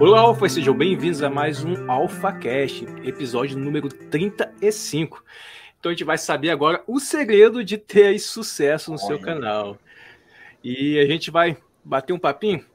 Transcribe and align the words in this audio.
Olá, 0.00 0.22
Alfa, 0.22 0.48
sejam 0.48 0.76
bem-vindos 0.76 1.22
a 1.22 1.30
mais 1.30 1.62
um 1.62 1.88
AlphaCast, 1.88 2.84
episódio 3.04 3.56
número 3.56 3.88
35. 3.88 5.24
Então 5.78 5.90
a 5.90 5.94
gente 5.94 6.02
vai 6.02 6.18
saber 6.18 6.50
agora 6.50 6.82
o 6.88 6.98
segredo 6.98 7.62
de 7.62 7.78
ter 7.78 8.18
sucesso 8.18 8.90
no 8.90 8.98
Olha. 8.98 9.06
seu 9.06 9.20
canal. 9.20 9.78
E 10.64 10.98
a 10.98 11.06
gente 11.06 11.30
vai 11.30 11.56
bater 11.84 12.12
um 12.12 12.18
papinho 12.18 12.66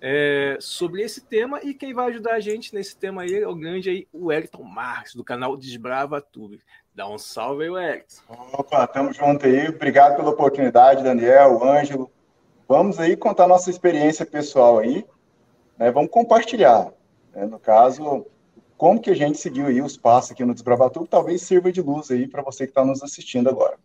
é, 0.00 0.56
sobre 0.60 1.02
esse 1.02 1.20
tema 1.26 1.60
e 1.62 1.74
quem 1.74 1.92
vai 1.92 2.08
ajudar 2.08 2.36
a 2.36 2.40
gente 2.40 2.74
nesse 2.74 2.96
tema 2.96 3.20
aí 3.20 3.34
é 3.34 3.46
o 3.46 3.54
grande 3.54 3.90
aí, 3.90 4.08
o 4.10 4.28
Wellington 4.28 4.62
Marques, 4.62 5.14
do 5.14 5.22
canal 5.22 5.58
Desbrava 5.58 6.22
Tudo. 6.22 6.58
Dá 6.98 7.08
um 7.08 7.16
salve 7.16 7.62
aí, 7.62 7.70
Wellington. 7.70 8.22
Opa, 8.54 8.84
tamo 8.88 9.12
junto 9.12 9.46
aí. 9.46 9.68
Obrigado 9.68 10.16
pela 10.16 10.30
oportunidade, 10.30 11.04
Daniel, 11.04 11.62
Ângelo. 11.62 12.10
Vamos 12.66 12.98
aí 12.98 13.16
contar 13.16 13.46
nossa 13.46 13.70
experiência 13.70 14.26
pessoal 14.26 14.80
aí 14.80 15.06
né, 15.78 15.92
vamos 15.92 16.10
compartilhar. 16.10 16.92
Né, 17.32 17.46
no 17.46 17.60
caso, 17.60 18.26
como 18.76 19.00
que 19.00 19.10
a 19.10 19.14
gente 19.14 19.38
seguiu 19.38 19.66
aí 19.66 19.80
os 19.80 19.96
passos 19.96 20.32
aqui 20.32 20.44
no 20.44 20.52
Desbravatu, 20.52 21.06
talvez 21.06 21.42
sirva 21.42 21.70
de 21.70 21.80
luz 21.80 22.10
aí 22.10 22.26
para 22.26 22.42
você 22.42 22.64
que 22.64 22.72
está 22.72 22.84
nos 22.84 23.00
assistindo 23.00 23.48
agora. 23.48 23.78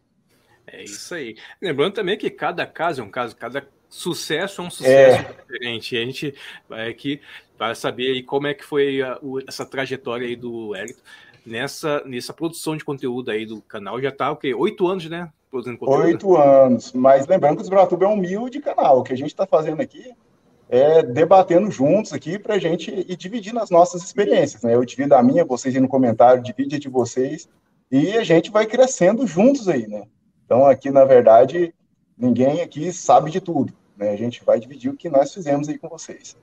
É 0.65 0.83
isso 0.83 1.13
aí. 1.13 1.37
Lembrando 1.61 1.93
também 1.93 2.17
que 2.17 2.31
cada 2.31 2.65
caso 2.65 3.01
é 3.01 3.03
um 3.03 3.11
caso, 3.11 3.35
cada 3.35 3.67
sucesso 3.87 4.59
é 4.59 4.63
um 4.63 4.71
sucesso 4.71 5.21
é. 5.21 5.33
diferente. 5.33 5.97
A 5.97 6.01
gente 6.03 6.35
vai 6.67 6.89
aqui 6.89 7.21
para 7.59 7.75
saber 7.75 8.13
aí 8.13 8.23
como 8.23 8.47
é 8.47 8.55
que 8.55 8.63
foi 8.63 9.03
a, 9.03 9.19
o, 9.21 9.39
essa 9.47 9.63
trajetória 9.63 10.27
aí 10.27 10.35
do 10.35 10.69
Wellington 10.69 11.03
nessa, 11.45 12.01
nessa 12.05 12.33
produção 12.33 12.75
de 12.75 12.83
conteúdo 12.83 13.31
aí 13.31 13.45
do 13.45 13.61
canal. 13.61 14.01
Já 14.01 14.09
está 14.09 14.31
o 14.31 14.37
quê? 14.37 14.53
Oito 14.53 14.87
anos, 14.87 15.09
né? 15.09 15.31
Produzindo 15.49 15.77
conteúdo. 15.77 16.05
Oito 16.05 16.37
anos. 16.37 16.91
Mas 16.93 17.27
lembrando 17.27 17.55
que 17.55 17.59
o 17.59 17.63
Desbravatu 17.63 18.03
é 18.03 18.07
um 18.07 18.13
humilde 18.13 18.59
canal. 18.59 18.99
O 18.99 19.03
que 19.03 19.13
a 19.13 19.17
gente 19.17 19.29
está 19.29 19.45
fazendo 19.45 19.81
aqui 19.81 20.13
é, 20.69 21.03
debatendo 21.03 21.69
juntos 21.69 22.13
aqui 22.13 22.39
para 22.39 22.55
a 22.55 22.59
gente 22.59 22.89
ir 22.91 23.15
dividindo 23.15 23.59
as 23.59 23.69
nossas 23.69 24.03
experiências. 24.03 24.63
Né? 24.63 24.73
Eu 24.73 24.83
divido 24.83 25.13
a 25.13 25.21
minha, 25.21 25.45
vocês 25.45 25.75
aí 25.75 25.81
no 25.81 25.87
comentário, 25.87 26.41
divide 26.41 26.77
a 26.77 26.79
de 26.79 26.89
vocês, 26.89 27.47
e 27.91 28.17
a 28.17 28.23
gente 28.23 28.49
vai 28.49 28.65
crescendo 28.65 29.27
juntos 29.27 29.69
aí, 29.69 29.87
né? 29.87 30.03
Então, 30.43 30.65
aqui, 30.65 30.89
na 30.89 31.05
verdade, 31.05 31.75
ninguém 32.17 32.61
aqui 32.61 32.91
sabe 32.91 33.29
de 33.29 33.39
tudo, 33.39 33.71
né? 33.95 34.09
A 34.09 34.15
gente 34.15 34.43
vai 34.43 34.59
dividir 34.59 34.89
o 34.89 34.97
que 34.97 35.09
nós 35.09 35.31
fizemos 35.31 35.69
aí 35.69 35.77
com 35.77 35.87
vocês. 35.87 36.35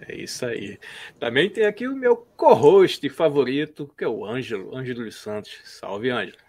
É 0.00 0.14
isso 0.16 0.44
aí. 0.44 0.78
Também 1.18 1.48
tem 1.48 1.66
aqui 1.66 1.86
o 1.86 1.96
meu 1.96 2.16
co-host 2.36 3.08
favorito, 3.08 3.90
que 3.96 4.04
é 4.04 4.08
o 4.08 4.24
Ângelo, 4.24 4.76
Ângelo 4.76 5.04
dos 5.04 5.16
Santos. 5.16 5.52
Salve, 5.64 6.10
Ângelo. 6.10 6.44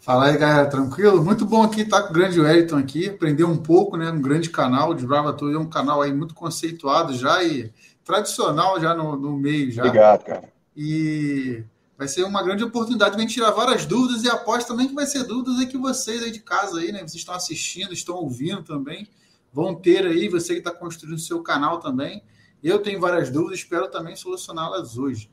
Fala 0.00 0.26
aí, 0.26 0.38
galera, 0.38 0.66
tranquilo? 0.70 1.22
Muito 1.22 1.44
bom 1.44 1.62
aqui 1.62 1.82
estar 1.82 2.02
com 2.02 2.10
o 2.10 2.12
grande 2.14 2.40
Wellington 2.40 2.78
aqui, 2.78 3.10
aprender 3.10 3.44
um 3.44 3.58
pouco, 3.58 3.96
né? 3.96 4.10
Um 4.10 4.22
grande 4.22 4.48
canal 4.48 4.94
de 4.94 5.06
Brava 5.06 5.34
Tour, 5.34 5.52
é 5.52 5.58
um 5.58 5.68
canal 5.68 6.00
aí 6.00 6.12
muito 6.12 6.34
conceituado 6.34 7.14
já 7.14 7.44
e 7.44 7.70
tradicional 8.04 8.80
já 8.80 8.94
no, 8.94 9.16
no 9.16 9.36
meio 9.36 9.70
já. 9.70 9.82
Obrigado, 9.82 10.24
cara. 10.24 10.48
E 10.74 11.62
vai 11.98 12.08
ser 12.08 12.22
uma 12.22 12.42
grande 12.42 12.64
oportunidade 12.64 13.10
de 13.10 13.18
a 13.18 13.20
gente 13.20 13.34
tirar 13.34 13.50
várias 13.50 13.84
dúvidas 13.84 14.24
e 14.24 14.30
aposto 14.30 14.68
também 14.68 14.88
que 14.88 14.94
vai 14.94 15.04
ser 15.04 15.24
dúvidas 15.24 15.58
aí 15.58 15.66
que 15.66 15.76
vocês 15.76 16.22
aí 16.22 16.30
de 16.30 16.40
casa 16.40 16.78
aí, 16.78 16.90
né? 16.90 17.00
Vocês 17.00 17.16
estão 17.16 17.34
assistindo, 17.34 17.92
estão 17.92 18.14
ouvindo 18.14 18.62
também, 18.62 19.06
vão 19.52 19.74
ter 19.74 20.06
aí, 20.06 20.28
você 20.28 20.54
que 20.54 20.60
está 20.60 20.72
construindo 20.72 21.18
seu 21.18 21.42
canal 21.42 21.80
também. 21.80 22.22
Eu 22.62 22.80
tenho 22.80 23.00
várias 23.00 23.30
dúvidas, 23.30 23.60
espero 23.60 23.88
também 23.88 24.16
solucioná-las 24.16 24.98
hoje. 24.98 25.30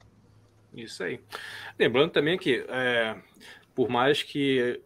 Isso 0.74 1.04
aí. 1.04 1.20
Lembrando 1.80 2.12
também 2.12 2.38
que 2.38 2.66
é, 2.68 3.16
por 3.74 3.90
mais 3.90 4.22
que 4.22 4.82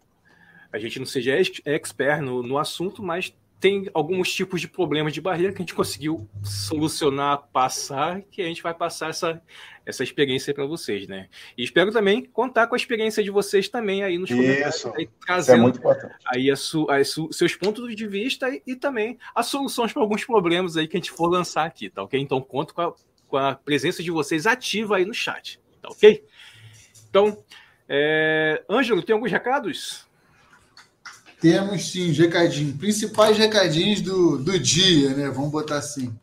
a 0.71 0.77
gente 0.77 0.99
não 0.99 1.05
seja 1.05 1.33
expert 1.65 2.21
no, 2.21 2.43
no 2.43 2.57
assunto, 2.57 3.01
mas 3.01 3.35
tem 3.59 3.89
alguns 3.93 4.33
tipos 4.33 4.61
de 4.61 4.67
problemas 4.67 5.13
de 5.13 5.19
barreira 5.19 5.51
que 5.51 5.57
a 5.57 5.63
gente 5.63 5.75
conseguiu 5.75 6.29
solucionar, 6.41 7.49
passar, 7.51 8.21
que 8.31 8.41
a 8.41 8.45
gente 8.45 8.63
vai 8.63 8.73
passar 8.73 9.09
essa, 9.09 9.41
essa 9.85 10.01
experiência 10.01 10.53
para 10.53 10.65
vocês, 10.65 11.07
né? 11.07 11.27
E 11.57 11.63
espero 11.63 11.91
também 11.91 12.23
contar 12.23 12.67
com 12.67 12.75
a 12.75 12.77
experiência 12.77 13.21
de 13.21 13.29
vocês 13.29 13.67
também 13.67 14.01
aí 14.01 14.17
nos 14.17 14.29
comentários, 14.29 14.85
aí, 14.95 15.09
trazendo 15.25 15.67
é 15.69 16.09
aí 16.25 16.49
a 16.49 16.55
su, 16.55 16.89
a 16.89 17.03
su, 17.03 17.27
seus 17.33 17.53
pontos 17.53 17.93
de 17.93 18.07
vista 18.07 18.49
e, 18.49 18.61
e 18.65 18.75
também 18.77 19.19
as 19.35 19.47
soluções 19.47 19.91
para 19.91 20.01
alguns 20.01 20.23
problemas 20.23 20.77
aí 20.77 20.87
que 20.87 20.95
a 20.95 20.99
gente 20.99 21.11
for 21.11 21.27
lançar 21.27 21.65
aqui, 21.65 21.89
tá 21.89 22.01
ok? 22.01 22.19
Então 22.19 22.39
conto 22.39 22.73
com 22.73 22.81
a, 22.81 22.93
com 23.27 23.37
a 23.37 23.55
presença 23.55 24.01
de 24.01 24.09
vocês 24.09 24.47
ativa 24.47 24.97
aí 24.97 25.05
no 25.05 25.13
chat, 25.13 25.59
tá 25.81 25.89
ok? 25.89 26.23
Então, 27.09 27.43
é... 27.89 28.63
Ângelo, 28.69 29.03
tem 29.03 29.13
alguns 29.13 29.31
recados? 29.31 30.08
Temos 31.39 31.91
sim, 31.91 32.11
recadinhos. 32.11 32.75
Principais 32.77 33.37
recadinhos 33.37 34.01
do, 34.01 34.37
do 34.37 34.59
dia, 34.59 35.15
né? 35.15 35.29
Vamos 35.29 35.51
botar 35.51 35.77
assim. 35.77 36.13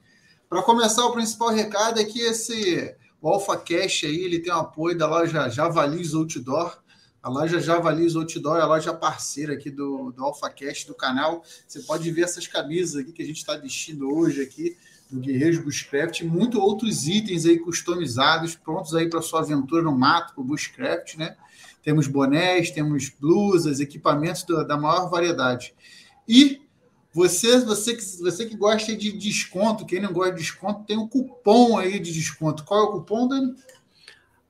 Para 0.48 0.62
começar, 0.62 1.04
o 1.06 1.12
principal 1.12 1.48
recado 1.48 1.98
é 1.98 2.04
que 2.04 2.20
esse 2.20 2.94
o 3.20 3.28
Alpha 3.28 3.56
Cash 3.56 4.04
aí, 4.04 4.24
ele 4.24 4.38
tem 4.38 4.52
o 4.52 4.56
apoio 4.56 4.96
da 4.96 5.08
loja 5.08 5.48
Javalis 5.48 6.14
Outdoor. 6.14 6.78
A 7.22 7.30
loja 7.30 7.58
Javalis 7.58 8.14
Outdoor 8.14 8.58
é 8.58 8.60
a 8.60 8.66
loja 8.66 8.94
parceira 8.94 9.54
aqui 9.54 9.70
do, 9.70 10.12
do 10.12 10.22
Alpha 10.22 10.50
Cash 10.50 10.84
do 10.84 10.94
canal. 10.94 11.42
Você 11.66 11.80
pode 11.80 12.10
ver 12.10 12.22
essas 12.22 12.46
camisas 12.46 13.00
aqui 13.00 13.12
que 13.12 13.22
a 13.22 13.26
gente 13.26 13.38
está 13.38 13.56
vestindo 13.56 14.08
hoje 14.14 14.42
aqui 14.42 14.76
do 15.10 15.20
Guerreiros 15.20 15.58
Bushcraft, 15.58 16.22
muito 16.22 16.60
outros 16.60 17.06
itens 17.06 17.46
aí 17.46 17.58
customizados, 17.58 18.56
prontos 18.56 18.94
aí 18.94 19.08
para 19.08 19.22
sua 19.22 19.40
aventura 19.40 19.82
no 19.82 19.96
mato 19.96 20.34
com 20.34 20.42
o 20.42 20.44
Bushcraft, 20.44 21.16
né? 21.16 21.36
Temos 21.86 22.08
bonés, 22.08 22.72
temos 22.72 23.10
blusas, 23.10 23.78
equipamentos 23.78 24.44
da 24.66 24.76
maior 24.76 25.08
variedade. 25.08 25.72
E 26.26 26.60
você, 27.12 27.60
você, 27.60 27.94
que, 27.94 28.02
você 28.02 28.44
que 28.44 28.56
gosta 28.56 28.96
de 28.96 29.12
desconto, 29.12 29.86
quem 29.86 30.00
não 30.00 30.12
gosta 30.12 30.32
de 30.32 30.40
desconto, 30.40 30.82
tem 30.82 30.98
um 30.98 31.06
cupom 31.06 31.78
aí 31.78 32.00
de 32.00 32.12
desconto. 32.12 32.64
Qual 32.64 32.80
é 32.80 32.82
o 32.82 32.90
cupom, 32.90 33.28
Dani? 33.28 33.54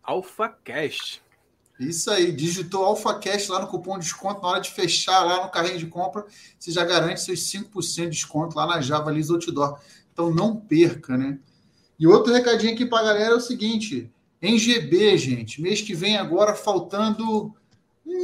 AlphaCast. 0.03 1.23
Isso 1.79 2.11
aí, 2.11 2.33
digitou 2.33 2.87
AlphaCast 2.87 3.51
lá 3.51 3.61
no 3.61 3.67
cupom 3.67 3.99
de 3.99 4.07
desconto, 4.07 4.41
na 4.41 4.49
hora 4.49 4.61
de 4.63 4.71
fechar 4.71 5.23
lá 5.23 5.45
no 5.45 5.51
carrinho 5.51 5.77
de 5.77 5.89
compra, 5.89 6.25
você 6.59 6.71
já 6.71 6.87
garante 6.87 7.21
seus 7.21 7.41
5% 7.41 8.05
de 8.05 8.09
desconto 8.09 8.57
lá 8.57 8.67
na 8.67 8.81
Java 8.81 9.11
Outdoor. 9.11 9.79
Então 10.11 10.31
não 10.33 10.57
perca, 10.57 11.19
né? 11.19 11.39
E 12.01 12.07
outro 12.07 12.33
recadinho 12.33 12.73
aqui 12.73 12.87
para 12.87 13.01
a 13.01 13.13
galera 13.13 13.35
é 13.35 13.37
o 13.37 13.41
seguinte: 13.41 14.11
em 14.47 14.59
GB, 14.59 15.19
gente, 15.19 15.61
mês 15.61 15.81
que 15.81 15.95
vem 15.95 16.17
agora 16.17 16.55
faltando 16.55 17.55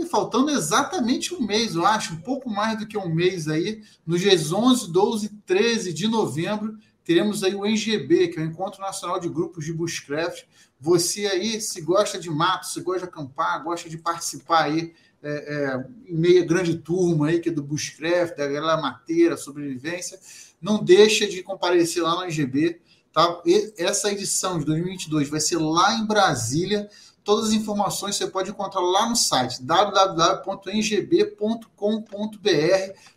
faltando 0.08 0.50
exatamente 0.50 1.34
um 1.34 1.44
mês, 1.44 1.74
eu 1.74 1.84
acho, 1.84 2.14
um 2.14 2.20
pouco 2.20 2.48
mais 2.48 2.78
do 2.78 2.86
que 2.86 2.96
um 2.96 3.12
mês 3.12 3.48
aí, 3.48 3.82
nos 4.06 4.20
dias 4.20 4.52
11, 4.52 4.92
12 4.92 5.26
e 5.26 5.28
13 5.44 5.92
de 5.92 6.08
novembro, 6.08 6.76
teremos 7.04 7.42
aí 7.42 7.54
o 7.54 7.66
NGB, 7.66 8.28
que 8.28 8.38
é 8.38 8.42
o 8.42 8.46
Encontro 8.46 8.80
Nacional 8.80 9.18
de 9.18 9.28
Grupos 9.28 9.64
de 9.64 9.72
Bushcraft. 9.72 10.44
Você 10.80 11.26
aí, 11.26 11.60
se 11.60 11.80
gosta 11.80 12.18
de 12.18 12.30
mato, 12.30 12.66
se 12.66 12.80
gosta 12.80 13.00
de 13.00 13.04
acampar, 13.06 13.62
gosta 13.62 13.88
de 13.88 13.98
participar 13.98 14.64
aí 14.64 14.92
é, 15.22 15.30
é, 15.30 15.86
em 16.10 16.16
meia 16.16 16.44
grande 16.44 16.78
turma 16.78 17.28
aí, 17.28 17.40
que 17.40 17.48
é 17.48 17.52
do 17.52 17.62
Bushcraft, 17.62 18.36
da 18.36 18.46
galera 18.46 18.80
mateira, 18.80 19.36
sobrevivência, 19.36 20.18
não 20.60 20.82
deixa 20.82 21.26
de 21.26 21.42
comparecer 21.42 22.02
lá 22.02 22.16
no 22.16 22.24
NGB. 22.24 22.80
Tá? 23.12 23.40
E 23.44 23.74
essa 23.76 24.10
edição 24.10 24.58
de 24.58 24.64
2022 24.64 25.28
vai 25.28 25.40
ser 25.40 25.58
lá 25.58 25.94
em 25.94 26.06
Brasília. 26.06 26.88
Todas 27.22 27.50
as 27.50 27.52
informações 27.52 28.16
você 28.16 28.26
pode 28.26 28.50
encontrar 28.50 28.80
lá 28.80 29.08
no 29.08 29.14
site 29.14 29.62
www.ngb.com.br. 29.62 30.52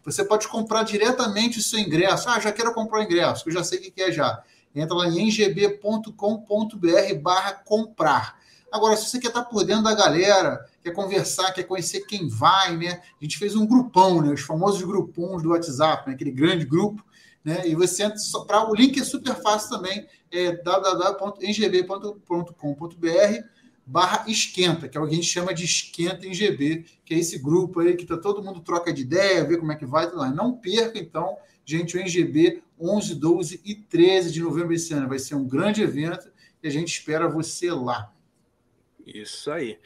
Você 0.04 0.24
pode 0.24 0.48
comprar 0.48 0.84
diretamente 0.84 1.60
o 1.60 1.64
seu 1.64 1.80
ingresso. 1.80 2.30
Ah, 2.30 2.40
já 2.40 2.52
quero 2.52 2.74
comprar 2.74 3.00
o 3.00 3.04
ingresso, 3.04 3.48
eu 3.48 3.54
já 3.54 3.64
sei 3.64 3.80
o 3.80 3.82
que 3.82 4.02
é 4.02 4.12
já. 4.12 4.44
Entra 4.76 4.96
lá 4.96 5.08
em 5.08 5.28
ngb.com.br 5.28 6.12
barra 7.22 7.54
comprar. 7.54 8.38
Agora, 8.72 8.98
se 8.98 9.10
você 9.10 9.20
quer 9.20 9.30
estar 9.30 9.46
por 9.46 9.64
dentro 9.64 9.84
da 9.84 9.96
galera, 9.96 10.66
quer 10.84 10.92
conversar, 10.92 11.54
quer 11.54 11.64
conhecer 11.64 12.02
quem 12.02 12.28
vai, 12.28 12.76
né? 12.76 13.02
A 13.20 13.24
gente 13.24 13.38
fez 13.38 13.56
um 13.56 13.66
grupão, 13.66 14.22
né? 14.22 14.34
Os 14.34 14.42
famosos 14.42 14.82
grupons 14.82 15.42
do 15.42 15.52
WhatsApp, 15.52 16.10
né? 16.10 16.14
aquele 16.14 16.32
grande 16.32 16.66
grupo 16.66 17.02
né? 17.46 17.62
E 17.68 17.76
você 17.76 18.04
entra 18.04 18.18
para 18.48 18.68
o 18.68 18.74
link 18.74 19.00
é 19.00 19.04
super 19.04 19.36
fácil 19.36 19.78
também, 19.78 20.08
é 20.32 20.52
www.ngb.com.br 20.52 21.46
barra 23.86 24.26
esquenta, 24.28 24.90
que 24.90 24.98
é 24.98 25.02
o 25.02 25.06
que 25.06 25.12
a 25.12 25.16
gente 25.16 25.28
chama 25.28 25.54
de 25.54 25.64
esquenta 25.64 26.26
em 26.26 26.34
GB, 26.34 26.86
que 27.06 27.14
é 27.14 27.20
esse 27.20 27.38
grupo 27.38 27.82
aí 27.82 27.96
que 27.96 28.06
tá, 28.06 28.18
todo 28.18 28.42
mundo 28.44 28.62
troca 28.62 28.92
de 28.92 29.04
ideia, 29.04 29.46
vê 29.46 29.58
como 29.58 29.72
é 29.72 29.76
que 29.76 29.86
vai, 29.86 30.10
tudo. 30.10 30.26
Não 30.34 30.54
perca, 30.58 30.98
então, 30.98 31.38
gente, 31.64 31.96
o 31.96 32.00
NGB 32.00 32.64
11, 32.80 33.14
12 33.16 33.62
e 33.64 33.76
13 33.76 34.32
de 34.32 34.42
novembro 34.42 34.70
desse 34.70 34.92
ano. 34.94 35.08
Vai 35.08 35.20
ser 35.20 35.36
um 35.36 35.48
grande 35.48 35.84
evento 35.84 36.32
e 36.64 36.68
a 36.68 36.72
gente 36.72 36.88
espera 36.88 37.30
você 37.30 37.72
lá. 37.72 38.12
Isso 39.06 39.52
aí. 39.52 39.78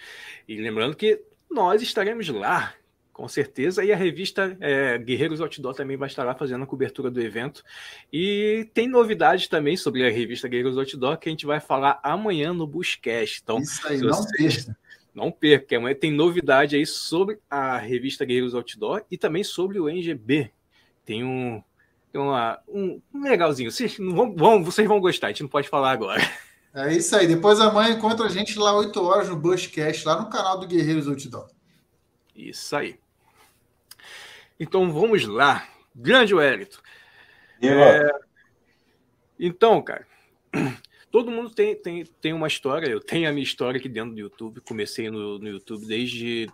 E 0.48 0.56
lembrando 0.56 0.96
que 0.96 1.22
nós 1.52 1.82
estaremos 1.82 2.30
lá 2.30 2.74
com 3.20 3.28
certeza. 3.28 3.84
E 3.84 3.92
a 3.92 3.98
revista 3.98 4.56
é, 4.62 4.98
Guerreiros 4.98 5.42
Outdoor 5.42 5.74
também 5.74 5.98
vai 5.98 6.08
estar 6.08 6.24
lá 6.24 6.34
fazendo 6.34 6.64
a 6.64 6.66
cobertura 6.66 7.12
do 7.12 7.20
evento. 7.20 7.66
E 8.14 8.70
tem 8.74 8.88
novidades 8.88 9.50
também 9.50 9.76
sobre 9.76 10.08
a 10.08 10.10
revista 10.10 10.48
Guerreiros 10.48 10.78
Outdoor 10.78 11.18
que 11.18 11.28
a 11.28 11.32
gente 11.32 11.46
vai 11.46 11.60
falar 11.60 12.00
amanhã 12.02 12.54
no 12.54 12.66
Buscast. 12.66 13.42
Então, 13.44 13.60
Isso 13.60 13.86
aí, 13.86 13.98
não 13.98 14.14
vocês, 14.14 14.72
Não 15.14 15.32
perca, 15.32 15.76
amanhã 15.76 15.94
tem 15.96 16.14
novidade 16.14 16.78
aí 16.78 16.86
sobre 16.86 17.40
a 17.50 17.78
revista 17.78 18.24
Guerreiros 18.24 18.56
Outdoor 18.56 19.04
e 19.12 19.18
também 19.18 19.44
sobre 19.44 19.82
o 19.82 19.90
NGB. 19.90 20.50
Tem 21.04 21.22
um, 21.22 21.62
tem 22.14 22.22
uma, 22.22 22.58
um, 22.70 23.02
um 23.14 23.24
legalzinho. 23.24 23.70
Vocês, 23.70 23.98
vão, 23.98 24.34
vão, 24.34 24.64
vocês 24.64 24.88
vão 24.88 25.02
gostar, 25.02 25.28
a 25.28 25.30
gente 25.32 25.44
não 25.44 25.50
pode 25.50 25.68
falar 25.68 25.92
agora. 25.92 26.22
É 26.74 26.94
isso 26.94 27.14
aí. 27.18 27.28
Depois 27.28 27.60
amanhã 27.60 27.96
encontra 27.96 28.28
a 28.28 28.30
gente 28.30 28.58
lá 28.58 28.74
8 28.78 29.04
horas 29.04 29.28
no 29.28 29.36
Bushcast, 29.36 30.08
lá 30.08 30.22
no 30.22 30.30
canal 30.30 30.58
do 30.58 30.66
Guerreiros 30.66 31.06
Outdoor. 31.06 31.50
Isso 32.34 32.74
aí. 32.78 32.98
Então 34.60 34.92
vamos 34.92 35.26
lá. 35.26 35.68
Grande 35.96 36.36
Wellington. 36.36 36.80
É... 37.62 38.10
Então, 39.40 39.82
cara, 39.82 40.06
todo 41.10 41.32
mundo 41.32 41.50
tem, 41.50 41.76
tem, 41.76 42.06
tem 42.06 42.34
uma 42.34 42.48
história. 42.48 42.88
Eu 42.88 43.00
tenho 43.00 43.30
a 43.30 43.32
minha 43.32 43.44
história 43.44 43.80
aqui 43.80 43.88
dentro 43.88 44.14
do 44.14 44.20
YouTube. 44.20 44.62
Comecei 44.62 45.10
no, 45.10 45.40
no 45.40 45.48
YouTube 45.48 45.86
desde, 45.86 46.48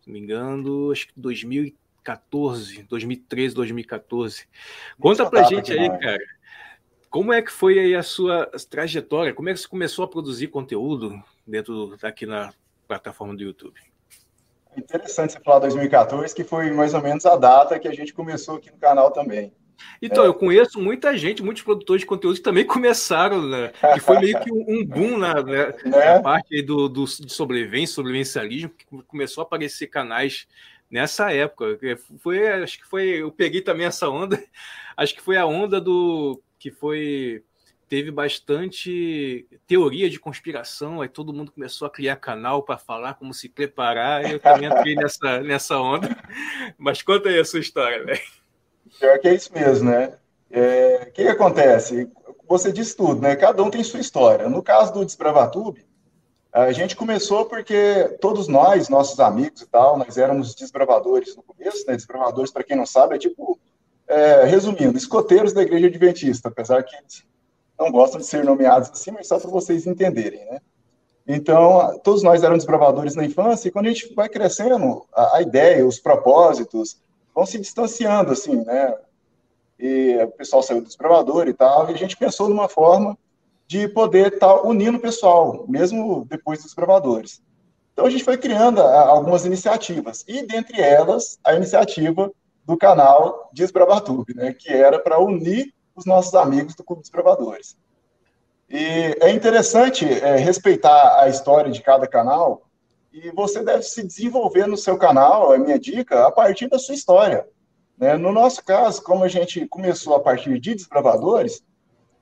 se 0.00 0.06
não 0.06 0.14
me 0.14 0.20
engano, 0.20 0.90
acho 0.90 1.08
que 1.08 1.20
2014, 1.20 2.84
2013, 2.84 3.54
2014. 3.54 4.48
Conta 4.98 5.28
pra 5.28 5.42
gente 5.42 5.72
aí, 5.72 5.88
cara. 5.98 6.24
Como 7.10 7.32
é 7.32 7.40
que 7.40 7.52
foi 7.52 7.78
aí 7.78 7.94
a 7.94 8.02
sua 8.02 8.46
trajetória? 8.68 9.34
Como 9.34 9.48
é 9.48 9.52
que 9.52 9.60
você 9.60 9.68
começou 9.68 10.04
a 10.04 10.08
produzir 10.08 10.48
conteúdo 10.48 11.22
dentro 11.46 11.96
daqui 11.98 12.26
na 12.26 12.52
plataforma 12.86 13.34
do 13.34 13.42
YouTube? 13.42 13.80
Interessante 14.76 15.32
você 15.32 15.40
falar 15.40 15.60
2014, 15.60 16.34
que 16.34 16.44
foi 16.44 16.70
mais 16.70 16.94
ou 16.94 17.02
menos 17.02 17.24
a 17.24 17.36
data 17.36 17.78
que 17.78 17.88
a 17.88 17.92
gente 17.92 18.12
começou 18.12 18.56
aqui 18.56 18.70
no 18.70 18.78
canal 18.78 19.10
também. 19.10 19.52
Então, 20.00 20.24
é. 20.24 20.26
eu 20.26 20.34
conheço 20.34 20.80
muita 20.80 21.16
gente, 21.16 21.42
muitos 21.42 21.62
produtores 21.62 22.00
de 22.00 22.06
conteúdo 22.06 22.36
que 22.36 22.42
também 22.42 22.64
começaram, 22.66 23.42
né? 23.42 23.72
Que 23.94 24.00
foi 24.00 24.18
meio 24.18 24.40
que 24.40 24.52
um 24.52 24.84
boom 24.84 25.18
na, 25.18 25.42
né? 25.42 25.74
É. 25.84 25.88
na 26.16 26.22
parte 26.22 26.62
do, 26.62 26.88
do, 26.88 27.04
de 27.04 27.32
sobrevivência, 27.32 27.94
sobrevivencialismo, 27.94 28.70
que 28.70 28.86
começou 29.06 29.42
a 29.42 29.46
aparecer 29.46 29.86
canais 29.88 30.46
nessa 30.90 31.32
época. 31.32 31.78
Foi, 32.18 32.46
acho 32.48 32.78
que 32.78 32.86
foi, 32.86 33.22
eu 33.22 33.30
peguei 33.30 33.60
também 33.60 33.86
essa 33.86 34.08
onda, 34.08 34.42
acho 34.96 35.14
que 35.14 35.22
foi 35.22 35.36
a 35.36 35.46
onda 35.46 35.80
do 35.80 36.40
que 36.58 36.70
foi 36.70 37.44
teve 37.88 38.10
bastante 38.10 39.46
teoria 39.66 40.10
de 40.10 40.18
conspiração, 40.18 41.00
aí 41.00 41.08
todo 41.08 41.32
mundo 41.32 41.52
começou 41.52 41.86
a 41.86 41.90
criar 41.90 42.16
canal 42.16 42.62
para 42.62 42.76
falar 42.76 43.14
como 43.14 43.32
se 43.32 43.48
preparar, 43.48 44.30
eu 44.30 44.40
também 44.40 44.68
entrei 44.68 44.94
nessa, 44.96 45.40
nessa 45.40 45.78
onda. 45.78 46.08
Mas 46.76 47.02
conta 47.02 47.28
aí 47.28 47.38
a 47.38 47.44
sua 47.44 47.60
história, 47.60 48.04
velho. 48.04 48.20
Pior 48.98 49.18
que 49.18 49.28
é 49.28 49.34
isso 49.34 49.52
mesmo, 49.52 49.90
né? 49.90 50.14
É, 50.50 51.06
o 51.08 51.12
que, 51.12 51.22
que, 51.24 51.28
acontece? 51.28 52.10
Você 52.48 52.72
disse 52.72 52.96
tudo, 52.96 53.20
né? 53.20 53.36
Cada 53.36 53.62
um 53.62 53.70
tem 53.70 53.82
sua 53.82 54.00
história. 54.00 54.48
No 54.48 54.62
caso 54.62 54.92
do 54.92 55.04
Desbravatube, 55.04 55.86
a 56.52 56.72
gente 56.72 56.96
começou 56.96 57.44
porque 57.46 58.16
todos 58.20 58.48
nós, 58.48 58.88
nossos 58.88 59.20
amigos 59.20 59.62
e 59.62 59.66
tal, 59.66 59.98
nós 59.98 60.16
éramos 60.16 60.54
desbravadores 60.54 61.36
no 61.36 61.42
começo, 61.42 61.84
né? 61.86 61.94
Desbravadores, 61.94 62.50
para 62.50 62.64
quem 62.64 62.76
não 62.76 62.86
sabe, 62.86 63.16
é 63.16 63.18
tipo, 63.18 63.58
é, 64.08 64.44
resumindo, 64.44 64.96
escoteiros 64.96 65.52
da 65.52 65.62
igreja 65.62 65.88
adventista, 65.88 66.48
apesar 66.48 66.82
que 66.82 66.96
não 67.78 67.90
gostam 67.90 68.20
de 68.20 68.26
ser 68.26 68.44
nomeados 68.44 68.90
assim, 68.90 69.10
mas 69.10 69.28
só 69.28 69.38
para 69.38 69.50
vocês 69.50 69.86
entenderem, 69.86 70.44
né? 70.46 70.60
Então, 71.26 71.98
todos 72.04 72.22
nós 72.22 72.42
éramos 72.42 72.62
desbravadores 72.62 73.16
na 73.16 73.24
infância, 73.24 73.68
e 73.68 73.70
quando 73.72 73.86
a 73.86 73.88
gente 73.88 74.14
vai 74.14 74.28
crescendo, 74.28 75.04
a, 75.12 75.38
a 75.38 75.42
ideia, 75.42 75.84
os 75.84 75.98
propósitos, 75.98 77.00
vão 77.34 77.44
se 77.44 77.58
distanciando, 77.58 78.32
assim, 78.32 78.64
né? 78.64 78.94
E 79.78 80.16
o 80.22 80.28
pessoal 80.28 80.62
saiu 80.62 80.80
do 80.80 80.86
desbravador 80.86 81.48
e 81.48 81.52
tal, 81.52 81.90
e 81.90 81.94
a 81.94 81.96
gente 81.96 82.16
pensou 82.16 82.48
numa 82.48 82.68
forma 82.68 83.18
de 83.66 83.88
poder 83.88 84.34
estar 84.34 84.54
tá 84.54 84.62
unindo 84.62 84.98
o 84.98 85.00
pessoal, 85.00 85.66
mesmo 85.68 86.24
depois 86.30 86.60
dos 86.60 86.68
desbravadores. 86.68 87.42
Então, 87.92 88.06
a 88.06 88.10
gente 88.10 88.22
foi 88.22 88.38
criando 88.38 88.80
algumas 88.80 89.44
iniciativas, 89.44 90.24
e 90.28 90.46
dentre 90.46 90.80
elas, 90.80 91.40
a 91.44 91.54
iniciativa 91.54 92.30
do 92.64 92.76
canal 92.76 93.50
Desbravatube, 93.52 94.34
né? 94.34 94.52
Que 94.52 94.72
era 94.72 94.98
para 94.98 95.18
unir 95.18 95.74
os 95.96 96.04
nossos 96.04 96.34
amigos 96.34 96.74
do 96.74 96.84
Clube 96.84 97.00
dos 97.00 97.10
Provadores. 97.10 97.76
E 98.68 99.16
é 99.20 99.30
interessante 99.30 100.04
é, 100.04 100.36
respeitar 100.36 101.20
a 101.20 101.28
história 101.28 101.72
de 101.72 101.82
cada 101.82 102.06
canal, 102.06 102.62
e 103.12 103.30
você 103.30 103.64
deve 103.64 103.82
se 103.82 104.02
desenvolver 104.02 104.66
no 104.66 104.76
seu 104.76 104.98
canal, 104.98 105.54
é 105.54 105.58
minha 105.58 105.78
dica, 105.78 106.26
a 106.26 106.30
partir 106.30 106.68
da 106.68 106.78
sua 106.78 106.94
história. 106.94 107.48
Né? 107.96 108.14
No 108.16 108.30
nosso 108.30 108.62
caso, 108.62 109.02
como 109.02 109.24
a 109.24 109.28
gente 109.28 109.66
começou 109.68 110.14
a 110.14 110.20
partir 110.20 110.58
de 110.60 110.74
desbravadores, 110.74 111.64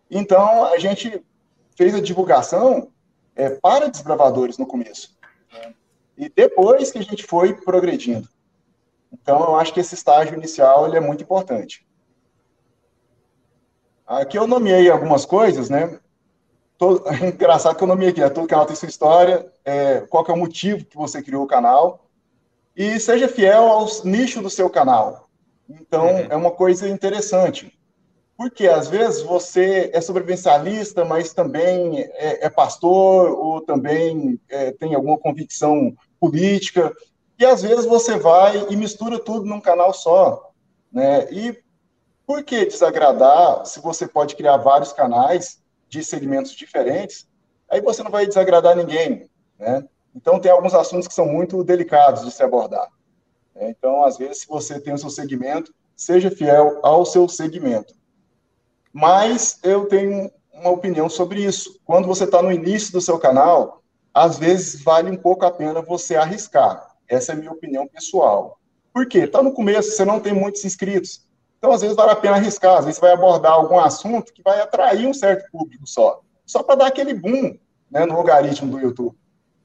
então 0.09 0.65
a 0.67 0.79
gente 0.79 1.21
fez 1.77 1.95
a 1.95 2.01
divulgação 2.01 2.93
é, 3.35 3.51
para 3.51 3.89
desbravadores 3.89 4.57
no 4.57 4.67
começo. 4.67 5.17
Né? 5.53 5.75
E 6.17 6.29
depois 6.29 6.93
que 6.93 6.99
a 6.99 7.03
gente 7.03 7.25
foi 7.25 7.55
progredindo. 7.55 8.29
Então, 9.13 9.41
eu 9.41 9.57
acho 9.57 9.73
que 9.73 9.81
esse 9.81 9.95
estágio 9.95 10.37
inicial 10.37 10.87
ele 10.87 10.97
é 10.97 11.01
muito 11.01 11.25
importante. 11.25 11.85
Aqui 14.07 14.39
eu 14.39 14.47
nomeei 14.47 14.91
algumas 14.91 15.25
coisas, 15.25 15.71
né? 15.71 15.99
Todo, 16.77 17.05
é 17.09 17.29
engraçado 17.29 17.77
que 17.77 17.83
eu 17.83 17.89
nomeei 17.89 18.11
aqui, 18.11 18.21
né? 18.21 18.29
todo 18.29 18.47
canal 18.47 18.67
tem 18.67 18.77
sua 18.77 18.89
história, 18.89 19.47
é, 19.65 20.01
qual 20.01 20.25
é 20.29 20.33
o 20.33 20.37
motivo 20.37 20.85
que 20.85 20.97
você 20.97 21.23
criou 21.23 21.45
o 21.45 21.49
canal, 21.49 22.07
e 22.77 22.99
seja 22.99 23.29
fiel 23.29 23.65
aos 23.65 24.03
nichos 24.05 24.43
do 24.43 24.51
seu 24.51 24.69
canal. 24.69 25.29
Então, 25.69 26.07
uhum. 26.07 26.27
é 26.29 26.37
uma 26.37 26.51
coisa 26.51 26.89
interessante. 26.89 27.73
Porque, 28.37 28.67
às 28.67 28.89
vezes, 28.89 29.23
você 29.23 29.91
é 29.95 30.01
sobrevivencialista, 30.01 31.05
mas 31.05 31.33
também 31.33 32.01
é, 32.01 32.47
é 32.47 32.51
pastor, 32.51 33.31
ou 33.31 33.61
também 33.61 34.41
é, 34.49 34.73
tem 34.73 34.95
alguma 34.95 35.17
convicção 35.17 35.95
política, 36.19 36.93
e, 37.39 37.47
às 37.47 37.63
vezes, 37.63 37.87
você 37.87 38.19
vai 38.19 38.67
e 38.69 38.77
mistura 38.77 39.19
tudo 39.19 39.47
num 39.47 39.61
canal 39.61 39.95
só. 39.95 40.51
Né? 40.93 41.29
E 41.31 41.64
por 42.27 42.43
que 42.43 42.65
desagradar 42.65 43.67
se 43.67 43.81
você 43.81 44.07
pode 44.07 44.37
criar 44.37 44.57
vários 44.57 44.93
canais 44.93 45.63
de 45.89 46.05
segmentos 46.05 46.53
diferentes? 46.53 47.29
Aí 47.71 47.81
você 47.81 48.03
não 48.03 48.11
vai 48.11 48.27
desagradar 48.27 48.77
ninguém, 48.77 49.29
né? 49.59 49.85
Então, 50.15 50.39
tem 50.39 50.51
alguns 50.51 50.75
assuntos 50.75 51.09
que 51.09 51.15
são 51.15 51.27
muito 51.27 51.65
delicados 51.65 52.25
de 52.25 52.31
se 52.31 52.43
abordar. 52.43 52.89
Né? 53.55 53.71
Então, 53.71 54.05
às 54.05 54.17
vezes, 54.17 54.43
se 54.43 54.49
você 54.49 54.79
tem 54.79 54.95
o 54.95 54.99
seu 54.99 55.11
segmento, 55.11 55.75
seja 55.97 56.31
fiel 56.31 56.79
ao 56.83 57.05
seu 57.05 57.29
segmento. 57.29 57.95
Mas 58.93 59.59
eu 59.65 59.87
tenho 59.87 60.31
uma 60.53 60.71
opinião 60.71 61.09
sobre 61.09 61.45
isso. 61.45 61.81
Quando 61.85 62.07
você 62.07 62.25
está 62.25 62.41
no 62.41 62.53
início 62.53 62.93
do 62.93 63.01
seu 63.01 63.19
canal, 63.19 63.83
às 64.13 64.39
vezes 64.39 64.83
vale 64.83 65.11
um 65.11 65.17
pouco 65.17 65.45
a 65.45 65.51
pena 65.51 65.83
você 65.83 66.15
arriscar. 66.15 66.95
Essa 67.09 67.33
é 67.33 67.35
a 67.35 67.39
minha 67.39 67.51
opinião 67.51 67.89
pessoal. 67.89 68.61
Por 68.93 69.07
quê? 69.09 69.21
Está 69.21 69.43
no 69.43 69.53
começo, 69.53 69.91
você 69.91 70.05
não 70.05 70.21
tem 70.21 70.33
muitos 70.33 70.65
inscritos. 70.65 71.27
Então, 71.65 71.73
às 71.73 71.81
vezes, 71.81 71.97
vale 71.97 72.11
a 72.11 72.17
pena 72.17 72.37
arriscar. 72.37 72.77
Às 72.77 72.85
vezes, 72.85 73.01
você 73.01 73.07
vai 73.07 73.13
abordar 73.13 73.53
algum 73.53 73.79
assunto 73.79 74.35
que 74.35 74.43
vai 74.43 74.61
atrair 74.61 75.07
um 75.07 75.15
certo 75.15 75.51
público 75.51 75.87
só. 75.87 76.21
Só 76.45 76.63
para 76.63 76.75
dar 76.75 76.87
aquele 76.89 77.15
boom 77.15 77.57
né, 77.91 78.05
no 78.05 78.17
algoritmo 78.17 78.71
do 78.71 78.79
YouTube. 78.79 79.17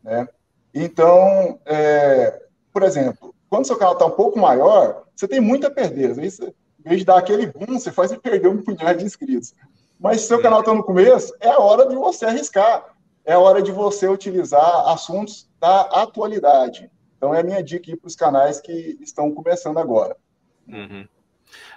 Né? 0.02 0.26
Então, 0.74 1.60
é, 1.66 2.42
por 2.72 2.84
exemplo, 2.84 3.36
quando 3.50 3.68
seu 3.68 3.78
canal 3.78 3.96
está 3.96 4.06
um 4.06 4.12
pouco 4.12 4.40
maior, 4.40 5.04
você 5.14 5.28
tem 5.28 5.42
muito 5.42 5.68
a 5.68 5.70
perder. 5.70 6.12
Às 6.12 6.16
vezes, 6.16 6.40
em 6.40 6.54
vez 6.90 7.00
de 7.00 7.06
dar 7.06 7.18
aquele 7.18 7.48
boom, 7.48 7.78
você 7.78 7.92
faz 7.92 8.16
perder 8.16 8.48
um 8.48 8.64
punhado 8.64 9.00
de 9.00 9.04
inscritos. 9.04 9.54
Mas 10.00 10.22
se 10.22 10.28
seu 10.28 10.42
canal 10.42 10.62
está 10.62 10.74
no 10.74 10.86
começo, 10.86 11.36
é 11.42 11.50
a 11.50 11.60
hora 11.60 11.86
de 11.86 11.96
você 11.96 12.24
arriscar. 12.24 12.96
É 13.26 13.34
a 13.34 13.40
hora 13.40 13.62
de 13.62 13.74
você 13.74 14.08
utilizar 14.08 14.88
assuntos 14.88 15.50
da 15.60 15.82
atualidade. 15.82 16.90
Então, 17.18 17.36
é 17.36 17.42
a 17.42 17.44
minha 17.44 17.62
dica 17.62 17.94
para 17.98 18.08
os 18.08 18.16
canais 18.16 18.62
que 18.62 18.98
estão 19.02 19.30
começando 19.34 19.80
agora. 19.80 20.16
Uhum. 20.66 21.06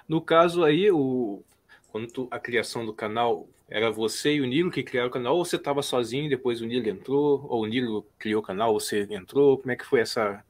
No 0.08 0.20
caso 0.20 0.64
aí, 0.64 0.90
o, 0.90 1.42
quando 1.90 2.06
tu, 2.06 2.28
a 2.30 2.38
criação 2.38 2.84
do 2.84 2.92
canal, 2.92 3.46
era 3.68 3.90
você 3.90 4.34
e 4.34 4.40
o 4.40 4.46
Nilo 4.46 4.70
que 4.70 4.82
criaram 4.82 5.08
o 5.08 5.12
canal, 5.12 5.36
ou 5.36 5.44
você 5.44 5.56
estava 5.56 5.82
sozinho, 5.82 6.28
depois 6.28 6.60
o 6.60 6.66
Nilo 6.66 6.88
entrou, 6.88 7.46
ou 7.48 7.62
o 7.62 7.66
Nilo 7.66 8.06
criou 8.18 8.40
o 8.40 8.44
canal, 8.44 8.72
você 8.72 9.06
entrou? 9.10 9.58
Como 9.58 9.70
é 9.70 9.76
que 9.76 9.84
foi 9.84 10.00
essa, 10.00 10.42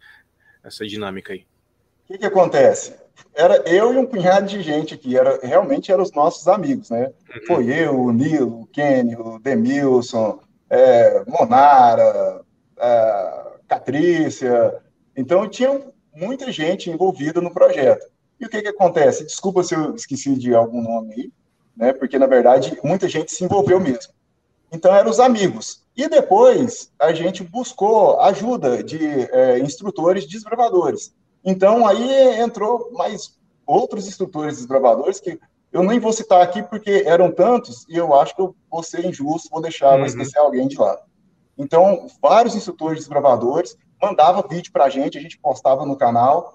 essa 0.65 0.87
dinâmica 0.87 1.33
aí? 1.33 1.47
O 2.05 2.13
que, 2.13 2.19
que 2.19 2.27
acontece? 2.27 2.95
Era 3.35 3.57
eu 3.69 3.93
e 3.93 3.97
um 3.97 4.07
punhado 4.07 4.47
de 4.47 4.63
gente 4.63 4.95
aqui, 4.95 5.17
era, 5.17 5.39
realmente 5.43 5.93
eram 5.93 6.03
os 6.03 6.13
nossos 6.13 6.49
amigos, 6.49 6.91
né? 6.91 7.13
Uhum. 7.35 7.47
Foi 7.47 7.67
eu, 7.67 7.99
o 7.99 8.13
Nilo, 8.13 8.63
o 8.63 8.67
Kenny, 8.67 9.17
o 9.17 9.39
Demilson, 9.39 10.41
é, 10.69 11.25
Monara, 11.27 12.41
é, 12.79 13.43
Catrícia. 13.69 14.83
Então, 15.17 15.49
tinha 15.49 15.81
muita 16.15 16.51
gente 16.51 16.91
envolvida 16.91 17.41
no 17.41 17.53
projeto. 17.53 18.07
E 18.43 18.45
o 18.45 18.49
que, 18.49 18.61
que 18.61 18.69
acontece? 18.69 19.25
Desculpa 19.25 19.63
se 19.63 19.73
eu 19.73 19.95
esqueci 19.95 20.35
de 20.35 20.53
algum 20.53 20.83
nome 20.83 21.15
aí, 21.15 21.33
né? 21.77 21.93
Porque, 21.93 22.19
na 22.19 22.27
verdade, 22.27 22.77
muita 22.83 23.09
gente 23.09 23.31
se 23.31 23.45
envolveu 23.45 23.79
mesmo. 23.79 24.13
Então, 24.73 24.93
eram 24.93 25.09
os 25.09 25.21
amigos. 25.21 25.85
E 25.97 26.09
depois, 26.09 26.91
a 26.99 27.13
gente 27.13 27.45
buscou 27.45 28.19
ajuda 28.21 28.83
de 28.83 28.99
é, 29.31 29.61
instrutores 29.61 30.27
desbravadores. 30.27 31.15
Então, 31.45 31.87
aí 31.87 32.41
entrou 32.41 32.91
mais 32.93 33.39
outros 33.65 34.09
instrutores 34.09 34.57
desbravadores 34.57 35.21
que 35.21 35.39
eu 35.71 35.85
nem 35.85 36.01
vou 36.01 36.13
citar 36.13 36.43
aqui 36.43 36.65
porque 36.65 37.05
eram 37.07 37.31
tantos 37.31 37.87
e 37.89 37.97
eu 37.97 38.13
acho 38.13 38.35
que 38.35 38.43
eu 38.43 38.57
vou 38.69 38.83
ser 38.83 39.07
injusto, 39.07 39.49
vou 39.51 39.63
deixar, 39.63 39.93
uhum. 39.93 39.99
vou 39.99 40.07
esquecer 40.07 40.39
alguém 40.39 40.67
de 40.67 40.77
lá. 40.77 40.99
Então, 41.57 42.09
vários 42.21 42.57
instrutores 42.57 42.99
desbravadores 42.99 43.77
mandavam 44.03 44.45
vídeo 44.49 44.73
para 44.73 44.87
a 44.87 44.91
gente, 44.91 45.17
a 45.17 45.21
gente 45.21 45.39
postava 45.39 45.87
no 45.87 45.97
canal, 45.97 46.55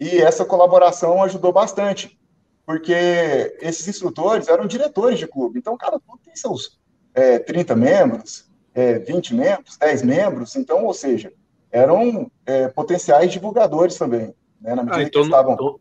e 0.00 0.18
essa 0.18 0.44
colaboração 0.44 1.22
ajudou 1.22 1.52
bastante, 1.52 2.18
porque 2.64 3.56
esses 3.60 3.88
instrutores 3.88 4.48
eram 4.48 4.66
diretores 4.66 5.18
de 5.18 5.26
clube. 5.26 5.58
Então, 5.58 5.76
cada 5.76 5.98
clube 5.98 6.22
tem 6.24 6.36
seus 6.36 6.78
é, 7.14 7.38
30 7.38 7.74
membros, 7.74 8.48
é, 8.74 8.98
20 8.98 9.34
membros, 9.34 9.76
10 9.76 10.02
membros, 10.02 10.54
então, 10.54 10.84
ou 10.84 10.94
seja, 10.94 11.32
eram 11.70 12.30
é, 12.46 12.68
potenciais 12.68 13.32
divulgadores 13.32 13.96
também. 13.96 14.34
Né, 14.60 14.74
na 14.74 14.82
medida 14.82 14.96
ah, 14.96 15.02
então, 15.02 15.22
que 15.22 15.28
estavam... 15.28 15.54
Então, 15.54 15.80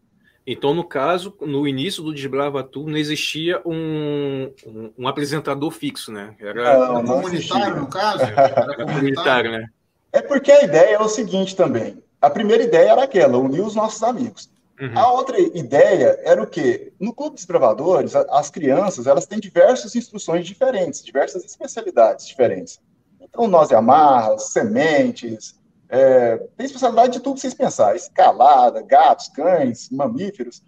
então, 0.50 0.74
no 0.74 0.84
caso, 0.86 1.36
no 1.42 1.68
início 1.68 2.02
do 2.02 2.14
Desbrava 2.14 2.64
Tu, 2.64 2.88
não 2.88 2.96
existia 2.96 3.62
um, 3.66 4.50
um, 4.66 4.94
um, 5.00 5.06
apresentador 5.06 5.70
fixo, 5.72 6.10
né? 6.10 6.34
Era 6.40 6.88
não, 6.88 7.04
não 7.04 7.22
comunitário, 7.22 7.76
no 7.76 7.88
caso? 7.88 8.24
Era 8.24 8.78
comunitário, 8.86 9.52
né? 9.52 9.68
É 10.14 10.22
porque 10.22 10.50
a 10.50 10.64
ideia 10.64 10.96
é 10.96 11.00
o 11.00 11.10
seguinte 11.10 11.54
também. 11.54 12.02
A 12.22 12.30
primeira 12.30 12.64
ideia 12.64 12.92
era 12.92 13.04
aquela, 13.04 13.38
unir 13.38 13.62
os 13.62 13.76
nossos 13.76 14.02
amigos. 14.04 14.50
Uhum. 14.80 14.98
A 14.98 15.12
outra 15.12 15.40
ideia 15.40 16.20
era 16.24 16.42
o 16.42 16.48
quê? 16.48 16.94
No 17.00 17.14
Clube 17.14 17.36
dos 17.36 17.46
Bravadores, 17.46 18.16
as 18.16 18.50
crianças 18.50 19.08
elas 19.08 19.26
têm 19.26 19.40
diversas 19.40 19.96
instruções 19.96 20.46
diferentes, 20.46 21.04
diversas 21.04 21.44
especialidades 21.44 22.28
diferentes. 22.28 22.80
Então, 23.20 23.48
nós 23.48 23.72
e 23.72 23.76
amarras, 23.76 24.50
sementes, 24.50 25.56
é, 25.90 26.38
tem 26.56 26.66
especialidade 26.66 27.14
de 27.14 27.20
tudo 27.20 27.36
que 27.36 27.42
vocês 27.42 27.54
pensarem: 27.54 27.96
escalada, 27.96 28.82
gatos, 28.82 29.30
cães, 29.30 29.90
mamíferos. 29.90 30.62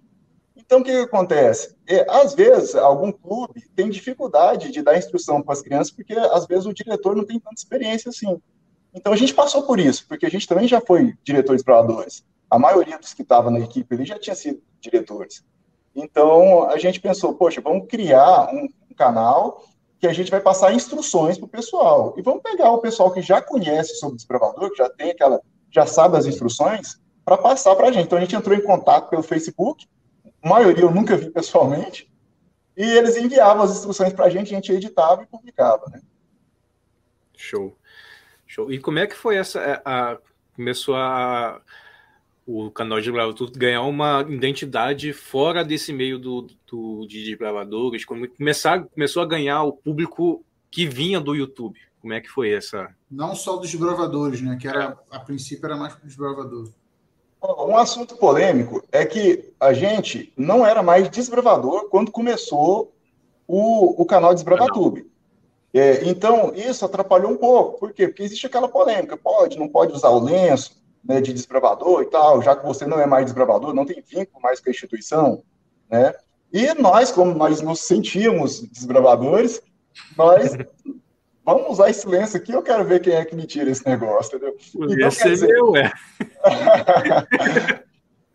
Então, 0.56 0.80
o 0.80 0.84
que, 0.84 0.92
que 0.92 0.98
acontece? 0.98 1.76
É, 1.88 2.06
às 2.10 2.34
vezes, 2.34 2.76
algum 2.76 3.12
clube 3.12 3.64
tem 3.76 3.90
dificuldade 3.90 4.72
de 4.72 4.82
dar 4.82 4.98
instrução 4.98 5.42
para 5.42 5.54
as 5.54 5.62
crianças, 5.62 5.92
porque 5.92 6.14
às 6.14 6.46
vezes 6.46 6.66
o 6.66 6.74
diretor 6.74 7.16
não 7.16 7.26
tem 7.26 7.40
tanta 7.40 7.56
experiência 7.56 8.10
assim. 8.10 8.40
Então, 8.94 9.14
a 9.14 9.16
gente 9.16 9.34
passou 9.34 9.64
por 9.64 9.80
isso, 9.80 10.06
porque 10.08 10.26
a 10.26 10.30
gente 10.30 10.48
também 10.48 10.68
já 10.68 10.82
foi 10.82 11.16
diretor 11.24 11.54
de 11.54 11.62
exploradores. 11.62 12.26
A 12.50 12.58
maioria 12.58 12.98
dos 12.98 13.14
que 13.14 13.22
estavam 13.22 13.52
na 13.52 13.60
equipe 13.60 13.94
ali 13.94 14.06
já 14.06 14.18
tinha 14.18 14.36
sido 14.36 14.62
diretores. 14.80 15.44
Então, 15.96 16.70
a 16.70 16.78
gente 16.78 17.00
pensou, 17.00 17.34
poxa, 17.36 17.62
vamos 17.62 17.88
criar 17.88 18.50
um, 18.54 18.68
um 18.90 18.96
canal 18.96 19.64
que 20.00 20.08
a 20.08 20.14
gente 20.14 20.32
vai 20.32 20.40
passar 20.40 20.74
instruções 20.74 21.38
para 21.38 21.46
o 21.46 21.50
pessoal. 21.50 22.16
E 22.18 22.22
vamos 22.22 22.42
pegar 22.42 22.72
o 22.72 22.80
pessoal 22.80 23.12
que 23.12 23.22
já 23.22 23.42
conhece 23.42 23.96
sobre 23.96 24.14
o 24.14 24.18
desbravador, 24.18 24.72
que 24.72 24.78
já 24.78 24.90
tem 24.90 25.12
aquela, 25.12 25.42
já 25.70 25.86
sabe 25.86 26.18
as 26.18 26.26
instruções, 26.26 26.98
para 27.26 27.38
passar 27.38 27.76
para 27.76 27.90
a 27.90 27.92
gente. 27.92 28.06
Então 28.06 28.18
a 28.18 28.22
gente 28.22 28.36
entrou 28.36 28.58
em 28.58 28.62
contato 28.62 29.10
pelo 29.10 29.22
Facebook, 29.22 29.88
a 30.42 30.50
maioria 30.50 30.86
eu 30.86 30.92
nunca 30.92 31.18
vi 31.18 31.30
pessoalmente, 31.30 32.10
e 32.78 32.84
eles 32.84 33.18
enviavam 33.18 33.64
as 33.64 33.72
instruções 33.72 34.14
para 34.14 34.26
a 34.26 34.30
gente, 34.30 34.54
a 34.54 34.56
gente 34.56 34.72
editava 34.72 35.22
e 35.22 35.28
publicava. 35.28 35.86
Né? 35.92 36.02
Show. 37.36 37.76
Show. 38.60 38.72
E 38.72 38.80
como 38.80 39.00
é 39.00 39.08
que 39.08 39.16
foi 39.16 39.38
essa. 39.38 39.60
É, 39.60 39.82
a, 39.86 40.18
começou 40.56 40.96
a 40.96 41.62
o 42.46 42.72
canal 42.72 43.00
de 43.00 43.12
Bravador 43.12 43.52
ganhar 43.52 43.84
uma 43.84 44.26
identidade 44.28 45.14
fora 45.14 45.64
desse 45.64 45.94
meio 45.94 46.18
do, 46.18 46.48
do 46.66 47.06
de 47.08 47.36
bravadores, 47.36 48.04
começar, 48.04 48.86
começou 48.86 49.22
a 49.22 49.26
ganhar 49.28 49.62
o 49.62 49.72
público 49.72 50.44
que 50.72 50.88
vinha 50.88 51.20
do 51.20 51.36
YouTube. 51.36 51.80
Como 52.02 52.12
é 52.12 52.20
que 52.20 52.28
foi 52.28 52.52
essa? 52.52 52.90
Não 53.10 53.36
só 53.36 53.58
dos 53.58 53.74
bravadores, 53.76 54.42
né? 54.42 54.58
Que 54.60 54.68
era 54.68 54.98
a 55.12 55.20
princípio 55.20 55.68
era 55.68 55.78
mais 55.78 55.96
dos 55.98 56.16
bravadores. 56.16 56.74
Um 57.42 57.78
assunto 57.78 58.18
polêmico 58.18 58.84
é 58.92 59.06
que 59.06 59.54
a 59.60 59.72
gente 59.72 60.34
não 60.36 60.66
era 60.66 60.82
mais 60.82 61.08
desbravador 61.08 61.88
quando 61.90 62.12
começou 62.12 62.92
o, 63.48 64.02
o 64.02 64.06
canal 64.08 64.34
Desbravatube. 64.34 65.06
É, 65.74 66.04
então, 66.06 66.54
isso 66.56 66.84
atrapalhou 66.84 67.32
um 67.32 67.38
pouco. 67.38 67.80
Por 67.80 67.94
quê? 67.94 68.08
Porque 68.08 68.24
existe 68.24 68.48
aquela 68.48 68.68
polêmica: 68.68 69.16
pode, 69.16 69.58
não 69.58 69.68
pode 69.68 69.94
usar 69.94 70.10
o 70.10 70.20
lenço, 70.20 70.80
né, 71.04 71.22
de 71.22 71.34
desbravador 71.34 72.02
e 72.02 72.06
tal, 72.08 72.42
já 72.42 72.56
que 72.56 72.66
você 72.66 72.86
não 72.86 73.00
é 73.00 73.06
mais 73.06 73.26
desbravador, 73.26 73.74
não 73.74 73.86
tem 73.86 74.02
vínculo 74.02 74.42
mais 74.42 74.60
com 74.60 74.70
a 74.70 74.72
instituição, 74.72 75.44
né? 75.90 76.14
E 76.52 76.74
nós, 76.74 77.12
como 77.12 77.34
nós 77.34 77.62
nos 77.62 77.82
sentíamos 77.82 78.62
desbravadores, 78.62 79.62
nós 80.18 80.52
vamos 81.46 81.70
usar 81.70 81.90
esse 81.90 82.02
silêncio 82.02 82.38
aqui, 82.38 82.52
eu 82.52 82.64
quero 82.64 82.84
ver 82.84 83.02
quem 83.02 83.14
é 83.14 83.24
que 83.24 83.36
me 83.36 83.46
tira 83.46 83.70
esse 83.70 83.86
negócio, 83.86 84.36
entendeu? 84.36 84.58
Podia 84.74 84.96
então, 84.96 85.12
ser 85.12 85.30
dizer... 85.30 85.48
meu, 85.48 85.76
é. 85.76 85.92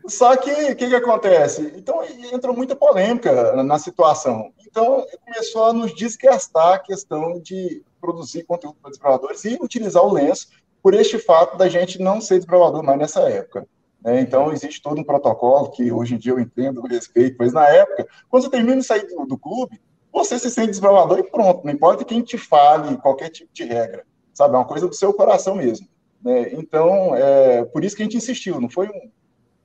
Só 0.07 0.37
que 0.37 0.51
o 0.51 0.77
que, 0.77 0.89
que 0.89 0.95
acontece? 0.95 1.73
Então 1.77 2.03
entrou 2.31 2.55
muita 2.55 2.77
polêmica 2.77 3.63
na 3.63 3.79
situação. 3.79 4.53
Então 4.75 5.07
começou 5.25 5.67
a 5.67 5.73
nos 5.73 5.95
desgastar 5.95 6.75
a 6.75 6.79
questão 6.81 7.39
de 7.39 7.81
produzir 8.01 8.43
conteúdo 8.43 8.77
para 8.83 8.91
desbravadores 8.91 9.45
e 9.45 9.57
utilizar 9.63 10.05
o 10.05 10.13
lenço 10.13 10.49
por 10.83 10.95
este 10.95 11.17
fato 11.17 11.57
da 11.57 11.69
gente 11.69 12.03
não 12.03 12.21
ser 12.21 12.39
desbravador 12.39 12.83
mais 12.83 12.99
nessa 12.99 13.21
época. 13.21 13.69
Né? 14.03 14.21
Então, 14.21 14.53
existe 14.53 14.83
todo 14.83 15.01
um 15.01 15.05
protocolo 15.05 15.71
que 15.71 15.93
hoje 15.93 16.17
em 16.17 16.19
dia 16.19 16.33
eu 16.33 16.41
entendo, 16.41 16.81
respeito, 16.83 17.37
mas 17.39 17.53
na 17.53 17.69
época, 17.69 18.09
quando 18.29 18.43
você 18.43 18.51
termina 18.51 18.79
de 18.79 18.83
sair 18.83 19.07
do, 19.07 19.25
do 19.25 19.39
clube, 19.39 19.81
você 20.13 20.41
se 20.41 20.51
sente 20.51 20.71
desbravador 20.71 21.21
e 21.21 21.23
pronto, 21.23 21.65
não 21.65 21.73
importa 21.73 22.05
quem 22.05 22.21
te 22.21 22.37
fale 22.37 22.97
qualquer 22.97 23.29
tipo 23.29 23.55
de 23.55 23.63
regra, 23.63 24.05
sabe? 24.33 24.55
É 24.55 24.59
uma 24.59 24.67
coisa 24.67 24.89
do 24.89 24.95
seu 24.95 25.15
coração 25.15 25.55
mesmo. 25.55 25.87
Né? 26.21 26.53
Então, 26.53 27.15
é, 27.15 27.65
por 27.65 27.85
isso 27.85 27.95
que 27.95 28.03
a 28.03 28.07
gente 28.07 28.17
insistiu, 28.17 28.61
não 28.61 28.69
foi 28.69 28.89
um, 28.89 29.11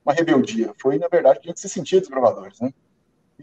uma 0.04 0.14
rebeldia, 0.14 0.72
foi, 0.80 0.98
na 1.00 1.08
verdade, 1.08 1.40
que 1.40 1.48
a 1.48 1.50
gente 1.50 1.60
se 1.60 1.68
sentia 1.68 1.98
desbravadores, 1.98 2.60
né? 2.60 2.72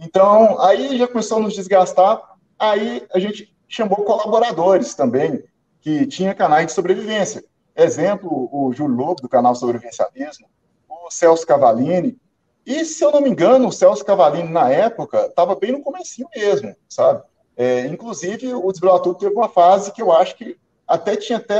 Então, 0.02 0.60
aí 0.62 0.98
já 0.98 1.08
começou 1.08 1.38
a 1.38 1.42
nos 1.42 1.54
desgastar, 1.54 2.22
aí 2.58 3.06
a 3.14 3.20
gente 3.20 3.56
chamou 3.68 3.98
colaboradores 4.04 4.96
também, 4.96 5.44
que 5.82 6.06
tinha 6.06 6.34
canais 6.34 6.68
de 6.68 6.74
sobrevivência. 6.74 7.44
Exemplo, 7.76 8.50
o 8.52 8.74
Júlio 8.74 8.96
Lobo, 8.96 9.22
do 9.22 9.30
canal 9.30 9.54
Sobrevivencialismo, 9.56 10.48
o 10.90 11.12
Celso 11.12 11.46
Cavalini. 11.46 12.18
E, 12.66 12.84
se 12.84 13.04
eu 13.04 13.12
não 13.12 13.22
me 13.22 13.30
engano, 13.30 13.68
o 13.68 13.72
Celso 13.72 14.04
Cavalini, 14.04 14.50
na 14.50 14.70
época, 14.70 15.28
estava 15.28 15.56
bem 15.56 15.72
no 15.72 15.82
comecinho 15.82 16.28
mesmo, 16.36 16.76
sabe? 16.90 17.24
É, 17.56 17.88
inclusive, 17.88 18.54
o 18.54 18.72
Desbravador 18.72 19.16
teve 19.16 19.34
uma 19.34 19.50
fase 19.50 19.92
que 19.92 20.02
eu 20.02 20.12
acho 20.12 20.36
que 20.36 20.58
até 20.88 21.16
tinha 21.16 21.38
até 21.38 21.60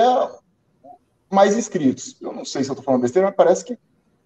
mais 1.30 1.56
inscritos. 1.56 2.18
Eu 2.22 2.34
não 2.34 2.46
sei 2.46 2.64
se 2.64 2.70
eu 2.70 2.74
estou 2.74 2.84
falando 2.84 3.02
besteira, 3.02 3.28
mas 3.28 3.36
parece 3.36 3.64
que... 3.64 3.78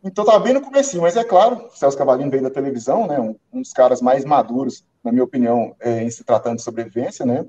Então, 0.04 0.24
estava 0.24 0.44
bem 0.44 0.54
no 0.54 0.62
comecinho. 0.62 1.04
Mas, 1.04 1.16
é 1.16 1.24
claro, 1.24 1.68
o 1.68 1.78
Celso 1.78 1.98
Cavalini 1.98 2.30
veio 2.30 2.44
da 2.44 2.50
televisão, 2.50 3.08
né? 3.08 3.20
Um, 3.20 3.36
um 3.54 3.62
dos 3.62 3.74
caras 3.74 4.02
mais 4.02 4.26
maduros, 4.26 4.86
na 5.04 5.12
minha 5.12 5.24
opinião, 5.24 5.76
é, 5.80 6.04
em 6.04 6.10
se 6.10 6.24
tratando 6.24 6.58
de 6.58 6.64
sobrevivência, 6.64 7.26
né? 7.26 7.46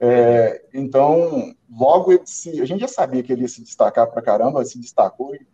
É, 0.00 0.62
então, 0.74 1.54
logo 1.70 2.12
se, 2.24 2.60
a 2.60 2.64
gente 2.64 2.80
já 2.80 2.88
sabia 2.88 3.22
que 3.22 3.32
ele 3.32 3.42
ia 3.42 3.48
se 3.48 3.62
destacar 3.62 4.06
para 4.10 4.20
caramba, 4.20 4.64
se 4.64 4.78
destacou 4.78 5.34
e 5.34 5.46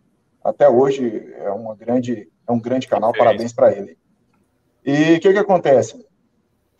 até 0.43 0.67
hoje 0.67 1.33
é 1.37 1.49
uma 1.51 1.75
grande 1.75 2.27
é 2.47 2.51
um 2.51 2.59
grande 2.59 2.87
canal, 2.87 3.13
parabéns 3.13 3.53
para 3.53 3.71
ele. 3.71 3.97
E 4.83 5.15
o 5.15 5.19
que 5.19 5.31
que 5.31 5.39
acontece? 5.39 6.05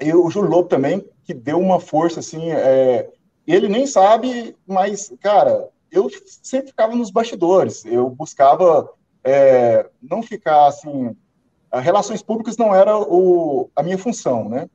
E 0.01 0.13
o 0.13 0.29
Júlio 0.29 0.49
Lobo 0.49 0.67
também 0.67 1.07
que 1.23 1.33
deu 1.33 1.59
uma 1.59 1.79
força 1.79 2.19
assim, 2.19 2.51
é, 2.51 3.09
ele 3.45 3.69
nem 3.69 3.85
sabe, 3.85 4.57
mas 4.65 5.13
cara, 5.21 5.69
eu 5.91 6.09
sempre 6.41 6.69
ficava 6.69 6.95
nos 6.95 7.11
bastidores, 7.11 7.85
eu 7.85 8.09
buscava 8.09 8.89
é, 9.23 9.89
não 10.01 10.23
ficar 10.23 10.67
assim, 10.67 11.15
relações 11.73 12.21
públicas 12.21 12.57
não 12.57 12.73
era 12.73 12.97
o, 12.97 13.69
a 13.75 13.83
minha 13.83 13.97
função, 13.97 14.49
né? 14.49 14.69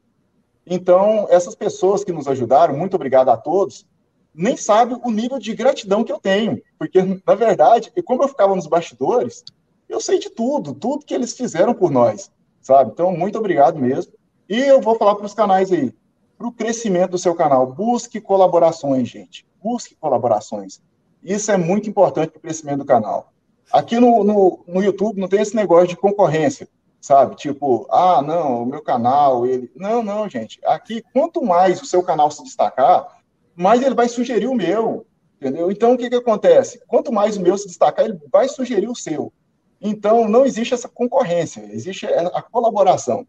Então, 0.66 1.26
essas 1.30 1.54
pessoas 1.54 2.02
que 2.02 2.12
nos 2.12 2.26
ajudaram, 2.26 2.76
muito 2.76 2.94
obrigado 2.94 3.28
a 3.28 3.36
todos, 3.36 3.86
nem 4.34 4.56
sabem 4.56 4.98
o 5.02 5.10
nível 5.10 5.38
de 5.38 5.54
gratidão 5.54 6.02
que 6.02 6.12
eu 6.12 6.18
tenho, 6.18 6.60
porque, 6.78 7.00
na 7.02 7.34
verdade, 7.34 7.92
como 8.04 8.22
eu 8.22 8.28
ficava 8.28 8.54
nos 8.54 8.66
bastidores, 8.66 9.44
eu 9.88 10.00
sei 10.00 10.18
de 10.18 10.28
tudo, 10.28 10.74
tudo 10.74 11.06
que 11.06 11.14
eles 11.14 11.36
fizeram 11.36 11.72
por 11.72 11.90
nós, 11.90 12.30
sabe? 12.60 12.90
Então, 12.92 13.16
muito 13.16 13.38
obrigado 13.38 13.78
mesmo. 13.78 14.12
E 14.48 14.58
eu 14.58 14.80
vou 14.80 14.96
falar 14.96 15.14
para 15.14 15.26
os 15.26 15.34
canais 15.34 15.72
aí, 15.72 15.94
para 16.36 16.46
o 16.46 16.52
crescimento 16.52 17.12
do 17.12 17.18
seu 17.18 17.34
canal, 17.34 17.72
busque 17.72 18.20
colaborações, 18.20 19.08
gente, 19.08 19.46
busque 19.62 19.94
colaborações. 19.94 20.80
Isso 21.22 21.50
é 21.50 21.56
muito 21.56 21.88
importante 21.88 22.30
para 22.30 22.38
o 22.38 22.42
crescimento 22.42 22.78
do 22.78 22.84
canal. 22.84 23.32
Aqui 23.72 23.98
no, 23.98 24.24
no, 24.24 24.64
no 24.66 24.82
YouTube 24.82 25.20
não 25.20 25.28
tem 25.28 25.40
esse 25.40 25.56
negócio 25.56 25.88
de 25.88 25.96
concorrência 25.96 26.68
sabe? 27.06 27.36
Tipo, 27.36 27.86
ah, 27.88 28.20
não, 28.20 28.64
o 28.64 28.66
meu 28.66 28.82
canal, 28.82 29.46
ele. 29.46 29.70
Não, 29.76 30.02
não, 30.02 30.28
gente. 30.28 30.58
Aqui, 30.64 31.04
quanto 31.12 31.44
mais 31.44 31.80
o 31.80 31.86
seu 31.86 32.02
canal 32.02 32.30
se 32.32 32.42
destacar, 32.42 33.20
mais 33.54 33.80
ele 33.80 33.94
vai 33.94 34.08
sugerir 34.08 34.48
o 34.48 34.54
meu, 34.54 35.06
entendeu? 35.40 35.70
Então, 35.70 35.94
o 35.94 35.98
que, 35.98 36.10
que 36.10 36.16
acontece? 36.16 36.82
Quanto 36.88 37.12
mais 37.12 37.36
o 37.36 37.40
meu 37.40 37.56
se 37.56 37.68
destacar, 37.68 38.04
ele 38.04 38.18
vai 38.30 38.48
sugerir 38.48 38.88
o 38.88 38.94
seu. 38.96 39.32
Então, 39.80 40.28
não 40.28 40.44
existe 40.44 40.74
essa 40.74 40.88
concorrência, 40.88 41.60
existe 41.72 42.06
a 42.06 42.42
colaboração. 42.42 43.24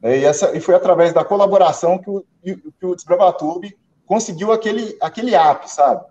Né? 0.00 0.18
E, 0.18 0.24
essa, 0.24 0.56
e 0.56 0.60
foi 0.60 0.74
através 0.74 1.12
da 1.12 1.24
colaboração 1.24 1.98
que 1.98 2.10
o, 2.10 2.24
que 2.42 2.86
o 2.86 2.96
Desbravatube 2.96 3.78
conseguiu 4.04 4.50
aquele, 4.50 4.96
aquele 5.00 5.34
app, 5.34 5.70
sabe? 5.70 6.04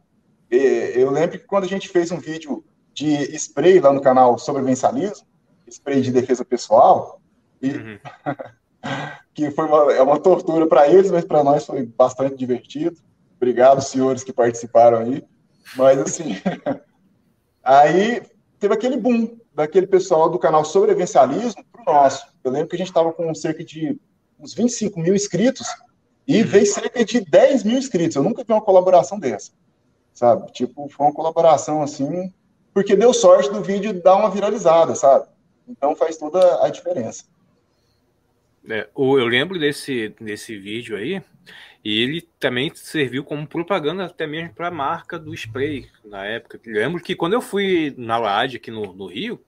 Eu 0.49 1.11
lembro 1.11 1.39
que 1.39 1.45
quando 1.45 1.63
a 1.63 1.67
gente 1.67 1.87
fez 1.87 2.11
um 2.11 2.19
vídeo 2.19 2.63
de 2.93 3.35
spray 3.35 3.79
lá 3.79 3.91
no 3.93 4.01
canal 4.01 4.37
sobre 4.37 4.61
mensalismo, 4.61 5.25
spray 5.67 6.01
de 6.01 6.11
defesa 6.11 6.43
pessoal, 6.43 7.21
e 7.61 7.71
uhum. 7.71 7.99
que 9.33 9.51
foi 9.51 9.65
uma, 9.65 9.93
é 9.93 10.01
uma 10.01 10.19
tortura 10.19 10.67
para 10.67 10.87
eles, 10.87 11.11
mas 11.11 11.23
para 11.23 11.43
nós 11.43 11.65
foi 11.65 11.85
bastante 11.85 12.35
divertido. 12.35 12.97
Obrigado, 13.37 13.81
senhores 13.81 14.23
que 14.23 14.33
participaram 14.33 14.99
aí. 14.99 15.23
Mas 15.75 15.97
assim, 15.99 16.35
aí 17.63 18.21
teve 18.59 18.73
aquele 18.73 18.97
boom 18.97 19.37
daquele 19.53 19.87
pessoal 19.87 20.29
do 20.29 20.39
canal 20.39 20.65
Sobrevivencialismo 20.65 21.63
para 21.71 21.81
o 21.81 21.85
nosso. 21.85 22.25
Eu 22.43 22.51
lembro 22.51 22.67
que 22.67 22.75
a 22.75 22.79
gente 22.79 22.89
estava 22.89 23.11
com 23.11 23.33
cerca 23.33 23.63
de 23.63 23.99
uns 24.39 24.53
25 24.53 24.99
mil 24.99 25.15
inscritos 25.15 25.67
e 26.27 26.41
uhum. 26.41 26.47
veio 26.47 26.65
cerca 26.65 27.03
de 27.05 27.21
10 27.21 27.63
mil 27.63 27.77
inscritos. 27.77 28.15
Eu 28.15 28.23
nunca 28.23 28.43
vi 28.43 28.51
uma 28.51 28.61
colaboração 28.61 29.19
dessa, 29.19 29.51
sabe? 30.13 30.51
Tipo, 30.51 30.89
foi 30.89 31.05
uma 31.05 31.13
colaboração 31.13 31.81
assim, 31.81 32.33
porque 32.73 32.95
deu 32.95 33.13
sorte 33.13 33.51
do 33.51 33.61
vídeo 33.61 33.93
dar 34.01 34.15
uma 34.15 34.29
viralizada, 34.29 34.95
sabe? 34.95 35.27
Então 35.67 35.95
faz 35.95 36.17
toda 36.17 36.63
a 36.65 36.69
diferença. 36.69 37.25
É, 38.69 38.87
eu 38.95 39.25
lembro 39.25 39.59
desse, 39.59 40.09
desse 40.19 40.57
vídeo 40.57 40.95
aí, 40.95 41.21
e 41.83 42.01
ele 42.01 42.21
também 42.39 42.71
serviu 42.75 43.23
como 43.23 43.47
propaganda 43.47 44.05
até 44.05 44.27
mesmo 44.27 44.53
para 44.53 44.67
a 44.67 44.71
marca 44.71 45.17
do 45.17 45.33
spray 45.33 45.89
na 46.05 46.23
época. 46.25 46.59
Eu 46.63 46.73
lembro 46.75 47.01
que 47.01 47.15
quando 47.15 47.33
eu 47.33 47.41
fui 47.41 47.93
na 47.97 48.17
LAD 48.17 48.57
aqui 48.57 48.69
no, 48.69 48.93
no 48.93 49.07
Rio, 49.07 49.43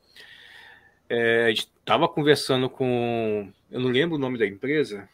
é, 1.08 1.46
a 1.46 1.50
gente 1.50 1.70
estava 1.80 2.08
conversando 2.08 2.70
com. 2.70 3.51
Eu 3.70 3.80
não 3.80 3.89
lembro 3.89 4.15
o 4.15 4.20
nome 4.20 4.38
da 4.38 4.48
empresa. 4.48 5.08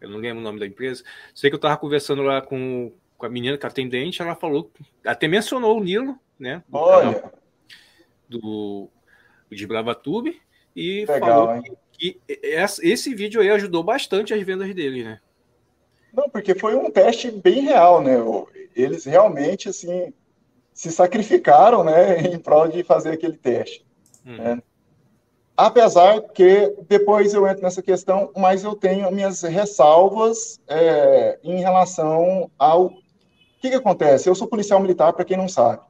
Eu 0.00 0.08
não 0.08 0.18
lembro 0.18 0.40
o 0.40 0.44
nome 0.44 0.60
da 0.60 0.66
empresa. 0.66 1.02
Sei 1.34 1.50
que 1.50 1.54
eu 1.54 1.58
estava 1.58 1.76
conversando 1.76 2.22
lá 2.22 2.40
com, 2.40 2.92
com 3.16 3.26
a 3.26 3.28
menina 3.28 3.56
que 3.56 3.66
atendente, 3.66 4.20
ela 4.20 4.34
falou, 4.34 4.70
até 5.04 5.26
mencionou 5.28 5.78
o 5.78 5.82
Nilo, 5.82 6.18
né? 6.38 6.62
Olha! 6.70 7.24
Do, 8.28 8.88
do 9.48 9.56
de 9.56 9.66
Bravatube, 9.66 10.40
e 10.74 11.04
Legal, 11.06 11.46
falou 11.46 11.62
que 11.92 12.20
e 12.28 12.90
esse 12.90 13.14
vídeo 13.14 13.40
aí 13.40 13.50
ajudou 13.50 13.82
bastante 13.82 14.34
as 14.34 14.42
vendas 14.42 14.74
dele, 14.74 15.04
né? 15.04 15.20
Não, 16.12 16.28
porque 16.28 16.54
foi 16.54 16.74
um 16.74 16.90
teste 16.90 17.30
bem 17.30 17.60
real, 17.60 18.02
né? 18.02 18.16
Eles 18.74 19.04
realmente, 19.04 19.68
assim, 19.68 20.12
se 20.72 20.90
sacrificaram, 20.90 21.82
né, 21.84 22.20
em 22.28 22.38
prol 22.38 22.68
de 22.68 22.82
fazer 22.82 23.12
aquele 23.12 23.36
teste. 23.36 23.84
Uhum. 24.24 24.36
Né? 24.36 24.62
Apesar 25.56 26.20
que 26.20 26.74
depois 26.86 27.32
eu 27.32 27.46
entro 27.46 27.62
nessa 27.62 27.80
questão, 27.80 28.30
mas 28.36 28.62
eu 28.62 28.74
tenho 28.74 29.10
minhas 29.10 29.42
ressalvas 29.42 30.60
é, 30.68 31.38
em 31.42 31.60
relação 31.60 32.50
ao. 32.58 32.92
O 33.56 33.60
que, 33.60 33.70
que 33.70 33.76
acontece? 33.76 34.28
Eu 34.28 34.34
sou 34.34 34.46
policial 34.46 34.80
militar, 34.80 35.12
para 35.12 35.24
quem 35.24 35.36
não 35.36 35.48
sabe. 35.48 35.82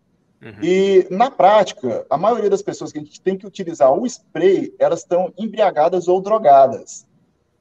Uhum. 0.42 0.62
E, 0.62 1.06
na 1.10 1.30
prática, 1.30 2.06
a 2.08 2.16
maioria 2.16 2.50
das 2.50 2.62
pessoas 2.62 2.92
que 2.92 2.98
a 2.98 3.02
gente 3.02 3.20
tem 3.20 3.36
que 3.36 3.46
utilizar 3.46 3.92
o 3.92 4.06
spray, 4.06 4.74
elas 4.78 5.00
estão 5.00 5.32
embriagadas 5.36 6.08
ou 6.08 6.20
drogadas. 6.20 7.06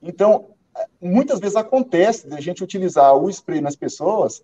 Então, 0.02 0.50
muitas 1.02 1.40
vezes 1.40 1.56
acontece 1.56 2.28
de 2.28 2.36
a 2.36 2.42
gente 2.42 2.64
utilizar 2.64 3.16
o 3.16 3.30
spray 3.30 3.62
nas 3.62 3.76
pessoas 3.76 4.44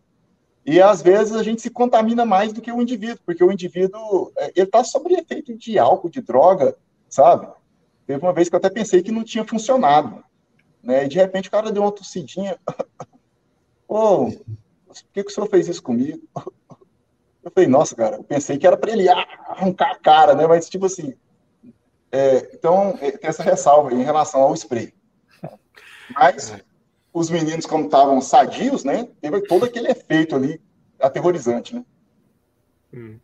e, 0.66 0.82
às 0.82 1.02
vezes, 1.02 1.36
a 1.36 1.44
gente 1.44 1.62
se 1.62 1.70
contamina 1.70 2.26
mais 2.26 2.54
do 2.54 2.62
que 2.62 2.72
o 2.72 2.82
indivíduo, 2.82 3.20
porque 3.26 3.44
o 3.44 3.52
indivíduo, 3.52 4.32
é, 4.38 4.52
ele 4.56 4.68
está 4.68 4.84
sob 4.84 5.14
efeito 5.14 5.58
de 5.58 5.78
álcool, 5.80 6.10
de 6.10 6.22
droga, 6.22 6.76
sabe? 7.10 7.48
Teve 8.06 8.24
uma 8.24 8.34
vez 8.34 8.48
que 8.48 8.56
eu 8.56 8.60
até 8.60 8.70
pensei 8.70 9.02
que 9.02 9.12
não 9.12 9.24
tinha 9.24 9.44
funcionado, 9.44 10.24
né? 10.82 11.06
E, 11.06 11.08
de 11.08 11.18
repente, 11.18 11.48
o 11.48 11.52
cara 11.52 11.72
deu 11.72 11.82
uma 11.82 11.92
tossidinha. 11.92 12.58
Pô, 13.88 14.32
por 15.00 15.12
que, 15.14 15.24
que 15.24 15.32
o 15.32 15.34
senhor 15.34 15.48
fez 15.48 15.68
isso 15.68 15.82
comigo? 15.82 16.22
Eu 17.44 17.50
falei, 17.50 17.68
nossa, 17.68 17.96
cara, 17.96 18.18
eu 18.18 18.24
pensei 18.24 18.56
que 18.56 18.68
era 18.68 18.78
para 18.78 18.92
ele 18.92 19.10
arrancar 19.10 19.94
a 19.94 19.96
cara, 19.96 20.36
né? 20.36 20.46
Mas, 20.46 20.70
tipo 20.70 20.86
assim. 20.86 21.16
É, 22.12 22.52
então, 22.54 22.96
é, 23.02 23.10
tem 23.12 23.28
essa 23.28 23.42
ressalva 23.42 23.92
em 23.92 24.04
relação 24.04 24.42
ao 24.42 24.54
spray. 24.54 24.94
Mas 26.14 26.54
os 27.12 27.32
meninos, 27.32 27.66
como 27.66 27.86
estavam 27.86 28.22
sadios, 28.22 28.84
né? 28.84 29.08
Teve 29.20 29.42
todo 29.42 29.66
aquele 29.66 29.90
efeito 29.90 30.36
ali 30.36 30.62
aterrorizante, 31.00 31.74
né? 31.74 31.84
Hum. 32.94 33.20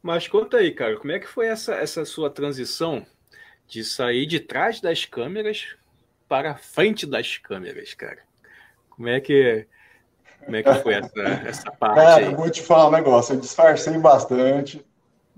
Mas 0.00 0.28
conta 0.28 0.58
aí, 0.58 0.72
cara, 0.72 0.96
como 0.96 1.12
é 1.12 1.18
que 1.18 1.26
foi 1.26 1.46
essa, 1.46 1.74
essa 1.74 2.04
sua 2.04 2.30
transição 2.30 3.04
de 3.66 3.84
sair 3.84 4.24
de 4.24 4.38
trás 4.38 4.80
das 4.80 5.04
câmeras 5.04 5.76
para 6.28 6.56
frente 6.56 7.04
das 7.06 7.38
câmeras, 7.38 7.92
cara? 7.94 8.22
Como 8.90 9.08
é 9.08 9.20
que 9.20 9.66
como 10.48 10.56
é 10.56 10.62
que 10.62 10.74
foi 10.76 10.94
essa, 10.94 11.20
essa 11.46 11.70
parte? 11.72 11.96
Cara, 11.96 12.26
aí? 12.26 12.34
vou 12.34 12.48
te 12.48 12.62
falar 12.62 12.88
um 12.88 12.92
negócio. 12.92 13.34
Eu 13.34 13.40
disfarcei 13.40 13.98
bastante, 13.98 14.82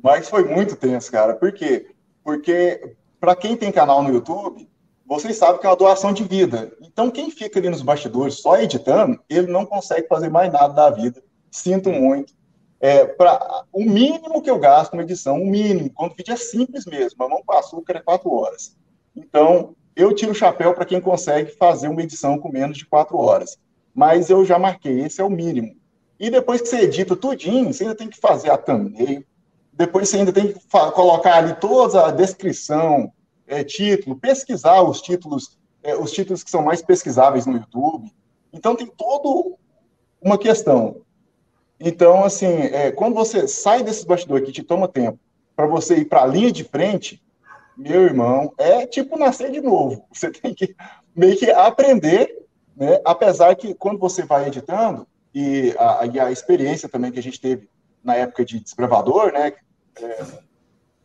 mas 0.01 0.29
foi 0.29 0.45
muito 0.45 0.77
tenso, 0.77 1.11
cara. 1.11 1.35
Por 1.35 1.51
quê? 1.53 1.91
Porque, 2.23 2.95
para 3.19 3.35
quem 3.35 3.57
tem 3.57 3.73
canal 3.73 4.05
no 4.05 4.15
YouTube, 4.15 4.69
vocês 5.05 5.37
sabem 5.37 5.61
que 5.61 5.67
é 5.67 5.69
uma 5.69 5.75
doação 5.75 6.13
de 6.13 6.23
vida. 6.23 6.73
Então, 6.81 7.11
quem 7.11 7.29
fica 7.29 7.59
ali 7.59 7.69
nos 7.69 7.83
bastidores 7.83 8.35
só 8.35 8.57
editando, 8.57 9.21
ele 9.29 9.51
não 9.51 9.67
consegue 9.67 10.07
fazer 10.07 10.29
mais 10.29 10.53
nada 10.53 10.73
da 10.73 10.91
vida. 10.91 11.21
Sinto 11.51 11.91
muito. 11.91 12.33
É, 12.79 13.05
pra, 13.05 13.65
o 13.73 13.83
mínimo 13.83 14.41
que 14.41 14.51
eu 14.51 14.61
gasto 14.61 14.93
uma 14.93 15.03
edição, 15.03 15.43
o 15.43 15.47
mínimo, 15.47 15.91
quando 15.93 16.13
o 16.13 16.15
vídeo 16.15 16.33
é 16.33 16.37
simples 16.37 16.87
mesmo, 16.87 17.17
mas 17.19 17.29
não 17.29 17.43
com 17.43 17.53
açúcar 17.53 17.97
é 17.97 18.01
quatro 18.01 18.33
horas. 18.33 18.77
Então, 19.17 19.75
eu 19.97 20.15
tiro 20.15 20.31
o 20.31 20.37
chapéu 20.37 20.73
para 20.73 20.85
quem 20.85 21.01
consegue 21.01 21.51
fazer 21.51 21.89
uma 21.89 22.01
edição 22.01 22.39
com 22.39 22.49
menos 22.49 22.79
de 22.79 22.87
quatro 22.87 23.19
horas 23.19 23.59
mas 23.95 24.31
eu 24.31 24.45
já 24.45 24.59
marquei, 24.59 25.01
esse 25.01 25.21
é 25.21 25.25
o 25.25 25.31
mínimo. 25.31 25.75
E 26.19 26.31
depois 26.31 26.61
que 26.61 26.69
você 26.69 26.81
edita 26.81 27.17
tudinho, 27.17 27.73
você 27.73 27.85
ainda 27.85 27.95
tem 27.95 28.09
que 28.09 28.19
fazer 28.19 28.51
a 28.51 28.59
thumbnail, 28.59 29.25
depois 29.73 30.09
você 30.09 30.19
ainda 30.19 30.33
tem 30.33 30.53
que 30.53 30.61
colocar 30.95 31.37
ali 31.37 31.55
toda 31.55 32.07
a 32.07 32.11
descrição, 32.11 33.11
é, 33.47 33.65
título, 33.65 34.17
pesquisar 34.17 34.83
os 34.83 35.01
títulos, 35.01 35.59
é, 35.83 35.97
os 35.97 36.13
títulos 36.13 36.45
que 36.45 36.51
são 36.51 36.63
mais 36.63 36.83
pesquisáveis 36.83 37.47
no 37.47 37.55
YouTube. 37.57 38.13
Então 38.53 38.77
tem 38.77 38.87
toda 38.87 39.57
uma 40.21 40.37
questão. 40.37 41.01
Então, 41.79 42.25
assim, 42.25 42.47
é, 42.47 42.93
quando 42.93 43.15
você 43.15 43.49
sai 43.49 43.83
desses 43.83 44.05
bastidores 44.05 44.45
que 44.45 44.53
te 44.53 44.63
toma 44.63 44.87
tempo 44.87 45.19
para 45.57 45.67
você 45.67 45.97
ir 45.97 46.05
para 46.05 46.23
a 46.23 46.27
linha 46.27 46.53
de 46.53 46.63
frente, 46.63 47.23
meu 47.77 48.03
irmão, 48.03 48.53
é 48.59 48.87
tipo 48.87 49.19
nascer 49.19 49.51
de 49.51 49.61
novo. 49.61 50.05
Você 50.13 50.31
tem 50.31 50.53
que 50.53 50.77
meio 51.17 51.37
que 51.39 51.51
aprender 51.51 52.47
né? 52.81 52.99
Apesar 53.05 53.55
que 53.55 53.75
quando 53.75 53.99
você 53.99 54.25
vai 54.25 54.49
editando, 54.49 55.07
e 55.35 55.75
a, 55.79 56.07
e 56.07 56.19
a, 56.19 56.33
experiência 56.33 56.89
também 56.89 57.13
que 57.13 57.19
a 57.19 57.23
gente 57.23 57.41
teve 57.41 57.69
na 58.03 58.17
época 58.17 58.45
de 58.45 58.59
desbravador, 58.59 59.33
né? 59.33 59.53
É, 60.03 60.25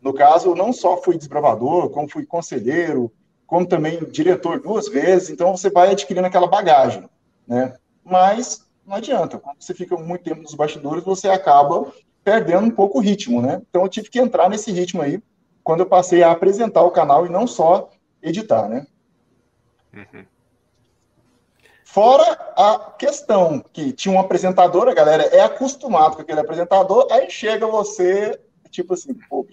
no 0.02 0.14
caso, 0.14 0.56
não 0.56 0.72
só 0.72 0.98
fui 0.98 1.18
desbravador, 1.18 1.90
como 1.90 2.10
fui 2.10 2.26
conselheiro, 2.26 3.12
como 3.46 3.68
também 3.68 4.04
diretor 4.06 4.60
duas 4.60 4.88
vezes, 4.88 5.30
então 5.30 5.56
você 5.56 5.70
vai 5.70 5.92
adquirindo 5.92 6.26
aquela 6.26 6.48
bagagem, 6.48 7.08
né? 7.46 7.76
Mas 8.04 8.66
não 8.88 8.96
adianta, 8.96 9.38
quando 9.38 9.62
você 9.62 9.74
fica 9.74 9.98
muito 9.98 10.24
tempo 10.24 10.42
nos 10.42 10.56
bastidores, 10.56 11.04
você 11.04 11.28
acaba 11.28 11.92
perdendo 12.24 12.66
um 12.66 12.72
pouco 12.72 13.00
o 13.00 13.02
ritmo, 13.02 13.42
né? 13.42 13.62
Então 13.70 13.84
eu 13.84 13.90
tive 13.90 14.10
que 14.10 14.20
entrar 14.20 14.50
nesse 14.50 14.72
ritmo 14.72 15.02
aí 15.02 15.22
quando 15.64 15.82
eu 15.82 15.86
passei 15.86 16.24
a 16.24 16.32
apresentar 16.32 16.84
o 16.84 16.92
canal 16.92 17.26
e 17.26 17.30
não 17.30 17.46
só 17.46 17.90
editar, 18.22 18.70
né? 18.70 18.88
Uhum. 19.94 20.26
Fora 21.96 22.30
a 22.58 22.92
questão 23.00 23.64
que 23.72 23.94
tinha 23.94 24.14
um 24.14 24.20
apresentador, 24.20 24.90
a 24.90 24.94
galera 24.94 25.24
é 25.28 25.40
acostumado 25.40 26.18
com 26.18 26.24
aquele 26.24 26.42
apresentador, 26.42 27.08
aí 27.10 27.30
chega 27.30 27.66
você, 27.66 28.38
tipo 28.70 28.96
assim, 28.96 29.14
pô, 29.14 29.48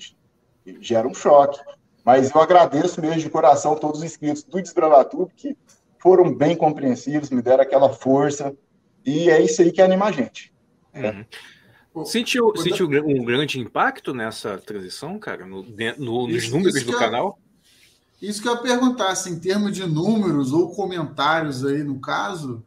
gera 0.80 1.06
um 1.06 1.14
choque. 1.14 1.60
Mas 2.04 2.34
eu 2.34 2.40
agradeço 2.40 3.00
mesmo 3.00 3.20
de 3.20 3.30
coração 3.30 3.76
todos 3.76 4.00
os 4.00 4.04
inscritos 4.04 4.42
do 4.42 4.60
Desbravatube 4.60 5.32
que 5.36 5.56
foram 6.00 6.34
bem 6.34 6.56
compreensivos, 6.56 7.30
me 7.30 7.40
deram 7.40 7.62
aquela 7.62 7.90
força, 7.90 8.52
e 9.06 9.30
é 9.30 9.40
isso 9.40 9.62
aí 9.62 9.70
que 9.70 9.80
anima 9.80 10.06
a 10.06 10.10
gente. 10.10 10.52
Uhum. 11.94 12.04
Sentiu, 12.04 12.56
sentiu 12.56 12.88
um 12.88 13.24
grande 13.24 13.60
impacto 13.60 14.12
nessa 14.12 14.58
transição, 14.58 15.16
cara, 15.16 15.46
no, 15.46 15.62
no, 15.62 16.26
nos 16.26 16.42
isso, 16.42 16.52
números 16.52 16.74
isso 16.74 16.86
do 16.86 16.98
canal? 16.98 17.38
Isso 18.22 18.40
que 18.40 18.48
eu 18.48 18.54
ia 18.54 18.60
perguntar, 18.60 19.10
assim, 19.10 19.32
em 19.32 19.40
termos 19.40 19.74
de 19.74 19.84
números 19.84 20.52
ou 20.52 20.72
comentários 20.72 21.64
aí 21.64 21.82
no 21.82 21.98
caso, 21.98 22.62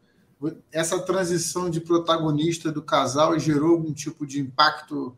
essa 0.69 0.99
transição 0.99 1.69
de 1.69 1.79
protagonista 1.79 2.69
do 2.69 2.81
casal 2.81 3.39
gerou 3.39 3.71
algum 3.71 3.93
tipo 3.93 4.27
de 4.27 4.41
impacto? 4.41 5.17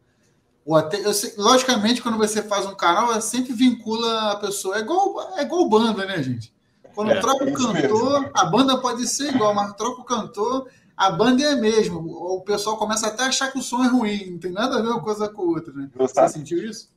Ou 0.63 0.75
até, 0.75 1.11
sei, 1.11 1.33
logicamente, 1.37 2.03
quando 2.03 2.19
você 2.19 2.43
faz 2.43 2.67
um 2.67 2.75
canal, 2.75 3.11
é 3.13 3.19
sempre 3.19 3.51
vincula 3.51 4.33
a 4.33 4.35
pessoa. 4.35 4.77
É 4.77 4.81
igual, 4.81 5.33
é 5.37 5.41
igual 5.41 5.67
banda, 5.67 6.05
né, 6.05 6.21
gente? 6.21 6.53
Quando 6.93 7.11
é, 7.11 7.19
troca 7.19 7.43
o 7.43 7.53
cantor, 7.53 8.21
mesmo. 8.21 8.31
a 8.35 8.45
banda 8.45 8.77
pode 8.77 9.07
ser 9.07 9.33
igual, 9.33 9.55
mas 9.55 9.73
troca 9.73 10.01
o 10.01 10.05
cantor, 10.05 10.69
a 10.95 11.09
banda 11.09 11.41
é 11.41 11.53
a 11.53 11.55
mesma. 11.55 11.97
O 11.97 12.41
pessoal 12.41 12.77
começa 12.77 13.07
até 13.07 13.23
a 13.23 13.27
achar 13.27 13.51
que 13.51 13.57
o 13.57 13.63
som 13.63 13.83
é 13.83 13.87
ruim, 13.87 14.31
não 14.31 14.37
tem 14.37 14.51
nada 14.51 14.77
a 14.77 14.81
ver 14.83 14.89
uma 14.89 15.01
coisa 15.01 15.27
com 15.27 15.41
a 15.41 15.45
outra, 15.45 15.73
né? 15.73 15.89
Você 15.95 16.29
sentiu 16.29 16.63
isso? 16.63 16.91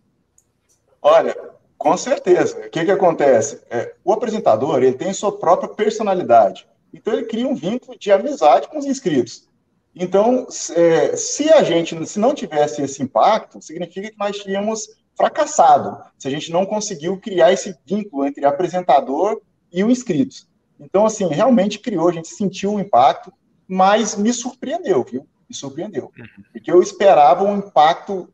Olha, 1.00 1.34
com 1.80 1.96
certeza. 1.96 2.58
O 2.58 2.68
que, 2.68 2.84
que 2.84 2.90
acontece? 2.90 3.62
É, 3.70 3.94
o 4.04 4.12
apresentador 4.12 4.82
ele 4.82 4.92
tem 4.92 5.14
sua 5.14 5.38
própria 5.38 5.66
personalidade. 5.66 6.68
Então 6.92 7.14
ele 7.14 7.24
cria 7.24 7.48
um 7.48 7.54
vínculo 7.54 7.98
de 7.98 8.12
amizade 8.12 8.68
com 8.68 8.78
os 8.78 8.84
inscritos. 8.84 9.48
Então, 9.96 10.46
é, 10.76 11.16
se 11.16 11.50
a 11.50 11.62
gente 11.62 12.06
se 12.06 12.18
não 12.18 12.34
tivesse 12.34 12.82
esse 12.82 13.02
impacto, 13.02 13.62
significa 13.62 14.10
que 14.10 14.18
nós 14.18 14.36
tínhamos 14.38 14.90
fracassado. 15.16 15.96
Se 16.18 16.28
a 16.28 16.30
gente 16.30 16.52
não 16.52 16.66
conseguiu 16.66 17.18
criar 17.18 17.50
esse 17.50 17.74
vínculo 17.86 18.26
entre 18.26 18.44
apresentador 18.44 19.40
e 19.72 19.82
o 19.82 19.90
inscrito. 19.90 20.46
Então, 20.78 21.06
assim, 21.06 21.28
realmente 21.28 21.78
criou, 21.78 22.10
a 22.10 22.12
gente 22.12 22.28
sentiu 22.28 22.74
o 22.74 22.80
impacto, 22.80 23.32
mas 23.66 24.16
me 24.16 24.34
surpreendeu, 24.34 25.02
viu? 25.02 25.26
me 25.48 25.56
surpreendeu. 25.56 26.12
Uhum. 26.16 26.44
Porque 26.52 26.70
eu 26.70 26.82
esperava 26.82 27.42
um 27.42 27.56
impacto 27.56 28.28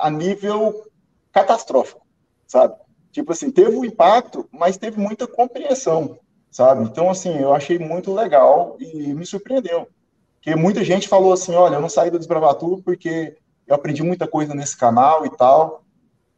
a 0.00 0.10
nível 0.10 0.86
catastrófico, 1.32 2.06
sabe? 2.46 2.74
Tipo 3.12 3.32
assim, 3.32 3.50
teve 3.50 3.76
um 3.76 3.84
impacto, 3.84 4.48
mas 4.52 4.76
teve 4.76 5.00
muita 5.00 5.26
compreensão, 5.26 6.18
sabe? 6.50 6.84
Então, 6.84 7.10
assim, 7.10 7.36
eu 7.38 7.52
achei 7.52 7.78
muito 7.78 8.14
legal 8.14 8.76
e 8.78 9.12
me 9.12 9.26
surpreendeu. 9.26 9.88
Porque 10.36 10.54
muita 10.54 10.84
gente 10.84 11.08
falou 11.08 11.32
assim, 11.32 11.54
olha, 11.54 11.74
eu 11.74 11.80
não 11.80 11.88
saí 11.88 12.10
do 12.10 12.18
Desbravatu 12.18 12.80
porque 12.84 13.36
eu 13.66 13.74
aprendi 13.74 14.02
muita 14.02 14.26
coisa 14.26 14.54
nesse 14.54 14.76
canal 14.76 15.26
e 15.26 15.30
tal. 15.36 15.82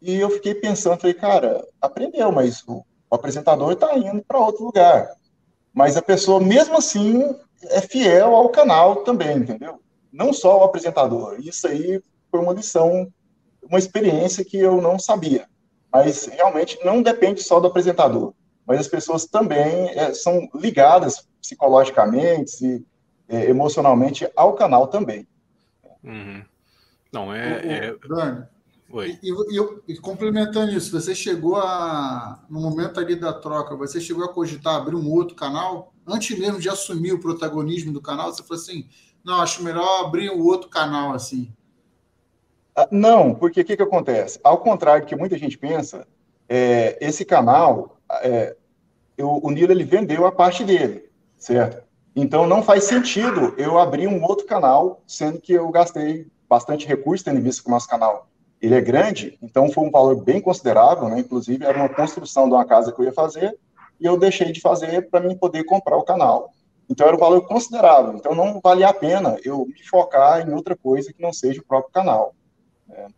E 0.00 0.16
eu 0.16 0.30
fiquei 0.30 0.54
pensando, 0.54 1.00
falei, 1.00 1.14
cara, 1.14 1.64
aprendeu, 1.80 2.32
mas 2.32 2.64
o, 2.66 2.84
apresentador 3.14 3.72
está 3.72 3.96
indo 3.96 4.22
para 4.22 4.38
outro 4.38 4.64
lugar. 4.64 5.14
Mas 5.72 5.96
a 5.96 6.02
pessoa, 6.02 6.40
mesmo 6.40 6.76
assim, 6.76 7.34
é 7.64 7.80
fiel 7.80 8.34
ao 8.34 8.48
canal 8.48 9.04
também, 9.04 9.36
entendeu? 9.36 9.80
Não 10.12 10.32
só 10.32 10.60
o 10.60 10.64
apresentador. 10.64 11.36
Isso 11.38 11.66
aí 11.66 12.02
foi 12.30 12.40
uma 12.40 12.52
lição, 12.52 13.06
uma 13.62 13.78
experiência 13.78 14.44
que 14.44 14.58
eu 14.58 14.80
não 14.80 14.98
sabia. 14.98 15.46
Mas 15.92 16.26
realmente 16.26 16.78
não 16.84 17.02
depende 17.02 17.42
só 17.42 17.60
do 17.60 17.66
apresentador. 17.66 18.32
Mas 18.66 18.80
as 18.80 18.88
pessoas 18.88 19.26
também 19.26 19.90
é, 19.90 20.14
são 20.14 20.48
ligadas 20.54 21.28
psicologicamente 21.40 22.64
e 22.64 22.84
é, 23.28 23.50
emocionalmente 23.50 24.28
ao 24.36 24.54
canal 24.54 24.86
também. 24.86 25.26
Uhum. 26.02 26.44
Não, 27.12 27.34
é. 27.34 27.88
é... 27.88 27.96
Dani, 28.08 28.46
Oi. 28.92 29.18
E, 29.22 29.30
e, 29.30 29.94
e, 29.94 29.96
complementando 29.96 30.70
isso, 30.72 30.90
você 30.90 31.14
chegou 31.14 31.56
a. 31.56 32.44
No 32.50 32.60
momento 32.60 33.00
ali 33.00 33.16
da 33.16 33.32
troca, 33.32 33.74
você 33.74 33.98
chegou 33.98 34.22
a 34.22 34.32
cogitar 34.32 34.76
abrir 34.76 34.94
um 34.94 35.10
outro 35.10 35.34
canal? 35.34 35.94
Antes 36.06 36.38
mesmo 36.38 36.60
de 36.60 36.68
assumir 36.68 37.12
o 37.12 37.18
protagonismo 37.18 37.90
do 37.90 38.02
canal, 38.02 38.30
você 38.30 38.42
falou 38.42 38.62
assim: 38.62 38.86
não, 39.24 39.40
acho 39.40 39.62
melhor 39.62 40.04
abrir 40.04 40.30
um 40.30 40.42
outro 40.42 40.68
canal 40.68 41.14
assim. 41.14 41.50
Ah, 42.74 42.88
não, 42.90 43.34
porque 43.34 43.60
o 43.60 43.64
que, 43.64 43.76
que 43.76 43.82
acontece? 43.82 44.40
Ao 44.42 44.58
contrário 44.58 45.02
do 45.02 45.08
que 45.08 45.16
muita 45.16 45.36
gente 45.36 45.58
pensa, 45.58 46.06
é, 46.48 46.96
esse 47.00 47.24
canal, 47.24 47.98
é, 48.22 48.56
eu, 49.16 49.40
o 49.42 49.50
Nilo 49.50 49.72
ele 49.72 49.84
vendeu 49.84 50.26
a 50.26 50.32
parte 50.32 50.64
dele, 50.64 51.10
certo? 51.36 51.82
Então 52.14 52.46
não 52.46 52.62
faz 52.62 52.84
sentido 52.84 53.54
eu 53.56 53.78
abrir 53.78 54.06
um 54.06 54.22
outro 54.22 54.46
canal, 54.46 55.02
sendo 55.06 55.40
que 55.40 55.52
eu 55.52 55.70
gastei 55.70 56.26
bastante 56.48 56.86
recurso, 56.86 57.24
tendo 57.24 57.40
visto 57.40 57.62
que 57.62 57.68
o 57.68 57.72
nosso 57.72 57.88
canal 57.88 58.28
ele 58.60 58.74
é 58.74 58.80
grande, 58.80 59.36
então 59.42 59.70
foi 59.72 59.84
um 59.84 59.90
valor 59.90 60.22
bem 60.22 60.40
considerável, 60.40 61.08
né? 61.08 61.18
Inclusive 61.18 61.64
era 61.64 61.76
uma 61.76 61.88
construção 61.88 62.48
de 62.48 62.54
uma 62.54 62.64
casa 62.64 62.92
que 62.92 63.00
eu 63.00 63.04
ia 63.04 63.12
fazer 63.12 63.58
e 63.98 64.06
eu 64.06 64.16
deixei 64.16 64.52
de 64.52 64.60
fazer 64.60 65.10
para 65.10 65.20
mim 65.20 65.36
poder 65.36 65.64
comprar 65.64 65.96
o 65.96 66.04
canal. 66.04 66.52
Então 66.88 67.06
era 67.06 67.16
um 67.16 67.18
valor 67.18 67.40
considerável. 67.46 68.14
Então 68.14 68.34
não 68.34 68.60
valia 68.62 68.88
a 68.88 68.94
pena 68.94 69.36
eu 69.44 69.66
me 69.66 69.82
focar 69.82 70.46
em 70.46 70.52
outra 70.52 70.76
coisa 70.76 71.12
que 71.12 71.20
não 71.20 71.32
seja 71.32 71.60
o 71.60 71.64
próprio 71.64 71.92
canal. 71.92 72.34
Né? 72.92 73.08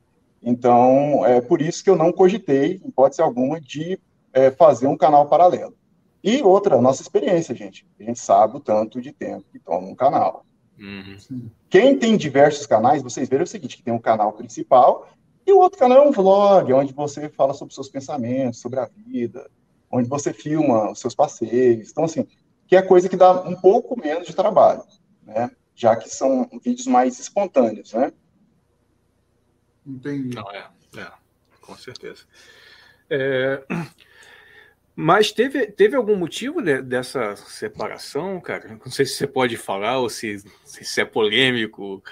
Então 0.43 1.27
é 1.27 1.41
por 1.41 1.61
isso 1.61 1.83
que 1.83 1.91
eu 1.91 1.97
não 1.97 2.13
cogitei, 2.13 2.81
em 2.83 2.89
hipótese 2.89 3.21
alguma, 3.21 3.61
de 3.61 3.99
é, 4.33 4.51
fazer 4.51 4.87
um 4.87 4.97
canal 4.97 5.27
paralelo. 5.27 5.75
E 6.23 6.43
outra, 6.43 6.81
nossa 6.81 7.03
experiência, 7.03 7.55
gente. 7.55 7.87
A 8.01 8.03
gente 8.03 8.19
sabe 8.19 8.57
o 8.57 8.61
tanto 8.61 9.01
de 9.01 9.13
tempo 9.13 9.45
que 9.53 9.59
toma 9.59 9.87
um 9.87 9.95
canal. 9.95 10.47
Uhum. 10.79 11.51
Quem 11.69 11.99
tem 11.99 12.17
diversos 12.17 12.67
canais, 12.67 13.03
vocês 13.03 13.29
verem 13.29 13.45
o 13.45 13.47
seguinte, 13.47 13.77
que 13.77 13.83
tem 13.83 13.93
um 13.93 13.99
canal 13.99 14.33
principal 14.33 15.07
e 15.47 15.53
o 15.53 15.59
outro 15.59 15.79
canal 15.79 15.99
é 15.99 16.09
um 16.09 16.11
vlog, 16.11 16.73
onde 16.73 16.93
você 16.93 17.29
fala 17.29 17.53
sobre 17.53 17.75
seus 17.75 17.89
pensamentos, 17.89 18.61
sobre 18.61 18.81
a 18.81 18.89
vida, 19.07 19.51
onde 19.91 20.09
você 20.09 20.33
filma 20.33 20.91
os 20.91 20.99
seus 20.99 21.15
passeios. 21.15 21.91
Então, 21.91 22.05
assim, 22.05 22.27
que 22.67 22.77
é 22.77 22.83
coisa 22.83 23.09
que 23.09 23.17
dá 23.17 23.43
um 23.43 23.55
pouco 23.55 23.99
menos 23.99 24.27
de 24.27 24.35
trabalho, 24.35 24.83
né? 25.23 25.51
Já 25.75 25.97
que 25.97 26.09
são 26.09 26.49
vídeos 26.63 26.87
mais 26.87 27.19
espontâneos, 27.19 27.93
né? 27.93 28.13
Entendi. 29.87 30.35
Não, 30.35 30.51
é, 30.51 30.69
é 30.97 31.13
com 31.61 31.77
certeza. 31.77 32.25
É, 33.09 33.63
mas 34.97 35.33
teve, 35.33 35.67
teve 35.67 35.97
algum 35.97 36.17
motivo 36.17 36.63
de, 36.63 36.81
dessa 36.81 37.35
separação, 37.37 38.41
cara? 38.41 38.79
Não 38.85 38.93
sei 38.93 39.05
se 39.05 39.15
você 39.15 39.27
pode 39.27 39.57
falar 39.57 39.99
ou 39.99 40.09
se, 40.09 40.39
se 40.65 41.01
é 41.01 41.05
polêmico, 41.05 42.03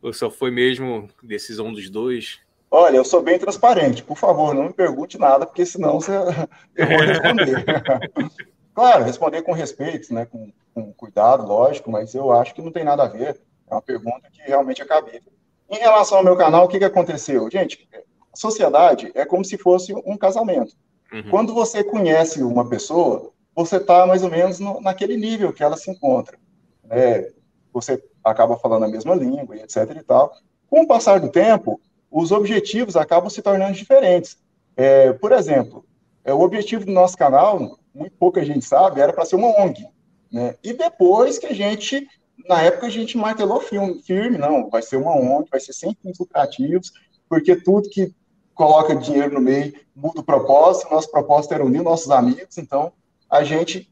ou 0.00 0.12
só 0.12 0.30
foi 0.30 0.50
mesmo 0.50 1.08
decisão 1.22 1.72
dos 1.72 1.90
dois. 1.90 2.40
Olha, 2.70 2.96
eu 2.96 3.04
sou 3.04 3.20
bem 3.20 3.36
transparente. 3.36 4.04
Por 4.04 4.16
favor, 4.16 4.54
não 4.54 4.64
me 4.64 4.72
pergunte 4.72 5.18
nada, 5.18 5.44
porque 5.44 5.66
senão 5.66 6.00
você, 6.00 6.12
eu 6.76 6.86
vou 6.86 7.00
responder. 7.00 7.64
claro, 8.72 9.04
responder 9.04 9.42
com 9.42 9.52
respeito, 9.52 10.14
né, 10.14 10.24
com, 10.24 10.52
com, 10.72 10.92
cuidado, 10.92 11.44
lógico, 11.44 11.90
mas 11.90 12.14
eu 12.14 12.30
acho 12.30 12.54
que 12.54 12.62
não 12.62 12.70
tem 12.70 12.84
nada 12.84 13.02
a 13.02 13.08
ver. 13.08 13.40
É 13.68 13.74
uma 13.74 13.82
pergunta 13.82 14.30
que 14.30 14.42
realmente 14.42 14.82
é 14.82 14.84
cabível. 14.84 15.32
Em 15.70 15.78
relação 15.78 16.18
ao 16.18 16.24
meu 16.24 16.36
canal, 16.36 16.64
o 16.64 16.68
que, 16.68 16.78
que 16.78 16.84
aconteceu? 16.84 17.48
Gente, 17.50 17.88
a 18.32 18.36
sociedade 18.36 19.12
é 19.14 19.24
como 19.24 19.44
se 19.44 19.56
fosse 19.56 19.94
um 20.04 20.16
casamento. 20.16 20.74
Uhum. 21.12 21.30
Quando 21.30 21.54
você 21.54 21.84
conhece 21.84 22.42
uma 22.42 22.68
pessoa, 22.68 23.32
você 23.54 23.76
está 23.76 24.06
mais 24.06 24.22
ou 24.22 24.30
menos 24.30 24.58
no, 24.58 24.80
naquele 24.80 25.16
nível 25.16 25.52
que 25.52 25.62
ela 25.62 25.76
se 25.76 25.90
encontra. 25.90 26.36
Né? 26.84 27.28
Você 27.72 28.02
acaba 28.24 28.56
falando 28.56 28.84
a 28.84 28.88
mesma 28.88 29.14
língua, 29.14 29.56
etc. 29.56 29.96
e 29.96 30.02
tal. 30.02 30.32
Com 30.68 30.82
o 30.82 30.86
passar 30.86 31.20
do 31.20 31.28
tempo, 31.28 31.80
os 32.10 32.32
objetivos 32.32 32.96
acabam 32.96 33.30
se 33.30 33.40
tornando 33.40 33.72
diferentes. 33.72 34.38
É, 34.76 35.12
por 35.12 35.32
exemplo, 35.32 35.84
é, 36.24 36.34
o 36.34 36.40
objetivo 36.40 36.84
do 36.84 36.92
nosso 36.92 37.16
canal, 37.16 37.78
muito 37.94 38.16
pouca 38.18 38.44
gente 38.44 38.64
sabe, 38.64 39.00
era 39.00 39.12
para 39.12 39.24
ser 39.24 39.36
uma 39.36 39.48
ONG. 39.60 39.86
Né? 40.32 40.56
E 40.62 40.72
depois 40.72 41.38
que 41.38 41.46
a 41.46 41.54
gente, 41.54 42.08
na 42.48 42.62
época, 42.62 42.86
a 42.86 42.90
gente 42.90 43.16
martelou 43.16 43.60
firme, 43.60 44.02
firme, 44.02 44.38
não, 44.38 44.68
vai 44.68 44.82
ser 44.82 44.96
uma 44.96 45.14
ONG, 45.14 45.48
vai 45.50 45.60
ser 45.60 45.72
sem 45.72 45.96
fins 46.00 46.18
lucrativos, 46.18 46.92
porque 47.28 47.56
tudo 47.56 47.88
que 47.88 48.14
coloca 48.54 48.94
dinheiro 48.94 49.34
no 49.34 49.40
meio 49.40 49.72
muda 49.94 50.20
o 50.20 50.24
propósito, 50.24 50.90
nosso 50.90 51.10
propósito 51.10 51.54
era 51.54 51.64
unir 51.64 51.82
nossos 51.82 52.10
amigos, 52.10 52.58
então 52.58 52.92
a 53.28 53.44
gente. 53.44 53.90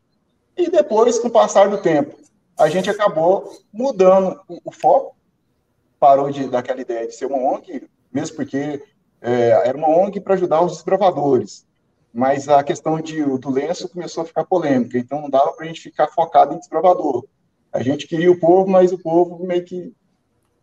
E 0.57 0.69
depois, 0.71 1.19
com 1.19 1.29
o 1.29 1.31
passar 1.31 1.69
do 1.69 1.79
tempo, 1.79 2.17
a 2.59 2.69
gente 2.69 2.91
acabou 2.91 3.53
mudando 3.73 4.41
o, 4.49 4.59
o 4.65 4.73
foco, 4.73 5.17
parou 6.01 6.31
de, 6.31 6.49
daquela 6.49 6.81
ideia 6.81 7.07
de 7.07 7.15
ser 7.15 7.27
uma 7.27 7.39
ONG, 7.39 7.89
mesmo 8.13 8.37
porque 8.37 8.83
é, 9.21 9.49
era 9.65 9.77
uma 9.77 9.89
ONG 9.89 10.21
para 10.21 10.35
ajudar 10.35 10.63
os 10.63 10.73
desbravadores, 10.73 11.67
mas 12.13 12.49
a 12.49 12.63
questão 12.65 13.01
de, 13.01 13.23
do 13.23 13.51
lenço 13.51 13.89
começou 13.89 14.23
a 14.23 14.27
ficar 14.27 14.45
polêmica, 14.45 14.99
então 14.99 15.21
não 15.21 15.31
dava 15.31 15.53
para 15.53 15.65
a 15.65 15.69
gente 15.69 15.81
ficar 15.81 16.09
focado 16.09 16.55
em 16.55 16.59
desbravador. 16.59 17.25
A 17.79 17.83
gente 17.83 18.07
queria 18.09 18.31
o 18.31 18.39
povo, 18.39 18.69
mas 18.69 18.93
o 18.93 18.99
povo 18.99 19.47
meio 19.47 19.65
que 19.65 19.93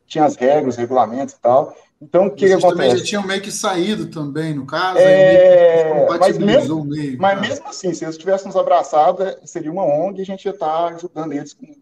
tinha 0.06 0.25
as 0.25 0.36
regras, 0.36 0.75
os 0.75 0.80
regulamentos 0.80 1.34
e 1.34 1.39
tal. 1.39 1.75
Então, 2.01 2.28
o 2.28 2.32
que, 2.32 2.45
que 2.45 2.54
acontece? 2.54 2.73
também 2.73 2.97
já 2.97 3.04
tinham 3.04 3.25
meio 3.25 3.41
que 3.41 3.51
saído 3.51 4.08
também, 4.08 4.54
no 4.54 4.65
caso, 4.65 4.99
é... 4.99 6.06
mas, 6.19 6.38
mesmo, 6.38 6.84
meio, 6.84 7.17
mas 7.17 7.39
mesmo 7.39 7.67
assim, 7.67 7.93
se 7.93 8.04
eles 8.04 8.17
tivéssemos 8.17 8.58
abraçado, 8.58 9.23
é, 9.23 9.39
seria 9.45 9.71
uma 9.71 9.86
ONG 9.86 10.19
e 10.19 10.21
a 10.21 10.25
gente 10.25 10.43
ia 10.43 10.51
estar 10.51 10.93
ajudando 10.93 11.32
eles 11.32 11.54
com, 11.54 11.73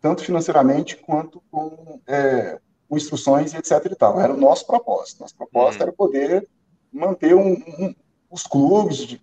tanto 0.00 0.24
financeiramente 0.24 0.96
quanto 0.96 1.40
com 1.52 2.00
é, 2.06 2.58
com 2.88 2.96
instruções 2.96 3.54
e 3.54 3.58
etc 3.58 3.86
e 3.86 3.94
tal. 3.94 4.20
Era 4.20 4.34
o 4.34 4.36
nosso 4.36 4.66
propósito. 4.66 5.20
Nosso 5.20 5.36
propósito 5.36 5.82
uhum. 5.82 5.86
era 5.86 5.92
poder 5.92 6.48
manter 6.92 7.34
um, 7.36 7.52
um, 7.52 7.94
os 8.28 8.42
clubes 8.42 8.96
de 8.96 9.22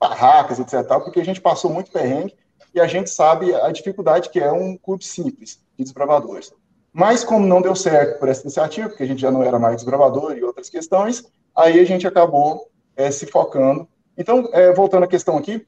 barracas, 0.00 0.58
etc 0.58 0.82
tal, 0.88 1.02
porque 1.02 1.20
a 1.20 1.24
gente 1.24 1.40
passou 1.40 1.70
muito 1.70 1.92
perrengue 1.92 2.34
e 2.74 2.80
a 2.80 2.86
gente 2.86 3.10
sabe 3.10 3.54
a 3.54 3.70
dificuldade 3.70 4.30
que 4.30 4.40
é 4.40 4.50
um 4.50 4.76
clube 4.76 5.04
simples 5.04 5.60
de 5.76 5.84
desbravadores. 5.84 6.52
Mas 6.92 7.24
como 7.24 7.46
não 7.46 7.62
deu 7.62 7.74
certo 7.74 8.18
por 8.18 8.28
essa 8.28 8.42
iniciativa, 8.42 8.88
porque 8.88 9.02
a 9.02 9.06
gente 9.06 9.20
já 9.20 9.30
não 9.30 9.42
era 9.42 9.58
mais 9.58 9.76
desbravador 9.76 10.36
e 10.36 10.44
outras 10.44 10.68
questões, 10.68 11.24
aí 11.54 11.80
a 11.80 11.84
gente 11.84 12.06
acabou 12.06 12.68
é, 12.96 13.10
se 13.10 13.26
focando. 13.26 13.88
Então, 14.16 14.48
é, 14.52 14.72
voltando 14.72 15.04
à 15.04 15.08
questão 15.08 15.36
aqui, 15.38 15.66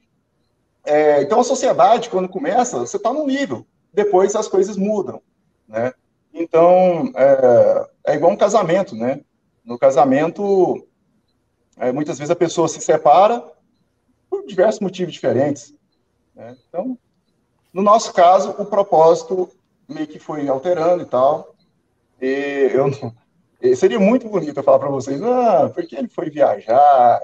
é, 0.85 1.21
então 1.21 1.39
a 1.39 1.43
sociedade, 1.43 2.09
quando 2.09 2.29
começa, 2.29 2.79
você 2.79 2.97
está 2.97 3.11
num 3.11 3.25
nível, 3.25 3.65
depois 3.91 4.35
as 4.35 4.47
coisas 4.47 4.77
mudam, 4.77 5.21
né? 5.67 5.93
Então, 6.31 7.11
é, 7.15 7.89
é 8.07 8.15
igual 8.15 8.33
um 8.33 8.37
casamento, 8.37 8.95
né? 8.95 9.21
No 9.63 9.79
casamento, 9.79 10.85
é, 11.77 11.91
muitas 11.91 12.19
vezes 12.19 12.29
a 12.29 12.35
pessoa 12.35 12.67
se 12.67 12.81
separa 12.81 13.43
por 14.29 14.45
diversos 14.45 14.81
motivos 14.81 15.13
diferentes. 15.13 15.73
Né? 16.35 16.55
Então, 16.67 16.97
no 17.73 17.81
nosso 17.81 18.13
caso, 18.13 18.51
o 18.57 18.65
propósito 18.65 19.49
meio 19.87 20.07
que 20.07 20.19
foi 20.19 20.47
alterando 20.47 21.03
e 21.03 21.05
tal. 21.05 21.55
E 22.21 22.71
eu 22.73 22.89
não, 22.89 23.75
seria 23.75 23.99
muito 23.99 24.27
bonito 24.27 24.57
eu 24.57 24.63
falar 24.63 24.79
para 24.79 24.89
vocês, 24.89 25.21
ah, 25.21 25.69
porque 25.73 25.95
ele 25.95 26.07
foi 26.07 26.29
viajar 26.29 27.19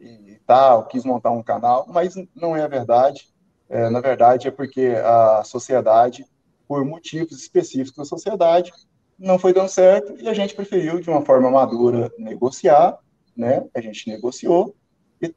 e, 0.00 0.32
e, 0.32 0.40
tal, 0.46 0.86
quis 0.86 1.04
montar 1.04 1.30
um 1.30 1.42
canal, 1.42 1.86
mas 1.88 2.14
não 2.34 2.56
é 2.56 2.62
a 2.62 2.68
verdade. 2.68 3.28
É, 3.68 3.90
na 3.90 4.00
verdade, 4.00 4.46
é 4.46 4.50
porque 4.50 4.94
a 5.04 5.42
sociedade 5.44 6.24
por 6.66 6.84
motivos 6.84 7.40
específicos 7.40 7.96
da 7.96 8.04
sociedade, 8.04 8.72
não 9.18 9.38
foi 9.38 9.52
dando 9.52 9.68
certo 9.68 10.14
e 10.20 10.28
a 10.28 10.34
gente 10.34 10.54
preferiu, 10.54 11.00
de 11.00 11.08
uma 11.08 11.22
forma 11.22 11.50
madura, 11.50 12.10
negociar, 12.18 12.98
né? 13.36 13.64
A 13.74 13.80
gente 13.80 14.08
negociou 14.08 14.74
e, 15.22 15.34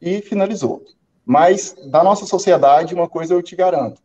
e 0.00 0.22
finalizou. 0.22 0.84
Mas 1.26 1.74
da 1.90 2.04
nossa 2.04 2.24
sociedade, 2.24 2.94
uma 2.94 3.08
coisa 3.08 3.34
eu 3.34 3.42
te 3.42 3.56
garanto: 3.56 4.00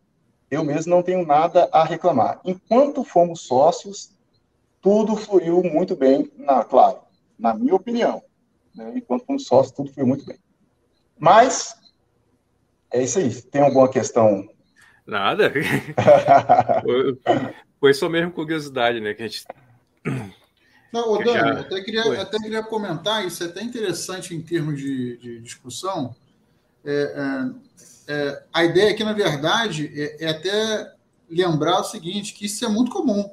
eu 0.49 0.65
mesmo 0.65 0.89
não 0.89 1.03
tenho 1.03 1.23
nada 1.23 1.69
a 1.71 1.83
reclamar. 1.83 2.41
Enquanto 2.43 3.03
fomos 3.03 3.41
sócios, 3.41 4.09
tudo 4.81 5.15
fluiu 5.15 5.63
muito 5.63 5.95
bem, 5.95 6.31
na, 6.35 6.63
claro, 6.63 6.97
na 7.37 7.53
minha 7.53 7.75
opinião. 7.75 8.23
Né? 8.75 8.93
Enquanto 8.95 9.25
fomos 9.25 9.45
sócios, 9.45 9.75
tudo 9.75 9.93
fluiu 9.93 10.07
muito 10.07 10.25
bem. 10.25 10.39
Mas, 11.19 11.75
é 12.91 13.03
isso 13.03 13.19
aí. 13.19 13.41
Tem 13.43 13.61
alguma 13.61 13.87
questão? 13.87 14.49
Nada. 15.05 15.53
Foi 17.79 17.93
só 17.93 18.09
mesmo 18.09 18.31
curiosidade, 18.31 18.99
né? 18.99 19.13
Que 19.13 19.23
a 19.23 19.27
gente. 19.27 19.45
Não, 20.91 21.11
ô, 21.11 21.17
Dani, 21.19 21.33
já... 21.33 21.59
até, 21.59 21.81
queria, 21.81 22.21
até 22.21 22.37
queria 22.39 22.63
comentar, 22.63 23.25
isso 23.25 23.43
é 23.43 23.47
até 23.47 23.61
interessante 23.61 24.35
em 24.35 24.41
termos 24.41 24.79
de, 24.79 25.17
de 25.17 25.41
discussão. 25.41 26.15
É, 26.83 27.51
é, 28.07 28.13
é, 28.13 28.43
a 28.51 28.63
ideia 28.63 28.91
aqui, 28.91 29.03
na 29.03 29.13
verdade, 29.13 29.91
é, 29.95 30.25
é, 30.25 30.29
até 30.29 30.93
lembrar 31.29 31.79
o 31.79 31.83
seguinte, 31.83 32.33
que 32.33 32.45
isso 32.45 32.65
é 32.65 32.67
muito 32.67 32.91
comum. 32.91 33.29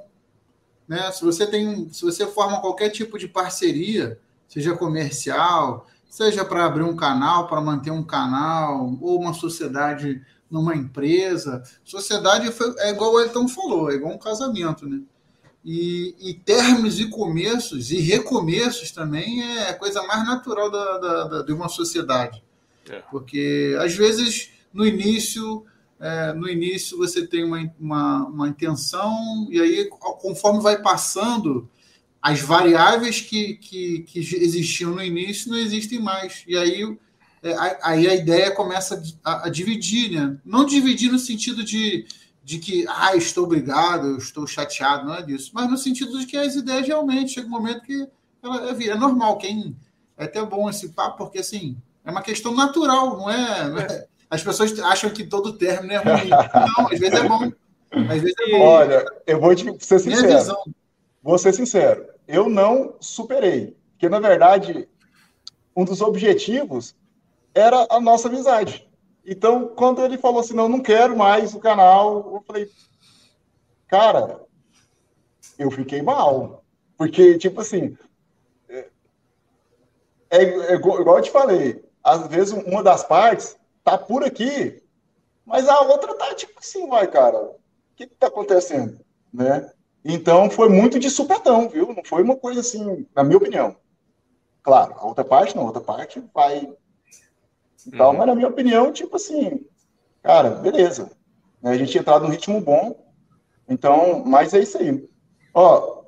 Né? 0.87 1.11
Se 1.13 1.25
você 1.25 1.47
tem, 1.47 1.93
se 1.93 2.03
você 2.03 2.27
forma 2.27 2.61
qualquer 2.61 2.91
tipo 2.91 3.19
de 3.19 3.29
parceria, 3.29 4.19
seja 4.47 4.77
comercial, 4.77 5.87
seja 6.09 6.45
para 6.45 6.65
abrir 6.65 6.85
um 6.85 6.97
canal, 6.97 7.47
para 7.49 7.61
manter 7.61 7.91
um 7.91 8.05
canal, 8.05 8.97
ou 9.01 9.21
uma 9.21 9.35
sociedade 9.35 10.23
numa 10.51 10.75
empresa. 10.75 11.63
Sociedade 11.85 12.51
foi, 12.53 12.75
é 12.79 12.91
igual 12.91 13.13
o 13.13 13.21
Elton 13.21 13.49
falou, 13.49 13.91
é 13.91 13.95
igual 13.95 14.15
um 14.15 14.19
casamento, 14.19 14.89
né? 14.89 15.01
E, 15.65 16.15
e 16.21 16.35
términos 16.35 16.99
e 16.99 17.11
começos 17.11 17.91
e 17.91 18.01
recomeços 18.01 18.91
também 18.93 19.43
é 19.43 19.71
a 19.71 19.75
coisa 19.75 20.03
mais 20.05 20.25
natural 20.25 20.71
da, 20.71 20.99
da, 20.99 21.25
da 21.25 21.43
de 21.43 21.53
uma 21.53 21.69
sociedade. 21.69 22.43
É. 22.89 23.01
Porque, 23.11 23.77
às 23.81 23.95
vezes, 23.95 24.51
no 24.73 24.87
início, 24.87 25.65
é, 26.01 26.33
no 26.33 26.49
início 26.49 26.97
você 26.97 27.27
tem 27.27 27.45
uma, 27.45 27.73
uma, 27.79 28.27
uma 28.27 28.49
intenção, 28.49 29.47
e 29.51 29.61
aí, 29.61 29.89
conforme 29.89 30.61
vai 30.61 30.81
passando, 30.81 31.69
as 32.21 32.41
variáveis 32.41 33.21
que, 33.21 33.55
que, 33.55 34.01
que 34.01 34.19
existiam 34.19 34.93
no 34.93 35.03
início 35.03 35.51
não 35.51 35.59
existem 35.59 36.01
mais. 36.01 36.45
E 36.47 36.57
aí 36.57 36.99
é, 37.43 37.55
aí 37.83 38.09
a 38.09 38.15
ideia 38.15 38.51
começa 38.51 39.01
a, 39.25 39.47
a, 39.47 39.49
dividir, 39.49 40.11
né? 40.11 40.39
Não 40.45 40.65
dividir 40.65 41.11
no 41.11 41.19
sentido 41.19 41.65
de, 41.65 42.07
de 42.43 42.59
que, 42.59 42.85
ah, 42.89 43.15
estou 43.17 43.45
obrigado, 43.45 44.17
estou 44.17 44.47
chateado, 44.47 45.07
não 45.07 45.15
é 45.15 45.23
disso. 45.23 45.51
Mas 45.55 45.71
no 45.71 45.77
sentido 45.77 46.19
de 46.19 46.27
que 46.27 46.37
as 46.37 46.57
ideias 46.57 46.87
realmente 46.87 47.33
chega 47.33 47.47
um 47.47 47.51
momento 47.51 47.83
que 47.83 48.09
ela 48.43 48.71
é, 48.71 48.87
é 48.89 48.95
normal. 48.97 49.39
Quem 49.39 49.77
é 50.17 50.25
até 50.25 50.45
bom 50.45 50.69
esse 50.69 50.89
papo, 50.91 51.19
porque 51.19 51.39
assim 51.39 51.77
é 52.09 52.11
uma 52.11 52.23
questão 52.23 52.55
natural, 52.55 53.19
não 53.19 53.31
é? 53.31 53.69
Não 53.69 53.79
é 53.79 54.07
as 54.31 54.43
pessoas 54.43 54.79
acham 54.81 55.11
que 55.11 55.27
todo 55.27 55.57
término 55.57 55.93
é 55.93 55.97
ruim. 55.97 56.31
Não, 56.31 56.87
às 56.87 56.99
vezes 56.99 57.19
é 57.19 57.29
bom. 57.29 57.53
Às 57.91 58.21
vezes 58.21 58.35
é 58.39 58.51
bom. 58.51 58.61
Olha, 58.61 59.05
eu 59.27 59.41
vou 59.41 59.55
te 59.55 59.65
ser 59.85 59.99
sincero. 59.99 60.57
Vou 61.23 61.39
ser 61.39 61.53
sincero. 61.53 62.07
Eu 62.27 62.49
não 62.49 62.95
superei. 63.01 63.77
Porque, 63.93 64.09
na 64.09 64.21
verdade, 64.21 64.89
um 65.77 65.85
dos 65.85 66.01
objetivos 66.01 66.95
era 67.55 67.87
a 67.91 68.01
nossa 68.01 68.29
amizade. 68.29 68.89
Então, 69.25 69.69
quando 69.69 70.03
ele 70.03 70.17
falou 70.17 70.41
assim, 70.41 70.55
não, 70.55 70.69
não 70.69 70.81
quero 70.81 71.17
mais 71.17 71.55
o 71.55 71.61
canal, 71.61 72.33
eu 72.35 72.43
falei, 72.47 72.71
cara, 73.87 74.41
eu 75.59 75.71
fiquei 75.71 76.01
mal. 76.01 76.65
Porque, 76.97 77.37
tipo 77.39 77.61
assim, 77.61 77.97
é, 78.69 78.89
é, 80.31 80.43
é 80.43 80.75
igual 80.75 81.17
eu 81.17 81.23
te 81.23 81.31
falei, 81.31 81.88
às 82.11 82.27
vezes 82.29 82.53
uma 82.53 82.83
das 82.83 83.05
partes 83.05 83.57
tá 83.85 83.97
por 83.97 84.25
aqui, 84.25 84.83
mas 85.45 85.69
a 85.69 85.81
outra 85.81 86.15
tá 86.15 86.35
tipo 86.35 86.59
assim, 86.59 86.89
vai, 86.89 87.07
cara, 87.07 87.39
o 87.39 87.57
que 87.97 88.07
que 88.07 88.15
tá 88.15 88.27
acontecendo, 88.27 89.01
né? 89.33 89.71
Então, 90.05 90.49
foi 90.49 90.69
muito 90.69 90.99
de 90.99 91.11
supetão, 91.11 91.69
viu? 91.69 91.93
Não 91.95 92.05
foi 92.05 92.23
uma 92.23 92.37
coisa 92.37 92.61
assim, 92.61 93.07
na 93.15 93.25
minha 93.25 93.37
opinião. 93.37 93.77
Claro, 94.63 94.95
a 94.97 95.07
outra 95.07 95.25
parte 95.25 95.57
não, 95.57 95.65
a 95.65 95.67
outra 95.67 95.83
parte 95.83 96.23
vai 96.33 96.69
então, 97.87 98.11
uhum. 98.11 98.19
mas 98.19 98.27
na 98.27 98.35
minha 98.35 98.49
opinião, 98.49 98.93
tipo 98.93 99.17
assim, 99.17 99.65
cara, 100.23 100.51
beleza. 100.51 101.11
A 101.63 101.75
gente 101.75 101.91
tinha 101.91 102.01
entrado 102.01 102.25
num 102.25 102.31
ritmo 102.31 102.61
bom. 102.61 103.07
Então, 103.69 104.23
mas 104.25 104.55
é 104.55 104.61
isso 104.61 104.79
aí. 104.79 105.09
Ó, 105.55 106.03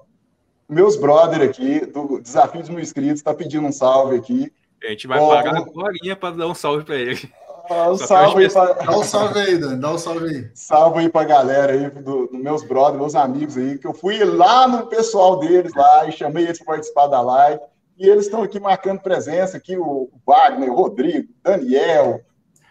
meus 0.68 0.96
brother 0.96 1.42
aqui, 1.48 1.84
do 1.86 2.20
Desafio 2.20 2.60
dos 2.60 2.70
Mil 2.70 2.80
Inscritos, 2.80 3.22
tá 3.22 3.34
pedindo 3.34 3.66
um 3.66 3.72
salve 3.72 4.16
aqui. 4.16 4.52
A 4.82 4.88
gente 4.88 5.06
vai 5.06 5.18
Ó, 5.18 5.28
pagar 5.28 5.56
agora 5.56 6.16
para 6.16 6.36
dar 6.36 6.46
um 6.46 6.54
salve 6.54 6.84
para 6.84 6.96
ele. 6.96 7.32
um 7.70 7.96
salve 7.96 8.44
aí 8.44 8.50
pra... 8.50 8.72
Dá 8.72 8.98
um 8.98 9.02
salve 9.02 9.38
aí, 9.38 9.58
Dan. 9.58 9.78
Dá 9.78 9.92
um 9.92 9.98
salve 9.98 10.26
aí. 10.26 10.50
Salve 10.54 11.00
aí 11.00 11.08
pra 11.08 11.24
galera 11.24 11.72
aí, 11.72 11.90
dos 11.90 12.30
do 12.30 12.38
meus 12.38 12.64
brothers, 12.64 12.98
meus 12.98 13.14
amigos 13.14 13.56
aí, 13.56 13.78
que 13.78 13.86
eu 13.86 13.92
fui 13.92 14.24
lá 14.24 14.66
no 14.66 14.86
pessoal 14.86 15.38
deles 15.38 15.74
lá 15.74 16.08
e 16.08 16.12
chamei 16.12 16.44
eles 16.44 16.58
para 16.58 16.74
participar 16.74 17.06
da 17.08 17.20
live. 17.20 17.60
E 17.98 18.08
eles 18.08 18.24
estão 18.24 18.42
aqui 18.42 18.58
marcando 18.58 19.00
presença, 19.00 19.58
aqui 19.58 19.76
o 19.76 20.10
Wagner, 20.26 20.70
o 20.70 20.74
Rodrigo, 20.74 21.28
Daniel, 21.42 22.22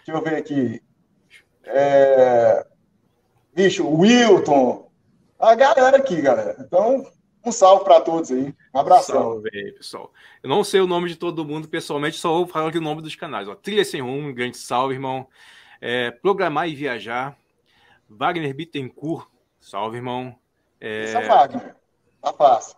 deixa 0.04 0.20
eu 0.20 0.24
ver 0.24 0.38
aqui, 0.38 0.82
é, 1.66 2.66
bicho, 3.54 3.86
o 3.86 4.00
Wilton, 4.00 4.90
a 5.38 5.54
galera 5.54 5.98
aqui, 5.98 6.20
galera. 6.20 6.56
Então, 6.60 7.06
um 7.46 7.52
salve 7.52 7.84
para 7.84 8.02
todos 8.02 8.32
aí. 8.32 8.54
Um 8.74 8.80
abração. 8.80 9.16
Salve 9.16 9.50
aí, 9.54 9.72
pessoal. 9.72 10.12
Eu 10.44 10.50
não 10.50 10.64
sei 10.64 10.82
o 10.82 10.88
nome 10.88 11.10
de 11.10 11.16
todo 11.16 11.46
mundo 11.46 11.68
pessoalmente, 11.68 12.18
só 12.18 12.30
vou 12.30 12.48
falar 12.48 12.70
aqui 12.70 12.78
o 12.78 12.82
nome 12.82 13.02
dos 13.02 13.16
canais. 13.16 13.48
Ó, 13.48 13.56
Trilha 13.56 13.86
Sem 13.86 14.02
Rumo, 14.02 14.30
um 14.30 14.34
grande 14.34 14.58
salve, 14.58 14.96
irmão. 14.96 15.28
É, 15.82 16.12
Programar 16.12 16.68
e 16.68 16.76
Viajar. 16.76 17.38
Wagner 18.10 18.54
Bittencourt, 18.54 19.28
salve, 19.60 19.98
irmão. 19.98 20.36
É... 20.82 21.04
Isso 21.06 21.18
é 21.18 21.28
Wagner. 21.28 21.76
Tá 22.22 22.34
fácil. 22.34 22.76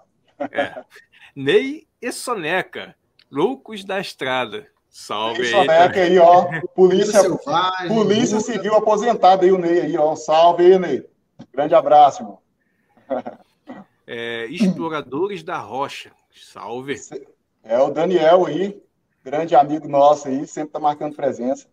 É. 0.52 0.84
Ney 1.36 1.88
e 2.02 2.12
Soneca, 2.12 2.96
Loucos 3.32 3.84
da 3.86 4.00
Estrada. 4.00 4.68
Salve 4.90 5.44
aí. 5.44 5.52
Soneca 5.52 6.02
aí, 6.02 6.20
ó. 6.20 6.48
Polícia, 6.76 7.22
Polícia 7.88 8.40
Civil 8.42 8.76
aposentada 8.76 9.46
aí, 9.46 9.52
o 9.52 9.58
Ney 9.58 9.80
aí, 9.80 9.98
ó. 9.98 10.16
Salve 10.16 10.66
aí, 10.66 10.78
Ney. 10.78 11.10
Grande 11.54 11.74
abraço, 11.74 12.22
irmão. 12.22 12.40
É, 14.14 14.46
Exploradores 14.48 15.42
da 15.42 15.58
Rocha. 15.58 16.12
Salve. 16.36 17.00
É 17.64 17.80
o 17.80 17.92
Daniel 17.92 18.46
aí, 18.46 18.78
grande 19.24 19.56
amigo 19.56 19.88
nosso 19.88 20.28
aí, 20.28 20.46
sempre 20.46 20.74
tá 20.74 20.82
marcando 20.82 21.16
presença. 21.16 21.66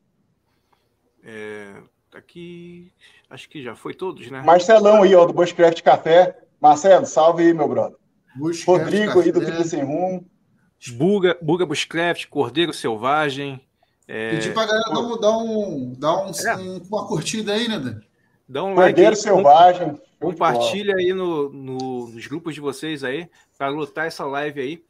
É, 1.25 1.83
aqui, 2.15 2.93
acho 3.29 3.49
que 3.49 3.61
já 3.61 3.75
foi 3.75 3.93
todos, 3.93 4.31
né? 4.31 4.41
Marcelão 4.43 5.03
aí, 5.03 5.17
ó, 5.17 5.27
do 5.27 5.33
Bushcraft 5.33 5.83
Café. 5.83 6.39
Marcelo, 6.61 7.07
salve 7.07 7.43
aí, 7.43 7.53
meu 7.53 7.67
brother. 7.67 7.99
Rodrigo 8.65 9.21
aí 9.21 9.33
do 9.33 9.41
Trilha 9.41 9.65
Sem 9.65 9.83
Rumo. 9.83 10.25
Buga, 10.93 11.37
Buga 11.43 11.67
Bushcraft, 11.67 12.27
Cordeiro 12.29 12.73
Selvagem. 12.73 13.61
É... 14.07 14.31
Pedir 14.31 14.55
pra 14.55 14.65
galera 14.65 14.91
dar, 14.91 15.01
um, 15.01 15.19
dar, 15.19 15.39
um, 15.39 15.93
dar 15.99 16.25
um, 16.25 16.31
é. 16.31 16.57
um, 16.57 16.83
uma 16.89 17.09
curtida 17.09 17.55
aí, 17.55 17.67
né, 17.67 17.81
Dan? 17.81 18.01
Dá 18.49 18.63
um 18.63 18.77
Cordeiro 18.77 19.11
like 19.11 19.23
Selvagem. 19.23 20.01
Compartilha 20.21 20.97
aí 20.97 21.13
no, 21.13 21.49
no, 21.51 22.09
nos 22.09 22.27
grupos 22.27 22.55
de 22.55 22.61
vocês 22.61 23.05
aí, 23.05 23.29
para 23.57 23.69
lutar 23.69 24.07
essa 24.07 24.25
live 24.25 24.61
aí. 24.61 24.85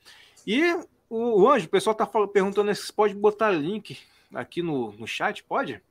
E 0.46 0.62
o, 1.10 1.42
o 1.42 1.50
Anjo, 1.50 1.66
o 1.66 1.70
pessoal 1.70 1.94
tá 1.94 2.06
perguntando 2.06 2.74
se 2.74 2.92
pode 2.92 3.14
botar 3.14 3.50
link 3.50 3.98
aqui 4.34 4.62
no, 4.62 4.92
no 4.92 5.06
chat, 5.06 5.44
pode? 5.44 5.82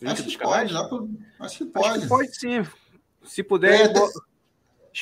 Link 0.00 0.12
acho, 0.12 0.24
que 0.24 0.38
pode, 0.38 0.74
acho 1.40 1.58
que 1.58 1.64
pode. 1.66 1.88
Acho 1.88 2.00
que 2.00 2.08
pode 2.08 2.36
sim. 2.36 2.66
Se 3.24 3.42
puder, 3.42 3.80
é, 3.80 3.92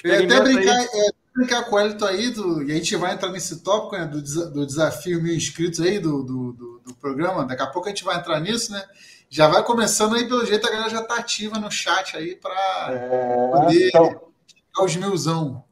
eu 0.04 0.24
até 0.24 0.40
brincar, 0.40 0.84
é, 0.84 1.10
brincar 1.34 1.64
com 1.64 1.76
o 1.76 1.80
Elton 1.80 2.04
aí, 2.04 2.30
do, 2.30 2.62
e 2.62 2.72
a 2.72 2.74
gente 2.74 2.96
vai 2.96 3.14
entrar 3.14 3.30
nesse 3.30 3.62
tópico 3.62 3.96
né, 3.96 4.06
do, 4.06 4.20
do 4.20 4.66
desafio 4.66 5.22
mil 5.22 5.34
inscritos 5.34 5.80
aí 5.80 5.98
do, 5.98 6.22
do, 6.22 6.52
do, 6.52 6.78
do, 6.80 6.94
programa. 6.96 7.44
Daqui 7.44 7.62
a 7.62 7.66
pouco 7.68 7.88
a 7.88 7.90
gente 7.90 8.04
vai 8.04 8.18
entrar 8.18 8.40
nisso, 8.40 8.72
né? 8.72 8.84
Já 9.30 9.46
vai 9.46 9.62
começando 9.62 10.14
aí, 10.14 10.26
pelo 10.26 10.44
jeito, 10.46 10.66
a 10.66 10.70
galera 10.70 10.88
já 10.88 11.00
está 11.00 11.16
ativa 11.16 11.58
no 11.58 11.70
chat 11.70 12.16
aí 12.16 12.34
para 12.34 12.88
é, 12.90 13.50
poder 13.50 13.88
então, 13.88 14.20
os 14.80 14.96
milzão. 14.96 15.64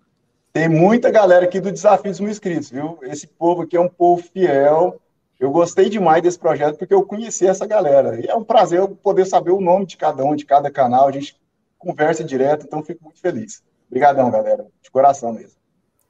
Tem 0.52 0.68
muita 0.68 1.10
galera 1.10 1.44
aqui 1.44 1.60
do 1.60 1.72
Desafio 1.72 2.10
dos 2.10 2.20
Mil 2.20 2.30
Inscritos, 2.30 2.70
viu? 2.70 2.98
Esse 3.02 3.26
povo 3.26 3.62
aqui 3.62 3.76
é 3.76 3.80
um 3.80 3.88
povo 3.88 4.22
fiel. 4.22 5.00
Eu 5.38 5.50
gostei 5.50 5.88
demais 5.88 6.22
desse 6.22 6.38
projeto 6.38 6.78
porque 6.78 6.94
eu 6.94 7.04
conheci 7.04 7.46
essa 7.46 7.66
galera. 7.66 8.20
E 8.20 8.26
é 8.26 8.34
um 8.34 8.44
prazer 8.44 8.78
eu 8.78 8.88
poder 8.88 9.26
saber 9.26 9.50
o 9.50 9.60
nome 9.60 9.86
de 9.86 9.96
cada 9.96 10.24
um, 10.24 10.34
de 10.34 10.44
cada 10.44 10.70
canal. 10.70 11.08
A 11.08 11.12
gente 11.12 11.38
conversa 11.78 12.24
direto, 12.24 12.66
então 12.66 12.82
fico 12.82 13.04
muito 13.04 13.20
feliz. 13.20 13.62
Obrigadão, 13.86 14.30
galera. 14.30 14.66
De 14.82 14.90
coração 14.90 15.32
mesmo. 15.32 15.58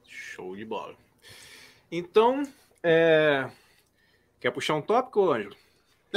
Show 0.05 0.57
de 0.57 0.65
bola. 0.65 0.95
Então, 1.91 2.43
é... 2.83 3.49
quer 4.41 4.51
puxar 4.51 4.75
um 4.75 4.83
tópico, 4.83 5.31
Ângelo? 5.31 5.57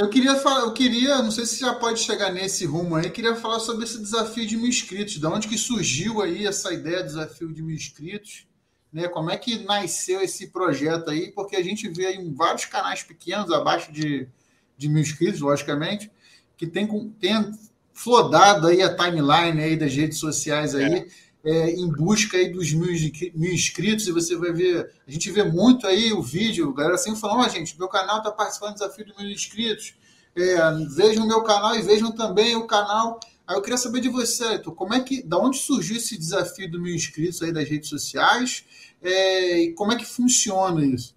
Eu 0.00 0.08
queria 0.08 0.34
falar, 0.36 0.60
eu 0.60 0.72
queria, 0.72 1.18
não 1.18 1.30
sei 1.30 1.44
se 1.44 1.60
já 1.60 1.74
pode 1.74 2.00
chegar 2.00 2.32
nesse 2.32 2.64
rumo 2.64 2.96
aí, 2.96 3.10
queria 3.10 3.36
falar 3.36 3.60
sobre 3.60 3.84
esse 3.84 4.00
desafio 4.00 4.46
de 4.46 4.56
mil 4.56 4.66
inscritos, 4.66 5.18
de 5.18 5.26
onde 5.26 5.46
que 5.46 5.58
surgiu 5.58 6.22
aí 6.22 6.46
essa 6.46 6.72
ideia 6.72 7.02
do 7.02 7.08
desafio 7.08 7.52
de 7.52 7.62
mil 7.62 7.76
inscritos, 7.76 8.46
né? 8.90 9.08
Como 9.08 9.30
é 9.30 9.36
que 9.36 9.62
nasceu 9.62 10.22
esse 10.22 10.46
projeto 10.46 11.10
aí? 11.10 11.30
Porque 11.32 11.54
a 11.54 11.62
gente 11.62 11.86
vê 11.86 12.14
em 12.14 12.32
vários 12.32 12.64
canais 12.64 13.02
pequenos, 13.02 13.52
abaixo 13.52 13.92
de, 13.92 14.26
de 14.74 14.88
mil 14.88 15.02
inscritos, 15.02 15.42
logicamente, 15.42 16.10
que 16.56 16.66
tem, 16.66 16.88
tem 17.20 17.52
flodado 17.92 18.68
aí 18.68 18.80
a 18.80 18.96
timeline 18.96 19.62
aí 19.62 19.76
das 19.76 19.94
redes 19.94 20.18
sociais 20.18 20.74
aí, 20.74 20.94
é. 20.94 21.06
É, 21.42 21.70
em 21.70 21.88
busca 21.88 22.36
aí 22.36 22.50
dos 22.50 22.70
mil, 22.72 22.92
mil, 23.34 23.52
inscritos, 23.52 24.06
e 24.06 24.12
você 24.12 24.36
vai 24.36 24.52
ver, 24.52 24.92
a 25.08 25.10
gente 25.10 25.30
vê 25.30 25.42
muito 25.42 25.86
aí 25.86 26.12
o 26.12 26.20
vídeo, 26.20 26.72
galera 26.74 26.98
sempre 26.98 27.18
falando, 27.18 27.40
ó, 27.40 27.46
oh, 27.46 27.48
gente, 27.48 27.78
meu 27.78 27.88
canal 27.88 28.18
está 28.18 28.30
participando 28.30 28.72
do 28.72 28.80
desafio 28.80 29.06
dos 29.06 29.16
mil 29.16 29.30
inscritos, 29.30 29.94
é, 30.36 30.56
vejam 30.94 31.24
o 31.24 31.26
meu 31.26 31.42
canal 31.42 31.74
e 31.74 31.82
vejam 31.82 32.12
também 32.12 32.54
o 32.56 32.66
canal. 32.66 33.18
Aí 33.46 33.56
eu 33.56 33.62
queria 33.62 33.78
saber 33.78 34.00
de 34.00 34.10
você, 34.10 34.44
Ayrton, 34.44 34.72
como 34.72 34.94
é 34.94 35.00
que, 35.00 35.22
da 35.22 35.38
onde 35.38 35.56
surgiu 35.56 35.96
esse 35.96 36.16
desafio 36.18 36.70
do 36.70 36.78
mil 36.78 36.94
inscritos 36.94 37.42
aí 37.42 37.52
das 37.52 37.68
redes 37.68 37.88
sociais, 37.88 38.64
é, 39.02 39.58
e 39.60 39.72
como 39.72 39.92
é 39.92 39.96
que 39.96 40.04
funciona 40.04 40.84
isso? 40.84 41.16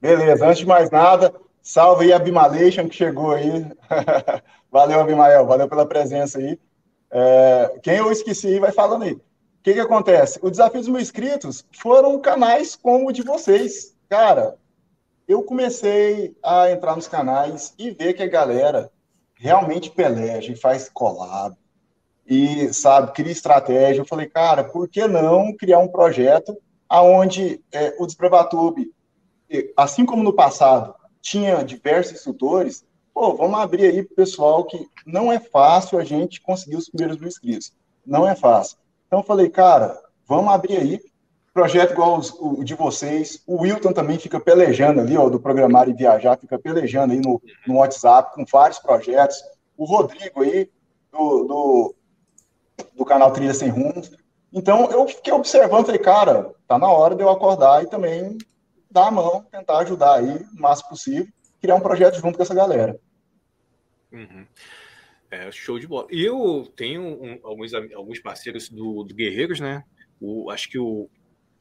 Beleza, 0.00 0.46
antes 0.46 0.58
de 0.58 0.66
mais 0.66 0.90
nada, 0.90 1.34
salve 1.62 2.04
aí 2.04 2.12
a 2.12 2.18
Bimalation 2.18 2.88
que 2.88 2.94
chegou 2.94 3.32
aí. 3.32 3.66
valeu, 4.70 5.00
Abimael, 5.00 5.46
valeu 5.46 5.68
pela 5.68 5.86
presença 5.86 6.38
aí. 6.38 6.58
É, 7.10 7.78
quem 7.82 7.96
eu 7.96 8.10
esqueci 8.10 8.58
vai 8.58 8.72
falando 8.72 9.04
aí. 9.04 9.12
O 9.12 9.20
que, 9.62 9.74
que 9.74 9.80
acontece? 9.80 10.38
O 10.42 10.50
Desafio 10.50 10.80
dos 10.80 10.88
Mil 10.88 11.00
Inscritos 11.00 11.64
foram 11.72 12.20
canais 12.20 12.76
como 12.76 13.08
o 13.08 13.12
de 13.12 13.22
vocês. 13.22 13.96
Cara, 14.08 14.56
eu 15.26 15.42
comecei 15.42 16.36
a 16.42 16.70
entrar 16.70 16.94
nos 16.94 17.08
canais 17.08 17.74
e 17.78 17.90
ver 17.90 18.14
que 18.14 18.22
a 18.22 18.28
galera 18.28 18.90
realmente 19.34 19.90
peleja 19.90 20.52
e 20.52 20.56
faz 20.56 20.88
collab 20.88 21.56
e, 22.26 22.72
sabe, 22.72 23.12
cria 23.12 23.32
estratégia. 23.32 24.00
Eu 24.00 24.06
falei, 24.06 24.26
cara, 24.26 24.64
por 24.64 24.88
que 24.88 25.06
não 25.06 25.52
criar 25.56 25.78
um 25.78 25.88
projeto 25.88 26.56
aonde 26.88 27.60
é, 27.72 27.94
o 27.98 28.06
Desprevatube, 28.06 28.92
assim 29.76 30.06
como 30.06 30.22
no 30.22 30.32
passado, 30.32 30.94
tinha 31.20 31.64
diversos 31.64 32.14
instrutores, 32.14 32.84
pô, 33.16 33.34
vamos 33.34 33.58
abrir 33.58 33.86
aí 33.86 34.02
para 34.02 34.12
o 34.12 34.16
pessoal 34.16 34.62
que 34.64 34.86
não 35.06 35.32
é 35.32 35.40
fácil 35.40 35.98
a 35.98 36.04
gente 36.04 36.38
conseguir 36.38 36.76
os 36.76 36.90
primeiros 36.90 37.16
mil 37.18 37.26
inscritos. 37.26 37.72
Não 38.04 38.28
é 38.28 38.36
fácil. 38.36 38.76
Então 39.06 39.20
eu 39.20 39.24
falei, 39.24 39.48
cara, 39.48 39.98
vamos 40.28 40.52
abrir 40.52 40.76
aí, 40.76 41.00
projeto 41.54 41.92
igual 41.92 42.18
os, 42.18 42.30
o 42.38 42.62
de 42.62 42.74
vocês. 42.74 43.42
O 43.46 43.62
Wilton 43.62 43.94
também 43.94 44.18
fica 44.18 44.38
pelejando 44.38 45.00
ali, 45.00 45.16
ó, 45.16 45.30
do 45.30 45.40
Programar 45.40 45.88
e 45.88 45.94
Viajar, 45.94 46.36
fica 46.36 46.58
pelejando 46.58 47.14
aí 47.14 47.18
no, 47.18 47.40
no 47.66 47.76
WhatsApp 47.76 48.34
com 48.34 48.44
vários 48.44 48.78
projetos. 48.80 49.42
O 49.78 49.86
Rodrigo 49.86 50.42
aí, 50.42 50.70
do, 51.10 51.44
do, 51.44 51.94
do 52.98 53.04
canal 53.06 53.30
Trilha 53.30 53.54
Sem 53.54 53.70
Rumo, 53.70 54.02
então, 54.52 54.90
eu 54.90 55.08
fiquei 55.08 55.32
observando, 55.32 55.86
falei, 55.86 56.00
cara, 56.00 56.54
tá 56.68 56.78
na 56.78 56.90
hora 56.90 57.14
de 57.14 57.22
eu 57.22 57.30
acordar 57.30 57.82
e 57.82 57.88
também 57.88 58.36
dar 58.90 59.08
a 59.08 59.10
mão, 59.10 59.44
tentar 59.50 59.78
ajudar 59.78 60.16
aí 60.16 60.36
o 60.36 60.60
máximo 60.60 60.90
possível, 60.90 61.26
criar 61.60 61.74
um 61.74 61.80
projeto 61.80 62.20
junto 62.20 62.36
com 62.36 62.42
essa 62.42 62.54
galera. 62.54 62.98
Uhum. 64.12 64.46
É, 65.30 65.50
show 65.50 65.78
de 65.78 65.86
bola. 65.86 66.06
E 66.10 66.24
eu 66.24 66.70
tenho 66.76 67.02
um, 67.02 67.38
alguns, 67.42 67.72
alguns 67.74 68.18
parceiros 68.20 68.68
do, 68.68 69.02
do, 69.02 69.14
Guerreiros, 69.14 69.60
né? 69.60 69.82
O, 70.20 70.50
acho 70.50 70.68
que 70.68 70.78
o, 70.78 71.08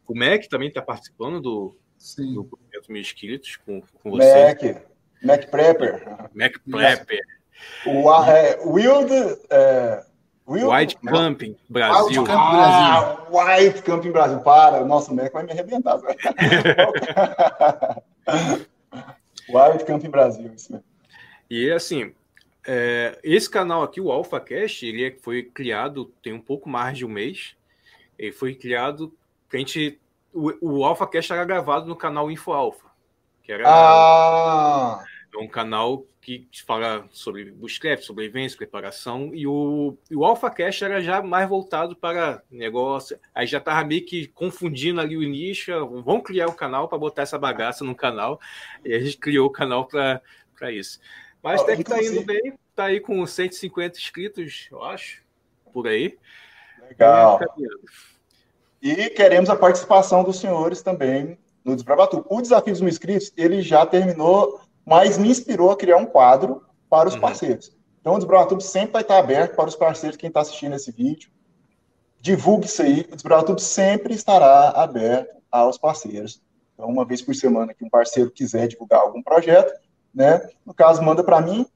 o 0.07 0.15
Mac 0.15 0.45
também 0.47 0.69
está 0.69 0.81
participando 0.81 1.41
do, 1.41 1.75
do 2.17 2.45
projeto 2.45 2.91
Mil 2.91 3.01
Inscritos 3.01 3.57
com, 3.57 3.81
com 3.81 4.11
você. 4.11 4.45
Mac, 4.45 4.61
Mac 5.23 5.49
Prepper. 5.49 6.05
Mac 6.33 6.53
Prepper. 6.69 7.21
O, 7.85 8.23
é, 8.23 8.59
Wild, 8.63 9.11
é, 9.49 10.05
White 10.45 10.97
Camping 10.97 11.57
Brasil. 11.67 12.21
White 12.21 12.23
Camping 12.23 12.29
Brasil. 12.29 12.29
Ah, 12.29 13.27
White 13.31 13.81
Camping 13.81 14.11
Brasil. 14.11 14.39
Para, 14.41 14.85
nossa, 14.85 15.11
o 15.11 15.15
Mac 15.15 15.33
vai 15.33 15.43
me 15.43 15.51
arrebentar. 15.51 15.97
White 19.49 19.85
Camping 19.85 20.09
Brasil, 20.09 20.53
isso 20.53 20.71
mesmo. 20.71 20.85
E 21.49 21.71
assim, 21.71 22.13
é, 22.67 23.19
esse 23.23 23.49
canal 23.49 23.83
aqui, 23.83 24.01
o 24.01 24.11
AlphaCast, 24.11 24.85
ele 24.85 25.05
é, 25.05 25.11
foi 25.11 25.43
criado 25.43 26.11
tem 26.21 26.33
um 26.33 26.41
pouco 26.41 26.67
mais 26.67 26.97
de 26.97 27.05
um 27.05 27.09
mês. 27.09 27.55
Ele 28.17 28.31
foi 28.31 28.55
criado. 28.55 29.13
A 29.53 29.57
gente, 29.57 29.99
o, 30.33 30.79
o 30.79 30.85
AlphaCast 30.85 31.31
era 31.31 31.45
gravado 31.45 31.85
no 31.85 31.95
canal 31.95 32.29
InfoAlpha, 32.29 32.89
que 33.41 33.51
era 33.51 33.63
ah. 33.67 35.03
um 35.37 35.47
canal 35.47 36.05
que 36.25 36.47
fala 36.65 37.07
sobre 37.11 37.51
bushcraft, 37.51 38.03
sobrevivência, 38.03 38.57
preparação, 38.57 39.29
e 39.31 39.45
o, 39.45 39.95
o 40.11 40.25
AlphaCast 40.25 40.83
era 40.83 40.99
já 40.99 41.21
mais 41.21 41.47
voltado 41.47 41.95
para 41.95 42.41
negócio, 42.49 43.19
aí 43.33 43.45
já 43.45 43.59
estava 43.59 43.85
meio 43.85 44.03
que 44.03 44.27
confundindo 44.29 44.99
ali 44.99 45.15
o 45.15 45.21
nicho, 45.21 45.71
vamos 46.03 46.23
criar 46.23 46.47
o 46.47 46.51
um 46.51 46.55
canal 46.55 46.89
para 46.89 46.97
botar 46.97 47.21
essa 47.21 47.37
bagaça 47.37 47.83
no 47.85 47.93
canal, 47.93 48.39
e 48.83 48.91
a 48.91 48.99
gente 48.99 49.17
criou 49.17 49.45
o 49.45 49.51
canal 49.51 49.87
para 49.87 50.71
isso. 50.71 50.99
Mas 51.45 51.61
até 51.61 51.75
que 51.75 51.81
está 51.81 52.03
indo 52.03 52.25
bem, 52.25 52.53
está 52.69 52.85
aí 52.85 52.99
com 52.99 53.25
150 53.25 53.97
inscritos, 53.97 54.67
eu 54.71 54.83
acho, 54.83 55.23
por 55.71 55.87
aí. 55.87 56.17
Legal. 56.89 57.39
E 58.81 59.09
queremos 59.11 59.49
a 59.49 59.55
participação 59.55 60.23
dos 60.23 60.39
senhores 60.39 60.81
também 60.81 61.37
no 61.63 61.73
Desbravatu. 61.75 62.25
O 62.29 62.41
Desafio 62.41 62.73
dos 62.73 62.81
Inscritos, 62.81 63.31
ele 63.37 63.61
já 63.61 63.85
terminou 63.85 64.59
mas 64.85 65.17
me 65.17 65.29
inspirou 65.29 65.71
a 65.71 65.75
criar 65.75 65.97
um 65.97 66.05
quadro 66.05 66.63
para 66.89 67.09
os 67.09 67.15
uhum. 67.15 67.21
parceiros. 67.21 67.75
Então, 67.99 68.13
o 68.13 68.17
Desbravatuba 68.17 68.61
sempre 68.61 68.93
vai 68.93 69.01
estar 69.01 69.17
aberto 69.17 69.55
para 69.55 69.67
os 69.67 69.75
parceiros, 69.75 70.15
quem 70.15 70.27
está 70.27 70.41
assistindo 70.41 70.75
esse 70.75 70.91
vídeo. 70.91 71.31
Divulgue 72.21 72.67
isso 72.67 72.83
aí, 72.83 73.01
o 73.11 73.15
Desbravatuba 73.15 73.59
sempre 73.59 74.13
estará 74.13 74.69
aberto 74.69 75.35
aos 75.51 75.77
parceiros. 75.77 76.41
Então, 76.73 76.87
uma 76.87 77.03
vez 77.03 77.21
por 77.21 77.33
semana 77.33 77.73
que 77.73 77.83
um 77.83 77.89
parceiro 77.89 78.29
quiser 78.29 78.67
divulgar 78.67 78.99
algum 78.99 79.23
projeto, 79.23 79.73
né, 80.15 80.41
no 80.65 80.73
caso, 80.73 81.03
manda 81.03 81.23
para 81.23 81.41
mim, 81.41 81.67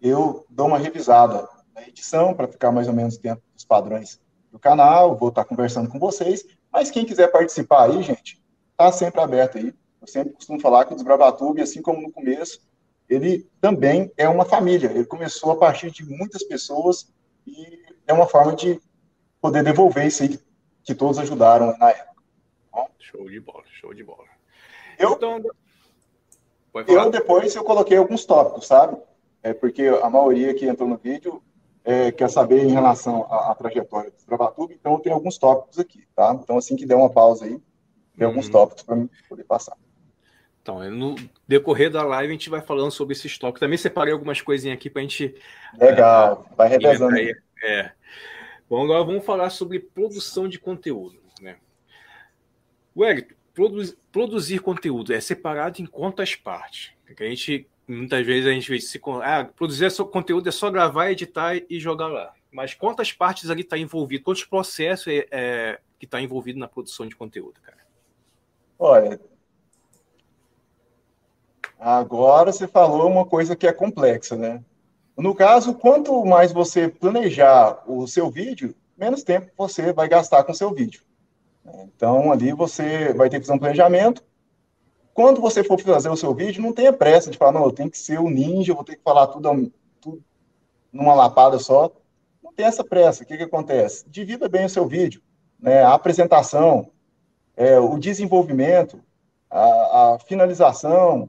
eu 0.00 0.44
dou 0.50 0.66
uma 0.66 0.78
revisada 0.78 1.48
na 1.74 1.82
edição 1.88 2.34
para 2.34 2.46
ficar 2.46 2.70
mais 2.70 2.86
ou 2.86 2.94
menos 2.94 3.16
dentro 3.16 3.42
dos 3.54 3.64
padrões 3.64 4.20
do 4.52 4.58
canal, 4.58 5.16
vou 5.16 5.30
estar 5.30 5.44
conversando 5.44 5.88
com 5.88 5.98
vocês, 5.98 6.44
mas 6.70 6.90
quem 6.90 7.04
quiser 7.04 7.32
participar 7.32 7.90
aí, 7.90 8.02
gente, 8.02 8.40
está 8.70 8.92
sempre 8.92 9.20
aberto 9.20 9.58
aí. 9.58 9.74
Eu 10.00 10.06
sempre 10.06 10.34
costumo 10.34 10.60
falar 10.60 10.84
que 10.84 10.92
o 10.92 10.96
Desbravatube, 10.96 11.60
assim 11.60 11.82
como 11.82 12.00
no 12.00 12.12
começo, 12.12 12.60
ele 13.08 13.48
também 13.60 14.12
é 14.16 14.28
uma 14.28 14.44
família. 14.44 14.90
Ele 14.90 15.04
começou 15.04 15.50
a 15.50 15.56
partir 15.56 15.90
de 15.90 16.04
muitas 16.04 16.42
pessoas 16.44 17.12
e 17.46 17.82
é 18.06 18.12
uma 18.12 18.26
forma 18.26 18.54
de 18.54 18.80
poder 19.40 19.64
devolver 19.64 20.06
isso 20.06 20.22
aí 20.22 20.38
que 20.84 20.94
todos 20.94 21.18
ajudaram 21.18 21.76
na 21.78 21.90
época. 21.90 22.22
Bom, 22.70 22.88
show 22.98 23.28
de 23.28 23.40
bola, 23.40 23.64
show 23.80 23.92
de 23.92 24.04
bola. 24.04 24.24
Eu, 24.98 25.12
então, 25.12 25.42
eu 26.86 27.10
depois 27.10 27.54
eu 27.54 27.64
coloquei 27.64 27.96
alguns 27.96 28.24
tópicos, 28.24 28.66
sabe? 28.66 28.96
É 29.42 29.52
porque 29.52 29.86
a 29.86 30.10
maioria 30.10 30.54
que 30.54 30.66
entrou 30.66 30.88
no 30.88 30.96
vídeo 30.96 31.42
é, 31.84 32.12
quer 32.12 32.28
saber 32.28 32.64
em 32.64 32.70
relação 32.72 33.26
à, 33.30 33.52
à 33.52 33.54
trajetória 33.54 34.10
do 34.10 34.16
Desbravatube, 34.16 34.74
então 34.74 34.98
tenho 35.00 35.14
alguns 35.14 35.38
tópicos 35.38 35.78
aqui, 35.78 36.06
tá? 36.14 36.38
Então 36.42 36.58
assim 36.58 36.76
que 36.76 36.86
der 36.86 36.96
uma 36.96 37.10
pausa 37.10 37.44
aí, 37.44 37.60
tem 38.16 38.26
alguns 38.26 38.46
uhum. 38.46 38.52
tópicos 38.52 38.82
para 38.82 38.96
poder 39.28 39.44
passar. 39.44 39.76
Então, 40.60 40.90
no 40.90 41.16
decorrer 41.46 41.90
da 41.90 42.02
live 42.02 42.28
a 42.28 42.32
gente 42.32 42.50
vai 42.50 42.60
falando 42.60 42.90
sobre 42.90 43.14
esse 43.14 43.26
estoque. 43.26 43.58
Também 43.58 43.78
separei 43.78 44.12
algumas 44.12 44.42
coisinhas 44.42 44.76
aqui 44.76 44.90
para 44.90 45.00
a 45.00 45.02
gente. 45.02 45.34
Legal, 45.80 46.46
uh, 46.50 46.56
vai 46.56 46.68
revezando. 46.68 47.14
Aí. 47.14 47.34
É. 47.64 47.90
Bom, 48.68 48.84
agora 48.84 49.02
vamos 49.02 49.24
falar 49.24 49.48
sobre 49.48 49.80
produção 49.80 50.46
de 50.46 50.58
conteúdo. 50.58 51.18
Né? 51.40 51.56
Wellington, 52.94 53.34
produ 53.58 53.96
produzir 54.12 54.60
conteúdo 54.60 55.12
é 55.12 55.20
separado 55.20 55.82
em 55.82 55.86
quantas 55.86 56.36
partes? 56.36 56.92
Porque 57.04 57.24
a 57.24 57.28
gente, 57.28 57.66
muitas 57.88 58.24
vezes, 58.24 58.46
a 58.46 58.52
gente 58.52 58.80
se. 58.80 59.00
Ah, 59.22 59.44
produzir 59.44 59.90
conteúdo 60.12 60.48
é 60.48 60.52
só 60.52 60.70
gravar, 60.70 61.10
editar 61.10 61.56
e 61.68 61.80
jogar 61.80 62.06
lá. 62.06 62.32
Mas 62.52 62.74
quantas 62.74 63.12
partes 63.12 63.50
ali 63.50 63.62
está 63.62 63.76
envolvido? 63.76 64.24
Quantos 64.24 64.44
processos 64.44 65.08
é, 65.08 65.26
é 65.30 65.80
que 65.98 66.04
está 66.04 66.20
envolvido 66.20 66.58
na 66.58 66.68
produção 66.68 67.06
de 67.06 67.16
conteúdo, 67.16 67.60
cara? 67.60 67.78
Olha, 68.78 69.20
Agora 71.78 72.50
você 72.52 72.66
falou 72.66 73.08
uma 73.08 73.24
coisa 73.24 73.54
que 73.54 73.66
é 73.66 73.72
complexa, 73.72 74.34
né? 74.34 74.60
No 75.16 75.32
caso, 75.32 75.74
quanto 75.74 76.24
mais 76.24 76.52
você 76.52 76.88
planejar 76.88 77.84
o 77.86 78.06
seu 78.08 78.28
vídeo, 78.30 78.74
menos 78.96 79.22
tempo 79.22 79.50
você 79.56 79.92
vai 79.92 80.08
gastar 80.08 80.42
com 80.42 80.50
o 80.50 80.54
seu 80.54 80.72
vídeo. 80.72 81.02
Então, 81.84 82.32
ali 82.32 82.52
você 82.52 83.12
vai 83.12 83.28
ter 83.28 83.40
que 83.40 83.46
fazer 83.46 83.56
um 83.56 83.60
planejamento. 83.60 84.24
Quando 85.12 85.40
você 85.40 85.64
for 85.64 85.80
fazer 85.80 86.08
o 86.08 86.16
seu 86.16 86.34
vídeo, 86.34 86.62
não 86.62 86.72
tenha 86.72 86.92
pressa 86.92 87.30
de 87.30 87.38
falar, 87.38 87.52
não, 87.52 87.64
eu 87.64 87.72
tenho 87.72 87.90
que 87.90 87.98
ser 87.98 88.20
o 88.20 88.30
ninja, 88.30 88.70
eu 88.70 88.76
vou 88.76 88.84
ter 88.84 88.96
que 88.96 89.02
falar 89.02 89.26
tudo, 89.26 89.72
tudo 90.00 90.22
numa 90.92 91.14
lapada 91.14 91.58
só. 91.58 91.90
Não 92.42 92.52
tem 92.52 92.66
essa 92.66 92.84
pressa. 92.84 93.22
O 93.22 93.26
que, 93.26 93.36
que 93.36 93.42
acontece? 93.42 94.08
Divida 94.08 94.48
bem 94.48 94.66
o 94.66 94.70
seu 94.70 94.86
vídeo, 94.86 95.20
né? 95.58 95.82
a 95.82 95.94
apresentação, 95.94 96.90
é, 97.56 97.78
o 97.78 97.98
desenvolvimento, 97.98 99.00
a, 99.50 100.14
a 100.14 100.18
finalização, 100.20 101.28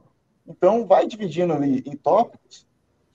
então, 0.50 0.88
vai 0.88 1.06
dividindo 1.06 1.54
ali 1.54 1.84
em 1.86 1.96
tópicos 1.96 2.66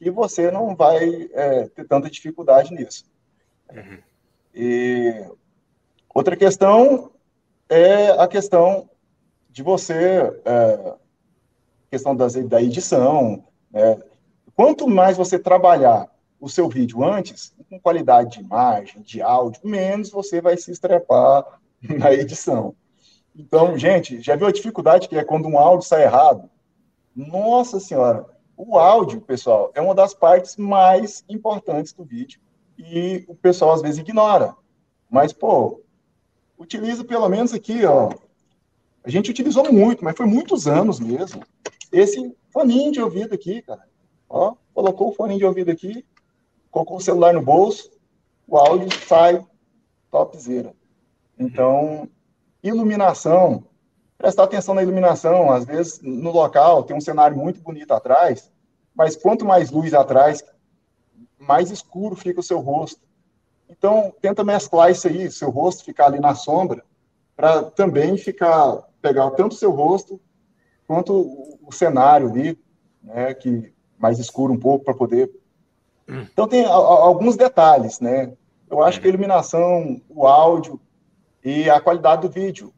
e 0.01 0.09
você 0.09 0.53
não 0.53 0.77
vai 0.77 1.29
é, 1.33 1.66
ter 1.66 1.85
tanta 1.85 2.09
dificuldade 2.09 2.72
nisso. 2.72 3.05
Uhum. 3.72 3.99
E 4.55 5.27
outra 6.14 6.37
questão 6.37 7.11
é 7.75 8.11
a 8.20 8.29
questão 8.29 8.89
de 9.51 9.62
você, 9.62 10.41
é, 10.45 10.95
questão 11.91 12.14
das, 12.14 12.35
da 12.35 12.62
edição. 12.62 13.45
Né? 13.70 14.01
Quanto 14.55 14.89
mais 14.89 15.16
você 15.16 15.39
trabalhar 15.39 16.09
o 16.41 16.49
seu 16.49 16.68
vídeo 16.68 17.03
antes, 17.03 17.53
com 17.68 17.81
qualidade 17.81 18.33
de 18.33 18.41
imagem, 18.41 19.03
de 19.03 19.20
áudio, 19.20 19.61
menos 19.64 20.11
você 20.11 20.41
vai 20.41 20.57
se 20.57 20.70
estrepar 20.70 21.45
na 21.83 22.12
edição. 22.12 22.77
Então, 23.35 23.77
gente, 23.77 24.20
já 24.20 24.37
viu 24.37 24.47
a 24.47 24.53
dificuldade 24.53 25.09
que 25.09 25.18
é 25.18 25.25
quando 25.25 25.49
um 25.49 25.59
áudio 25.59 25.89
sai 25.89 26.05
errado? 26.05 26.49
Nossa 27.14 27.81
Senhora! 27.81 28.27
O 28.57 28.79
áudio, 28.79 29.20
pessoal, 29.20 29.72
é 29.75 29.81
uma 29.81 29.97
das 29.97 30.14
partes 30.14 30.57
mais 30.57 31.25
importantes 31.29 31.93
do 31.93 32.05
vídeo 32.05 32.41
e 32.79 33.25
o 33.27 33.35
pessoal 33.35 33.72
às 33.72 33.83
vezes 33.83 33.99
ignora. 33.99 34.55
Mas, 35.11 35.33
pô, 35.33 35.84
utiliza 36.59 37.05
pelo 37.05 37.29
menos 37.29 37.53
aqui, 37.53 37.85
ó. 37.85 38.11
A 39.03 39.11
gente 39.11 39.31
utilizou 39.31 39.71
muito, 39.73 40.03
mas 40.03 40.17
foi 40.17 40.27
muitos 40.27 40.67
anos 40.67 40.99
mesmo. 40.99 41.43
Esse 41.93 42.35
foninho 42.51 42.93
de 42.93 43.01
ouvido 43.01 43.35
aqui, 43.35 43.63
cara. 43.63 43.87
Ó, 44.29 44.55
colocou 44.73 45.11
o 45.11 45.13
fone 45.13 45.37
de 45.37 45.45
ouvido 45.45 45.71
aqui, 45.71 46.05
colocou 46.71 46.97
o 46.97 47.01
celular 47.01 47.35
no 47.35 47.43
bolso, 47.43 47.91
o 48.49 48.57
áudio 48.57 48.89
sai 49.07 49.45
topzera. 50.11 50.75
Então, 51.39 52.09
iluminação, 52.63 53.65
prestar 54.17 54.45
atenção 54.45 54.75
na 54.75 54.83
iluminação, 54.83 55.51
às 55.51 55.65
vezes 55.65 56.01
no 56.01 56.31
local 56.31 56.83
tem 56.83 56.97
um 56.97 57.01
cenário 57.01 57.37
muito 57.37 57.61
bonito 57.61 57.93
atrás, 57.93 58.51
mas 58.95 59.17
quanto 59.17 59.45
mais 59.45 59.71
luz 59.71 59.93
atrás, 59.93 60.43
mais 61.39 61.71
escuro 61.71 62.17
fica 62.17 62.41
o 62.41 62.43
seu 62.43 62.61
rosto. 62.61 63.04
Então, 63.77 64.14
tenta 64.20 64.45
mesclar 64.45 64.91
isso 64.91 65.09
aí, 65.09 65.31
seu 65.31 65.51
rosto 65.51 65.85
ficar 65.85 66.07
ali 66.07 66.20
na 66.20 66.35
sombra, 66.35 66.85
para 67.37 67.64
também 67.64 68.16
ficar, 68.16 68.83
pegar 69.03 69.31
tanto 69.33 69.53
o 69.53 69.57
seu 69.57 69.72
rosto 69.72 70.20
quanto 70.87 71.12
o, 71.66 71.72
cenário 71.72 72.29
ali, 72.31 72.59
né, 73.03 73.35
que 73.35 73.72
mais 73.99 74.18
escuro 74.18 74.53
um 74.53 74.59
pouco 74.59 74.85
para 74.85 74.95
poder. 74.95 75.31
Então 76.07 76.47
tem 76.47 76.64
a, 76.64 76.68
a, 76.68 76.72
alguns 76.72 77.37
detalhes, 77.37 77.99
né? 77.99 78.33
Eu 78.70 78.83
acho 78.83 79.01
que 79.01 79.07
a 79.07 79.09
iluminação, 79.09 80.01
o 80.09 80.27
áudio 80.27 80.81
e 81.43 81.68
a 81.68 81.81
qualidade 81.81 82.22
do 82.22 82.33
vídeo. 82.33 82.72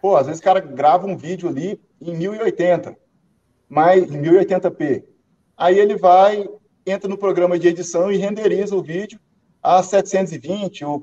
Pô, 0.00 0.16
às 0.16 0.26
vezes 0.26 0.40
o 0.40 0.44
cara 0.44 0.60
grava 0.60 1.06
um 1.06 1.16
vídeo 1.16 1.48
ali 1.48 1.80
em 2.00 2.16
1080, 2.16 2.96
mas 3.68 4.12
em 4.12 4.20
1080p. 4.20 5.04
Aí 5.56 5.78
ele 5.78 5.96
vai, 5.96 6.48
entra 6.84 7.08
no 7.08 7.16
programa 7.16 7.58
de 7.58 7.68
edição 7.68 8.10
e 8.10 8.16
renderiza 8.16 8.76
o 8.76 8.82
vídeo 8.82 9.18
a 9.62 9.82
720 9.82 10.84
ou 10.84 11.02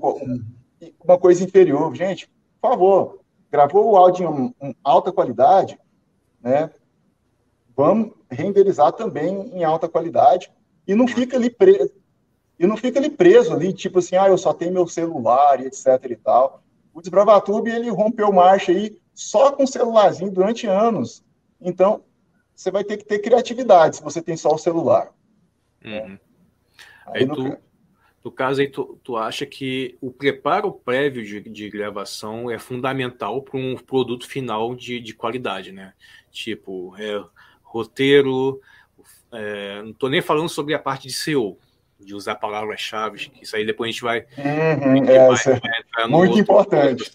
uma 1.03 1.17
coisa 1.17 1.43
inferior. 1.43 1.95
Gente, 1.95 2.29
por 2.61 2.71
favor, 2.71 3.19
gravou 3.51 3.91
o 3.91 3.95
áudio 3.95 4.53
em, 4.61 4.69
em 4.69 4.75
alta 4.83 5.11
qualidade, 5.11 5.79
né? 6.41 6.69
Vamos 7.75 8.13
renderizar 8.29 8.91
também 8.91 9.51
em 9.53 9.63
alta 9.63 9.87
qualidade 9.87 10.51
e 10.85 10.93
não 10.93 11.07
fica 11.07 11.37
ali 11.37 11.49
preso. 11.49 11.93
E 12.59 12.67
não 12.67 12.75
fica 12.75 12.99
ali 12.99 13.09
preso 13.09 13.53
ali, 13.53 13.71
tipo 13.71 13.99
assim, 13.99 14.17
ah, 14.17 14.27
eu 14.27 14.37
só 14.37 14.53
tenho 14.53 14.73
meu 14.73 14.85
celular 14.85 15.61
e 15.61 15.67
etc 15.67 15.85
e 16.09 16.15
tal. 16.17 16.61
O 16.93 16.99
Desbravatube, 16.99 17.71
ele 17.71 17.89
rompeu 17.89 18.33
marcha 18.33 18.73
aí 18.73 18.99
só 19.13 19.53
com 19.53 19.65
celularzinho 19.65 20.29
durante 20.29 20.67
anos. 20.67 21.23
Então, 21.61 22.03
você 22.53 22.69
vai 22.69 22.83
ter 22.83 22.97
que 22.97 23.05
ter 23.05 23.19
criatividade 23.19 23.95
se 23.95 24.03
você 24.03 24.21
tem 24.21 24.35
só 24.35 24.53
o 24.53 24.57
celular. 24.57 25.13
Uhum. 25.85 26.19
Aí, 27.07 27.21
aí 27.21 27.27
tu, 27.27 27.57
no 28.29 28.31
caso 28.31 28.61
aí, 28.61 28.67
tu, 28.67 28.99
tu 29.03 29.17
acha 29.17 29.43
que 29.43 29.97
o 29.99 30.11
preparo 30.11 30.71
prévio 30.71 31.25
de, 31.25 31.41
de 31.41 31.67
gravação 31.67 32.49
é 32.51 32.59
fundamental 32.59 33.41
para 33.41 33.57
um 33.57 33.75
produto 33.75 34.27
final 34.27 34.75
de, 34.75 34.99
de 34.99 35.15
qualidade, 35.15 35.71
né? 35.71 35.93
Tipo, 36.31 36.95
é, 36.99 37.23
roteiro, 37.63 38.61
é, 39.31 39.81
não 39.81 39.89
estou 39.89 40.11
nem 40.11 40.21
falando 40.21 40.47
sobre 40.47 40.75
a 40.75 40.79
parte 40.79 41.07
de 41.07 41.13
SEO, 41.13 41.57
de 41.99 42.13
usar 42.13 42.35
palavras-chave, 42.35 43.31
que 43.31 43.43
isso 43.43 43.55
aí 43.55 43.65
depois 43.65 43.89
a 43.89 43.91
gente 43.91 44.03
vai. 44.03 44.19
Uhum, 44.37 45.03
é, 45.05 45.27
vai, 45.27 45.59
vai 45.95 46.07
muito 46.07 46.37
importante. 46.37 47.11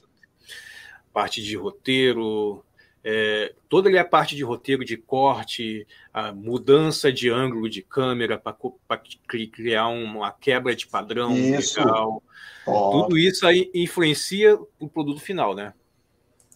Parte 1.12 1.40
de 1.40 1.56
roteiro, 1.56 2.64
é, 3.04 3.52
toda 3.68 3.88
ali 3.88 3.98
a 3.98 4.04
parte 4.04 4.34
de 4.34 4.42
roteiro 4.42 4.82
de 4.84 4.96
corte, 4.96 5.86
a 6.12 6.32
mudança 6.32 7.12
de 7.12 7.28
ângulo 7.28 7.68
de 7.68 7.82
câmera 7.82 8.38
para 8.38 8.56
criar 9.52 9.88
uma 9.88 10.32
quebra 10.32 10.74
de 10.74 10.86
padrão 10.86 11.36
isso. 11.36 11.78
legal. 11.78 12.22
Oh. 12.66 13.02
Tudo 13.02 13.18
isso 13.18 13.46
aí 13.46 13.70
influencia 13.74 14.58
o 14.80 14.88
produto 14.88 15.20
final, 15.20 15.54
né? 15.54 15.74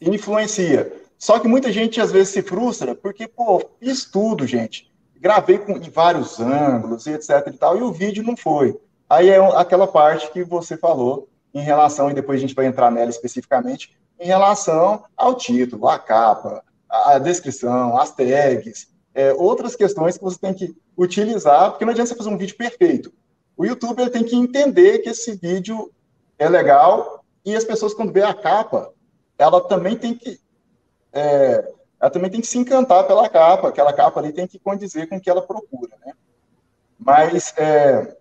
Influencia. 0.00 0.90
Só 1.18 1.38
que 1.38 1.48
muita 1.48 1.70
gente 1.70 2.00
às 2.00 2.10
vezes 2.10 2.30
se 2.30 2.42
frustra 2.42 2.94
porque, 2.94 3.28
pô, 3.28 3.62
fiz 3.78 4.06
tudo, 4.06 4.46
gente. 4.46 4.90
Gravei 5.20 5.58
com, 5.58 5.72
em 5.72 5.90
vários 5.90 6.40
ângulos 6.40 7.06
e 7.06 7.10
etc 7.10 7.46
e 7.48 7.52
tal, 7.52 7.76
e 7.76 7.82
o 7.82 7.92
vídeo 7.92 8.22
não 8.22 8.36
foi. 8.36 8.78
Aí 9.10 9.28
é 9.28 9.38
aquela 9.56 9.86
parte 9.86 10.30
que 10.32 10.44
você 10.44 10.76
falou 10.76 11.28
em 11.52 11.60
relação, 11.60 12.10
e 12.10 12.14
depois 12.14 12.38
a 12.38 12.40
gente 12.40 12.54
vai 12.54 12.66
entrar 12.66 12.90
nela 12.90 13.10
especificamente, 13.10 13.90
em 14.18 14.26
relação 14.26 15.04
ao 15.16 15.34
título, 15.34 15.88
à 15.88 15.98
capa, 15.98 16.62
à 16.88 17.18
descrição, 17.18 17.96
às 17.96 18.10
tags, 18.10 18.88
é, 19.14 19.32
outras 19.32 19.76
questões 19.76 20.16
que 20.16 20.24
você 20.24 20.38
tem 20.38 20.54
que 20.54 20.76
utilizar, 20.96 21.70
porque 21.70 21.84
não 21.84 21.92
adianta 21.92 22.10
você 22.10 22.16
fazer 22.16 22.30
um 22.30 22.38
vídeo 22.38 22.56
perfeito. 22.56 23.12
O 23.56 23.64
YouTube 23.64 24.00
ele 24.00 24.10
tem 24.10 24.24
que 24.24 24.36
entender 24.36 24.98
que 25.00 25.08
esse 25.08 25.34
vídeo 25.34 25.92
é 26.38 26.48
legal 26.48 27.24
e 27.44 27.56
as 27.56 27.64
pessoas, 27.64 27.94
quando 27.94 28.12
vê 28.12 28.22
a 28.22 28.34
capa, 28.34 28.92
ela 29.38 29.60
também 29.60 29.96
tem 29.96 30.14
que. 30.14 30.38
É, 31.12 31.72
ela 32.00 32.10
também 32.10 32.30
tem 32.30 32.40
que 32.40 32.46
se 32.46 32.58
encantar 32.58 33.06
pela 33.06 33.28
capa, 33.28 33.68
aquela 33.68 33.92
capa 33.92 34.20
ali 34.20 34.32
tem 34.32 34.46
que 34.46 34.58
condizer 34.58 35.08
com 35.08 35.16
o 35.16 35.20
que 35.20 35.30
ela 35.30 35.42
procura, 35.42 35.96
né? 36.04 36.12
Mas, 36.98 37.52
é, 37.56 38.16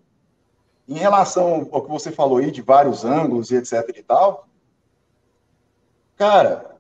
em 0.88 0.98
relação 0.98 1.68
ao 1.72 1.84
que 1.84 1.89
você 1.89 2.12
falou 2.12 2.38
aí, 2.38 2.50
de 2.50 2.62
vários 2.62 3.04
ângulos 3.04 3.52
e 3.52 3.58
etc 3.58 3.84
e 3.95 4.04
tal, 4.04 4.48
Cara, 6.18 6.78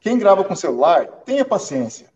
quem 0.00 0.18
grava 0.18 0.42
com 0.42 0.56
celular, 0.56 1.06
tenha 1.26 1.44
paciência. 1.44 2.08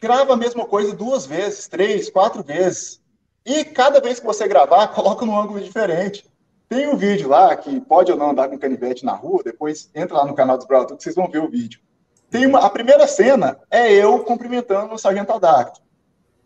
Grava 0.00 0.32
a 0.32 0.36
mesma 0.36 0.66
coisa 0.66 0.94
duas 0.94 1.24
vezes, 1.24 1.68
três, 1.68 2.10
quatro 2.10 2.42
vezes. 2.42 3.00
E 3.44 3.64
cada 3.64 4.00
vez 4.00 4.18
que 4.18 4.26
você 4.26 4.48
gravar, 4.48 4.88
coloca 4.94 5.24
num 5.24 5.38
ângulo 5.38 5.60
diferente. 5.60 6.28
Tem 6.68 6.88
um 6.88 6.96
vídeo 6.96 7.28
lá 7.28 7.54
que 7.54 7.80
pode 7.80 8.10
ou 8.10 8.18
não 8.18 8.30
andar 8.30 8.48
com 8.48 8.58
canivete 8.58 9.04
na 9.04 9.12
rua, 9.12 9.42
depois 9.44 9.88
entra 9.94 10.16
lá 10.16 10.24
no 10.24 10.34
canal 10.34 10.58
dos 10.58 10.66
que 10.66 11.02
vocês 11.02 11.14
vão 11.14 11.30
ver 11.30 11.38
o 11.38 11.48
vídeo. 11.48 11.80
Tem 12.28 12.44
uma, 12.44 12.66
a 12.66 12.68
primeira 12.68 13.06
cena 13.06 13.60
é 13.70 13.92
eu 13.92 14.24
cumprimentando 14.24 14.92
o 14.92 14.98
Sargento 14.98 15.32
Adacto. 15.32 15.80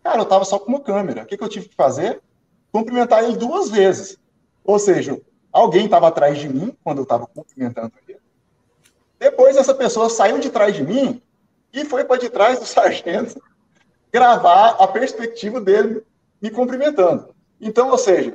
Cara, 0.03 0.19
eu 0.19 0.27
tava 0.27 0.45
só 0.45 0.59
com 0.59 0.69
uma 0.69 0.81
câmera. 0.81 1.23
O 1.23 1.27
que, 1.27 1.39
que 1.39 1.43
eu 1.43 1.49
tive 1.49 1.71
que 1.71 1.75
fazer? 1.75 2.21
Cumprimentar 2.71 3.25
ele 3.25 3.39
duas 3.39 3.71
vezes. 3.71 4.19
Ou 4.63 4.79
seja, 4.79 5.19
alguém 5.51 5.87
estava 5.87 6.09
atrás 6.09 6.39
de 6.39 6.49
mim 6.51 6.77
quando 6.85 6.99
eu 6.99 7.05
estava 7.05 7.27
cumprimentando. 7.27 7.93
Depois 9.21 9.55
essa 9.59 9.75
pessoa 9.75 10.09
saiu 10.09 10.39
de 10.39 10.49
trás 10.49 10.75
de 10.75 10.83
mim 10.83 11.23
e 11.75 11.85
foi 11.85 12.05
para 12.05 12.19
de 12.19 12.31
trás 12.31 12.59
do 12.59 12.65
sargento 12.67 13.41
gravar 14.11 14.71
a 14.71 14.89
perspectiva 14.89 15.61
dele 15.61 16.03
me 16.41 16.51
cumprimentando. 16.51 17.35
Então, 17.61 17.91
ou 17.91 17.99
seja, 17.99 18.35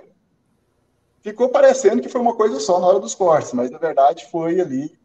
ficou 1.21 1.49
parecendo 1.49 2.03
que 2.03 2.07
foi 2.07 2.21
uma 2.21 2.35
coisa 2.35 2.59
só 2.59 2.79
na 2.79 2.85
hora 2.85 2.99
dos 2.99 3.15
cortes, 3.15 3.51
mas 3.51 3.71
na 3.71 3.79
verdade 3.79 4.29
foi 4.29 4.61
ali. 4.61 4.95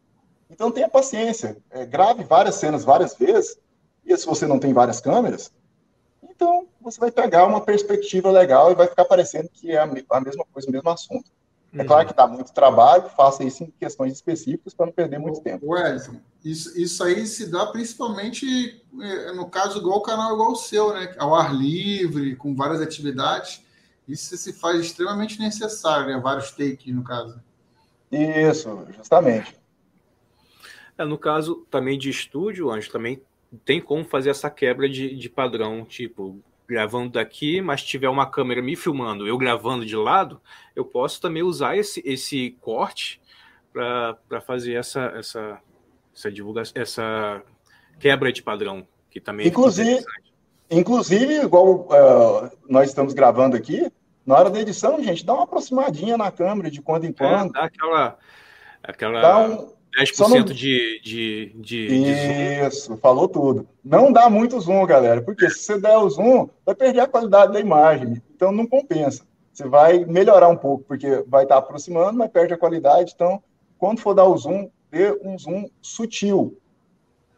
Então 0.51 0.71
tenha 0.71 0.87
paciência, 0.87 1.57
é, 1.71 1.83
grave 1.83 2.23
várias 2.23 2.55
cenas 2.55 2.83
várias 2.83 3.15
vezes, 3.15 3.57
e 4.05 4.15
se 4.15 4.25
você 4.25 4.45
não 4.45 4.59
tem 4.59 4.73
várias 4.73 5.01
câmeras, 5.01 5.51
então 6.21 6.67
você 6.79 6.99
vai 6.99 7.11
pegar 7.11 7.45
uma 7.45 7.61
perspectiva 7.61 8.29
legal 8.29 8.71
e 8.71 8.75
vai 8.75 8.87
ficar 8.87 9.05
parecendo 9.05 9.49
que 9.49 9.71
é 9.71 9.79
a, 9.79 9.85
mesma 9.85 10.45
coisa, 10.51 10.69
o 10.69 10.71
mesmo 10.71 10.89
assunto. 10.89 11.31
É 11.73 11.85
claro 11.85 12.05
que 12.07 12.13
dá 12.13 12.27
muito 12.27 12.53
trabalho, 12.53 13.09
faça 13.15 13.43
isso 13.45 13.63
em 13.63 13.71
questões 13.71 14.11
específicas 14.11 14.73
para 14.73 14.87
não 14.87 14.93
perder 14.93 15.19
muito 15.19 15.39
o, 15.39 15.41
tempo. 15.41 15.71
Wellington, 15.71 16.19
isso, 16.43 16.77
isso 16.77 17.01
aí 17.03 17.25
se 17.25 17.49
dá 17.49 17.65
principalmente 17.67 18.83
é, 18.99 19.31
no 19.31 19.49
caso 19.49 19.79
igual 19.79 19.99
o 19.99 20.01
canal 20.01 20.33
igual 20.33 20.51
o 20.51 20.55
seu, 20.55 20.93
né? 20.93 21.15
Ao 21.17 21.33
ar 21.33 21.55
livre, 21.55 22.35
com 22.35 22.53
várias 22.53 22.81
atividades. 22.81 23.63
Isso 24.05 24.35
se 24.35 24.51
faz 24.51 24.81
extremamente 24.81 25.39
necessário, 25.39 26.07
né? 26.07 26.19
Vários 26.19 26.51
takes, 26.51 26.93
no 26.93 27.03
caso. 27.03 27.41
Isso, 28.11 28.85
justamente. 28.97 29.55
É, 30.97 31.05
no 31.05 31.17
caso 31.17 31.65
também 31.71 31.97
de 31.97 32.09
estúdio, 32.09 32.69
Anjo, 32.69 32.91
também 32.91 33.21
tem 33.63 33.79
como 33.79 34.03
fazer 34.03 34.29
essa 34.29 34.49
quebra 34.49 34.89
de, 34.89 35.15
de 35.15 35.29
padrão, 35.29 35.85
tipo, 35.85 36.41
gravando 36.71 37.09
daqui, 37.09 37.61
mas 37.61 37.83
tiver 37.83 38.07
uma 38.07 38.25
câmera 38.25 38.61
me 38.61 38.77
filmando, 38.77 39.27
eu 39.27 39.37
gravando 39.37 39.85
de 39.85 39.95
lado, 39.95 40.39
eu 40.73 40.85
posso 40.85 41.19
também 41.19 41.43
usar 41.43 41.75
esse, 41.75 42.01
esse 42.05 42.51
corte 42.61 43.21
para 43.73 44.41
fazer 44.41 44.73
essa, 44.73 45.01
essa, 45.17 45.59
essa 46.15 46.31
divulgação, 46.31 46.73
essa 46.81 47.43
quebra 47.99 48.31
de 48.31 48.41
padrão, 48.41 48.87
que 49.09 49.19
também 49.19 49.47
inclusive, 49.47 50.01
inclusive 50.69 51.41
igual 51.41 51.87
uh, 51.87 52.49
nós 52.69 52.87
estamos 52.87 53.13
gravando 53.13 53.57
aqui, 53.57 53.91
na 54.25 54.35
hora 54.35 54.49
da 54.49 54.61
edição, 54.61 55.03
gente, 55.03 55.25
dá 55.25 55.33
uma 55.33 55.43
aproximadinha 55.43 56.17
na 56.17 56.31
câmera 56.31 56.71
de 56.71 56.81
quando 56.81 57.03
em 57.03 57.09
é, 57.09 57.13
quando. 57.13 57.49
É, 57.49 57.59
dá 57.59 57.65
aquela, 57.65 58.17
aquela 58.81 59.21
dá 59.21 59.39
um, 59.39 59.73
10% 59.99 60.19
não... 60.19 60.43
de, 60.43 60.53
de, 60.53 61.55
de, 61.55 61.55
de 61.59 62.67
Isso, 62.67 62.95
falou 62.97 63.27
tudo. 63.27 63.67
Não 63.83 64.11
dá 64.11 64.29
muito 64.29 64.59
zoom, 64.59 64.85
galera, 64.85 65.21
porque 65.21 65.49
se 65.49 65.59
você 65.59 65.79
der 65.79 65.97
o 65.97 66.09
zoom, 66.09 66.47
vai 66.65 66.75
perder 66.75 67.01
a 67.01 67.07
qualidade 67.07 67.51
da 67.51 67.59
imagem. 67.59 68.21
Então 68.35 68.51
não 68.51 68.65
compensa. 68.65 69.25
você 69.51 69.67
vai 69.67 70.05
melhorar 70.05 70.47
um 70.47 70.57
pouco, 70.57 70.85
porque 70.85 71.23
vai 71.27 71.43
estar 71.43 71.57
aproximando, 71.57 72.17
mas 72.17 72.31
perde 72.31 72.53
a 72.53 72.57
qualidade. 72.57 73.11
Então, 73.13 73.43
quando 73.77 73.99
for 73.99 74.13
dar 74.13 74.25
o 74.25 74.37
zoom, 74.37 74.69
dê 74.89 75.11
um 75.23 75.37
zoom 75.37 75.67
sutil. 75.81 76.57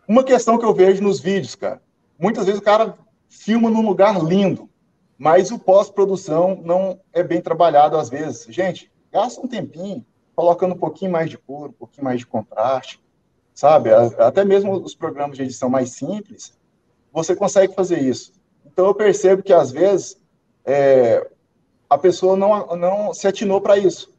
Uma 0.08 0.24
questão 0.24 0.58
que 0.58 0.66
eu 0.66 0.74
vejo 0.74 1.02
nos 1.02 1.20
vídeos, 1.20 1.56
cara, 1.56 1.82
muitas 2.20 2.46
vezes 2.46 2.60
o 2.60 2.64
cara 2.64 2.98
filma 3.30 3.70
num 3.70 3.86
lugar 3.86 4.22
lindo, 4.24 4.70
mas 5.18 5.50
o 5.52 5.58
pós-produção 5.58 6.62
não 6.64 7.00
é 7.12 7.24
bem 7.24 7.42
trabalhado 7.42 7.98
às 7.98 8.10
vezes. 8.10 8.46
Gente, 8.54 8.92
gasta 9.12 9.42
um 9.42 9.48
tempinho 9.48 10.06
colocando 10.36 10.74
um 10.74 10.78
pouquinho 10.78 11.12
mais 11.12 11.30
de 11.30 11.38
cor, 11.38 11.70
um 11.70 11.74
pouquinho 11.74 12.06
mais 12.06 12.20
de 12.20 12.26
contraste, 12.26 13.02
sabe? 13.54 13.90
Até 13.92 14.44
mesmo 14.44 14.74
os 14.74 14.96
programas 14.96 15.38
de 15.38 15.44
edição 15.44 15.70
mais 15.70 15.92
simples, 15.92 16.58
você 17.12 17.36
consegue 17.36 17.74
fazer 17.74 18.02
isso. 18.02 18.34
Então 18.66 18.88
eu 18.88 18.96
percebo 18.96 19.44
que 19.44 19.54
às 19.54 19.72
vezes 19.72 20.20
é, 20.66 21.30
a 21.90 21.98
pessoa 21.98 22.36
não, 22.36 22.76
não 22.76 23.14
se 23.14 23.28
atinou 23.28 23.62
para 23.62 23.78
isso. 23.78 24.12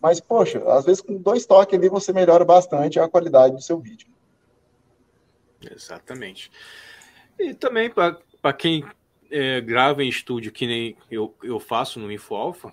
Mas, 0.00 0.20
poxa, 0.20 0.62
às 0.72 0.84
vezes 0.84 1.00
com 1.00 1.16
dois 1.16 1.44
toques 1.44 1.76
ali 1.76 1.88
você 1.88 2.12
melhora 2.12 2.44
bastante 2.44 3.00
a 3.00 3.08
qualidade 3.08 3.56
do 3.56 3.60
seu 3.60 3.78
vídeo. 3.78 4.06
Exatamente. 5.60 6.50
E 7.38 7.52
também 7.52 7.90
para 7.90 8.52
quem 8.52 8.84
é, 9.30 9.60
grava 9.60 10.04
em 10.04 10.08
estúdio, 10.08 10.52
que 10.52 10.66
nem 10.66 10.96
eu, 11.10 11.34
eu 11.42 11.58
faço 11.58 11.98
no 11.98 12.10
InfoAlpha, 12.12 12.72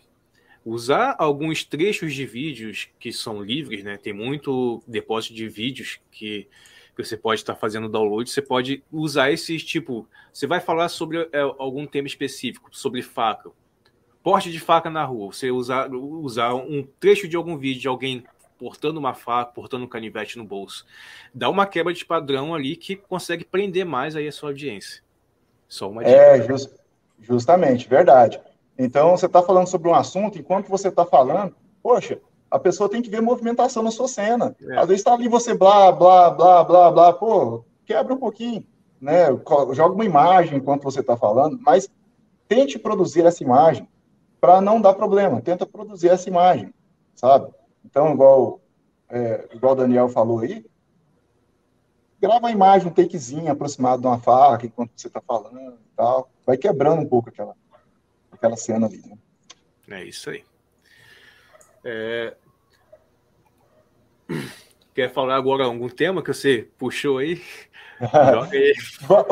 usar 0.65 1.15
alguns 1.19 1.63
trechos 1.63 2.13
de 2.13 2.25
vídeos 2.25 2.89
que 2.99 3.13
são 3.13 3.41
livres, 3.41 3.83
né? 3.83 3.97
Tem 3.97 4.11
muito 4.11 4.81
depósito 4.87 5.35
de 5.35 5.47
vídeos 5.47 5.99
que, 6.11 6.47
que 6.95 7.03
você 7.03 7.15
pode 7.15 7.41
estar 7.41 7.55
fazendo 7.55 7.87
download. 7.87 8.27
Você 8.27 8.41
pode 8.41 8.83
usar 8.91 9.31
esses 9.31 9.63
tipo. 9.63 10.07
Você 10.33 10.47
vai 10.47 10.59
falar 10.59 10.89
sobre 10.89 11.29
é, 11.31 11.39
algum 11.39 11.85
tema 11.85 12.07
específico, 12.07 12.69
sobre 12.71 13.03
faca, 13.03 13.51
porte 14.23 14.51
de 14.51 14.59
faca 14.59 14.89
na 14.89 15.05
rua. 15.05 15.31
Você 15.31 15.51
usar, 15.51 15.87
usar 15.93 16.55
um 16.55 16.85
trecho 16.99 17.27
de 17.27 17.35
algum 17.35 17.55
vídeo 17.55 17.81
de 17.81 17.87
alguém 17.87 18.23
portando 18.57 18.99
uma 18.99 19.13
faca, 19.13 19.51
portando 19.51 19.85
um 19.85 19.87
canivete 19.87 20.37
no 20.37 20.43
bolso. 20.43 20.85
Dá 21.33 21.49
uma 21.49 21.67
quebra 21.67 21.93
de 21.93 22.03
padrão 22.03 22.55
ali 22.55 22.75
que 22.75 22.95
consegue 22.95 23.45
prender 23.45 23.85
mais 23.85 24.15
aí 24.15 24.27
a 24.27 24.31
sua 24.31 24.49
audiência. 24.49 25.03
Só 25.67 25.89
uma 25.89 26.03
dica. 26.03 26.15
É, 26.15 26.41
just, 26.41 26.71
justamente, 27.19 27.87
verdade. 27.87 28.39
Então, 28.77 29.11
você 29.11 29.25
está 29.25 29.41
falando 29.41 29.67
sobre 29.67 29.89
um 29.89 29.95
assunto, 29.95 30.37
enquanto 30.37 30.67
você 30.67 30.89
está 30.89 31.05
falando, 31.05 31.55
poxa, 31.81 32.19
a 32.49 32.59
pessoa 32.59 32.89
tem 32.89 33.01
que 33.01 33.09
ver 33.09 33.21
movimentação 33.21 33.81
na 33.81 33.91
sua 33.91 34.07
cena. 34.07 34.55
É. 34.61 34.77
Às 34.77 34.87
vezes 34.87 35.01
está 35.01 35.13
ali 35.13 35.27
você 35.27 35.53
blá, 35.53 35.91
blá, 35.91 36.29
blá, 36.29 36.63
blá, 36.63 36.91
blá, 36.91 37.13
pô, 37.13 37.63
quebra 37.85 38.13
um 38.13 38.17
pouquinho, 38.17 38.65
né? 38.99 39.27
Joga 39.73 39.93
uma 39.93 40.05
imagem 40.05 40.57
enquanto 40.57 40.83
você 40.83 40.99
está 40.99 41.15
falando, 41.17 41.59
mas 41.61 41.89
tente 42.47 42.77
produzir 42.77 43.25
essa 43.25 43.43
imagem 43.43 43.87
para 44.39 44.61
não 44.61 44.79
dar 44.79 44.93
problema. 44.93 45.41
Tenta 45.41 45.65
produzir 45.65 46.09
essa 46.09 46.29
imagem, 46.29 46.73
sabe? 47.15 47.51
Então, 47.83 48.13
igual, 48.13 48.59
é, 49.09 49.47
igual 49.53 49.73
o 49.73 49.75
Daniel 49.75 50.09
falou 50.09 50.39
aí, 50.39 50.65
grava 52.21 52.47
a 52.47 52.51
imagem, 52.51 52.87
um 52.87 52.93
takezinho 52.93 53.51
aproximado 53.51 54.01
de 54.01 54.07
uma 54.07 54.19
faca 54.19 54.65
enquanto 54.65 54.91
você 54.95 55.07
está 55.07 55.21
falando 55.21 55.73
e 55.73 55.95
tal. 55.95 56.29
Vai 56.45 56.57
quebrando 56.57 57.01
um 57.01 57.07
pouco 57.07 57.29
aquela, 57.29 57.55
aquela 58.35 58.57
cena 58.57 58.87
ali. 58.87 59.01
Né? 59.87 60.01
É 60.01 60.03
isso 60.03 60.29
aí. 60.29 60.43
É... 61.83 62.35
Quer 64.93 65.11
falar 65.11 65.35
agora 65.35 65.65
algum 65.65 65.89
tema 65.89 66.23
que 66.23 66.33
você 66.33 66.69
puxou 66.77 67.17
aí? 67.17 67.41
aí. 68.51 68.73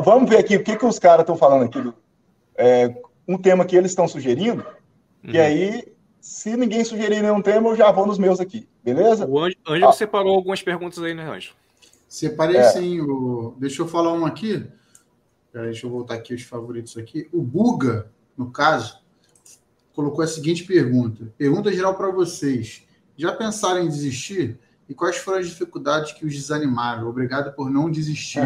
Vamos 0.03 0.29
ver 0.29 0.37
aqui 0.37 0.57
o 0.57 0.63
que, 0.63 0.75
que 0.75 0.85
os 0.85 0.99
caras 0.99 1.21
estão 1.21 1.37
falando 1.37 1.65
aqui. 1.65 1.93
É, 2.55 2.93
um 3.27 3.37
tema 3.37 3.65
que 3.65 3.75
eles 3.75 3.91
estão 3.91 4.07
sugerindo, 4.07 4.63
uhum. 5.23 5.31
e 5.31 5.39
aí, 5.39 5.93
se 6.21 6.55
ninguém 6.55 6.83
sugerir 6.83 7.21
nenhum 7.21 7.41
tema, 7.41 7.69
eu 7.69 7.75
já 7.75 7.91
vou 7.91 8.05
nos 8.05 8.19
meus 8.19 8.39
aqui, 8.39 8.67
beleza? 8.83 9.25
O 9.25 9.39
Ângelo 9.39 9.89
ah. 9.89 9.93
separou 9.93 10.35
algumas 10.35 10.61
perguntas 10.61 11.01
aí, 11.01 11.13
né, 11.13 11.23
Ângelo? 11.23 11.55
Separei 12.07 12.57
é. 12.57 12.63
sim. 12.65 13.01
O... 13.01 13.55
Deixa 13.57 13.81
eu 13.81 13.87
falar 13.87 14.13
uma 14.13 14.27
aqui. 14.27 14.63
Deixa 15.51 15.87
eu 15.87 15.89
voltar 15.89 16.13
aqui 16.13 16.35
os 16.35 16.43
favoritos 16.43 16.95
aqui. 16.95 17.27
O 17.33 17.41
Buga, 17.41 18.11
no 18.37 18.51
caso, 18.51 18.97
colocou 19.93 20.23
a 20.23 20.27
seguinte 20.27 20.63
pergunta. 20.63 21.31
Pergunta 21.37 21.71
geral 21.71 21.95
para 21.95 22.09
vocês. 22.11 22.83
Já 23.15 23.31
pensaram 23.31 23.83
em 23.83 23.87
desistir? 23.87 24.59
E 24.89 24.93
quais 24.93 25.17
foram 25.17 25.39
as 25.39 25.47
dificuldades 25.47 26.11
que 26.11 26.25
os 26.25 26.33
desanimaram? 26.33 27.07
Obrigado 27.07 27.53
por 27.55 27.69
não 27.69 27.89
desistir. 27.89 28.41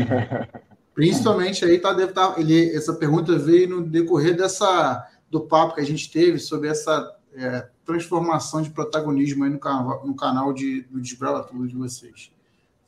Principalmente 0.93 1.63
aí 1.63 1.79
tá, 1.79 1.93
deve 1.93 2.11
tá, 2.11 2.35
ele, 2.37 2.75
essa 2.75 2.93
pergunta 2.93 3.37
veio 3.37 3.69
no 3.69 3.83
decorrer 3.83 4.35
dessa 4.35 5.07
do 5.29 5.41
papo 5.41 5.75
que 5.75 5.81
a 5.81 5.85
gente 5.85 6.11
teve 6.11 6.39
sobre 6.39 6.69
essa 6.69 7.15
é, 7.35 7.67
transformação 7.85 8.61
de 8.61 8.69
protagonismo 8.69 9.43
aí 9.43 9.49
no, 9.49 9.59
no 10.05 10.15
canal 10.15 10.53
de, 10.53 10.81
do 10.83 10.99
Desbrava 10.99 11.43
Tudo 11.43 11.67
de 11.67 11.75
vocês. 11.75 12.31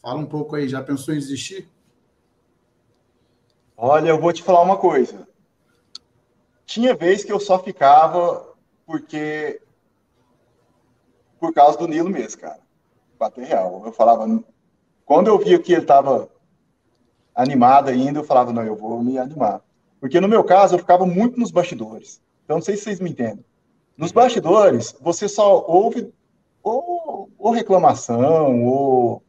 Fala 0.02 0.20
um 0.20 0.26
pouco 0.26 0.56
aí, 0.56 0.68
já 0.68 0.82
pensou 0.82 1.14
em 1.14 1.20
desistir? 1.20 1.70
Olha, 3.78 4.10
eu 4.10 4.20
vou 4.20 4.34
te 4.34 4.42
falar 4.42 4.62
uma 4.62 4.78
coisa. 4.78 5.28
Tinha 6.70 6.94
vez 6.94 7.24
que 7.24 7.32
eu 7.32 7.40
só 7.40 7.58
ficava 7.58 8.48
porque 8.86 9.60
por 11.40 11.52
causa 11.52 11.80
do 11.80 11.88
Nilo 11.88 12.12
mesmo, 12.12 12.42
cara. 12.42 12.60
Bater 13.18 13.44
real. 13.44 13.82
Eu 13.84 13.92
falava, 13.92 14.28
quando 15.04 15.30
eu 15.30 15.40
via 15.40 15.58
que 15.58 15.74
ele 15.74 15.82
estava 15.82 16.30
animado 17.34 17.90
ainda, 17.90 18.20
eu 18.20 18.24
falava, 18.24 18.54
não, 18.54 18.62
eu 18.62 18.76
vou 18.76 19.02
me 19.02 19.18
animar. 19.18 19.64
Porque 20.00 20.22
no 20.22 20.28
meu 20.28 20.44
caso, 20.44 20.76
eu 20.76 20.80
ficava 20.80 21.08
muito 21.08 21.40
nos 21.40 21.50
bastidores. 21.50 22.22
Então, 22.46 22.58
não 22.58 22.64
sei 22.64 22.78
se 22.78 22.84
vocês 22.84 23.00
me 23.00 23.10
entendem. 23.10 23.44
Nos 23.98 24.12
bastidores, 24.12 24.96
você 25.02 25.28
só 25.28 25.66
ouve 25.68 26.14
ou, 26.62 27.32
ou 27.40 27.52
reclamação, 27.52 28.64
ou 28.64 29.24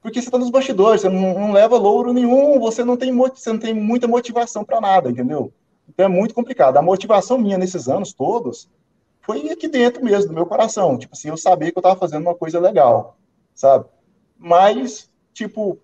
porque 0.00 0.22
você 0.22 0.28
está 0.28 0.38
nos 0.38 0.50
bastidores, 0.50 1.00
você 1.00 1.08
não, 1.08 1.34
não, 1.34 1.50
leva 1.50 1.76
louro 1.76 2.12
nenhum, 2.12 2.60
você 2.60 2.84
não 2.84 2.96
tem, 2.96 3.12
você 3.16 3.50
não 3.50 3.58
tem 3.58 3.74
muita 3.74 4.06
motivação 4.06 4.64
para 4.64 4.80
nada, 4.80 5.10
entendeu? 5.10 5.52
Então 5.94 6.06
é 6.06 6.08
muito 6.08 6.34
complicado. 6.34 6.76
A 6.76 6.82
motivação 6.82 7.38
minha 7.38 7.56
nesses 7.56 7.88
anos 7.88 8.12
todos 8.12 8.68
foi 9.20 9.48
aqui 9.50 9.68
dentro 9.68 10.04
mesmo, 10.04 10.28
do 10.28 10.34
meu 10.34 10.46
coração. 10.46 10.98
Tipo 10.98 11.14
assim, 11.14 11.28
eu 11.28 11.36
sabia 11.36 11.72
que 11.72 11.78
eu 11.78 11.80
estava 11.80 11.98
fazendo 11.98 12.22
uma 12.22 12.34
coisa 12.34 12.60
legal, 12.60 13.16
sabe? 13.54 13.86
Mas, 14.36 15.10
tipo, 15.32 15.78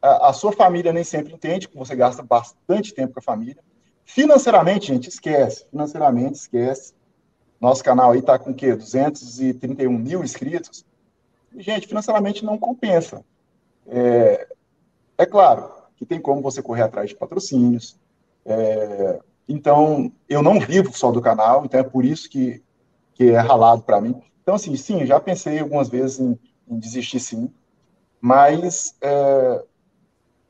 a, 0.00 0.28
a, 0.28 0.32
sua 0.32 0.52
família 0.52 0.92
nem 0.92 1.04
sempre 1.04 1.34
entende, 1.34 1.68
que 1.68 1.76
você 1.76 1.94
gasta 1.94 2.22
bastante 2.22 2.94
tempo 2.94 3.14
com 3.14 3.20
a 3.20 3.22
família. 3.22 3.62
Financeiramente, 4.04 4.86
gente, 4.86 5.08
esquece. 5.08 5.66
Financeiramente, 5.70 6.38
esquece. 6.38 6.94
Nosso 7.60 7.82
canal 7.82 8.12
aí 8.12 8.20
está 8.20 8.38
com 8.38 8.50
o 8.50 8.54
quê? 8.54 8.74
231 8.74 9.90
mil 9.90 10.22
inscritos 10.22 10.84
gente, 11.58 11.86
financeiramente 11.86 12.44
não 12.44 12.58
compensa. 12.58 13.24
É, 13.86 14.48
é 15.18 15.26
claro 15.26 15.70
que 15.96 16.04
tem 16.04 16.20
como 16.20 16.42
você 16.42 16.62
correr 16.62 16.82
atrás 16.82 17.10
de 17.10 17.16
patrocínios. 17.16 17.98
É, 18.46 19.20
então, 19.48 20.12
eu 20.28 20.42
não 20.42 20.58
vivo 20.60 20.96
só 20.96 21.10
do 21.10 21.20
canal, 21.20 21.64
então 21.64 21.80
é 21.80 21.84
por 21.84 22.04
isso 22.04 22.30
que, 22.30 22.62
que 23.14 23.30
é 23.30 23.38
ralado 23.38 23.82
para 23.82 24.00
mim. 24.00 24.20
Então, 24.42 24.54
assim, 24.54 24.74
sim, 24.76 25.04
já 25.04 25.18
pensei 25.20 25.58
algumas 25.58 25.88
vezes 25.88 26.20
em, 26.20 26.38
em 26.68 26.78
desistir, 26.78 27.20
sim, 27.20 27.52
mas 28.20 28.94
é, 29.00 29.64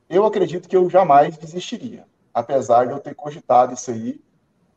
eu 0.08 0.24
acredito 0.24 0.68
que 0.68 0.76
eu 0.76 0.88
jamais 0.88 1.36
desistiria, 1.36 2.06
apesar 2.32 2.86
de 2.86 2.92
eu 2.92 3.00
ter 3.00 3.14
cogitado 3.14 3.74
isso 3.74 3.90
aí, 3.90 4.20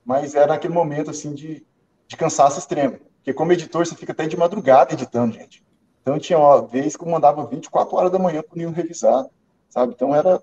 mas 0.03 0.33
era 0.33 0.47
naquele 0.47 0.73
momento, 0.73 1.11
assim, 1.11 1.33
de, 1.33 1.65
de 2.07 2.17
cansaço 2.17 2.57
extremo. 2.57 2.97
Porque 3.17 3.33
como 3.33 3.51
editor, 3.51 3.85
você 3.85 3.95
fica 3.95 4.13
até 4.13 4.25
de 4.25 4.37
madrugada 4.37 4.93
editando, 4.93 5.35
gente. 5.35 5.63
Então 6.01 6.17
tinha 6.17 6.39
uma 6.39 6.65
vez 6.65 6.95
que 6.95 7.03
eu 7.03 7.09
mandava 7.09 7.45
24 7.45 7.95
horas 7.95 8.11
da 8.11 8.17
manhã 8.17 8.41
para 8.41 8.55
o 8.55 8.57
Nilo 8.57 8.71
revisar, 8.71 9.25
sabe? 9.69 9.93
Então 9.93 10.15
era 10.15 10.41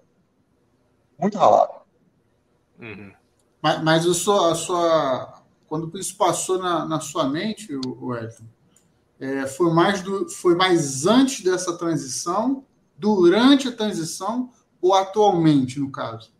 muito 1.19 1.39
ralado. 1.39 1.86
Uhum. 2.81 3.13
Mas, 3.63 3.83
mas 3.83 4.07
a 4.07 4.15
sua, 4.15 4.53
a 4.53 4.55
sua, 4.55 5.43
quando 5.67 5.97
isso 5.99 6.17
passou 6.17 6.59
na, 6.59 6.87
na 6.87 7.01
sua 7.01 7.29
mente, 7.29 7.75
o, 7.75 8.15
Edson, 8.15 8.45
é, 9.19 9.47
foi 9.47 9.73
mais 9.73 10.03
do, 10.03 10.29
foi 10.29 10.55
mais 10.55 11.07
antes 11.07 11.43
dessa 11.43 11.77
transição, 11.77 12.65
durante 12.97 13.69
a 13.69 13.73
transição 13.73 14.51
ou 14.81 14.95
atualmente, 14.95 15.81
no 15.81 15.91
caso? 15.91 16.31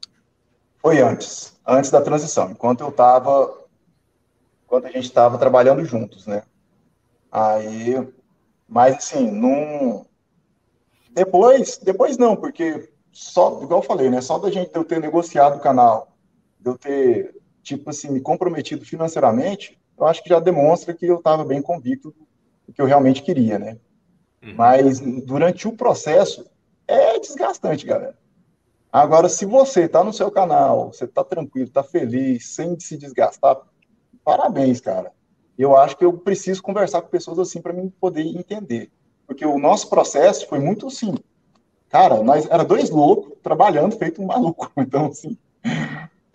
Foi 0.79 1.01
antes, 1.01 1.59
antes 1.67 1.91
da 1.91 2.01
transição, 2.01 2.51
enquanto 2.51 2.81
eu 2.81 2.91
estava, 2.91 3.65
enquanto 4.65 4.87
a 4.87 4.91
gente 4.91 5.07
estava 5.07 5.39
trabalhando 5.39 5.85
juntos, 5.85 6.27
né? 6.27 6.43
Aí 7.31 7.97
mas, 8.69 8.97
assim, 8.97 9.31
não. 9.31 10.07
Depois, 11.11 11.79
depois 11.79 12.19
não, 12.19 12.37
porque 12.37 12.91
só, 13.13 13.63
igual 13.63 13.81
eu 13.81 13.87
falei, 13.87 14.11
né? 14.11 14.21
Só 14.21 14.39
da 14.39 14.51
gente 14.51 14.71
eu 14.75 14.85
ter 14.85 15.01
negociado 15.01 15.57
o 15.57 15.61
canal, 15.61 16.16
de 16.67 16.71
eu 16.71 16.77
ter, 16.77 17.37
tipo 17.63 17.89
assim, 17.91 18.11
me 18.11 18.21
comprometido 18.21 18.85
financeiramente, 18.85 19.79
eu 19.97 20.05
acho 20.05 20.21
que 20.23 20.29
já 20.29 20.41
demonstra 20.41 20.93
que 20.93 21.07
eu 21.07 21.19
estava 21.19 21.45
bem 21.45 21.63
convicto 21.63 22.13
do 22.67 22.73
que 22.73 22.83
eu 22.83 22.87
realmente 22.87 23.23
queria, 23.23 23.57
né? 23.57 23.79
Uhum. 24.43 24.55
Mas 24.57 24.99
durante 24.99 25.69
o 25.69 25.77
processo 25.77 26.45
é 26.89 27.21
desgastante, 27.21 27.87
galera. 27.87 28.19
Agora, 28.93 29.29
se 29.29 29.47
você 29.47 29.85
está 29.85 30.03
no 30.03 30.13
seu 30.13 30.31
canal, 30.31 30.93
você 30.93 31.05
está 31.05 31.23
tranquilo, 31.23 31.69
está 31.69 31.85
feliz, 31.85 32.49
sem 32.49 32.79
se 32.81 32.97
desgastar, 32.97 33.59
parabéns, 34.25 34.81
cara. 34.81 35.13
eu 35.57 35.77
acho 35.77 35.97
que 35.97 36.05
eu 36.05 36.13
preciso 36.19 36.63
conversar 36.63 37.01
com 37.01 37.09
pessoas 37.09 37.39
assim 37.39 37.63
para 37.63 37.73
mim 37.73 37.93
poder 38.01 38.23
entender. 38.23 38.91
Porque 39.25 39.47
o 39.47 39.59
nosso 39.59 39.89
processo 39.89 40.49
foi 40.49 40.59
muito 40.59 40.89
assim. 40.89 41.15
Cara, 41.89 42.23
nós 42.23 42.49
era 42.51 42.65
dois 42.65 42.91
loucos 42.91 43.35
trabalhando 43.43 43.97
feito 43.97 44.21
um 44.21 44.27
maluco. 44.27 44.71
Então, 44.77 45.07
assim, 45.07 45.37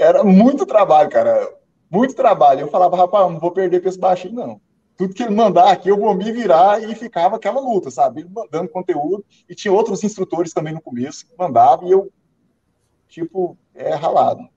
era 0.01 0.23
muito 0.23 0.65
trabalho, 0.65 1.09
cara. 1.09 1.53
Muito 1.89 2.15
trabalho. 2.15 2.61
Eu 2.61 2.69
falava, 2.69 2.97
rapaz, 2.97 3.31
não 3.31 3.39
vou 3.39 3.51
perder 3.51 3.79
para 3.79 3.89
esse 3.89 3.99
baixinho, 3.99 4.33
não. 4.33 4.61
Tudo 4.97 5.13
que 5.13 5.23
ele 5.23 5.35
mandar 5.35 5.71
aqui, 5.71 5.89
eu 5.89 5.97
vou 5.97 6.13
me 6.13 6.31
virar 6.31 6.81
e 6.81 6.95
ficava 6.95 7.35
aquela 7.35 7.59
luta, 7.59 7.91
sabe? 7.91 8.21
Ele 8.21 8.29
mandando 8.29 8.69
conteúdo. 8.69 9.23
E 9.47 9.55
tinha 9.55 9.73
outros 9.73 10.03
instrutores 10.03 10.53
também 10.53 10.73
no 10.73 10.81
começo 10.81 11.25
que 11.25 11.33
mandavam 11.37 11.87
e 11.87 11.91
eu, 11.91 12.11
tipo, 13.07 13.57
é 13.75 13.93
ralado. 13.93 14.47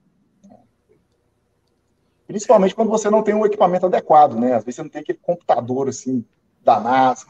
Principalmente 2.26 2.74
quando 2.74 2.88
você 2.90 3.11
não 3.11 3.22
tem 3.22 3.34
um 3.34 3.45
equipamento 3.45 3.86
adequado, 3.86 4.34
né? 4.34 4.55
Às 4.55 4.64
vezes 4.64 4.76
você 4.76 4.82
não 4.82 4.90
tem 4.90 5.03
aquele 5.03 5.18
computador, 5.18 5.88
assim, 5.88 6.24
da 6.62 6.80
NASA. 6.80 7.26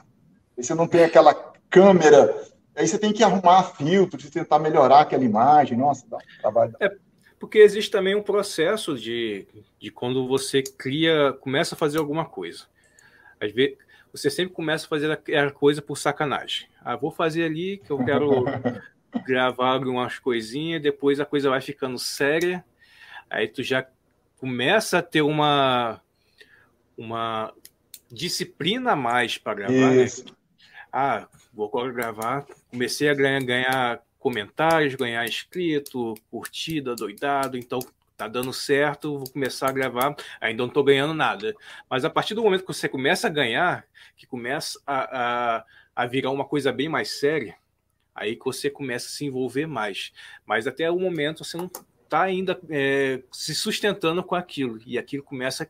Você 0.56 0.74
não 0.74 0.86
tem 0.86 1.04
aquela 1.04 1.34
câmera. 1.68 2.44
Aí 2.76 2.86
você 2.86 2.98
tem 2.98 3.12
que 3.12 3.24
arrumar 3.24 3.64
filtros, 3.74 4.30
tentar 4.30 4.58
melhorar 4.58 5.00
aquela 5.00 5.24
imagem. 5.24 5.76
Nossa, 5.76 6.06
dá 6.08 6.16
um 6.16 6.40
trabalho. 6.40 6.76
É, 6.80 6.96
porque 7.44 7.58
existe 7.58 7.90
também 7.90 8.14
um 8.14 8.22
processo 8.22 8.96
de, 8.96 9.46
de 9.78 9.90
quando 9.90 10.26
você 10.26 10.62
cria, 10.62 11.36
começa 11.40 11.74
a 11.74 11.78
fazer 11.78 11.98
alguma 11.98 12.24
coisa. 12.24 12.64
Às 13.38 13.52
vezes, 13.52 13.76
você 14.10 14.30
sempre 14.30 14.54
começa 14.54 14.86
a 14.86 14.88
fazer 14.88 15.12
a 15.12 15.50
coisa 15.50 15.82
por 15.82 15.98
sacanagem. 15.98 16.68
Ah, 16.82 16.96
vou 16.96 17.10
fazer 17.10 17.44
ali 17.44 17.82
que 17.84 17.90
eu 17.90 18.02
quero 18.02 18.46
gravar 19.26 19.72
algumas 19.72 20.18
coisinhas, 20.18 20.80
depois 20.80 21.20
a 21.20 21.26
coisa 21.26 21.50
vai 21.50 21.60
ficando 21.60 21.98
séria, 21.98 22.64
aí 23.28 23.46
tu 23.46 23.62
já 23.62 23.86
começa 24.38 25.00
a 25.00 25.02
ter 25.02 25.20
uma 25.20 26.00
uma 26.96 27.52
disciplina 28.10 28.92
a 28.92 28.96
mais 28.96 29.36
para 29.36 29.52
gravar, 29.52 29.92
né? 29.92 30.06
Ah, 30.90 31.28
vou 31.52 31.68
gravar, 31.92 32.46
comecei 32.70 33.10
a 33.10 33.14
ganhar, 33.14 33.44
ganhar 33.44 34.02
comentários, 34.24 34.94
ganhar 34.94 35.22
inscrito, 35.26 36.14
curtida, 36.30 36.96
doidado, 36.96 37.58
então 37.58 37.78
tá 38.16 38.26
dando 38.26 38.54
certo, 38.54 39.18
vou 39.18 39.30
começar 39.30 39.68
a 39.68 39.72
gravar, 39.72 40.16
ainda 40.40 40.62
não 40.62 40.70
tô 40.70 40.82
ganhando 40.82 41.12
nada. 41.12 41.54
Mas 41.90 42.06
a 42.06 42.10
partir 42.10 42.34
do 42.34 42.42
momento 42.42 42.62
que 42.62 42.72
você 42.72 42.88
começa 42.88 43.26
a 43.26 43.30
ganhar, 43.30 43.86
que 44.16 44.26
começa 44.26 44.80
a, 44.86 45.58
a, 45.58 45.64
a 45.94 46.06
virar 46.06 46.30
uma 46.30 46.46
coisa 46.46 46.72
bem 46.72 46.88
mais 46.88 47.10
séria, 47.20 47.54
aí 48.14 48.34
que 48.34 48.44
você 48.46 48.70
começa 48.70 49.08
a 49.08 49.10
se 49.10 49.26
envolver 49.26 49.66
mais. 49.66 50.10
Mas 50.46 50.66
até 50.66 50.90
o 50.90 50.98
momento 50.98 51.44
você 51.44 51.58
não 51.58 51.70
está 52.02 52.22
ainda 52.22 52.58
é, 52.70 53.22
se 53.30 53.54
sustentando 53.54 54.24
com 54.24 54.34
aquilo, 54.34 54.80
e 54.86 54.96
aquilo 54.96 55.22
começa 55.22 55.64
a 55.64 55.66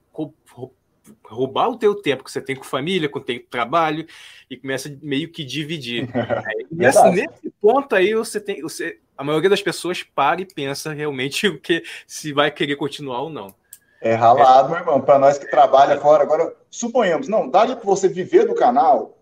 roubar 1.25 1.69
o 1.69 1.77
teu 1.77 1.95
tempo 1.95 2.25
que 2.25 2.31
você 2.31 2.41
tem 2.41 2.57
com 2.57 2.65
família, 2.65 3.09
com 3.09 3.19
o 3.19 3.23
teu 3.23 3.43
trabalho, 3.49 4.07
e 4.49 4.57
começa 4.57 4.97
meio 5.03 5.31
que 5.31 5.45
dividir. 5.45 6.09
nesse, 6.71 7.11
nesse 7.11 7.51
ponto 7.61 7.95
aí 7.95 8.15
você 8.15 8.41
tem. 8.41 8.63
Você, 8.63 8.99
a 9.17 9.23
maioria 9.23 9.51
das 9.51 9.63
pessoas 9.63 10.03
para 10.03 10.41
e 10.41 10.47
pensa 10.47 10.93
realmente 10.93 11.47
o 11.49 11.61
que 11.61 11.83
se 12.07 12.33
vai 12.33 12.51
querer 12.51 12.77
continuar 12.77 13.23
ou 13.23 13.31
não. 13.31 13.55
É 14.01 14.15
ralado, 14.15 14.69
é. 14.69 14.71
meu 14.73 14.81
irmão. 14.81 15.01
Para 15.01 15.19
nós 15.19 15.39
que 15.39 15.51
trabalha 15.51 15.99
fora, 15.99 16.23
agora, 16.23 16.55
suponhamos, 16.71 17.29
não, 17.29 17.49
dá 17.49 17.65
para 17.67 17.85
você 17.85 18.09
viver 18.09 18.47
do 18.47 18.55
canal, 18.55 19.19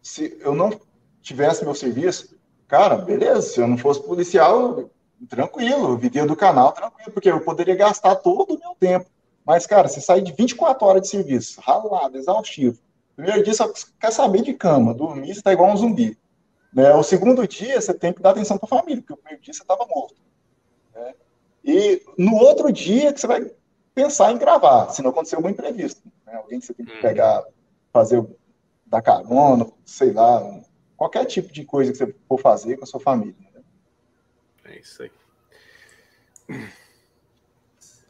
se 0.00 0.38
eu 0.40 0.54
não 0.54 0.78
tivesse 1.20 1.64
meu 1.64 1.74
serviço, 1.74 2.36
cara, 2.68 2.96
beleza, 2.96 3.42
se 3.42 3.60
eu 3.60 3.66
não 3.66 3.76
fosse 3.76 4.02
policial, 4.02 4.90
tranquilo, 5.28 5.90
eu 5.90 5.96
vivia 5.96 6.26
do 6.26 6.36
canal 6.36 6.72
tranquilo, 6.72 7.12
porque 7.12 7.30
eu 7.30 7.40
poderia 7.40 7.74
gastar 7.74 8.16
todo 8.16 8.54
o 8.54 8.58
meu 8.58 8.74
tempo. 8.78 9.06
Mas, 9.44 9.66
cara, 9.66 9.88
você 9.88 10.00
sai 10.00 10.20
de 10.20 10.32
24 10.32 10.86
horas 10.86 11.02
de 11.02 11.08
serviço, 11.08 11.60
ralado, 11.60 12.16
exaustivo. 12.16 12.78
Primeiro 13.16 13.42
dia, 13.42 13.52
você 13.52 13.64
quer 14.00 14.12
saber 14.12 14.42
de 14.42 14.54
cama, 14.54 14.94
dormir, 14.94 15.34
você 15.34 15.40
está 15.40 15.52
igual 15.52 15.70
um 15.70 15.76
zumbi. 15.76 16.18
Né? 16.72 16.94
O 16.94 17.02
segundo 17.02 17.46
dia, 17.46 17.80
você 17.80 17.92
tem 17.92 18.12
que 18.12 18.22
dar 18.22 18.30
atenção 18.30 18.56
para 18.56 18.66
a 18.66 18.80
família, 18.80 19.02
porque 19.02 19.12
o 19.12 19.16
primeiro 19.16 19.42
dia 19.42 19.52
você 19.52 19.62
estava 19.62 19.86
morto. 19.86 20.16
Né? 20.94 21.14
E 21.64 22.02
no 22.16 22.36
outro 22.36 22.72
dia 22.72 23.12
que 23.12 23.20
você 23.20 23.26
vai 23.26 23.50
pensar 23.94 24.32
em 24.32 24.38
gravar, 24.38 24.90
se 24.90 25.02
não 25.02 25.10
acontecer 25.10 25.36
algum 25.36 25.50
imprevisto. 25.50 26.02
Né? 26.24 26.34
Alguém 26.34 26.60
que 26.60 26.66
você 26.66 26.74
tem 26.74 26.86
que 26.86 26.92
uhum. 26.92 27.02
pegar, 27.02 27.44
fazer, 27.92 28.24
dar 28.86 29.02
carona, 29.02 29.66
sei 29.84 30.12
lá, 30.12 30.62
qualquer 30.96 31.26
tipo 31.26 31.52
de 31.52 31.64
coisa 31.64 31.92
que 31.92 31.98
você 31.98 32.14
for 32.26 32.40
fazer 32.40 32.78
com 32.78 32.84
a 32.84 32.86
sua 32.86 33.00
família. 33.00 33.34
Né? 33.54 33.62
É 34.64 34.78
isso 34.78 35.02
aí. 35.02 35.10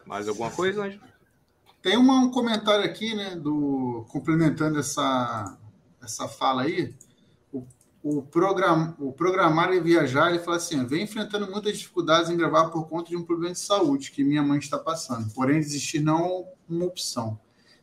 Mais 0.07 0.29
alguma 0.29 0.51
coisa, 0.51 0.85
Anjo? 0.85 1.12
Tem 1.83 1.97
uma, 1.97 2.15
um 2.15 2.31
comentário 2.31 2.85
aqui, 2.85 3.13
né, 3.13 3.35
do 3.35 4.07
complementando 4.09 4.79
essa, 4.79 5.59
essa 6.01 6.29
fala 6.29 6.63
aí. 6.63 6.95
O, 7.53 7.67
o, 8.01 8.23
program, 8.23 8.95
o 9.01 9.13
programar 9.13 9.73
e 9.73 9.81
viajar, 9.81 10.31
ele 10.31 10.39
fala 10.39 10.59
assim: 10.59 10.87
vem 10.87 11.03
enfrentando 11.03 11.51
muitas 11.51 11.77
dificuldades 11.77 12.31
em 12.31 12.37
gravar 12.37 12.71
por 12.71 12.89
conta 12.89 13.11
de 13.11 13.17
um 13.17 13.25
problema 13.25 13.53
de 13.53 13.59
saúde 13.59 14.13
que 14.13 14.23
minha 14.23 14.45
mãe 14.45 14.61
está 14.61 14.79
passando. 14.79 15.29
Porém, 15.35 15.59
desistir 15.59 16.01
não 16.01 16.47
é 16.69 16.73
uma 16.73 16.85
opção. 16.85 17.39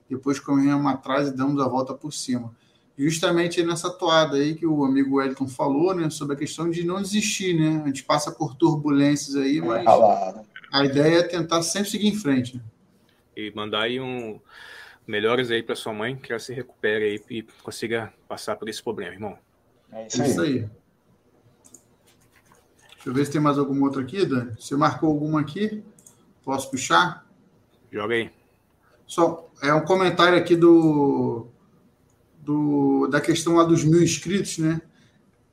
Depois 0.09 0.39
corremos 0.39 0.91
atrás 0.91 1.27
e 1.27 1.35
damos 1.35 1.61
a 1.61 1.67
volta 1.67 1.93
por 1.93 2.13
cima. 2.13 2.55
Justamente 2.97 3.61
nessa 3.63 3.89
toada 3.89 4.37
aí 4.37 4.55
que 4.55 4.65
o 4.65 4.83
amigo 4.83 5.17
Wellington 5.17 5.47
falou, 5.47 5.93
né, 5.93 6.09
sobre 6.09 6.35
a 6.35 6.39
questão 6.39 6.69
de 6.69 6.85
não 6.85 7.01
desistir, 7.01 7.53
né? 7.53 7.81
A 7.83 7.87
gente 7.87 8.03
passa 8.03 8.31
por 8.31 8.55
turbulências 8.55 9.35
aí, 9.35 9.61
mas 9.61 9.85
a 10.71 10.85
ideia 10.85 11.19
é 11.19 11.23
tentar 11.23 11.61
sempre 11.63 11.89
seguir 11.89 12.07
em 12.07 12.15
frente. 12.15 12.57
Né? 12.57 12.63
E 13.39 13.53
mandar 13.55 13.83
aí 13.83 13.99
um 13.99 14.39
melhores 15.07 15.49
aí 15.49 15.63
para 15.63 15.75
sua 15.75 15.93
mãe, 15.93 16.15
que 16.15 16.31
ela 16.31 16.39
se 16.39 16.53
recupere 16.53 17.05
aí 17.05 17.23
e 17.29 17.43
consiga 17.63 18.13
passar 18.27 18.55
por 18.57 18.67
esse 18.67 18.83
problema, 18.83 19.13
irmão. 19.13 19.37
É 19.91 20.05
isso, 20.05 20.21
isso 20.23 20.41
aí. 20.41 20.69
Deixa 22.93 23.09
eu 23.09 23.13
ver 23.13 23.25
se 23.25 23.31
tem 23.31 23.41
mais 23.41 23.57
alguma 23.57 23.85
outra 23.85 24.01
aqui, 24.01 24.25
Dani. 24.25 24.51
Você 24.59 24.75
marcou 24.75 25.09
alguma 25.09 25.39
aqui? 25.39 25.83
Posso 26.43 26.69
puxar? 26.69 27.25
Joga 27.91 28.13
aí. 28.13 28.29
Só, 29.07 29.49
é 29.63 29.73
um 29.73 29.83
comentário 29.83 30.37
aqui 30.37 30.55
do, 30.55 31.47
do 32.39 33.07
da 33.07 33.19
questão 33.19 33.55
lá 33.55 33.63
dos 33.63 33.83
mil 33.83 34.03
inscritos, 34.03 34.59
né? 34.59 34.81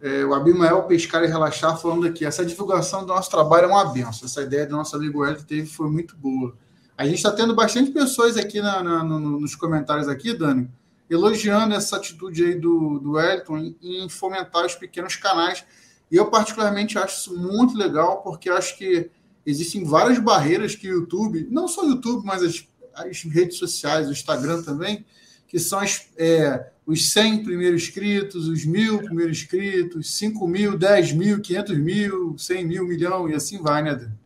É, 0.00 0.24
o 0.24 0.34
Abimael 0.34 0.82
Pescar 0.82 1.24
e 1.24 1.26
Relaxar 1.26 1.80
falando 1.80 2.06
aqui, 2.06 2.26
essa 2.26 2.44
divulgação 2.44 3.00
do 3.00 3.08
nosso 3.08 3.30
trabalho 3.30 3.64
é 3.64 3.68
uma 3.68 3.84
benção. 3.86 4.26
Essa 4.26 4.42
ideia 4.42 4.66
do 4.66 4.76
nosso 4.76 4.94
amigo 4.94 5.24
Hélio 5.24 5.42
teve 5.42 5.66
foi 5.66 5.88
muito 5.88 6.14
boa. 6.16 6.54
A 6.96 7.04
gente 7.04 7.16
está 7.16 7.30
tendo 7.30 7.54
bastante 7.54 7.90
pessoas 7.90 8.36
aqui 8.38 8.60
na, 8.60 8.82
na, 8.82 9.04
no, 9.04 9.38
nos 9.40 9.54
comentários 9.54 10.08
aqui, 10.08 10.32
Dani, 10.32 10.68
elogiando 11.10 11.74
essa 11.74 11.96
atitude 11.96 12.42
aí 12.42 12.54
do, 12.54 12.98
do 12.98 13.12
Wellington 13.12 13.74
em, 13.82 14.08
fomentar 14.08 14.64
os 14.64 14.74
pequenos 14.74 15.14
canais. 15.16 15.64
E 16.10 16.16
eu, 16.16 16.30
particularmente, 16.30 16.98
acho 16.98 17.20
isso 17.20 17.36
muito 17.36 17.76
legal, 17.76 18.22
porque 18.22 18.48
acho 18.48 18.78
que 18.78 19.10
existem 19.44 19.84
várias 19.84 20.18
barreiras 20.18 20.74
que 20.74 20.88
o 20.88 21.00
YouTube, 21.00 21.46
não 21.50 21.68
só 21.68 21.84
o 21.84 21.90
YouTube, 21.90 22.24
mas 22.24 22.42
as, 22.42 22.66
as 22.94 23.22
redes 23.24 23.58
sociais, 23.58 24.08
o 24.08 24.12
Instagram 24.12 24.62
também, 24.62 25.04
que 25.46 25.58
são 25.58 25.80
as, 25.80 26.08
é, 26.16 26.70
os 26.86 27.10
100 27.10 27.44
primeiros 27.44 27.82
inscritos, 27.82 28.48
os 28.48 28.64
mil 28.64 29.02
primeiros 29.02 29.36
inscritos, 29.36 30.14
5 30.14 30.48
mil, 30.48 30.78
10 30.78 31.12
mil, 31.12 31.40
500 31.40 31.78
mil, 31.78 32.38
100 32.38 32.64
mil, 32.64 32.84
milhão, 32.86 33.28
e 33.28 33.34
assim 33.34 33.60
vai, 33.60 33.82
né, 33.82 33.94
Dani? 33.94 34.18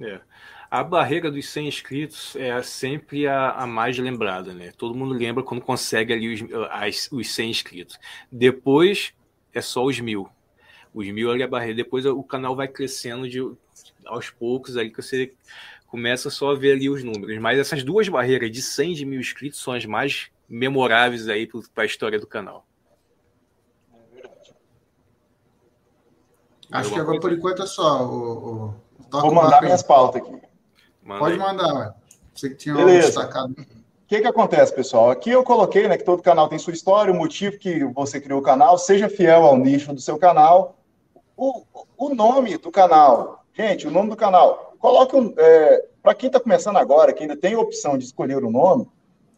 É 0.00 0.20
a 0.70 0.84
barreira 0.84 1.30
dos 1.30 1.48
100 1.48 1.68
inscritos 1.68 2.36
é 2.36 2.62
sempre 2.62 3.26
a, 3.26 3.52
a, 3.52 3.66
mais 3.66 3.98
lembrada, 3.98 4.52
né? 4.52 4.72
Todo 4.76 4.94
mundo 4.94 5.14
lembra 5.14 5.42
quando 5.42 5.62
consegue 5.62 6.12
ali 6.12 6.34
os, 6.34 6.42
as, 6.70 7.08
os 7.10 7.34
100 7.34 7.50
inscritos. 7.50 7.98
Depois 8.30 9.14
é 9.52 9.62
só 9.62 9.84
os 9.84 9.98
mil. 9.98 10.28
Os 10.92 11.06
mil 11.08 11.30
ali 11.30 11.42
é 11.42 11.44
a 11.44 11.48
barreira. 11.48 11.74
Depois 11.74 12.04
o 12.04 12.22
canal 12.22 12.54
vai 12.54 12.68
crescendo 12.68 13.28
de, 13.28 13.40
aos 14.04 14.28
poucos, 14.30 14.76
aí 14.76 14.90
que 14.90 15.00
você 15.00 15.32
começa 15.86 16.28
só 16.28 16.50
a 16.50 16.54
ver 16.54 16.72
ali 16.72 16.90
os 16.90 17.02
números. 17.02 17.38
Mas 17.38 17.58
essas 17.58 17.82
duas 17.82 18.06
barreiras 18.08 18.50
de 18.50 18.60
100 18.60 18.92
de 18.92 19.04
mil 19.06 19.20
inscritos 19.20 19.60
são 19.60 19.72
as 19.72 19.86
mais 19.86 20.30
memoráveis 20.46 21.28
aí 21.28 21.48
para 21.74 21.84
a 21.84 21.86
história 21.86 22.20
do 22.20 22.26
canal. 22.26 22.66
É 23.92 24.14
verdade. 24.14 24.54
Acho 26.70 26.92
que 26.92 27.00
agora, 27.00 27.20
por 27.20 27.32
enquanto, 27.32 27.62
é 27.62 27.66
só. 27.66 28.04
O, 28.04 28.66
o... 28.66 28.74
Vou 29.10 29.32
mandar 29.32 29.62
minhas 29.62 29.82
pautas 29.82 30.20
aqui. 30.20 30.47
Manda 31.08 31.20
Pode 31.20 31.32
aí. 31.32 31.38
mandar, 31.38 31.94
Você 32.34 32.50
que 32.50 32.54
tinha 32.56 32.74
Beleza. 32.74 33.06
destacado. 33.06 33.52
O 33.52 34.06
que, 34.06 34.20
que 34.20 34.26
acontece, 34.26 34.74
pessoal? 34.74 35.10
Aqui 35.10 35.30
eu 35.30 35.42
coloquei 35.42 35.88
né, 35.88 35.96
que 35.96 36.04
todo 36.04 36.22
canal 36.22 36.48
tem 36.48 36.58
sua 36.58 36.74
história, 36.74 37.12
o 37.12 37.16
motivo 37.16 37.58
que 37.58 37.82
você 37.84 38.20
criou 38.20 38.40
o 38.40 38.42
canal, 38.42 38.76
seja 38.76 39.08
fiel 39.08 39.44
ao 39.44 39.56
nicho 39.56 39.92
do 39.94 40.00
seu 40.02 40.18
canal. 40.18 40.76
O, 41.34 41.62
o 41.96 42.14
nome 42.14 42.58
do 42.58 42.70
canal, 42.70 43.42
gente, 43.54 43.86
o 43.86 43.90
nome 43.90 44.10
do 44.10 44.16
canal. 44.16 44.74
Coloque 44.78 45.16
um. 45.16 45.32
É, 45.38 45.86
Para 46.02 46.14
quem 46.14 46.26
está 46.26 46.38
começando 46.38 46.76
agora, 46.76 47.12
que 47.12 47.22
ainda 47.22 47.36
tem 47.36 47.54
a 47.54 47.60
opção 47.60 47.96
de 47.96 48.04
escolher 48.04 48.44
o 48.44 48.50
nome, 48.50 48.86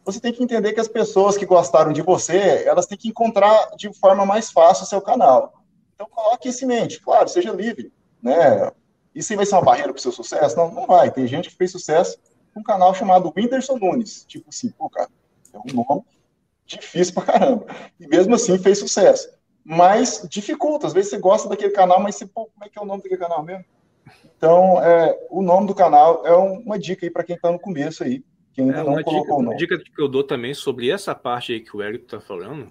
você 0.03 0.19
tem 0.19 0.33
que 0.33 0.43
entender 0.43 0.73
que 0.73 0.79
as 0.79 0.89
pessoas 0.89 1.37
que 1.37 1.45
gostaram 1.45 1.93
de 1.93 2.01
você, 2.01 2.63
elas 2.65 2.85
têm 2.85 2.97
que 2.97 3.07
encontrar 3.07 3.71
de 3.77 3.93
forma 3.93 4.25
mais 4.25 4.51
fácil 4.51 4.83
o 4.83 4.87
seu 4.87 5.01
canal. 5.01 5.53
Então 5.95 6.07
coloque 6.09 6.49
isso 6.49 6.65
em 6.65 6.67
mente, 6.67 6.99
claro, 6.99 7.29
seja 7.29 7.51
livre, 7.51 7.93
né? 8.21 8.71
Isso 9.13 9.35
vai 9.35 9.45
ser 9.45 9.55
uma 9.55 9.63
barreira 9.63 9.91
para 9.91 9.99
o 9.99 10.01
seu 10.01 10.11
sucesso? 10.11 10.55
Não, 10.55 10.71
não 10.71 10.87
vai. 10.87 11.11
Tem 11.11 11.27
gente 11.27 11.49
que 11.49 11.55
fez 11.55 11.71
sucesso 11.71 12.17
com 12.53 12.61
um 12.61 12.63
canal 12.63 12.93
chamado 12.93 13.31
Whindersson 13.35 13.77
Nunes. 13.77 14.25
Tipo 14.25 14.49
assim, 14.49 14.69
pô, 14.71 14.89
cara, 14.89 15.09
é 15.53 15.57
um 15.57 15.83
nome. 15.83 16.03
difícil 16.65 17.13
pra 17.13 17.23
caramba. 17.23 17.65
E 17.99 18.07
mesmo 18.07 18.35
assim 18.35 18.57
fez 18.57 18.79
sucesso. 18.79 19.29
Mas 19.63 20.27
dificulta, 20.29 20.87
às 20.87 20.93
vezes 20.93 21.11
você 21.11 21.17
gosta 21.17 21.47
daquele 21.47 21.71
canal, 21.71 21.99
mas 21.99 22.15
você, 22.15 22.25
pô, 22.25 22.45
como 22.45 22.65
é 22.65 22.69
que 22.69 22.79
é 22.79 22.81
o 22.81 22.85
nome 22.85 23.03
daquele 23.03 23.21
canal 23.21 23.43
mesmo? 23.43 23.65
Então, 24.37 24.83
é, 24.83 25.17
o 25.29 25.41
nome 25.41 25.67
do 25.67 25.75
canal 25.75 26.25
é 26.25 26.35
uma 26.35 26.79
dica 26.79 27.05
aí 27.05 27.11
para 27.11 27.23
quem 27.23 27.35
está 27.35 27.51
no 27.51 27.59
começo 27.59 28.03
aí, 28.03 28.23
que 28.53 28.61
ainda 28.61 28.79
é, 28.79 28.83
não 28.83 29.03
colocou 29.03 29.21
dica, 29.21 29.33
o 29.33 29.37
nome. 29.37 29.47
Uma 29.49 29.55
dica 29.55 29.77
que 29.77 30.01
eu 30.01 30.07
dou 30.07 30.23
também 30.23 30.53
sobre 30.53 30.89
essa 30.89 31.13
parte 31.13 31.53
aí 31.53 31.59
que 31.59 31.75
o 31.75 31.81
Eric 31.81 32.05
está 32.05 32.19
falando, 32.19 32.69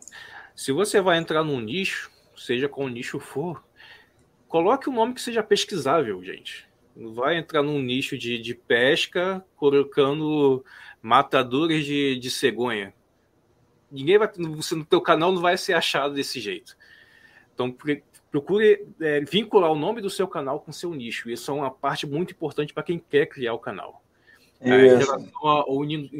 se 0.54 0.72
você 0.72 1.00
vai 1.00 1.18
entrar 1.18 1.44
num 1.44 1.60
nicho, 1.60 2.10
seja 2.36 2.68
qual 2.68 2.88
nicho 2.88 3.20
for, 3.20 3.62
coloque 4.50 4.90
um 4.90 4.92
nome 4.92 5.14
que 5.14 5.22
seja 5.22 5.42
pesquisável, 5.42 6.22
gente. 6.22 6.68
Não 6.94 7.14
vai 7.14 7.38
entrar 7.38 7.62
num 7.62 7.80
nicho 7.80 8.18
de, 8.18 8.36
de 8.36 8.52
pesca 8.52 9.42
colocando 9.56 10.62
matadores 11.00 11.86
de, 11.86 12.18
de 12.18 12.30
cegonha. 12.30 12.92
Ninguém 13.90 14.18
vai. 14.18 14.28
Você, 14.56 14.74
no 14.74 14.84
teu 14.84 15.00
canal 15.00 15.32
não 15.32 15.40
vai 15.40 15.56
ser 15.56 15.72
achado 15.72 16.14
desse 16.14 16.40
jeito. 16.40 16.76
Então, 17.54 17.74
procure 18.30 18.88
é, 19.00 19.20
vincular 19.20 19.70
o 19.70 19.78
nome 19.78 20.00
do 20.00 20.10
seu 20.10 20.26
canal 20.26 20.60
com 20.60 20.72
o 20.72 20.74
seu 20.74 20.92
nicho. 20.92 21.30
Isso 21.30 21.50
é 21.50 21.54
uma 21.54 21.70
parte 21.70 22.06
muito 22.06 22.32
importante 22.32 22.74
para 22.74 22.82
quem 22.82 22.98
quer 22.98 23.26
criar 23.26 23.54
o 23.54 23.58
canal. 23.58 24.02
É, 24.60 24.68
em 24.68 24.98
relação 24.98 25.28
ao 25.42 25.82
Nino 25.84 26.10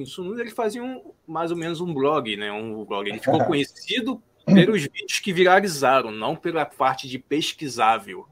ele 0.41 0.51
fazia 0.51 0.83
um, 0.83 1.12
mais 1.26 1.51
ou 1.51 1.57
menos 1.57 1.81
um 1.81 1.93
blog, 1.93 2.37
né? 2.37 2.51
Um 2.51 2.85
blog. 2.85 3.09
Ele 3.09 3.18
ficou 3.18 3.43
conhecido 3.45 4.22
pelos 4.45 4.82
vídeos 4.82 5.18
que 5.20 5.32
viralizaram, 5.32 6.11
não 6.11 6.36
pela 6.36 6.64
parte 6.64 7.09
de 7.09 7.18
pesquisável. 7.18 8.26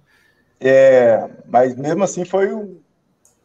É, 0.61 1.28
mas 1.46 1.76
mesmo 1.76 2.04
assim 2.04 2.24
foi 2.24 2.52
o. 2.52 2.80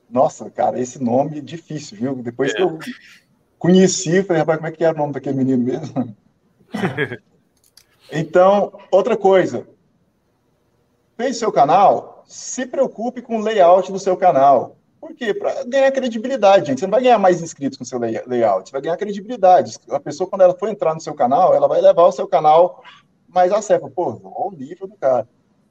Nossa, 0.09 0.49
cara, 0.49 0.79
esse 0.79 1.01
nome 1.01 1.39
é 1.39 1.41
difícil, 1.41 1.97
viu? 1.97 2.15
Depois 2.15 2.51
é. 2.51 2.55
que 2.55 2.61
eu 2.61 2.77
conheci, 3.57 4.23
falei, 4.23 4.41
rapaz, 4.41 4.57
como 4.57 4.67
é 4.67 4.71
que 4.71 4.83
era 4.83 4.93
o 4.93 4.97
nome 4.97 5.13
daquele 5.13 5.37
menino 5.37 5.63
mesmo? 5.63 6.15
então, 8.11 8.79
outra 8.91 9.17
coisa, 9.17 9.67
fez 11.17 11.37
seu 11.37 11.51
canal, 11.51 12.23
se 12.27 12.65
preocupe 12.65 13.21
com 13.21 13.37
o 13.37 13.41
layout 13.41 13.91
do 13.91 13.99
seu 13.99 14.17
canal. 14.17 14.77
Por 15.03 15.13
quê? 15.13 15.33
Para 15.33 15.65
ganhar 15.65 15.91
credibilidade, 15.91 16.67
gente. 16.67 16.79
Você 16.79 16.85
não 16.85 16.91
vai 16.91 17.01
ganhar 17.01 17.19
mais 17.19 17.41
inscritos 17.41 17.77
com 17.77 17.83
seu 17.83 17.99
layout, 17.99 18.69
você 18.69 18.71
vai 18.71 18.81
ganhar 18.81 18.95
credibilidade. 18.95 19.77
A 19.89 19.99
pessoa, 19.99 20.29
quando 20.29 20.43
ela 20.43 20.57
for 20.57 20.69
entrar 20.69 20.93
no 20.93 21.01
seu 21.01 21.13
canal, 21.13 21.53
ela 21.53 21.67
vai 21.67 21.81
levar 21.81 22.03
o 22.03 22.11
seu 22.13 22.25
canal 22.25 22.81
mais 23.27 23.51
a 23.51 23.61
sério. 23.61 23.89
Pô, 23.89 24.21
olha 24.23 24.47
o 24.47 24.51
nível 24.51 24.87
do 24.87 24.95
cara. 24.95 25.27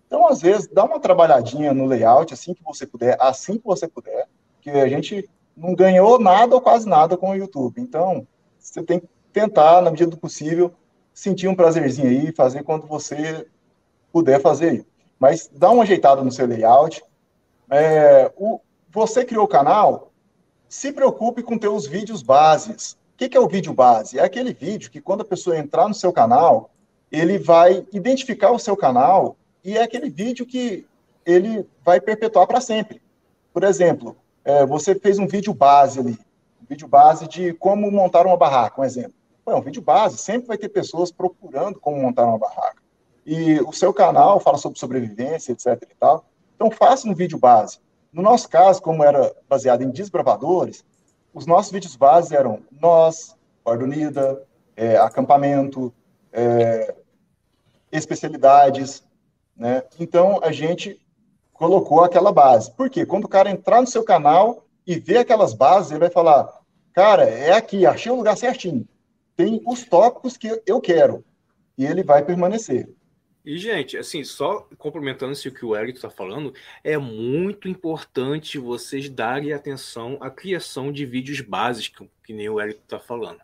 Então, 0.07 0.29
às 0.29 0.43
vezes, 0.43 0.69
dá 0.69 0.85
uma 0.85 1.01
trabalhadinha 1.01 1.73
no 1.73 1.87
layout 1.87 2.35
assim 2.35 2.53
que 2.53 2.63
você 2.63 2.87
puder, 2.87 3.17
assim 3.19 3.57
que 3.57 3.65
você 3.65 3.89
puder, 3.89 4.29
que 4.61 4.69
a 4.69 4.87
gente 4.87 5.27
não 5.57 5.75
ganhou 5.75 6.21
nada 6.21 6.55
ou 6.55 6.61
quase 6.61 6.87
nada 6.87 7.17
com 7.17 7.31
o 7.31 7.35
YouTube. 7.35 7.81
Então, 7.81 8.27
você 8.59 8.83
tem 8.83 9.01
que 9.01 9.09
tentar, 9.33 9.81
na 9.81 9.91
medida 9.91 10.11
do 10.11 10.19
possível, 10.19 10.75
sentir 11.15 11.49
um 11.49 11.55
prazerzinho 11.55 12.09
aí, 12.09 12.33
fazer 12.33 12.65
quando 12.65 12.87
você 12.87 13.47
puder 14.13 14.43
fazer 14.43 14.85
mas 15.23 15.49
dá 15.55 15.71
uma 15.71 15.85
ajeitada 15.85 16.21
no 16.21 16.33
seu 16.33 16.49
layout. 16.49 17.01
É, 17.71 18.33
o, 18.37 18.59
você 18.93 19.25
criou 19.25 19.45
o 19.45 19.49
canal, 19.49 20.13
se 20.69 20.93
preocupe 20.93 21.43
com 21.43 21.59
teus 21.59 21.87
vídeos 21.87 22.23
bases. 22.23 22.93
O 23.15 23.17
que, 23.17 23.29
que 23.29 23.37
é 23.37 23.41
o 23.41 23.49
vídeo 23.49 23.73
base? 23.73 24.19
É 24.19 24.23
aquele 24.23 24.53
vídeo 24.53 24.91
que 24.91 25.01
quando 25.01 25.23
a 25.23 25.25
pessoa 25.25 25.59
entrar 25.59 25.89
no 25.89 25.95
seu 25.95 26.13
canal, 26.13 26.71
ele 27.11 27.39
vai 27.39 27.87
identificar 27.93 28.51
o 28.51 28.59
seu 28.59 28.77
canal 28.77 29.37
e 29.65 29.79
é 29.79 29.83
aquele 29.83 30.11
vídeo 30.11 30.45
que 30.45 30.87
ele 31.25 31.67
vai 31.85 32.01
perpetuar 32.01 32.47
para 32.47 32.61
sempre. 32.61 33.01
Por 33.53 33.65
exemplo, 33.65 34.17
é, 34.45 34.67
você 34.67 34.95
fez 34.95 35.19
um 35.19 35.27
vídeo 35.27 35.55
base 35.55 35.99
ali, 35.99 36.19
um 36.61 36.67
vídeo 36.69 36.89
base 36.89 37.27
de 37.29 37.53
como 37.55 37.91
montar 37.91 38.27
uma 38.27 38.37
barraca, 38.37 38.81
um 38.81 38.85
exemplo. 38.85 39.15
é 39.47 39.55
um 39.55 39.61
vídeo 39.61 39.83
base, 39.83 40.19
sempre 40.19 40.49
vai 40.49 40.59
ter 40.59 40.69
pessoas 40.69 41.11
procurando 41.11 41.79
como 41.81 42.01
montar 42.01 42.27
uma 42.27 42.39
barraca 42.39 42.83
e 43.25 43.61
o 43.61 43.73
seu 43.73 43.95
canal 43.95 44.41
fala 44.41 44.59
sobre 44.59 44.79
sobrevivência, 44.79 45.53
etc 45.53 45.67
e 45.83 45.95
tal. 45.99 46.25
Então 46.57 46.71
faça 46.71 47.09
um 47.09 47.15
vídeo 47.15 47.39
base. 47.39 47.79
No 48.13 48.23
nosso 48.23 48.49
caso, 48.49 48.83
como 48.83 49.03
era 49.03 49.35
baseado 49.49 49.83
em 49.83 49.91
desbravadores, 49.91 50.85
os 51.33 51.47
nossos 51.47 51.73
vídeos 51.73 51.97
base 51.97 52.37
eram 52.37 52.63
nós, 52.71 53.35
Ordem 53.65 53.87
Unida, 53.87 54.43
é, 54.77 54.97
acampamento, 54.97 55.93
é, 56.31 56.95
especialidades, 57.91 59.03
né? 59.57 59.83
Então 59.99 60.41
a 60.43 60.53
gente 60.53 61.01
colocou 61.53 62.03
aquela 62.03 62.33
base. 62.33 62.71
Por 62.73 62.91
quê? 62.91 63.07
Quando 63.07 63.25
o 63.25 63.29
cara 63.29 63.51
entrar 63.51 63.81
no 63.81 63.87
seu 63.87 64.05
canal 64.05 64.67
e 64.87 64.99
ver 64.99 65.19
aquelas 65.19 65.55
bases, 65.55 65.91
ele 65.91 66.01
vai 66.01 66.11
falar: 66.11 66.61
cara, 66.93 67.25
é 67.25 67.53
aqui, 67.53 67.87
achei 67.87 68.11
o 68.11 68.17
lugar 68.17 68.37
certinho. 68.37 68.87
Tem 69.37 69.63
os 69.67 69.85
tópicos 69.85 70.37
que 70.37 70.61
eu 70.67 70.81
quero. 70.81 71.25
E 71.79 71.87
ele 71.87 72.03
vai 72.03 72.23
permanecer. 72.23 72.91
E, 73.45 73.59
gente, 73.59 73.97
assim, 73.97 74.23
só 74.23 74.69
complementando 74.79 75.33
isso 75.33 75.51
que 75.51 75.65
o 75.65 75.77
Eric 75.77 75.99
está 75.99 76.09
falando, 76.09 76.55
é 76.85 76.97
muito 76.97 77.69
importante 77.69 78.57
vocês 78.57 79.09
darem 79.09 79.53
atenção 79.53 80.17
à 80.21 80.31
criação 80.31 80.93
de 80.93 81.05
vídeos 81.05 81.41
básicos, 81.41 82.07
que 82.23 82.33
nem 82.33 82.49
o 82.49 82.61
Eric 82.61 82.81
está 82.81 83.01
falando. 83.01 83.41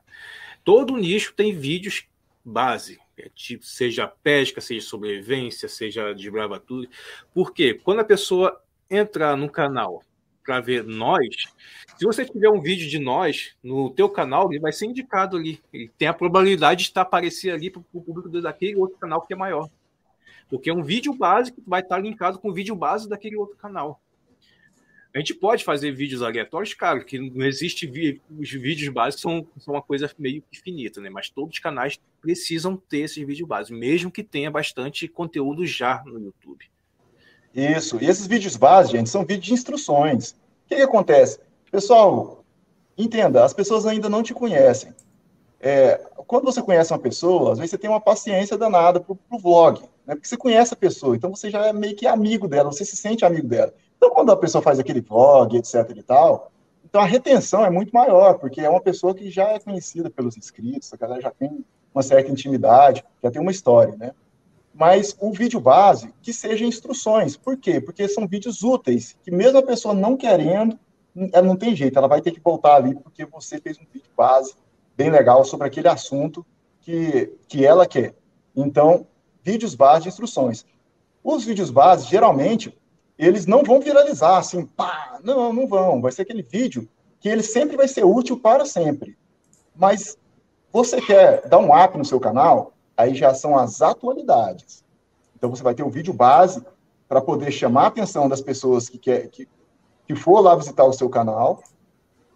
Todo 0.64 0.96
nicho 0.96 1.34
tem 1.34 1.52
vídeos 1.52 2.06
base, 2.44 2.98
é 3.16 3.28
tipo, 3.34 3.64
seja 3.64 4.06
pesca, 4.06 4.60
seja 4.60 4.86
sobrevivência, 4.86 5.68
seja 5.68 6.12
de 6.12 6.30
bravatura. 6.30 6.88
Porque 7.34 7.74
quando 7.74 8.00
a 8.00 8.04
pessoa 8.04 8.62
entrar 8.88 9.36
no 9.36 9.50
canal 9.50 10.04
para 10.44 10.60
ver 10.60 10.84
nós, 10.84 11.26
se 11.98 12.04
você 12.06 12.24
tiver 12.24 12.48
um 12.48 12.60
vídeo 12.60 12.88
de 12.88 12.98
nós 12.98 13.56
no 13.62 13.90
teu 13.90 14.08
canal, 14.08 14.50
ele 14.50 14.60
vai 14.60 14.72
ser 14.72 14.86
indicado 14.86 15.36
ali. 15.36 15.60
Ele 15.72 15.90
tem 15.98 16.06
a 16.06 16.14
probabilidade 16.14 16.84
de 16.84 16.88
estar 16.90 17.02
aparecer 17.02 17.50
ali 17.50 17.68
para 17.68 17.80
o 17.80 18.02
público 18.02 18.28
daquele 18.40 18.76
outro 18.76 18.96
canal 18.98 19.22
que 19.22 19.34
é 19.34 19.36
maior. 19.36 19.68
Porque 20.48 20.72
um 20.72 20.82
vídeo 20.82 21.14
básico 21.14 21.62
vai 21.66 21.80
estar 21.80 21.98
linkado 21.98 22.38
com 22.38 22.50
o 22.50 22.54
vídeo 22.54 22.74
base 22.74 23.08
daquele 23.08 23.36
outro 23.36 23.56
canal. 23.56 24.00
A 25.14 25.18
gente 25.18 25.34
pode 25.34 25.64
fazer 25.64 25.90
vídeos 25.90 26.22
aleatórios, 26.22 26.74
cara, 26.74 27.02
que 27.02 27.18
não 27.18 27.44
existe 27.44 27.86
os 28.38 28.50
vídeos 28.50 28.92
básicos 28.92 29.22
são, 29.22 29.46
são 29.58 29.74
uma 29.74 29.82
coisa 29.82 30.10
meio 30.18 30.44
infinita, 30.52 31.00
né? 31.00 31.08
Mas 31.08 31.30
todos 31.30 31.54
os 31.54 31.58
canais 31.58 31.98
precisam 32.20 32.76
ter 32.76 33.00
esses 33.00 33.26
vídeos 33.26 33.48
básicos, 33.48 33.78
mesmo 33.78 34.10
que 34.10 34.22
tenha 34.22 34.50
bastante 34.50 35.08
conteúdo 35.08 35.66
já 35.66 36.02
no 36.04 36.20
YouTube. 36.20 36.66
Isso. 37.54 37.98
E 38.00 38.06
esses 38.06 38.26
vídeos 38.26 38.56
básicos, 38.56 38.98
gente, 38.98 39.10
são 39.10 39.24
vídeos 39.24 39.46
de 39.46 39.54
instruções. 39.54 40.32
O 40.32 40.68
que, 40.68 40.76
que 40.76 40.82
acontece? 40.82 41.40
Pessoal, 41.70 42.44
entenda, 42.96 43.44
as 43.44 43.54
pessoas 43.54 43.86
ainda 43.86 44.08
não 44.08 44.22
te 44.22 44.34
conhecem. 44.34 44.94
É, 45.60 46.00
quando 46.26 46.44
você 46.44 46.62
conhece 46.62 46.92
uma 46.92 46.98
pessoa, 46.98 47.52
às 47.52 47.58
vezes 47.58 47.72
você 47.72 47.78
tem 47.78 47.90
uma 47.90 48.00
paciência 48.00 48.56
danada 48.56 49.00
para 49.00 49.12
o 49.12 49.38
vlog 49.38 49.82
né? 50.08 50.14
Porque 50.14 50.26
você 50.26 50.38
conhece 50.38 50.72
a 50.72 50.76
pessoa, 50.76 51.14
então 51.14 51.28
você 51.28 51.50
já 51.50 51.66
é 51.66 51.72
meio 51.72 51.94
que 51.94 52.06
amigo 52.06 52.48
dela, 52.48 52.72
você 52.72 52.82
se 52.82 52.96
sente 52.96 53.26
amigo 53.26 53.46
dela. 53.46 53.74
Então, 53.98 54.08
quando 54.08 54.32
a 54.32 54.36
pessoa 54.36 54.62
faz 54.62 54.78
aquele 54.78 55.02
vlog, 55.02 55.54
etc 55.54 55.74
e 55.94 56.02
tal, 56.02 56.50
então 56.82 57.02
a 57.02 57.04
retenção 57.04 57.62
é 57.62 57.68
muito 57.68 57.92
maior, 57.92 58.38
porque 58.38 58.62
é 58.62 58.70
uma 58.70 58.80
pessoa 58.80 59.14
que 59.14 59.30
já 59.30 59.50
é 59.50 59.58
conhecida 59.58 60.08
pelos 60.08 60.38
inscritos, 60.38 60.90
a 60.94 60.96
galera 60.96 61.20
já 61.20 61.30
tem 61.30 61.62
uma 61.94 62.02
certa 62.02 62.30
intimidade, 62.30 63.04
já 63.22 63.30
tem 63.30 63.42
uma 63.42 63.50
história, 63.50 63.94
né? 63.96 64.12
Mas 64.72 65.14
o 65.20 65.30
vídeo 65.30 65.60
base, 65.60 66.14
que 66.22 66.32
seja 66.32 66.64
instruções. 66.64 67.36
Por 67.36 67.58
quê? 67.58 67.80
Porque 67.80 68.08
são 68.08 68.26
vídeos 68.26 68.62
úteis, 68.62 69.14
que 69.22 69.30
mesmo 69.30 69.58
a 69.58 69.62
pessoa 69.62 69.92
não 69.92 70.16
querendo, 70.16 70.78
ela 71.32 71.46
não 71.46 71.56
tem 71.56 71.76
jeito, 71.76 71.98
ela 71.98 72.08
vai 72.08 72.22
ter 72.22 72.30
que 72.30 72.40
voltar 72.40 72.76
ali, 72.76 72.94
porque 72.94 73.26
você 73.26 73.58
fez 73.58 73.76
um 73.76 73.84
vídeo 73.92 74.08
base 74.16 74.54
bem 74.98 75.10
legal 75.10 75.44
sobre 75.44 75.68
aquele 75.68 75.86
assunto 75.86 76.44
que, 76.80 77.32
que 77.46 77.64
ela 77.64 77.86
quer. 77.86 78.16
Então, 78.54 79.06
vídeos 79.44 79.76
base 79.76 80.02
de 80.02 80.08
instruções. 80.08 80.66
Os 81.22 81.44
vídeos 81.44 81.70
base, 81.70 82.08
geralmente, 82.08 82.76
eles 83.16 83.46
não 83.46 83.62
vão 83.62 83.80
viralizar 83.80 84.38
assim, 84.38 84.66
pá, 84.66 85.20
não, 85.22 85.52
não 85.52 85.68
vão. 85.68 86.02
Vai 86.02 86.10
ser 86.10 86.22
aquele 86.22 86.42
vídeo 86.42 86.88
que 87.20 87.28
ele 87.28 87.44
sempre 87.44 87.76
vai 87.76 87.86
ser 87.86 88.04
útil 88.04 88.40
para 88.40 88.66
sempre. 88.66 89.16
Mas 89.76 90.18
você 90.72 91.00
quer 91.00 91.46
dar 91.48 91.58
um 91.58 91.72
up 91.72 91.96
no 91.96 92.04
seu 92.04 92.18
canal, 92.18 92.72
aí 92.96 93.14
já 93.14 93.32
são 93.32 93.56
as 93.56 93.80
atualidades. 93.80 94.84
Então 95.36 95.48
você 95.48 95.62
vai 95.62 95.76
ter 95.76 95.84
um 95.84 95.90
vídeo 95.90 96.12
base 96.12 96.60
para 97.08 97.20
poder 97.20 97.52
chamar 97.52 97.84
a 97.84 97.86
atenção 97.86 98.28
das 98.28 98.40
pessoas 98.40 98.88
que 98.88 98.98
quer 98.98 99.28
que, 99.28 99.48
que 100.08 100.16
for 100.16 100.40
lá 100.40 100.56
visitar 100.56 100.84
o 100.84 100.92
seu 100.92 101.08
canal 101.08 101.62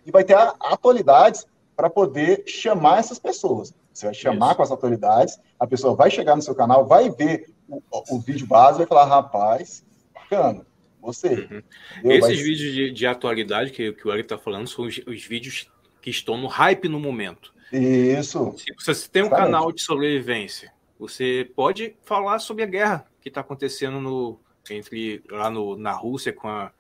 e 0.07 0.13
vai 0.13 0.23
ter 0.23 0.37
atualidades 0.61 1.45
para 1.77 1.91
poder 1.91 2.45
chamar 2.47 2.99
essas 2.99 3.19
pessoas. 3.19 3.75
Você 3.93 4.07
vai 4.07 4.15
chamar 4.15 4.47
Isso. 4.49 4.57
com 4.57 4.63
as 4.63 4.73
atualidades, 4.73 5.41
a 5.59 5.67
pessoa 5.67 5.95
vai 5.95 6.11
chegar 6.11 6.35
no 6.37 6.43
seu 6.43 6.55
canal, 6.55 6.87
vai 6.87 7.11
ver 7.11 7.51
o, 7.69 7.83
o 8.11 8.21
vídeo 8.21 8.47
base, 8.47 8.79
vai 8.79 8.87
falar, 8.87 9.05
rapaz, 9.05 9.85
bacana, 10.15 10.67
você. 11.01 11.49
Uhum. 11.51 11.63
Esses 12.11 12.21
vai... 12.21 12.35
vídeos 12.37 12.73
de, 12.75 12.91
de, 12.93 13.07
atualidade 13.07 13.71
que, 13.71 13.93
que 13.93 14.07
o 14.07 14.13
Eric 14.13 14.27
está 14.27 14.39
falando 14.39 14.69
são 14.69 14.87
os, 14.87 15.01
os, 15.07 15.25
vídeos 15.25 15.71
que 16.01 16.11
estão 16.11 16.37
no 16.37 16.47
hype 16.47 16.89
no 16.89 17.01
momento. 17.01 17.53
Isso. 17.73 18.55
Se 18.57 18.95
você 18.95 19.09
tem 19.09 19.23
um 19.23 19.27
Exatamente. 19.27 19.53
canal 19.53 19.73
de 19.73 19.83
sobrevivência, 19.83 20.73
você 20.99 21.51
pode 21.57 21.97
falar 22.03 22.39
sobre 22.39 22.63
a 22.63 22.67
guerra 22.67 23.07
que 23.21 23.29
está 23.29 23.41
acontecendo 23.41 24.01
no, 24.01 24.39
entre 24.71 25.23
lá 25.31 25.51
no, 25.51 25.77
na 25.77 25.93
Rússia 25.93 26.33
com 26.33 26.49
a. 26.49 26.73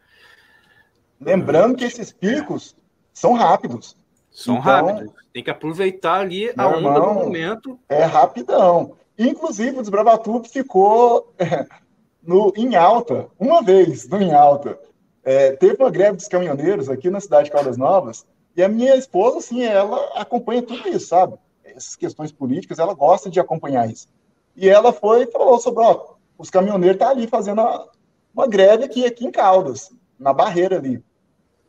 Lembrando 1.20 1.76
que 1.76 1.84
esses 1.84 2.12
picos 2.12 2.76
são 3.12 3.34
rápidos. 3.34 3.96
São 4.32 4.56
então, 4.56 4.64
rápidos. 4.64 5.12
Tem 5.32 5.44
que 5.44 5.50
aproveitar 5.50 6.20
ali 6.20 6.52
a 6.56 6.66
onda 6.66 6.76
irmão, 6.78 7.14
do 7.14 7.24
momento. 7.24 7.78
É 7.88 8.04
rapidão. 8.04 8.94
Inclusive, 9.18 9.78
o 9.78 9.82
Desbravatuba 9.82 10.48
ficou 10.48 11.32
no, 12.22 12.52
em 12.56 12.74
alta, 12.74 13.28
uma 13.38 13.62
vez 13.62 14.08
no 14.08 14.20
em 14.20 14.32
alta. 14.32 14.78
É, 15.22 15.52
teve 15.52 15.76
uma 15.82 15.90
greve 15.90 16.16
dos 16.16 16.28
caminhoneiros 16.28 16.88
aqui 16.88 17.08
na 17.10 17.20
cidade 17.20 17.44
de 17.44 17.50
Caldas 17.52 17.76
Novas, 17.76 18.26
e 18.56 18.62
a 18.62 18.68
minha 18.68 18.96
esposa, 18.96 19.38
assim, 19.38 19.62
ela 19.62 19.96
acompanha 20.14 20.62
tudo 20.62 20.88
isso, 20.88 21.06
sabe? 21.06 21.34
Essas 21.64 21.94
questões 21.96 22.32
políticas, 22.32 22.78
ela 22.78 22.92
gosta 22.92 23.30
de 23.30 23.40
acompanhar 23.40 23.88
isso. 23.90 24.08
E 24.56 24.68
ela 24.68 24.92
foi 24.92 25.22
e 25.22 25.30
falou 25.30 25.58
sobre, 25.58 25.82
ó, 25.82 26.14
os 26.36 26.50
caminhoneiros 26.50 26.96
estão 26.96 27.08
tá 27.08 27.14
ali 27.14 27.26
fazendo 27.26 27.62
uma, 27.62 27.88
uma 28.34 28.46
greve 28.46 28.84
aqui, 28.84 29.06
aqui 29.06 29.24
em 29.24 29.30
Caldas, 29.30 29.90
na 30.18 30.32
barreira 30.32 30.76
ali. 30.76 31.02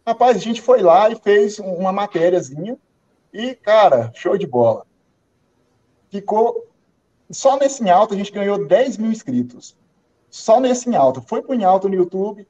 Rapaz, 0.06 0.36
a 0.36 0.40
gente 0.40 0.62
foi 0.62 0.82
lá 0.82 1.10
e 1.10 1.16
fez 1.16 1.60
uma 1.60 1.92
matériazinha, 1.92 2.78
e, 3.34 3.56
cara, 3.56 4.12
show 4.14 4.38
de 4.38 4.46
bola. 4.46 4.86
Ficou. 6.12 6.68
Só 7.32 7.58
nesse 7.58 7.84
em 7.84 7.90
alta 7.90 8.14
a 8.14 8.18
gente 8.18 8.32
ganhou 8.32 8.68
10 8.68 8.98
mil 8.98 9.12
inscritos. 9.12 9.76
Só 10.30 10.60
nesse 10.60 10.88
em 10.88 10.96
alta. 10.96 11.22
Foi 11.22 11.42
pro 11.42 11.56
em 11.56 11.64
alta 11.64 11.90
no 11.90 11.96
YouTube. 11.96 12.48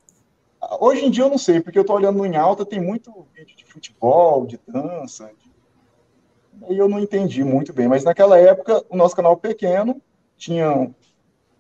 Hoje 0.79 1.05
em 1.05 1.09
dia 1.09 1.23
eu 1.23 1.29
não 1.29 1.37
sei, 1.37 1.61
porque 1.61 1.79
eu 1.79 1.85
tô 1.85 1.93
olhando 1.93 2.17
no 2.17 2.25
em 2.25 2.35
alta, 2.35 2.65
tem 2.65 2.81
muito 2.81 3.25
vídeo 3.33 3.55
de 3.55 3.63
futebol, 3.63 4.45
de 4.45 4.59
dança. 4.67 5.31
De... 5.37 6.73
E 6.73 6.77
eu 6.77 6.89
não 6.89 6.99
entendi 6.99 7.43
muito 7.43 7.71
bem. 7.71 7.87
Mas 7.87 8.03
naquela 8.03 8.37
época, 8.37 8.83
o 8.89 8.97
nosso 8.97 9.15
canal 9.15 9.37
pequeno 9.37 10.01
tinha. 10.37 10.93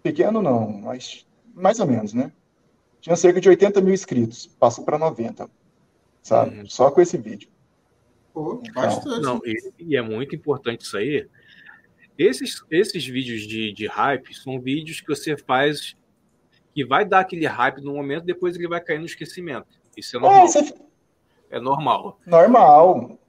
Pequeno 0.01 0.41
não, 0.41 0.67
mas 0.69 1.25
mais 1.53 1.79
ou 1.79 1.87
menos, 1.87 2.13
né? 2.13 2.31
Tinha 2.99 3.15
cerca 3.15 3.39
de 3.39 3.47
80 3.47 3.79
mil 3.79 3.93
inscritos. 3.93 4.47
Passou 4.59 4.83
para 4.83 4.97
90. 4.97 5.49
Sabe? 6.23 6.59
Uhum. 6.59 6.65
Só 6.65 6.89
com 6.89 7.01
esse 7.01 7.17
vídeo. 7.17 7.49
Pô, 8.33 8.63
bastante. 8.73 9.21
Não, 9.21 9.39
e, 9.45 9.73
e, 9.77 9.95
é 9.95 10.01
muito 10.01 10.33
importante 10.35 10.81
isso 10.81 10.97
aí. 10.97 11.27
Esses, 12.17 12.63
esses 12.71 13.05
vídeos 13.05 13.41
de, 13.41 13.73
de 13.73 13.85
hype 13.85 14.33
são 14.33 14.59
vídeos 14.59 15.01
que 15.01 15.07
você 15.07 15.35
faz 15.37 15.95
que 16.73 16.83
vai 16.83 17.05
dar 17.05 17.19
aquele 17.19 17.45
hype 17.45 17.81
no 17.81 17.93
momento, 17.93 18.23
depois 18.23 18.55
ele 18.55 18.67
vai 18.67 18.81
cair 18.81 18.97
no 18.97 19.05
esquecimento. 19.05 19.67
Isso 19.95 20.15
é, 20.15 20.19
é 20.19 20.21
normal. 20.21 20.43
É, 20.43 20.47
você... 20.47 20.73
é 21.51 21.59
normal. 21.59 22.19
Normal. 22.25 23.19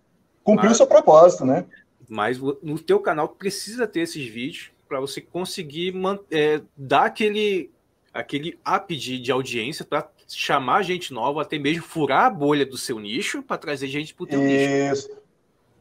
Cumpriu 0.43 0.71
o 0.71 0.75
seu 0.75 0.87
propósito, 0.87 1.45
né? 1.45 1.67
Mas 2.09 2.39
no 2.39 2.79
teu 2.79 3.01
canal 3.01 3.29
precisa 3.29 3.87
ter 3.87 4.01
esses 4.01 4.27
vídeos 4.27 4.71
para 4.89 5.01
você 5.01 5.21
conseguir 5.21 5.95
é, 6.31 6.63
dar 6.77 7.05
aquele, 7.05 7.71
aquele 8.13 8.59
up 8.67 8.97
de, 8.97 9.19
de 9.19 9.33
audiência 9.33 9.85
para 9.85 10.03
chamar 10.27 10.83
gente 10.83 11.13
nova, 11.13 11.43
até 11.43 11.59
mesmo 11.59 11.83
furar 11.83 12.27
a 12.27 12.31
bolha 12.31 12.65
do 12.65 12.77
seu 12.77 12.99
nicho 12.99 13.43
para 13.43 13.59
trazer 13.59 13.89
gente 13.89 14.15
para 14.15 14.25
o 14.25 14.27
teu 14.27 14.41
Isso. 14.41 15.09
nicho. 15.09 15.25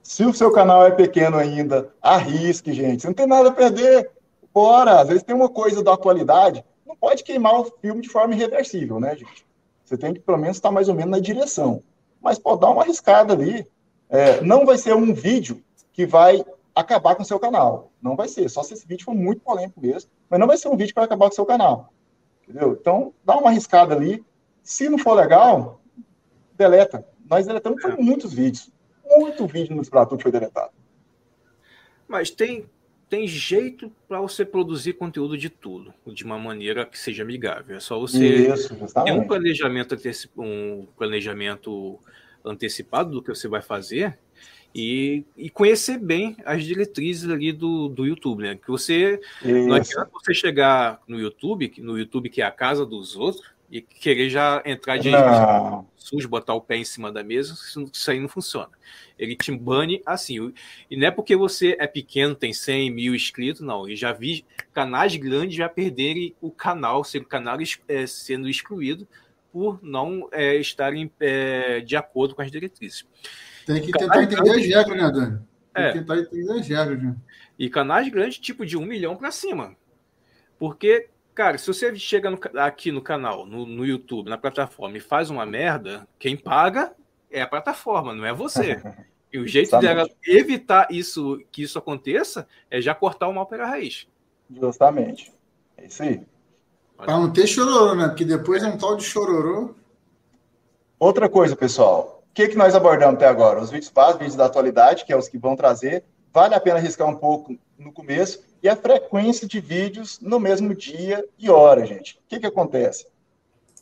Se 0.04 0.26
o 0.26 0.34
seu 0.34 0.52
canal 0.52 0.86
é 0.86 0.92
pequeno 0.92 1.38
ainda, 1.38 1.94
arrisque, 2.02 2.74
gente. 2.74 3.02
Você 3.02 3.08
não 3.08 3.14
tem 3.14 3.26
nada 3.26 3.50
a 3.50 3.54
perder. 3.54 4.12
Bora. 4.54 5.00
Às 5.00 5.08
vezes 5.08 5.24
tem 5.24 5.34
uma 5.34 5.48
coisa 5.48 5.82
da 5.82 5.94
atualidade. 5.94 6.64
Não 6.86 6.96
pode 6.96 7.24
queimar 7.24 7.60
o 7.60 7.66
filme 7.82 8.02
de 8.02 8.10
forma 8.10 8.34
irreversível, 8.34 9.00
né, 9.00 9.16
gente? 9.16 9.46
Você 9.86 9.98
tem 9.98 10.14
que, 10.14 10.20
pelo 10.20 10.38
menos, 10.38 10.58
estar 10.58 10.72
mais 10.72 10.90
ou 10.90 10.96
menos 10.96 11.12
na 11.12 11.20
direção. 11.20 11.82
Mas 12.22 12.38
pode 12.38 12.62
dar 12.62 12.70
uma 12.70 12.82
arriscada 12.82 13.34
ali. 13.34 13.66
É, 14.10 14.42
não 14.42 14.66
vai 14.66 14.78
ser 14.78 14.94
um 14.94 15.14
vídeo 15.14 15.64
que 15.94 16.06
vai 16.06 16.44
acabar 16.76 17.16
com 17.16 17.24
o 17.24 17.26
seu 17.26 17.40
canal. 17.40 17.92
Não 18.02 18.16
vai 18.16 18.28
ser. 18.28 18.50
Só 18.50 18.62
se 18.62 18.74
esse 18.74 18.86
vídeo 18.86 19.06
for 19.06 19.16
muito 19.16 19.42
polêmico 19.42 19.80
mesmo. 19.80 20.10
Mas 20.30 20.40
não 20.40 20.48
vai 20.48 20.58
ser 20.58 20.68
um 20.68 20.76
vídeo 20.76 20.90
que 20.90 21.00
vai 21.00 21.06
acabar 21.06 21.28
com 21.28 21.32
o 21.32 21.36
seu 21.36 21.46
canal. 21.46 21.94
Entendeu? 22.44 22.78
Então, 22.80 23.14
dá 23.24 23.38
uma 23.38 23.50
arriscada 23.50 23.96
ali. 23.96 24.24
Se 24.64 24.88
não 24.88 24.98
for 24.98 25.14
legal, 25.14 25.82
deleta. 26.58 27.06
Nós 27.30 27.46
deletamos 27.46 27.82
foi 27.82 27.96
muitos 27.98 28.34
vídeos. 28.34 28.72
Muito 29.06 29.46
vídeo 29.46 29.76
no 29.76 29.82
Splatoon 29.82 30.18
foi 30.18 30.32
deletado. 30.32 30.72
Mas 32.08 32.32
tem, 32.32 32.66
tem 33.10 33.28
jeito 33.28 33.92
para 34.08 34.22
você 34.22 34.46
produzir 34.46 34.94
conteúdo 34.94 35.38
de 35.38 35.50
tudo, 35.50 35.94
de 36.08 36.24
uma 36.24 36.40
maneira 36.40 36.86
que 36.86 36.98
seja 36.98 37.24
amigável. 37.24 37.76
É 37.76 37.80
só 37.80 38.00
você 38.00 38.48
Isso, 38.48 38.76
ter 39.04 39.12
um 39.12 39.28
planejamento, 39.28 39.96
um 40.38 40.88
planejamento 40.98 42.00
antecipado 42.46 43.12
do 43.12 43.22
que 43.22 43.30
você 43.30 43.48
vai 43.48 43.62
fazer 43.62 44.18
e, 44.76 45.24
e 45.38 45.50
conhecer 45.50 45.98
bem 45.98 46.36
as 46.46 46.64
diretrizes 46.64 47.30
ali 47.30 47.52
do, 47.52 47.88
do 47.88 48.06
YouTube, 48.06 48.44
né? 48.44 48.56
Que 48.56 48.70
você 48.70 49.22
Isso. 49.44 49.68
não 49.68 49.76
adianta 49.76 50.10
você 50.12 50.34
chegar 50.34 51.00
no 51.08 51.20
YouTube, 51.20 51.74
no 51.78 51.98
YouTube 51.98 52.30
que 52.30 52.42
é 52.42 52.46
a 52.46 52.52
casa 52.52 52.86
dos 52.86 53.16
outros, 53.16 53.53
e 53.74 53.82
querer 53.82 54.30
já 54.30 54.62
entrar 54.64 54.98
de 54.98 55.10
sujo, 55.96 56.30
botar 56.30 56.54
o 56.54 56.62
pé 56.62 56.78
em 56.78 56.86
cima 56.86 57.12
da 57.12 57.24
mesa, 57.24 57.56
isso 57.92 58.12
aí 58.12 58.20
não 58.20 58.30
funciona. 58.30 58.70
Ele 59.18 59.36
te 59.36 59.52
bane 59.52 60.00
assim. 60.06 60.54
E 60.92 60.96
não 60.96 61.08
é 61.08 61.10
porque 61.10 61.36
você 61.36 61.76
é 61.80 61.88
pequeno, 61.88 62.36
tem 62.36 62.54
100 62.54 62.92
mil 62.92 63.16
inscritos, 63.16 63.62
não. 63.64 63.90
Eu 63.90 63.96
já 63.96 64.14
vi 64.14 64.46
canais 64.72 65.16
grandes 65.16 65.58
já 65.58 65.68
perderem 65.68 66.36
o 66.40 66.52
canal, 66.52 67.04
ser 67.04 67.18
o 67.18 67.26
canal 67.26 67.58
é, 67.88 68.06
sendo 68.06 68.48
excluído 68.48 69.08
por 69.52 69.80
não 69.82 70.30
é, 70.32 70.56
estarem 70.58 71.12
é, 71.20 71.80
de 71.80 71.96
acordo 71.96 72.36
com 72.36 72.44
as 72.44 72.52
diretrizes. 72.52 73.08
Tem 73.66 73.82
que 73.82 73.92
tentar 73.92 74.22
entender 74.22 74.52
as 74.52 74.66
regras, 74.68 75.02
né, 75.02 75.12
Dani? 75.12 75.40
Tem 75.74 75.84
é. 75.84 75.92
que 75.94 76.00
tentar 76.00 76.20
entender 76.20 76.60
as 76.60 76.68
regras, 76.68 77.02
né? 77.02 77.16
E 77.58 77.72
canais 77.72 78.08
grandes, 78.08 78.38
tipo 78.38 78.68
de 78.68 78.78
um 78.78 78.86
milhão 78.86 79.16
para 79.16 79.32
cima. 79.32 79.76
Porque, 80.60 81.10
cara, 81.34 81.58
se 81.58 81.68
você 81.68 81.96
chega 81.96 82.30
no, 82.30 82.40
aqui 82.60 82.92
no 82.92 83.02
canal, 83.02 83.46
no, 83.46 83.66
no 83.66 83.86
YouTube, 83.86 84.30
na 84.30 84.38
plataforma, 84.38 84.98
e 84.98 85.02
faz 85.02 85.30
uma 85.30 85.46
merda, 85.46 86.08
quem 86.20 86.38
paga 86.38 86.94
é 87.30 87.42
a 87.42 87.48
plataforma, 87.48 88.14
não 88.14 88.26
é 88.26 88.34
você. 88.34 88.82
E 89.34 89.40
o 89.40 89.48
jeito 89.48 89.76
dela 89.80 90.08
evitar 90.28 90.90
isso, 90.92 91.44
que 91.52 91.64
isso 91.64 91.80
aconteça, 91.80 92.48
é 92.70 92.80
já 92.80 92.94
cortar 92.94 93.28
o 93.28 93.34
mal 93.34 93.48
pela 93.48 93.66
raiz. 93.66 94.08
Justamente. 94.48 95.34
É 95.76 95.88
isso 95.88 96.04
aí. 96.04 96.22
Para 96.96 97.18
não 97.18 97.34
ter 97.34 97.48
chororô, 97.48 97.96
né? 97.96 98.10
Porque 98.10 98.26
depois 98.26 98.62
é 98.62 98.68
um 98.68 98.78
tal 98.78 98.96
de 98.96 99.04
chororô. 99.04 99.74
Outra 101.00 101.28
coisa, 101.28 101.56
pessoal 101.56 102.24
o 102.34 102.36
que, 102.36 102.48
que 102.48 102.58
nós 102.58 102.74
abordamos 102.74 103.14
até 103.14 103.28
agora? 103.28 103.62
Os 103.62 103.70
vídeos 103.70 103.92
básicos, 103.92 104.22
vídeos 104.22 104.36
da 104.36 104.46
atualidade, 104.46 105.06
que 105.06 105.14
é 105.14 105.16
os 105.16 105.30
que 105.30 105.38
vão 105.38 105.56
trazer. 105.56 106.04
Vale 106.34 106.56
a 106.56 106.60
pena 106.60 106.78
arriscar 106.78 107.08
um 107.08 107.14
pouco 107.16 107.56
no 107.78 107.94
começo. 107.94 108.44
E 108.64 108.70
a 108.70 108.78
frequência 108.78 109.46
de 109.46 109.60
vídeos 109.60 110.22
no 110.22 110.40
mesmo 110.40 110.74
dia 110.74 111.28
e 111.38 111.50
hora, 111.50 111.86
gente. 111.86 112.14
O 112.14 112.30
que, 112.30 112.40
que 112.40 112.48
acontece? 112.48 113.06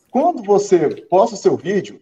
Quando 0.09 0.41
você 0.41 1.03
posta 1.03 1.35
o 1.35 1.39
seu 1.39 1.55
vídeo, 1.55 2.01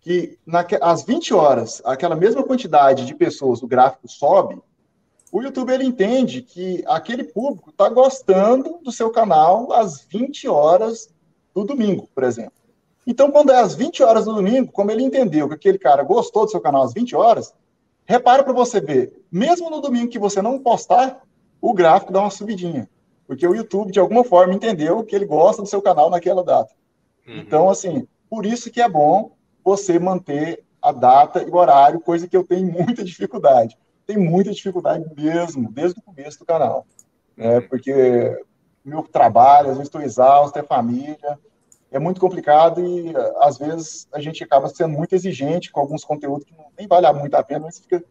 que 0.00 0.36
às 0.80 1.04
20 1.04 1.32
horas, 1.32 1.80
aquela 1.84 2.16
mesma 2.16 2.42
quantidade 2.42 3.06
de 3.06 3.14
pessoas, 3.14 3.62
o 3.62 3.68
gráfico 3.68 4.08
sobe, 4.08 4.60
o 5.30 5.40
YouTube 5.40 5.72
ele 5.72 5.84
entende 5.84 6.42
que 6.42 6.82
aquele 6.88 7.22
público 7.22 7.70
está 7.70 7.88
gostando 7.88 8.80
do 8.82 8.90
seu 8.90 9.10
canal 9.10 9.72
às 9.72 10.00
20 10.00 10.48
horas 10.48 11.08
do 11.54 11.62
domingo, 11.64 12.08
por 12.12 12.24
exemplo. 12.24 12.54
Então, 13.06 13.30
quando 13.30 13.52
é 13.52 13.60
às 13.60 13.76
20 13.76 14.02
horas 14.02 14.24
do 14.24 14.34
domingo, 14.34 14.72
como 14.72 14.90
ele 14.90 15.04
entendeu 15.04 15.46
que 15.46 15.54
aquele 15.54 15.78
cara 15.78 16.02
gostou 16.02 16.44
do 16.44 16.50
seu 16.50 16.60
canal 16.60 16.82
às 16.82 16.92
20 16.92 17.14
horas, 17.14 17.54
repara 18.04 18.42
para 18.42 18.52
você 18.52 18.80
ver, 18.80 19.24
mesmo 19.30 19.70
no 19.70 19.80
domingo 19.80 20.10
que 20.10 20.18
você 20.18 20.42
não 20.42 20.58
postar, 20.58 21.25
o 21.60 21.72
gráfico 21.72 22.12
dá 22.12 22.20
uma 22.20 22.30
subidinha. 22.30 22.88
Porque 23.26 23.46
o 23.46 23.54
YouTube, 23.54 23.92
de 23.92 23.98
alguma 23.98 24.22
forma, 24.22 24.54
entendeu 24.54 25.02
que 25.02 25.14
ele 25.14 25.26
gosta 25.26 25.62
do 25.62 25.68
seu 25.68 25.82
canal 25.82 26.08
naquela 26.10 26.44
data. 26.44 26.72
Uhum. 27.26 27.38
Então, 27.38 27.68
assim, 27.68 28.06
por 28.30 28.46
isso 28.46 28.70
que 28.70 28.80
é 28.80 28.88
bom 28.88 29.32
você 29.64 29.98
manter 29.98 30.64
a 30.80 30.92
data 30.92 31.42
e 31.42 31.50
o 31.50 31.56
horário, 31.56 32.00
coisa 32.00 32.28
que 32.28 32.36
eu 32.36 32.44
tenho 32.44 32.70
muita 32.70 33.02
dificuldade. 33.02 33.76
Tenho 34.06 34.20
muita 34.20 34.52
dificuldade 34.52 35.04
mesmo, 35.16 35.72
desde 35.72 35.98
o 35.98 36.02
começo 36.02 36.38
do 36.38 36.46
canal. 36.46 36.86
Né? 37.36 37.60
Porque 37.60 38.40
meu 38.84 39.02
trabalho, 39.02 39.70
às 39.70 39.76
vezes 39.76 39.88
estou 39.88 40.00
exausto, 40.00 40.56
é 40.58 40.62
família, 40.62 41.38
é 41.90 41.98
muito 41.98 42.20
complicado 42.20 42.84
e 42.84 43.12
às 43.40 43.58
vezes 43.58 44.06
a 44.12 44.20
gente 44.20 44.44
acaba 44.44 44.68
sendo 44.68 44.90
muito 44.90 45.14
exigente 45.14 45.72
com 45.72 45.80
alguns 45.80 46.04
conteúdos 46.04 46.44
que 46.44 46.54
não, 46.56 46.66
nem 46.78 46.86
vale 46.86 47.10
muito 47.12 47.34
a 47.34 47.42
pena, 47.42 47.66
mas 47.66 47.78
fica 47.78 48.04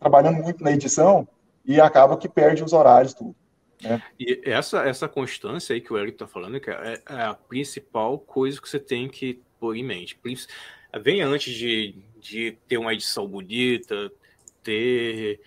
trabalhando 0.00 0.42
muito 0.42 0.62
na 0.62 0.72
edição 0.72 1.26
e 1.68 1.78
acaba 1.78 2.16
que 2.16 2.28
perde 2.28 2.64
os 2.64 2.72
horários 2.72 3.12
tudo. 3.12 3.36
Né? 3.82 4.02
E 4.18 4.40
essa, 4.44 4.88
essa 4.88 5.06
constância 5.06 5.74
aí 5.74 5.82
que 5.82 5.92
o 5.92 5.98
Eric 5.98 6.14
está 6.14 6.26
falando, 6.26 6.56
é, 6.56 7.02
é 7.08 7.22
a 7.22 7.34
principal 7.34 8.18
coisa 8.18 8.60
que 8.60 8.68
você 8.68 8.80
tem 8.80 9.06
que 9.06 9.40
pôr 9.60 9.76
em 9.76 9.84
mente. 9.84 10.18
Vem 11.02 11.20
antes 11.20 11.54
de, 11.54 11.94
de 12.18 12.56
ter 12.66 12.78
uma 12.78 12.94
edição 12.94 13.28
bonita, 13.28 14.10
ter 14.62 15.40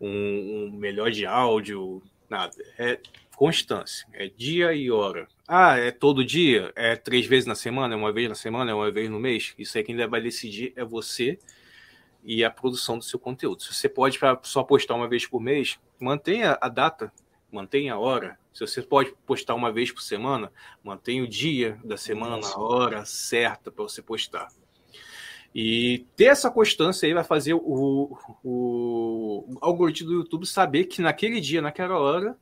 um, 0.00 0.08
um 0.08 0.70
melhor 0.72 1.12
de 1.12 1.24
áudio, 1.24 2.02
nada. 2.28 2.52
É 2.76 2.98
constância, 3.36 4.04
é 4.12 4.28
dia 4.28 4.74
e 4.74 4.90
hora. 4.90 5.28
Ah, 5.46 5.78
é 5.78 5.92
todo 5.92 6.24
dia? 6.24 6.72
É 6.74 6.96
três 6.96 7.24
vezes 7.24 7.46
na 7.46 7.54
semana? 7.54 7.94
É 7.94 7.96
uma 7.96 8.12
vez 8.12 8.28
na 8.28 8.34
semana? 8.34 8.72
É 8.72 8.74
uma 8.74 8.90
vez 8.90 9.08
no 9.08 9.20
mês? 9.20 9.54
Isso 9.56 9.78
aí 9.78 9.84
quem 9.84 9.96
vai 10.08 10.20
decidir 10.20 10.72
é 10.74 10.84
você 10.84 11.38
e 12.28 12.44
a 12.44 12.50
produção 12.50 12.98
do 12.98 13.04
seu 13.04 13.18
conteúdo. 13.18 13.62
Se 13.62 13.72
você 13.72 13.88
pode 13.88 14.18
só 14.42 14.62
postar 14.62 14.94
uma 14.94 15.08
vez 15.08 15.26
por 15.26 15.40
mês, 15.40 15.80
mantenha 15.98 16.58
a 16.60 16.68
data, 16.68 17.10
mantenha 17.50 17.94
a 17.94 17.98
hora. 17.98 18.38
Se 18.52 18.60
você 18.60 18.82
pode 18.82 19.14
postar 19.24 19.54
uma 19.54 19.72
vez 19.72 19.90
por 19.90 20.02
semana, 20.02 20.52
mantenha 20.84 21.24
o 21.24 21.26
dia 21.26 21.80
da 21.82 21.96
semana, 21.96 22.38
a 22.46 22.60
hora 22.60 23.02
certa 23.06 23.70
para 23.70 23.82
você 23.82 24.02
postar. 24.02 24.48
E 25.54 26.04
ter 26.14 26.26
essa 26.26 26.50
constância 26.50 27.06
aí 27.06 27.14
vai 27.14 27.24
fazer 27.24 27.54
o, 27.54 28.18
o 28.44 29.58
algoritmo 29.62 30.10
do 30.10 30.16
YouTube 30.16 30.44
saber 30.44 30.84
que 30.84 31.00
naquele 31.00 31.40
dia, 31.40 31.62
naquela 31.62 31.98
hora, 31.98 32.36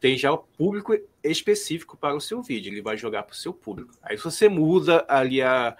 tem 0.00 0.16
já 0.16 0.32
o 0.32 0.38
público 0.38 0.94
específico 1.22 1.94
para 1.94 2.14
o 2.16 2.20
seu 2.22 2.40
vídeo. 2.40 2.72
Ele 2.72 2.80
vai 2.80 2.96
jogar 2.96 3.24
para 3.24 3.34
o 3.34 3.36
seu 3.36 3.52
público. 3.52 3.92
Aí 4.02 4.16
se 4.16 4.24
você 4.24 4.48
muda 4.48 5.04
ali 5.06 5.42
a, 5.42 5.76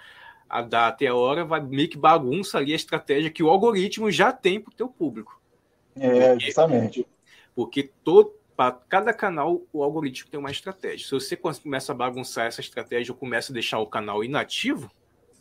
a 0.49 0.63
data 0.63 1.05
e 1.05 1.07
a 1.07 1.15
hora, 1.15 1.45
vai 1.45 1.61
meio 1.61 1.89
que 1.89 1.99
bagunça 1.99 2.59
ali 2.59 2.73
a 2.73 2.77
estratégia 2.77 3.31
que 3.31 3.43
o 3.43 3.49
algoritmo 3.49 4.11
já 4.11 4.33
tem 4.33 4.61
para 4.61 4.71
o 4.71 4.75
teu 4.75 4.89
público. 4.89 5.41
É, 5.97 6.31
porque, 6.31 6.47
justamente. 6.47 7.07
Porque 7.55 7.91
todo, 8.05 8.33
para 8.57 8.73
cada 8.73 9.13
canal 9.13 9.63
o 9.73 9.83
algoritmo 9.83 10.31
tem 10.31 10.39
uma 10.39 10.51
estratégia. 10.51 11.07
Se 11.07 11.13
você 11.13 11.37
começa 11.37 11.93
a 11.93 11.95
bagunçar 11.95 12.47
essa 12.47 12.61
estratégia 12.61 13.13
ou 13.13 13.19
começa 13.19 13.53
a 13.53 13.55
deixar 13.55 13.79
o 13.79 13.87
canal 13.87 14.23
inativo, 14.23 14.91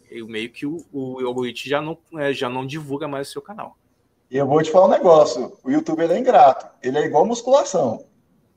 eu 0.09 0.27
meio 0.27 0.49
que 0.49 0.65
o, 0.65 0.85
o 0.91 1.25
algoritmo 1.25 1.69
já 1.69 1.81
não, 1.81 1.97
é, 2.17 2.33
já 2.33 2.49
não 2.49 2.65
divulga 2.65 3.07
mais 3.07 3.29
o 3.29 3.31
seu 3.31 3.41
canal. 3.41 3.77
E 4.29 4.37
eu 4.37 4.47
vou 4.47 4.61
te 4.61 4.71
falar 4.71 4.87
um 4.87 4.91
negócio: 4.91 5.57
o 5.63 5.69
YouTube 5.69 6.01
ele 6.01 6.13
é 6.13 6.19
ingrato, 6.19 6.67
ele 6.81 6.97
é 6.97 7.05
igual 7.05 7.25
musculação. 7.25 8.05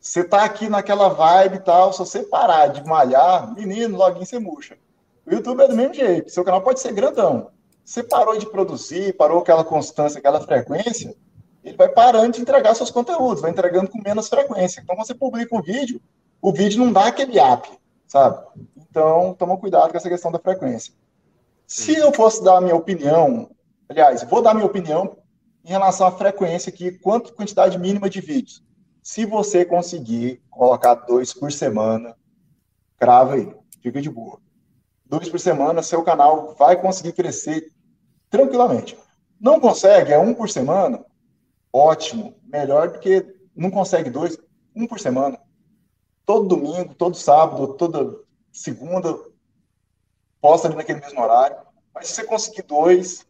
Você 0.00 0.22
tá 0.22 0.44
aqui 0.44 0.68
naquela 0.68 1.08
vibe 1.08 1.56
e 1.56 1.60
tal, 1.60 1.92
se 1.92 1.98
você 1.98 2.22
parar 2.22 2.68
de 2.68 2.84
malhar, 2.84 3.52
menino, 3.54 3.98
login 3.98 4.24
você 4.24 4.38
murcha. 4.38 4.78
O 5.28 5.34
YouTube 5.34 5.62
é 5.62 5.68
do 5.68 5.76
mesmo 5.76 5.92
jeito, 5.92 6.30
seu 6.30 6.42
canal 6.42 6.62
pode 6.62 6.80
ser 6.80 6.90
grandão. 6.90 7.50
Você 7.84 8.02
parou 8.02 8.38
de 8.38 8.50
produzir, 8.50 9.14
parou 9.14 9.40
aquela 9.40 9.62
constância, 9.62 10.18
aquela 10.18 10.40
frequência, 10.40 11.14
ele 11.62 11.76
vai 11.76 11.90
parando 11.90 12.32
de 12.32 12.40
entregar 12.40 12.74
seus 12.74 12.90
conteúdos, 12.90 13.42
vai 13.42 13.50
entregando 13.50 13.90
com 13.90 14.00
menos 14.00 14.26
frequência. 14.26 14.80
Então, 14.80 14.96
você 14.96 15.14
publica 15.14 15.54
um 15.54 15.60
vídeo, 15.60 16.00
o 16.40 16.50
vídeo 16.50 16.82
não 16.82 16.90
dá 16.90 17.08
aquele 17.08 17.38
app, 17.38 17.68
sabe? 18.06 18.42
Então, 18.74 19.34
toma 19.38 19.58
cuidado 19.58 19.90
com 19.90 19.98
essa 19.98 20.08
questão 20.08 20.32
da 20.32 20.38
frequência. 20.38 20.94
Se 21.66 21.94
eu 21.94 22.10
fosse 22.10 22.42
dar 22.42 22.56
a 22.56 22.60
minha 22.62 22.76
opinião, 22.76 23.50
aliás, 23.86 24.22
vou 24.22 24.40
dar 24.40 24.52
a 24.52 24.54
minha 24.54 24.66
opinião 24.66 25.18
em 25.62 25.68
relação 25.68 26.06
à 26.06 26.10
frequência 26.10 26.70
aqui, 26.70 26.92
quanto 26.92 27.34
quantidade 27.34 27.78
mínima 27.78 28.08
de 28.08 28.22
vídeos. 28.22 28.64
Se 29.02 29.26
você 29.26 29.62
conseguir 29.62 30.40
colocar 30.50 30.94
dois 30.94 31.34
por 31.34 31.52
semana, 31.52 32.16
crava 32.96 33.34
aí, 33.34 33.54
fica 33.82 34.00
de 34.00 34.08
boa. 34.08 34.40
Dois 35.08 35.28
por 35.28 35.40
semana, 35.40 35.82
seu 35.82 36.02
canal 36.02 36.54
vai 36.54 36.80
conseguir 36.80 37.12
crescer 37.12 37.72
tranquilamente. 38.28 38.96
Não 39.40 39.58
consegue, 39.58 40.12
é 40.12 40.18
um 40.18 40.34
por 40.34 40.50
semana, 40.50 41.04
ótimo, 41.72 42.36
melhor 42.42 42.90
do 42.92 42.98
que 42.98 43.24
não 43.56 43.70
consegue 43.70 44.10
dois, 44.10 44.38
um 44.74 44.86
por 44.86 45.00
semana. 45.00 45.40
Todo 46.26 46.48
domingo, 46.48 46.94
todo 46.94 47.16
sábado, 47.16 47.74
toda 47.74 48.20
segunda, 48.52 49.18
posta 50.40 50.68
ali 50.68 50.76
naquele 50.76 51.00
mesmo 51.00 51.20
horário. 51.22 51.56
Mas 51.94 52.08
se 52.08 52.14
você 52.14 52.24
conseguir 52.24 52.62
dois. 52.62 53.26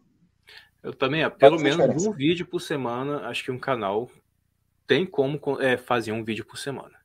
Eu 0.83 0.93
também, 0.93 1.29
pelo 1.31 1.61
menos 1.61 2.07
um 2.07 2.13
vídeo 2.13 2.47
por 2.47 2.61
semana, 2.61 3.29
acho 3.29 3.45
que 3.45 3.53
um 3.53 3.59
canal 3.59 4.11
tem 4.87 5.07
como 5.07 5.39
é, 5.61 5.77
fazer 5.77 6.13
um 6.13 6.25
vídeo 6.25 6.45
por 6.45 6.59
semana. 6.59 6.99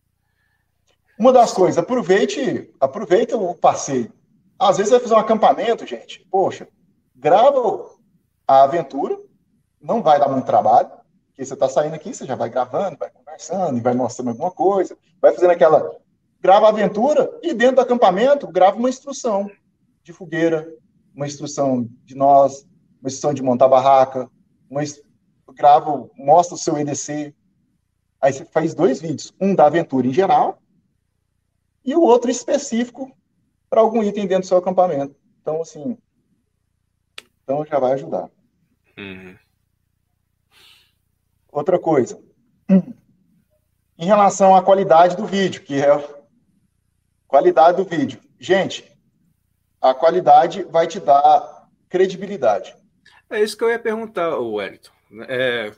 Uma 1.17 1.31
das 1.31 1.53
coisas, 1.53 1.77
aproveite, 1.77 2.73
aproveita 2.79 3.37
o 3.37 3.53
passeio. 3.53 4.11
Às 4.63 4.77
vezes 4.77 4.91
vai 4.91 4.99
fazer 5.01 5.13
um 5.13 5.19
acampamento, 5.19 5.85
gente. 5.85 6.25
Poxa, 6.31 6.67
grava 7.13 7.89
a 8.47 8.63
aventura, 8.63 9.19
não 9.81 10.01
vai 10.01 10.17
dar 10.17 10.29
muito 10.29 10.45
trabalho, 10.45 10.89
porque 11.27 11.43
você 11.43 11.53
está 11.53 11.67
saindo 11.67 11.95
aqui, 11.95 12.13
você 12.13 12.25
já 12.25 12.35
vai 12.35 12.49
gravando, 12.49 12.97
vai 12.97 13.09
conversando, 13.09 13.81
vai 13.81 13.93
mostrando 13.93 14.29
alguma 14.29 14.51
coisa, 14.51 14.97
vai 15.21 15.33
fazendo 15.33 15.51
aquela. 15.51 15.97
Grava 16.39 16.67
a 16.67 16.69
aventura 16.69 17.29
e 17.41 17.53
dentro 17.53 17.77
do 17.77 17.81
acampamento 17.81 18.47
grava 18.47 18.77
uma 18.77 18.89
instrução 18.89 19.51
de 20.01 20.13
fogueira, 20.13 20.73
uma 21.13 21.27
instrução 21.27 21.87
de 22.05 22.15
nós, 22.15 22.65
uma 23.01 23.07
instrução 23.07 23.33
de 23.33 23.43
montar 23.43 23.67
barraca, 23.67 24.29
uma, 24.69 24.81
grava, 25.53 26.09
mostra 26.17 26.55
o 26.55 26.57
seu 26.57 26.77
EDC. 26.77 27.33
Aí 28.21 28.31
você 28.31 28.45
faz 28.45 28.73
dois 28.73 29.01
vídeos, 29.01 29.33
um 29.39 29.53
da 29.53 29.65
aventura 29.65 30.07
em 30.07 30.13
geral 30.13 30.57
e 31.83 31.95
o 31.95 32.01
outro 32.01 32.31
específico 32.31 33.11
para 33.73 33.81
algum 33.81 34.03
item 34.03 34.27
dentro 34.27 34.43
do 34.43 34.45
seu 34.45 34.57
acampamento. 34.59 35.15
Então, 35.41 35.59
assim, 35.59 35.97
então 37.43 37.65
já 37.65 37.79
vai 37.79 37.93
ajudar. 37.93 38.29
Uhum. 38.95 39.35
Outra 41.51 41.79
coisa, 41.79 42.21
em 43.97 44.05
relação 44.05 44.55
à 44.55 44.61
qualidade 44.61 45.17
do 45.17 45.25
vídeo, 45.25 45.63
que 45.63 45.81
é 45.81 45.87
qualidade 47.27 47.77
do 47.77 47.83
vídeo. 47.83 48.21
Gente, 48.39 48.95
a 49.81 49.91
qualidade 49.91 50.61
vai 50.65 50.85
te 50.85 50.99
dar 50.99 51.67
credibilidade. 51.89 52.75
É 53.27 53.41
isso 53.41 53.57
que 53.57 53.63
eu 53.63 53.71
ia 53.71 53.79
perguntar, 53.79 54.37
Wellington. 54.37 54.91
É, 55.27 55.73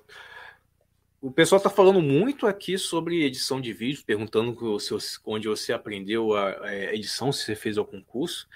o 1.26 1.32
pessoal 1.32 1.58
está 1.58 1.72
falando 1.72 2.04
muito 2.04 2.46
aqui 2.46 2.78
sobre 2.78 3.24
edição 3.24 3.60
de 3.60 3.74
vídeos, 3.74 4.04
perguntando 4.04 4.56
onde 5.26 5.48
você 5.48 5.74
aprendeu 5.74 6.36
a, 6.36 6.72
edição, 6.94 7.32
se 7.32 7.44
você 7.44 7.56
fez 7.56 7.80
algum 7.80 8.00
curso. 8.00 8.48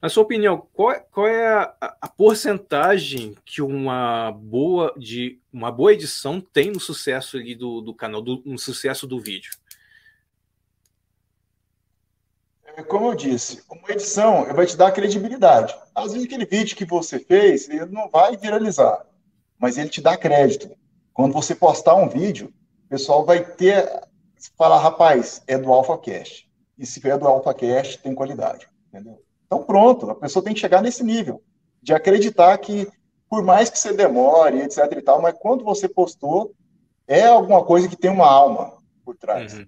Na 0.00 0.10
sua 0.10 0.22
opinião, 0.22 0.68
qual, 0.74 1.00
qual 1.10 1.26
é 1.26 1.48
a, 1.48 1.74
a, 1.98 2.08
porcentagem 2.08 3.34
que 3.42 3.62
uma 3.62 4.32
boa, 4.32 4.92
de, 4.98 5.40
uma 5.50 5.72
boa 5.72 5.94
edição 5.94 6.42
tem 6.42 6.70
no 6.70 6.78
sucesso 6.78 7.38
ali 7.38 7.54
do, 7.54 7.80
do 7.80 7.94
canal, 7.94 8.20
do, 8.20 8.42
no 8.44 8.58
sucesso 8.58 9.06
do 9.06 9.18
vídeo? 9.18 9.52
É, 12.76 12.82
como 12.82 13.06
eu 13.06 13.14
disse, 13.14 13.64
uma 13.70 13.90
edição 13.90 14.44
vai 14.54 14.66
te 14.66 14.76
dar 14.76 14.92
credibilidade. 14.92 15.74
Às 15.94 16.12
vezes 16.12 16.26
aquele 16.26 16.44
vídeo 16.44 16.76
que 16.76 16.84
você 16.84 17.18
fez, 17.18 17.66
ele 17.70 17.86
não 17.86 18.10
vai 18.10 18.36
viralizar, 18.36 19.06
mas 19.58 19.78
ele 19.78 19.88
te 19.88 20.02
dá 20.02 20.18
crédito. 20.18 20.81
Quando 21.12 21.32
você 21.32 21.54
postar 21.54 21.94
um 21.94 22.08
vídeo, 22.08 22.52
o 22.86 22.88
pessoal 22.88 23.24
vai 23.24 23.44
ter, 23.44 23.88
falar, 24.56 24.78
rapaz, 24.78 25.42
é 25.46 25.58
do 25.58 25.72
AlphaCast. 25.72 26.48
E 26.78 26.86
se 26.86 27.06
é 27.08 27.16
do 27.18 27.26
AlphaCast, 27.26 27.98
tem 27.98 28.14
qualidade, 28.14 28.66
entendeu? 28.88 29.22
Então, 29.46 29.62
pronto, 29.62 30.10
a 30.10 30.14
pessoa 30.14 30.42
tem 30.42 30.54
que 30.54 30.60
chegar 30.60 30.82
nesse 30.82 31.04
nível 31.04 31.42
de 31.82 31.92
acreditar 31.92 32.56
que, 32.58 32.88
por 33.28 33.44
mais 33.44 33.68
que 33.68 33.78
você 33.78 33.92
demore, 33.92 34.62
etc 34.62 34.90
e 34.96 35.02
tal, 35.02 35.20
mas 35.20 35.36
quando 35.38 35.64
você 35.64 35.88
postou, 35.88 36.54
é 37.06 37.26
alguma 37.26 37.64
coisa 37.64 37.88
que 37.88 37.96
tem 37.96 38.10
uma 38.10 38.26
alma 38.26 38.78
por 39.04 39.16
trás. 39.16 39.54
Uhum. 39.54 39.66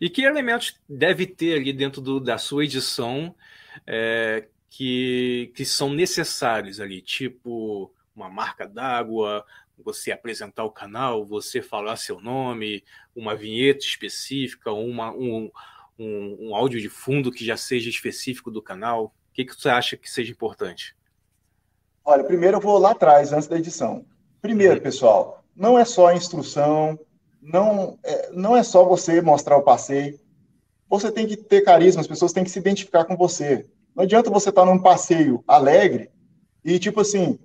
E 0.00 0.08
que 0.08 0.22
elementos 0.22 0.80
deve 0.88 1.26
ter 1.26 1.56
ali 1.56 1.72
dentro 1.72 2.00
do, 2.00 2.20
da 2.20 2.38
sua 2.38 2.64
edição 2.64 3.34
é, 3.86 4.46
que, 4.68 5.52
que 5.54 5.64
são 5.64 5.92
necessários 5.92 6.80
ali? 6.80 7.00
Tipo, 7.00 7.92
uma 8.14 8.28
marca 8.28 8.66
d'água, 8.66 9.44
você 9.78 10.12
apresentar 10.12 10.64
o 10.64 10.70
canal, 10.70 11.24
você 11.24 11.60
falar 11.60 11.96
seu 11.96 12.20
nome, 12.20 12.84
uma 13.14 13.34
vinheta 13.34 13.84
específica, 13.84 14.72
uma, 14.72 15.12
um, 15.12 15.50
um, 15.98 16.48
um 16.48 16.54
áudio 16.54 16.80
de 16.80 16.88
fundo 16.88 17.32
que 17.32 17.44
já 17.44 17.56
seja 17.56 17.88
específico 17.88 18.50
do 18.50 18.62
canal? 18.62 19.06
O 19.06 19.32
que, 19.32 19.44
que 19.44 19.54
você 19.54 19.68
acha 19.68 19.96
que 19.96 20.10
seja 20.10 20.30
importante? 20.30 20.96
Olha, 22.04 22.22
primeiro 22.22 22.58
eu 22.58 22.60
vou 22.60 22.78
lá 22.78 22.92
atrás, 22.92 23.32
antes 23.32 23.48
da 23.48 23.58
edição. 23.58 24.04
Primeiro, 24.40 24.76
uhum. 24.76 24.82
pessoal, 24.82 25.44
não 25.56 25.78
é 25.78 25.84
só 25.84 26.08
a 26.08 26.14
instrução, 26.14 26.98
não 27.40 27.98
é, 28.04 28.30
não 28.30 28.56
é 28.56 28.62
só 28.62 28.84
você 28.84 29.20
mostrar 29.20 29.56
o 29.56 29.62
passeio. 29.62 30.20
Você 30.88 31.10
tem 31.10 31.26
que 31.26 31.36
ter 31.36 31.62
carisma, 31.62 32.00
as 32.00 32.06
pessoas 32.06 32.32
têm 32.32 32.44
que 32.44 32.50
se 32.50 32.58
identificar 32.58 33.04
com 33.04 33.16
você. 33.16 33.66
Não 33.94 34.04
adianta 34.04 34.30
você 34.30 34.50
estar 34.50 34.64
num 34.64 34.78
passeio 34.78 35.42
alegre 35.46 36.10
e, 36.64 36.78
tipo 36.78 37.00
assim, 37.00 37.38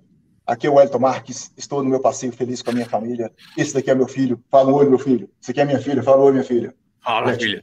aqui 0.50 0.66
é 0.66 0.70
o 0.70 0.80
Elton 0.80 0.98
Marques, 0.98 1.52
estou 1.56 1.80
no 1.80 1.88
meu 1.88 2.00
passeio 2.00 2.32
feliz 2.32 2.60
com 2.60 2.70
a 2.70 2.74
minha 2.74 2.86
família. 2.86 3.32
Esse 3.56 3.72
daqui 3.72 3.88
é 3.88 3.94
meu 3.94 4.08
filho, 4.08 4.42
fala 4.50 4.72
oi, 4.72 4.88
meu 4.88 4.98
filho. 4.98 5.30
Esse 5.40 5.52
aqui 5.52 5.60
é 5.60 5.64
minha 5.64 5.80
filha, 5.80 6.02
fala 6.02 6.24
oi, 6.24 6.32
minha 6.32 6.44
filha. 6.44 6.74
Fala, 7.02 7.32
filha. 7.34 7.62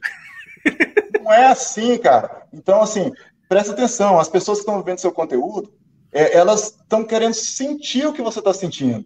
Não 1.21 1.33
é 1.33 1.47
assim, 1.47 1.97
cara. 1.97 2.47
Então, 2.53 2.81
assim, 2.81 3.11
presta 3.49 3.73
atenção. 3.73 4.17
As 4.17 4.29
pessoas 4.29 4.59
que 4.59 4.61
estão 4.61 4.81
vendo 4.81 4.99
seu 4.99 5.11
conteúdo, 5.11 5.73
é, 6.13 6.37
elas 6.37 6.77
estão 6.81 7.03
querendo 7.03 7.33
sentir 7.33 8.07
o 8.07 8.13
que 8.13 8.21
você 8.21 8.39
está 8.39 8.53
sentindo. 8.53 9.05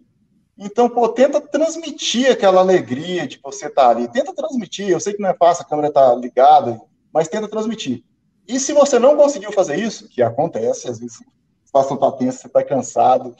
Então, 0.56 0.88
pô, 0.88 1.08
tenta 1.08 1.40
transmitir 1.40 2.30
aquela 2.30 2.60
alegria 2.60 3.26
de 3.26 3.40
você 3.42 3.66
estar 3.66 3.82
tá 3.82 3.90
ali. 3.90 4.06
Tenta 4.06 4.32
transmitir. 4.32 4.90
Eu 4.90 5.00
sei 5.00 5.12
que 5.14 5.20
não 5.20 5.30
é 5.30 5.34
fácil, 5.34 5.64
a 5.64 5.68
câmera 5.68 5.88
está 5.88 6.14
ligada, 6.14 6.80
mas 7.12 7.26
tenta 7.26 7.48
transmitir. 7.48 8.04
E 8.46 8.60
se 8.60 8.72
você 8.72 9.00
não 9.00 9.16
conseguiu 9.16 9.50
fazer 9.50 9.76
isso, 9.76 10.08
que 10.08 10.22
acontece, 10.22 10.88
às 10.88 11.00
vezes 11.00 11.16
a 11.20 11.66
situação 11.66 11.96
está 11.96 12.12
tensa, 12.12 12.38
você 12.38 12.46
está 12.46 12.62
cansado, 12.62 13.34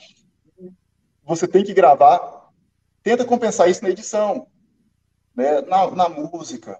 você 1.34 1.48
tem 1.48 1.64
que 1.64 1.74
gravar, 1.74 2.50
tenta 3.02 3.24
compensar 3.24 3.68
isso 3.68 3.82
na 3.82 3.90
edição, 3.90 4.46
né, 5.34 5.60
na, 5.62 5.90
na 5.90 6.08
música, 6.08 6.78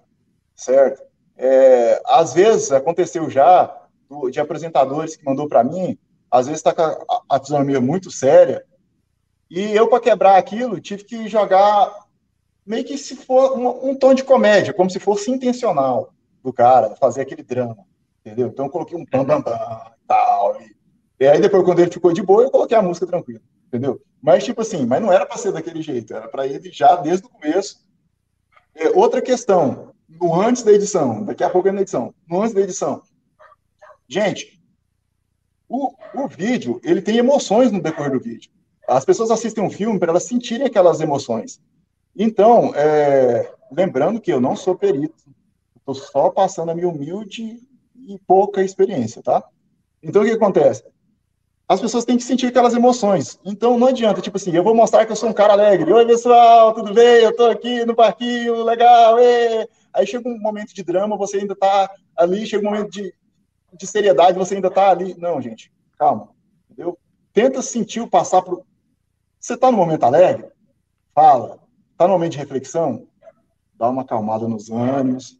certo? 0.55 1.01
É, 1.35 2.01
às 2.05 2.33
vezes 2.33 2.71
aconteceu 2.71 3.29
já 3.29 3.75
do, 4.07 4.29
de 4.29 4.39
apresentadores 4.39 5.15
que 5.15 5.25
mandou 5.25 5.47
para 5.47 5.63
mim, 5.63 5.97
às 6.29 6.45
vezes 6.45 6.59
está 6.59 6.73
com 6.73 6.81
a, 6.81 7.21
a 7.29 7.39
fisionomia 7.39 7.81
muito 7.81 8.11
séria, 8.11 8.63
e 9.49 9.75
eu, 9.75 9.87
para 9.87 9.99
quebrar 9.99 10.37
aquilo, 10.37 10.79
tive 10.79 11.03
que 11.03 11.27
jogar 11.27 11.93
meio 12.65 12.83
que 12.83 12.97
se 12.97 13.15
for 13.15 13.57
um, 13.57 13.89
um, 13.89 13.95
tom 13.95 14.13
de 14.13 14.23
comédia, 14.23 14.73
como 14.73 14.89
se 14.89 14.99
fosse 14.99 15.29
intencional 15.29 16.13
do 16.43 16.51
cara, 16.51 16.95
fazer 16.95 17.21
aquele 17.21 17.43
drama, 17.43 17.85
entendeu? 18.25 18.47
Então 18.47 18.65
eu 18.65 18.71
coloquei 18.71 18.97
um 18.97 19.05
bam 19.05 19.23
bam 19.23 19.43
tal, 20.07 20.61
e 20.61 20.75
E 21.19 21.27
aí 21.27 21.39
depois, 21.39 21.63
quando 21.63 21.79
ele 21.79 21.91
ficou 21.91 22.11
de 22.11 22.21
boa, 22.21 22.43
eu 22.43 22.51
coloquei 22.51 22.77
a 22.77 22.81
música 22.81 23.05
tranquila, 23.05 23.41
entendeu? 23.73 23.99
Mas, 24.21 24.43
tipo 24.43 24.61
assim, 24.61 24.85
mas 24.85 25.01
não 25.01 25.11
era 25.11 25.25
para 25.25 25.37
ser 25.37 25.51
daquele 25.51 25.81
jeito, 25.81 26.13
era 26.13 26.27
para 26.27 26.45
ele 26.45 26.71
já 26.71 26.95
desde 26.95 27.25
o 27.25 27.29
começo. 27.29 27.83
É, 28.75 28.89
outra 28.89 29.21
questão, 29.21 29.93
no 30.07 30.39
antes 30.39 30.61
da 30.61 30.71
edição, 30.71 31.25
daqui 31.25 31.43
a 31.43 31.49
pouco 31.49 31.67
é 31.67 31.71
na 31.71 31.81
edição, 31.81 32.13
no 32.29 32.41
antes 32.41 32.53
da 32.53 32.61
edição. 32.61 33.01
Gente, 34.07 34.61
o, 35.67 35.91
o 36.13 36.27
vídeo, 36.27 36.79
ele 36.83 37.01
tem 37.01 37.17
emoções 37.17 37.71
no 37.71 37.81
decorrer 37.81 38.11
do 38.11 38.19
vídeo. 38.19 38.51
As 38.87 39.03
pessoas 39.03 39.31
assistem 39.31 39.63
um 39.63 39.71
filme 39.71 39.97
para 39.97 40.11
elas 40.11 40.25
sentirem 40.25 40.67
aquelas 40.67 41.01
emoções. 41.01 41.59
Então, 42.15 42.75
é, 42.75 43.51
lembrando 43.71 44.21
que 44.21 44.31
eu 44.31 44.39
não 44.39 44.55
sou 44.55 44.75
perito, 44.75 45.15
estou 45.75 45.95
só 45.95 46.29
passando 46.29 46.69
a 46.69 46.75
minha 46.75 46.87
humilde 46.87 47.59
e 47.95 48.19
pouca 48.27 48.63
experiência, 48.63 49.23
tá? 49.23 49.43
Então, 50.01 50.21
o 50.21 50.25
que 50.25 50.31
acontece? 50.31 50.83
As 51.67 51.79
pessoas 51.79 52.03
têm 52.03 52.17
que 52.17 52.23
sentir 52.23 52.47
aquelas 52.47 52.73
emoções. 52.73 53.39
Então, 53.43 53.77
não 53.77 53.87
adianta, 53.87 54.21
tipo 54.21 54.37
assim, 54.37 54.51
eu 54.51 54.63
vou 54.63 54.75
mostrar 54.75 55.05
que 55.05 55.11
eu 55.11 55.15
sou 55.15 55.29
um 55.29 55.33
cara 55.33 55.53
alegre. 55.53 55.91
Oi, 55.91 56.05
pessoal, 56.05 56.73
tudo 56.73 56.93
bem? 56.93 57.23
Eu 57.23 57.29
estou 57.29 57.49
aqui 57.49 57.85
no 57.85 57.95
parquinho, 57.95 58.63
legal, 58.63 59.17
ê! 59.19 59.67
Aí 59.93 60.05
chega 60.05 60.27
um 60.27 60.39
momento 60.39 60.73
de 60.73 60.83
drama, 60.83 61.17
você 61.17 61.37
ainda 61.37 61.53
está 61.53 61.89
ali, 62.17 62.45
chega 62.45 62.67
um 62.67 62.71
momento 62.71 62.91
de, 62.91 63.13
de 63.77 63.87
seriedade, 63.87 64.37
você 64.37 64.55
ainda 64.55 64.67
está 64.67 64.89
ali. 64.89 65.15
Não, 65.17 65.41
gente, 65.41 65.71
calma, 65.97 66.29
entendeu? 66.69 66.97
Tenta 67.31 67.61
sentir 67.61 68.01
o 68.01 68.09
passar 68.09 68.41
por. 68.41 68.65
Você 69.39 69.53
está 69.53 69.71
no 69.71 69.77
momento 69.77 70.03
alegre? 70.03 70.51
Fala. 71.13 71.59
Está 71.91 72.07
no 72.07 72.13
momento 72.13 72.33
de 72.33 72.37
reflexão? 72.39 73.07
Dá 73.77 73.89
uma 73.89 74.01
acalmada 74.01 74.47
nos 74.47 74.69
ânimos. 74.69 75.39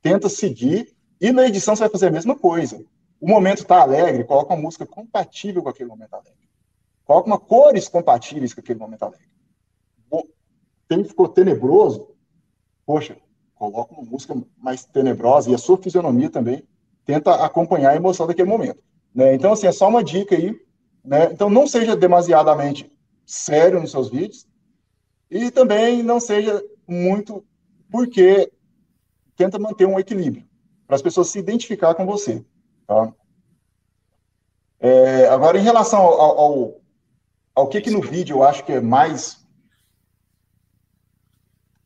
Tenta 0.00 0.28
seguir. 0.28 0.94
E 1.20 1.32
na 1.32 1.46
edição 1.46 1.76
você 1.76 1.80
vai 1.80 1.90
fazer 1.90 2.06
a 2.06 2.10
mesma 2.10 2.34
coisa. 2.34 2.82
O 3.20 3.28
momento 3.28 3.58
está 3.58 3.82
alegre, 3.82 4.24
coloca 4.24 4.54
uma 4.54 4.62
música 4.62 4.86
compatível 4.86 5.62
com 5.62 5.68
aquele 5.68 5.90
momento 5.90 6.14
alegre. 6.14 6.48
Coloca 7.04 7.26
uma 7.26 7.38
cores 7.38 7.88
compatíveis 7.88 8.54
com 8.54 8.60
aquele 8.60 8.78
momento 8.78 9.02
alegre. 9.02 9.30
Tem 10.90 11.04
ficou 11.04 11.28
tenebroso, 11.28 12.08
poxa, 12.84 13.16
coloca 13.54 13.94
uma 13.94 14.02
música 14.02 14.34
mais 14.58 14.84
tenebrosa 14.84 15.48
e 15.48 15.54
a 15.54 15.58
sua 15.58 15.78
fisionomia 15.78 16.28
também 16.28 16.66
tenta 17.04 17.44
acompanhar 17.44 17.90
a 17.90 17.96
emoção 17.96 18.26
daquele 18.26 18.48
momento. 18.48 18.82
Né? 19.14 19.34
Então, 19.34 19.52
assim, 19.52 19.68
é 19.68 19.72
só 19.72 19.88
uma 19.88 20.02
dica 20.02 20.34
aí. 20.34 20.60
Né? 21.04 21.30
Então, 21.32 21.48
não 21.48 21.64
seja 21.64 21.94
demasiadamente 21.94 22.90
sério 23.24 23.80
nos 23.80 23.92
seus 23.92 24.08
vídeos 24.08 24.48
e 25.30 25.52
também 25.52 26.02
não 26.02 26.18
seja 26.18 26.60
muito, 26.88 27.44
porque 27.88 28.50
tenta 29.36 29.60
manter 29.60 29.86
um 29.86 29.98
equilíbrio 30.00 30.44
para 30.88 30.96
as 30.96 31.02
pessoas 31.02 31.28
se 31.28 31.38
identificar 31.38 31.94
com 31.94 32.04
você. 32.04 32.44
Tá? 32.90 33.14
É, 34.80 35.28
agora, 35.28 35.56
em 35.56 35.62
relação 35.62 36.00
ao, 36.00 36.40
ao, 36.40 36.80
ao 37.54 37.68
que, 37.68 37.80
que 37.80 37.90
no 37.90 38.00
vídeo 38.00 38.38
eu 38.38 38.42
acho 38.42 38.64
que 38.64 38.72
é 38.72 38.80
mais. 38.80 39.46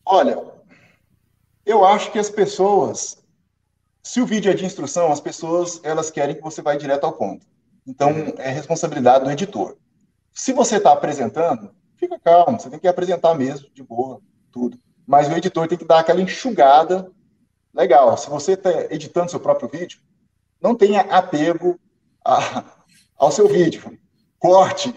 Olha, 0.02 0.42
eu 1.66 1.84
acho 1.84 2.10
que 2.10 2.18
as 2.18 2.30
pessoas 2.30 3.22
se 4.02 4.18
o 4.18 4.26
vídeo 4.26 4.50
é 4.50 4.54
de 4.54 4.64
instrução, 4.64 5.12
as 5.12 5.20
pessoas 5.20 5.78
elas 5.82 6.10
querem 6.10 6.34
que 6.34 6.42
você 6.42 6.62
vá 6.62 6.74
direto 6.74 7.04
ao 7.04 7.12
ponto. 7.12 7.46
Então, 7.86 8.10
é 8.38 8.50
responsabilidade 8.50 9.24
do 9.24 9.30
editor. 9.30 9.76
Se 10.32 10.54
você 10.54 10.76
está 10.76 10.92
apresentando, 10.92 11.70
fica 11.98 12.18
calmo, 12.18 12.58
você 12.58 12.70
tem 12.70 12.78
que 12.78 12.88
apresentar 12.88 13.34
mesmo, 13.34 13.68
de 13.74 13.82
boa, 13.82 14.22
tudo. 14.50 14.78
Mas 15.06 15.28
o 15.28 15.32
editor 15.32 15.68
tem 15.68 15.76
que 15.76 15.84
dar 15.84 16.00
aquela 16.00 16.22
enxugada 16.22 17.10
legal. 17.74 18.16
Se 18.16 18.30
você 18.30 18.52
está 18.52 18.70
editando 18.90 19.30
seu 19.30 19.40
próprio 19.40 19.68
vídeo, 19.68 20.00
não 20.64 20.74
tenha 20.74 21.02
apego 21.02 21.78
a, 22.24 22.64
ao 23.16 23.30
seu 23.30 23.46
vídeo. 23.46 23.96
Corte. 24.38 24.92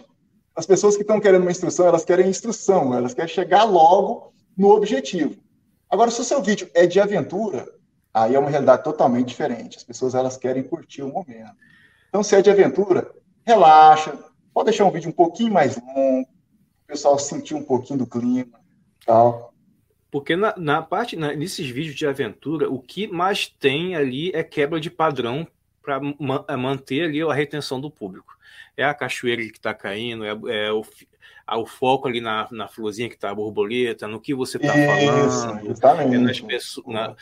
As 0.56 0.66
pessoas 0.66 0.96
que 0.96 1.04
estão 1.04 1.20
querendo 1.20 1.44
uma 1.44 1.52
instrução, 1.52 1.86
elas 1.86 2.04
querem 2.04 2.28
instrução, 2.28 2.96
elas 2.96 3.14
querem 3.14 3.32
chegar 3.32 3.64
logo 3.66 4.34
no 4.58 4.70
objetivo. 4.70 5.36
Agora, 5.88 6.10
se 6.10 6.22
o 6.22 6.24
seu 6.24 6.42
vídeo 6.42 6.68
é 6.74 6.88
de 6.88 7.00
aventura, 7.00 7.68
Aí 8.18 8.34
é 8.34 8.40
uma 8.40 8.50
realidade 8.50 8.84
totalmente 8.84 9.28
diferente. 9.28 9.78
As 9.78 9.84
pessoas 9.84 10.16
elas 10.16 10.38
querem 10.38 10.64
curtir 10.64 11.04
o 11.04 11.10
momento. 11.10 11.56
Então, 12.10 12.24
se 12.24 12.36
é 12.36 12.42
de 12.42 12.50
aventura, 12.50 13.12
relaxa. 13.46 14.18
Pode 14.52 14.66
deixar 14.66 14.86
um 14.86 14.92
vídeo 14.92 15.10
um 15.10 15.14
pouquinho 15.14 15.54
mais 15.54 15.78
longo, 15.78 16.28
o 16.28 16.88
pessoal 16.88 17.20
sentir 17.20 17.54
um 17.54 17.64
pouquinho 17.64 18.00
do 18.00 18.08
clima, 18.08 18.60
tal. 19.06 19.54
Porque 20.10 20.36
na, 20.36 20.56
na 20.58 20.82
parte, 20.82 21.16
na, 21.16 21.34
nesses 21.34 21.70
vídeos 21.70 21.96
de 21.96 22.08
aventura, 22.08 22.72
o 22.72 22.80
que 22.80 23.08
mais 23.08 23.48
tem 23.48 23.96
ali 23.96 24.32
é 24.34 24.42
quebra 24.42 24.80
de 24.80 24.90
padrão 24.90 25.48
para 25.88 26.02
ma 26.20 26.46
manter 26.58 27.06
ali 27.06 27.22
a 27.22 27.34
retenção 27.34 27.80
do 27.80 27.90
público. 27.90 28.38
É 28.76 28.84
a 28.84 28.94
cachoeira 28.94 29.42
que 29.44 29.58
está 29.58 29.74
caindo, 29.74 30.26
é, 30.26 30.66
é 30.66 30.72
o, 30.72 30.84
o 31.56 31.66
foco 31.66 32.10
ali 32.10 32.20
na, 32.20 32.46
na 32.52 32.68
florzinha 32.68 33.08
que 33.08 33.16
está 33.16 33.30
a 33.30 33.36
borboleta, 33.36 34.06
no 34.06 34.20
que 34.20 34.36
você 34.36 34.58
está 34.58 34.74
falando. 34.74 36.14
É 36.14 36.18
nas 36.18 36.42
pessoas, 36.42 36.86
na, 36.88 37.16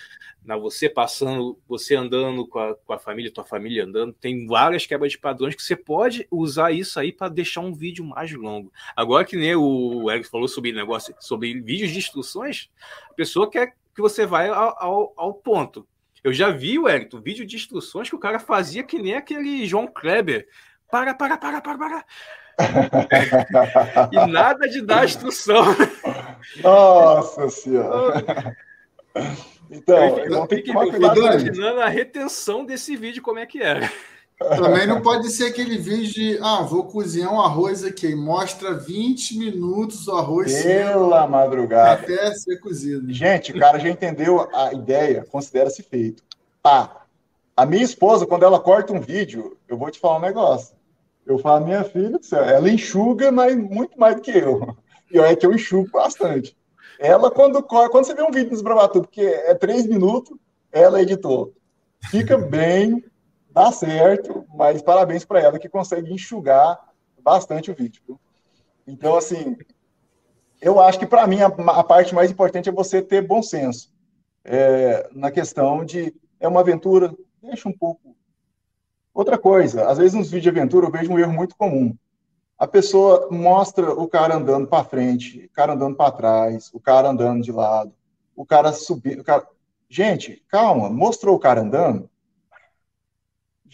na, 0.44 0.58
você 0.58 0.90
passando, 0.90 1.60
você 1.68 1.96
andando 1.96 2.48
com 2.48 2.58
a, 2.58 2.76
com 2.76 2.94
a 2.94 2.98
família, 2.98 3.32
tua 3.32 3.44
família 3.44 3.84
andando, 3.84 4.14
tem 4.14 4.48
várias 4.48 4.88
quebras 4.88 5.12
de 5.12 5.20
padrões 5.20 5.54
que 5.54 5.62
você 5.62 5.76
pode 5.76 6.28
usar 6.32 6.72
isso 6.72 7.00
aí 7.00 7.12
para 7.12 7.30
deixar 7.30 7.62
um 7.62 7.72
vídeo 7.72 8.04
mais 8.04 8.34
longo. 8.34 8.74
Agora 8.96 9.24
que 9.24 9.38
nem 9.38 9.56
o 9.56 10.10
Eric 10.10 10.28
falou 10.28 10.48
sobre 10.48 10.72
negócio, 10.72 11.16
sobre 11.20 11.62
vídeos 11.62 11.92
de 11.92 12.00
instruções, 12.00 12.72
a 13.12 13.14
pessoa 13.14 13.48
quer 13.48 13.76
que 13.94 14.02
você 14.02 14.26
vá 14.26 14.48
ao, 14.48 14.84
ao, 14.84 15.14
ao 15.16 15.34
ponto. 15.36 15.88
Eu 16.26 16.34
já 16.34 16.50
vi, 16.50 16.80
um 16.80 17.22
vídeo 17.22 17.46
de 17.46 17.56
instruções 17.56 18.10
que 18.10 18.16
o 18.16 18.20
cara 18.20 18.40
fazia 18.40 18.84
que 18.84 18.98
nem 18.98 19.14
aquele 19.14 19.64
João 19.68 19.86
Kleber. 19.86 20.48
Para, 20.90 21.14
para, 21.14 21.38
para, 21.38 21.62
para, 21.62 21.78
para 21.78 22.06
e 24.12 24.26
nada 24.32 24.68
de 24.68 24.82
dar 24.82 25.06
instrução. 25.06 25.64
Nossa 26.64 27.48
Senhora! 27.50 28.58
Então, 29.70 30.18
eu 30.18 30.48
fico 30.48 30.72
imaginando 30.72 31.82
a 31.82 31.90
retenção 31.90 32.66
desse 32.66 32.96
vídeo, 32.96 33.22
como 33.22 33.38
é 33.38 33.46
que 33.46 33.62
era. 33.62 33.88
Também 34.38 34.86
não 34.86 35.02
pode 35.02 35.30
ser 35.30 35.46
aquele 35.46 35.78
vídeo 35.78 36.12
de 36.12 36.40
ah, 36.42 36.62
vou 36.62 36.84
cozinhar 36.84 37.34
um 37.34 37.40
arroz 37.40 37.86
aqui, 37.86 38.14
mostra 38.14 38.74
20 38.74 39.38
minutos 39.38 40.08
o 40.08 40.16
arroz 40.16 40.62
pela 40.62 41.26
madrugada 41.26 42.02
até 42.02 42.34
ser 42.34 42.58
cozido. 42.60 43.12
Gente, 43.14 43.54
o 43.54 43.60
cara 43.60 43.80
já 43.80 43.90
entendeu 43.90 44.48
a 44.54 44.74
ideia, 44.74 45.26
considera-se 45.30 45.82
feito. 45.84 46.22
Tá. 46.62 47.06
A 47.56 47.66
minha 47.66 47.84
esposa, 47.84 48.26
quando 48.26 48.44
ela 48.44 48.60
corta 48.60 48.92
um 48.92 49.00
vídeo, 49.00 49.58
eu 49.70 49.78
vou 49.78 49.90
te 49.90 50.00
falar 50.00 50.18
um 50.18 50.22
negócio. 50.22 50.76
Eu 51.26 51.38
falo, 51.40 51.66
minha 51.66 51.84
filha 51.86 52.20
ela 52.34 52.70
enxuga, 52.70 53.32
mas 53.32 53.56
muito 53.56 53.98
mais 53.98 54.16
do 54.16 54.22
que 54.22 54.32
eu. 54.32 54.76
E 55.10 55.18
é 55.18 55.36
que 55.36 55.46
eu 55.46 55.54
enxugo 55.54 55.90
bastante. 55.92 56.58
Ela, 57.00 57.32
quando, 57.32 57.64
quando 57.64 58.06
você 58.06 58.14
vê 58.14 58.22
um 58.22 58.32
vídeo 58.32 58.50
no 58.50 58.56
Esbravatu, 58.56 59.02
porque 59.02 59.22
é 59.22 59.54
três 59.54 59.88
minutos, 59.88 60.38
ela 60.72 61.02
editou. 61.02 61.54
Fica 62.10 62.38
bem, 62.38 63.04
dá 63.56 63.72
certo, 63.72 64.46
mas 64.54 64.82
parabéns 64.82 65.24
para 65.24 65.40
ela 65.40 65.58
que 65.58 65.70
consegue 65.70 66.14
enxugar 66.14 66.78
bastante 67.24 67.72
o 67.72 67.74
vídeo. 67.74 68.20
Então, 68.86 69.16
assim, 69.16 69.56
eu 70.62 70.78
acho 70.82 71.00
que 71.00 71.08
para 71.08 71.26
mim 71.26 71.40
a, 71.42 71.48
a, 71.48 71.84
parte 71.84 72.14
mais 72.14 72.30
importante 72.30 72.68
é 72.68 72.72
você 72.74 73.02
ter 73.02 73.26
bom 73.26 73.42
senso 73.42 73.94
é, 74.44 75.10
na 75.14 75.32
questão 75.32 75.86
de 75.86 76.14
é 76.38 76.50
uma 76.50 76.60
aventura, 76.60 77.16
deixa 77.42 77.70
um 77.70 77.74
pouco 77.74 78.14
Outra 79.14 79.38
coisa, 79.38 79.88
às 79.90 79.98
vezes 79.98 80.14
nos 80.14 80.30
vídeos 80.30 80.44
de 80.54 80.60
aventura 80.60 80.88
eu 80.88 80.92
vejo 80.92 81.10
um 81.10 81.18
erro 81.18 81.32
muito 81.32 81.56
comum. 81.56 81.96
A 82.60 82.68
pessoa 82.68 83.30
mostra 83.32 83.94
o 83.94 84.10
cara 84.10 84.36
andando 84.36 84.68
para 84.68 84.84
frente, 84.84 85.46
o 85.46 85.50
cara 85.54 85.72
andando 85.72 85.96
para 85.96 86.12
trás, 86.12 86.70
o 86.74 86.82
cara 86.82 87.08
andando 87.08 87.42
de 87.42 87.54
lado, 87.54 87.94
o 88.36 88.46
cara 88.46 88.74
subindo. 88.74 89.24
Cara... 89.24 89.48
Gente, 89.88 90.44
calma, 90.50 90.90
mostrou 90.90 91.34
o 91.34 91.40
cara 91.40 91.62
andando, 91.62 92.10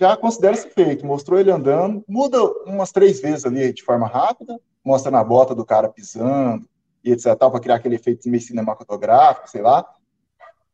já 0.01 0.17
considera-se 0.17 0.67
feito. 0.71 1.05
Mostrou 1.05 1.39
ele 1.39 1.51
andando, 1.51 2.03
muda 2.07 2.43
umas 2.65 2.91
três 2.91 3.21
vezes 3.21 3.45
ali 3.45 3.71
de 3.71 3.83
forma 3.83 4.07
rápida, 4.07 4.59
mostra 4.83 5.11
na 5.11 5.23
bota 5.23 5.53
do 5.53 5.63
cara 5.63 5.87
pisando 5.87 6.67
e 7.03 7.11
etc. 7.11 7.37
para 7.37 7.59
criar 7.59 7.75
aquele 7.75 7.95
efeito 7.95 8.27
meio 8.27 8.41
cinematográfico, 8.41 9.47
sei 9.47 9.61
lá. 9.61 9.87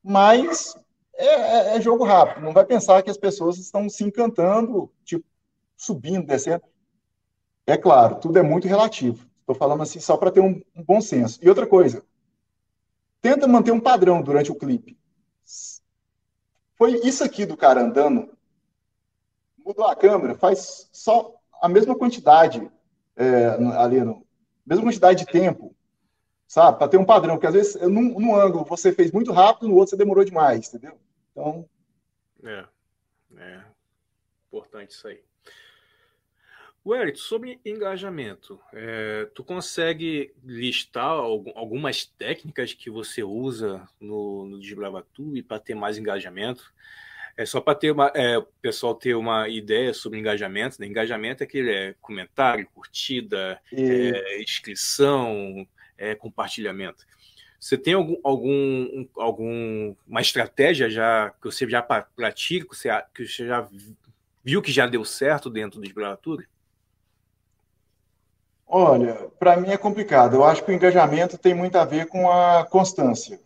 Mas 0.01 0.77
é, 1.13 1.25
é, 1.25 1.75
é, 1.75 1.81
jogo 1.81 2.05
rápido. 2.05 2.41
Não 2.41 2.53
vai 2.53 2.63
pensar 2.63 3.03
que 3.03 3.09
as 3.09 3.17
pessoas 3.17 3.57
estão 3.57 3.89
se 3.89 4.01
encantando, 4.05 4.89
tipo, 5.03 5.25
subindo, 5.75 6.25
descendo. 6.25 6.63
É 7.65 7.75
claro, 7.75 8.15
tudo 8.15 8.39
é 8.39 8.41
muito 8.41 8.65
relativo. 8.65 9.27
Estou 9.41 9.55
falando 9.55 9.83
assim 9.83 9.99
só 9.99 10.15
para 10.15 10.31
ter 10.31 10.39
um, 10.39 10.61
um, 10.73 10.83
bom 10.83 11.01
senso. 11.01 11.37
E 11.41 11.49
outra 11.49 11.67
coisa, 11.67 12.01
tenta 13.21 13.45
manter 13.45 13.71
um 13.71 13.79
padrão 13.79 14.21
durante 14.21 14.53
o 14.53 14.55
clipe. 14.55 14.97
Foi 16.75 16.93
isso 17.03 17.25
aqui 17.25 17.45
do 17.45 17.57
cara 17.57 17.81
andando, 17.81 18.36
mudou 19.68 19.85
a 19.85 19.95
câmera, 19.95 20.35
faz 20.35 20.89
só 20.91 21.35
a 21.61 21.68
mesma 21.68 21.95
quantidade 21.95 22.72
é, 23.15 23.48
ali, 23.77 24.02
no, 24.02 24.26
mesma 24.65 24.85
quantidade 24.85 25.26
de 25.26 25.31
tempo 25.31 25.76
sabe? 26.48 26.77
Para 26.77 26.88
ter 26.88 26.98
um 26.98 27.06
padrão, 27.06 27.35
porque 27.35 27.48
às 27.48 27.53
vezes 27.53 27.81
num, 27.81 28.18
num, 28.19 28.35
ângulo 28.35 28.64
você 28.64 28.94
fez 28.94 29.11
muito 29.11 29.31
rápido, 29.31 29.68
no 29.68 29.76
outro 29.76 29.91
você 29.91 29.98
demorou 29.98 30.23
demais, 30.23 30.68
entendeu? 30.69 30.98
Então. 31.31 31.69
É, 32.44 32.65
é 33.38 33.61
importante 34.48 34.91
isso 34.91 35.07
aí. 35.07 35.22
Wellington, 36.85 37.19
sobre 37.19 37.60
engajamento, 37.65 38.61
é, 38.72 39.30
tu 39.35 39.44
consegue 39.44 40.34
listar 40.41 41.10
algumas 41.10 42.06
técnicas 42.06 42.73
que 42.73 42.89
você 42.89 43.22
usa 43.22 43.85
no, 43.99 44.45
no 44.45 44.60
Desbravatu 44.60 45.34
para 45.45 45.60
ter 45.60 45.76
mais 45.76 45.98
engajamento? 45.98 46.73
É 47.38 47.45
só 47.45 47.61
para 47.61 47.76
ter 47.76 47.91
uma, 47.91 48.11
é, 48.15 48.39
o 48.39 48.43
pessoal 48.61 48.95
ter 48.95 49.15
uma 49.15 49.47
ideia 49.47 49.93
sobre 49.93 50.18
engajamento. 50.18 50.81
Né? 50.81 50.88
Engajamento 50.88 51.43
é 51.43 51.45
aquele 51.45 51.72
é, 51.72 51.95
comentário, 52.01 52.68
curtida, 52.73 53.61
e... 53.72 54.11
é, 54.14 54.41
inscrição, 54.41 55.65
é, 55.95 56.15
compartilhamento. 56.15 57.05
Você 57.59 57.77
tem 57.77 57.93
algum, 57.93 58.18
algum, 58.23 59.07
algum 59.18 59.95
uma 60.07 60.22
estratégia 60.22 60.89
já 60.89 61.31
que 61.41 61.45
você 61.45 61.68
já 61.69 61.81
pratica, 61.81 62.68
que 62.68 62.76
você, 62.76 62.89
que 63.14 63.27
você 63.27 63.47
já 63.47 63.68
viu 64.43 64.61
que 64.61 64.72
já 64.72 64.88
deu 64.88 65.03
certo 65.03 65.49
dentro 65.49 65.80
do 65.80 65.84
Desbravatu? 65.84 66.38
Olha, 68.68 69.30
para 69.39 69.57
mim 69.57 69.69
é 69.69 69.77
complicado. 69.77 70.35
Eu 70.35 70.43
acho 70.43 70.64
que 70.64 70.72
o 70.72 70.73
engajamento 70.73 71.38
tem 71.38 71.53
muito 71.53 71.77
a 71.77 71.85
ver 71.85 72.07
com 72.07 72.30
a 72.30 72.65
constância. 72.65 73.39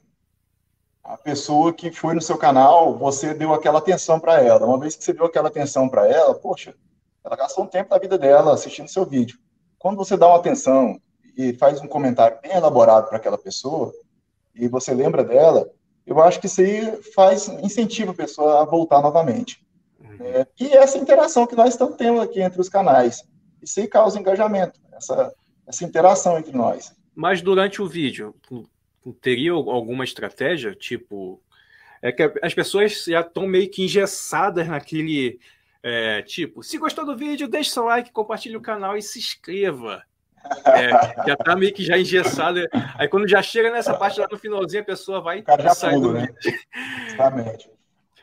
A 1.04 1.18
pessoa 1.18 1.74
que 1.74 1.92
foi 1.92 2.14
no 2.14 2.22
seu 2.22 2.38
canal, 2.38 2.98
você 2.98 3.34
deu 3.34 3.54
aquela 3.54 3.80
atenção 3.80 4.20
para 4.20 4.42
ela. 4.42 4.66
Uma 4.66 4.80
vez 4.80 4.96
que 4.96 5.04
você 5.04 5.14
deu 5.14 5.26
aquela 5.26 5.48
atenção 5.48 5.90
para 5.90 6.08
ela, 6.08 6.36
poxa, 6.36 6.76
ela 7.24 7.36
gastou 7.36 7.64
um 7.64 7.68
tempo 7.68 7.90
da 7.90 7.98
vida 7.98 8.18
dela 8.18 8.54
assistindo 8.54 8.88
seu 8.88 9.06
vídeo. 9.06 9.40
Quando 9.80 9.98
você 9.98 10.16
dá 10.16 10.28
uma 10.28 10.38
atenção 10.38 11.00
e 11.36 11.54
faz 11.54 11.82
um 11.82 11.88
comentário 11.88 12.38
bem 12.42 12.52
elaborado 12.52 13.08
para 13.08 13.18
aquela 13.18 13.38
pessoa, 13.38 13.92
e 14.54 14.68
você 14.68 14.94
lembra 14.94 15.24
dela, 15.24 15.70
eu 16.06 16.22
acho 16.22 16.40
que 16.40 16.46
isso 16.46 16.62
aí 16.62 17.02
faz, 17.14 17.48
incentiva 17.48 18.12
a 18.12 18.16
pessoa 18.16 18.62
a 18.62 18.66
voltar 18.66 19.02
novamente. 19.02 19.66
Uhum. 20.00 20.18
É, 20.20 20.48
e 20.60 20.68
essa 20.74 20.98
interação 20.98 21.48
que 21.48 21.56
nós 21.56 21.70
estamos 21.70 21.96
tendo 21.96 22.22
aqui 22.22 22.42
entre 22.42 22.60
os 22.60 22.70
canais, 22.70 23.24
isso 23.62 23.80
aí 23.80 23.88
causa 23.88 24.20
engajamento 24.20 24.80
essa, 24.92 25.34
essa 25.66 25.84
interação 25.84 26.38
entre 26.38 26.56
nós. 26.56 26.94
Mas 27.16 27.42
durante 27.42 27.82
o 27.82 27.88
vídeo, 27.88 28.36
teria 29.22 29.52
alguma 29.52 30.04
estratégia? 30.04 30.76
Tipo, 30.76 31.42
é 32.02 32.12
que 32.12 32.32
as 32.42 32.54
pessoas 32.54 33.06
já 33.06 33.22
estão 33.22 33.48
meio 33.48 33.70
que 33.70 33.84
engessadas 33.84 34.68
naquele. 34.68 35.40
É, 35.84 36.22
tipo, 36.22 36.62
se 36.62 36.78
gostou 36.78 37.06
do 37.06 37.18
vídeo, 37.18 37.48
deixe 37.48 37.72
seu 37.72 37.86
like, 37.86 38.12
compartilhe 38.12 38.56
o 38.56 38.62
canal 38.62 38.96
e 38.96 39.02
se 39.02 39.20
inscreva. 39.20 40.04
É, 40.66 40.90
já 41.28 41.36
tá 41.36 41.56
meio 41.56 41.74
que 41.74 41.84
já 41.84 41.98
engessada. 41.98 42.68
Aí 42.98 43.08
quando 43.08 43.28
já 43.28 43.42
chega 43.42 43.72
nessa 43.72 43.94
parte 43.94 44.20
lá 44.20 44.28
no 44.32 44.38
finalzinho, 44.38 44.82
a 44.82 44.86
pessoa 44.86 45.22
vai 45.22 45.40
o 45.40 45.44
cara 45.44 45.64
já 45.64 45.76
sair 45.76 45.94
pula, 45.94 46.14
né? 46.14 46.30
Exatamente. 47.08 47.70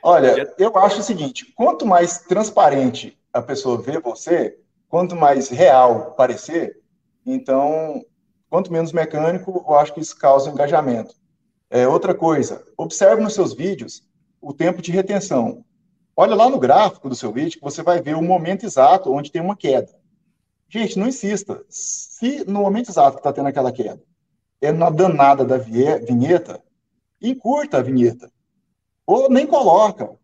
Olha, 0.02 0.36
já... 0.36 0.46
eu 0.58 0.76
acho 0.78 1.00
o 1.00 1.02
seguinte: 1.02 1.52
quanto 1.54 1.86
mais 1.86 2.18
transparente 2.18 3.18
a 3.32 3.42
pessoa 3.42 3.80
vê 3.80 3.98
você, 4.00 4.58
quanto 4.88 5.14
mais 5.14 5.48
real 5.48 6.12
parecer, 6.12 6.80
então, 7.24 8.04
quanto 8.48 8.72
menos 8.72 8.92
mecânico, 8.92 9.64
eu 9.66 9.74
acho 9.74 9.94
que 9.94 10.00
isso 10.00 10.16
causa 10.16 10.50
engajamento. 10.50 11.14
É, 11.70 11.86
outra 11.86 12.14
coisa, 12.14 12.64
observe 12.76 13.22
nos 13.22 13.34
seus 13.34 13.52
vídeos 13.52 14.02
o 14.40 14.52
tempo 14.52 14.80
de 14.80 14.90
retenção. 14.92 15.64
Olha 16.16 16.34
lá 16.34 16.48
no 16.48 16.58
gráfico 16.58 17.08
do 17.08 17.14
seu 17.14 17.32
vídeo 17.32 17.58
que 17.58 17.64
você 17.64 17.82
vai 17.82 18.00
ver 18.00 18.16
o 18.16 18.22
momento 18.22 18.64
exato 18.64 19.12
onde 19.12 19.30
tem 19.30 19.42
uma 19.42 19.56
queda. 19.56 19.88
Gente, 20.68 20.98
não 20.98 21.08
insista. 21.08 21.64
Se 21.68 22.44
no 22.44 22.60
momento 22.60 22.90
exato 22.90 23.16
que 23.16 23.20
está 23.20 23.32
tendo 23.32 23.48
aquela 23.48 23.72
queda 23.72 24.02
é 24.60 24.72
na 24.72 24.90
danada 24.90 25.44
da 25.44 25.56
vinheta, 25.56 26.60
encurta 27.22 27.78
a 27.78 27.82
vinheta. 27.82 28.30
Ou 29.06 29.30
nem 29.30 29.46
coloca 29.46 30.18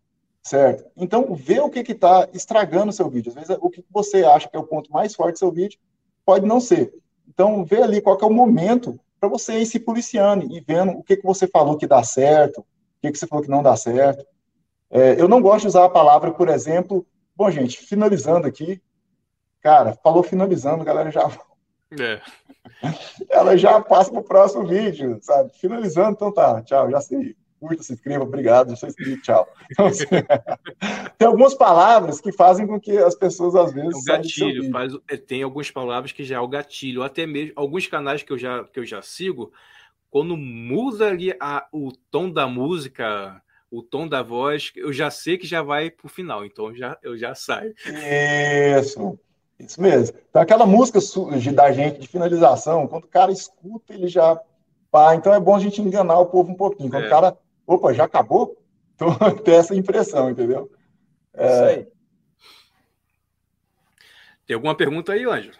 certo? 0.45 0.85
Então, 0.95 1.33
vê 1.33 1.59
o 1.59 1.69
que 1.71 1.79
está 1.79 2.29
estragando 2.31 2.91
o 2.91 2.93
seu 2.93 3.09
vídeo. 3.09 3.29
Às 3.29 3.35
vezes, 3.35 3.57
o 3.59 3.69
que 3.69 3.83
você 3.89 4.23
acha 4.23 4.47
que 4.47 4.55
é 4.55 4.59
o 4.59 4.67
ponto 4.67 4.91
mais 4.91 5.15
forte 5.15 5.33
do 5.33 5.39
seu 5.39 5.51
vídeo 5.51 5.79
pode 6.23 6.45
não 6.45 6.59
ser. 6.59 6.93
Então, 7.27 7.65
vê 7.65 7.81
ali 7.81 8.01
qual 8.01 8.17
é 8.21 8.25
o 8.25 8.29
momento 8.29 8.99
para 9.19 9.29
você 9.29 9.59
ir 9.59 9.65
se 9.65 9.79
policiando 9.79 10.45
e 10.51 10.59
vendo 10.59 10.91
o 10.91 11.03
que, 11.03 11.17
que 11.17 11.25
você 11.25 11.47
falou 11.47 11.77
que 11.77 11.87
dá 11.87 12.03
certo, 12.03 12.59
o 12.59 12.65
que, 13.01 13.11
que 13.11 13.17
você 13.17 13.27
falou 13.27 13.43
que 13.43 13.49
não 13.49 13.63
dá 13.63 13.75
certo. 13.75 14.25
É, 14.89 15.19
eu 15.19 15.27
não 15.27 15.41
gosto 15.41 15.61
de 15.61 15.67
usar 15.67 15.85
a 15.85 15.89
palavra, 15.89 16.31
por 16.31 16.49
exemplo, 16.49 17.05
bom, 17.35 17.49
gente, 17.49 17.77
finalizando 17.77 18.47
aqui, 18.47 18.81
cara, 19.61 19.97
falou 20.03 20.23
finalizando, 20.23 20.81
a 20.81 20.85
galera 20.85 21.11
já... 21.11 21.29
É. 21.97 22.19
Ela 23.29 23.55
já 23.55 23.79
passa 23.79 24.11
para 24.11 24.19
o 24.19 24.23
próximo 24.23 24.65
vídeo, 24.65 25.19
sabe? 25.21 25.51
Finalizando, 25.53 26.13
então 26.13 26.33
tá, 26.33 26.61
tchau, 26.63 26.89
já 26.89 26.99
sei 26.99 27.35
curta, 27.59 27.83
se 27.83 27.93
inscreva, 27.93 28.23
obrigado, 28.23 28.75
sou 28.75 28.89
inscrito, 28.89 29.21
tchau. 29.21 29.47
Então, 29.71 29.85
assim, 29.87 30.05
tem 31.17 31.27
algumas 31.27 31.53
palavras 31.53 32.19
que 32.21 32.31
fazem 32.31 32.67
com 32.67 32.79
que 32.79 32.97
as 32.97 33.15
pessoas, 33.15 33.55
às 33.55 33.73
vezes. 33.73 33.95
O 33.95 34.03
gatilho, 34.03 34.71
faz, 34.71 34.93
é, 35.09 35.17
tem 35.17 35.43
algumas 35.43 35.71
palavras 35.71 36.11
que 36.11 36.23
já 36.23 36.37
é 36.37 36.39
o 36.39 36.47
gatilho, 36.47 37.03
até 37.03 37.25
mesmo 37.25 37.53
alguns 37.55 37.87
canais 37.87 38.23
que 38.23 38.31
eu 38.31 38.37
já, 38.37 38.63
que 38.63 38.79
eu 38.79 38.85
já 38.85 39.01
sigo, 39.01 39.51
quando 40.09 40.37
muda 40.37 41.07
ali 41.07 41.35
a, 41.39 41.67
o 41.71 41.91
tom 42.09 42.29
da 42.29 42.47
música, 42.47 43.41
o 43.69 43.83
tom 43.83 44.07
da 44.07 44.23
voz, 44.23 44.71
eu 44.75 44.93
já 44.93 45.11
sei 45.11 45.37
que 45.37 45.45
já 45.45 45.61
vai 45.61 45.89
para 45.89 46.05
o 46.05 46.09
final, 46.09 46.45
então 46.45 46.73
já, 46.73 46.97
eu 47.03 47.17
já 47.17 47.35
saio. 47.35 47.73
Isso. 48.79 49.19
Isso 49.59 49.81
mesmo. 49.81 50.17
Então, 50.29 50.41
aquela 50.41 50.65
música 50.65 50.99
da 51.53 51.71
gente 51.71 51.99
de 51.99 52.07
finalização, 52.07 52.87
quando 52.87 53.05
o 53.05 53.09
cara 53.09 53.31
escuta, 53.31 53.93
ele 53.93 54.07
já. 54.07 54.39
Pá, 54.91 55.15
então 55.15 55.33
é 55.33 55.39
bom 55.39 55.55
a 55.55 55.59
gente 55.59 55.81
enganar 55.81 56.19
o 56.19 56.25
povo 56.25 56.51
um 56.51 56.55
pouquinho. 56.55 56.89
Quando 56.89 57.03
é. 57.03 57.07
o 57.07 57.09
cara 57.09 57.37
opa, 57.65 57.93
já 57.93 58.05
acabou? 58.05 58.61
Então, 58.95 59.13
tem 59.43 59.55
essa 59.55 59.75
impressão, 59.75 60.29
entendeu? 60.29 60.71
É... 61.33 61.45
Isso 61.45 61.63
aí. 61.63 61.87
Tem 64.47 64.53
alguma 64.53 64.73
pergunta 64.73 65.11
aí, 65.11 65.25
Ângelo? 65.25 65.57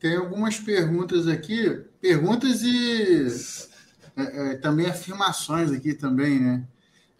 Tem 0.00 0.16
algumas 0.16 0.58
perguntas 0.58 1.28
aqui, 1.28 1.68
perguntas 2.00 2.62
e 2.62 3.26
é, 4.16 4.52
é, 4.52 4.56
também 4.56 4.86
afirmações 4.86 5.70
aqui 5.70 5.94
também, 5.94 6.40
né? 6.40 6.66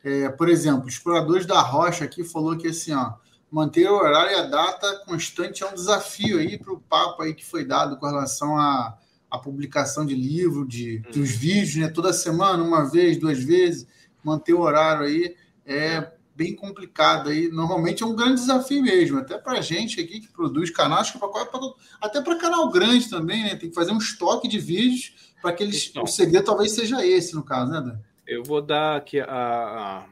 É, 0.02 0.28
por 0.30 0.48
exemplo, 0.48 0.88
exploradores 0.88 1.46
da 1.46 1.60
rocha 1.60 2.04
aqui 2.04 2.24
falou 2.24 2.56
que 2.56 2.68
assim, 2.68 2.92
ó, 2.92 3.14
manter 3.50 3.88
o 3.88 3.94
horário 3.94 4.32
e 4.32 4.34
a 4.34 4.46
data 4.46 5.04
constante 5.06 5.62
é 5.62 5.66
um 5.66 5.74
desafio 5.74 6.38
aí 6.38 6.58
para 6.58 6.72
o 6.72 6.80
papo 6.80 7.22
aí 7.22 7.34
que 7.34 7.44
foi 7.44 7.64
dado 7.64 7.96
com 7.98 8.06
relação 8.06 8.58
a 8.58 8.98
a 9.32 9.38
publicação 9.38 10.04
de 10.04 10.14
livro, 10.14 10.68
de, 10.68 10.98
de 11.10 11.18
os 11.18 11.30
vídeos, 11.30 11.76
né? 11.76 11.88
Toda 11.88 12.12
semana, 12.12 12.62
uma 12.62 12.84
vez, 12.84 13.16
duas 13.16 13.42
vezes, 13.42 13.88
manter 14.22 14.52
o 14.52 14.60
horário 14.60 15.06
aí 15.06 15.34
é 15.64 16.12
bem 16.36 16.54
complicado 16.54 17.30
aí. 17.30 17.48
Normalmente 17.48 18.02
é 18.02 18.06
um 18.06 18.14
grande 18.14 18.34
desafio 18.34 18.82
mesmo, 18.82 19.18
até 19.18 19.38
para 19.38 19.54
a 19.54 19.60
gente 19.62 19.98
aqui 19.98 20.20
que 20.20 20.28
produz 20.28 20.68
canal, 20.68 20.98
acho 20.98 21.14
que 21.14 21.18
pra, 21.18 21.28
pra, 21.28 21.60
até 21.98 22.20
para 22.20 22.36
canal 22.36 22.68
grande 22.70 23.08
também, 23.08 23.42
né? 23.42 23.56
Tem 23.56 23.70
que 23.70 23.74
fazer 23.74 23.92
um 23.92 23.96
estoque 23.96 24.46
de 24.46 24.58
vídeos 24.58 25.32
para 25.40 25.54
que 25.54 25.62
eles. 25.62 25.88
Então, 25.88 26.02
o 26.02 26.06
segredo 26.06 26.44
talvez 26.44 26.72
seja 26.72 27.04
esse, 27.04 27.34
no 27.34 27.42
caso, 27.42 27.72
né, 27.72 27.80
Dan? 27.80 27.98
Eu 28.26 28.44
vou 28.44 28.60
dar 28.60 28.98
aqui 28.98 29.18
a, 29.18 30.06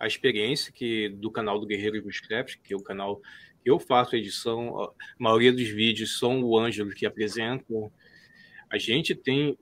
a, 0.00 0.06
experiência 0.08 0.72
que 0.72 1.10
do 1.10 1.30
canal 1.30 1.60
do 1.60 1.66
Guerreiro 1.66 2.02
Bootstraps, 2.02 2.56
que 2.56 2.74
é 2.74 2.76
o 2.76 2.82
canal 2.82 3.22
que 3.62 3.70
eu 3.70 3.78
faço 3.78 4.16
a 4.16 4.18
edição, 4.18 4.82
a 4.82 4.90
maioria 5.16 5.52
dos 5.52 5.68
vídeos 5.68 6.18
são 6.18 6.42
o 6.42 6.58
Ângelo 6.58 6.90
que 6.90 7.06
apresenta 7.06 7.64
a 8.70 8.78
gente 8.78 9.14
tem 9.14 9.56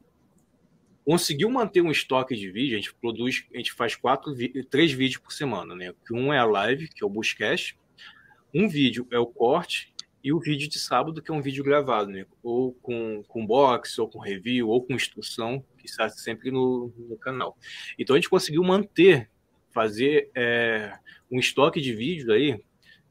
conseguiu 1.06 1.48
manter 1.48 1.80
um 1.82 1.90
estoque 1.92 2.34
de 2.34 2.50
vídeo, 2.50 2.76
a 2.76 2.80
gente 2.80 2.92
produz, 2.92 3.46
a 3.54 3.56
gente 3.56 3.72
faz 3.72 3.94
quatro, 3.94 4.34
três 4.68 4.90
vídeos 4.90 5.22
por 5.22 5.32
semana, 5.32 5.72
né? 5.72 5.94
Um 6.10 6.32
é 6.32 6.38
a 6.38 6.44
live, 6.44 6.88
que 6.88 7.04
é 7.04 7.06
o 7.06 7.08
Buscast, 7.08 7.78
um 8.52 8.68
vídeo 8.68 9.06
é 9.12 9.18
o 9.18 9.24
corte 9.26 9.94
e 10.24 10.32
o 10.32 10.40
vídeo 10.40 10.68
de 10.68 10.80
sábado, 10.80 11.22
que 11.22 11.30
é 11.30 11.34
um 11.34 11.40
vídeo 11.40 11.62
gravado, 11.62 12.10
né? 12.10 12.26
Ou 12.42 12.72
com, 12.82 13.22
com 13.28 13.46
box, 13.46 13.96
ou 14.00 14.08
com 14.08 14.18
review, 14.18 14.68
ou 14.68 14.82
com 14.82 14.94
instrução, 14.94 15.64
que 15.78 15.86
está 15.86 16.08
sempre 16.08 16.50
no, 16.50 16.92
no 16.98 17.16
canal. 17.16 17.56
Então 17.96 18.16
a 18.16 18.18
gente 18.18 18.28
conseguiu 18.28 18.64
manter, 18.64 19.30
fazer 19.72 20.28
é, 20.34 20.92
um 21.30 21.38
estoque 21.38 21.80
de 21.80 21.94
vídeos 21.94 22.28
aí. 22.30 22.60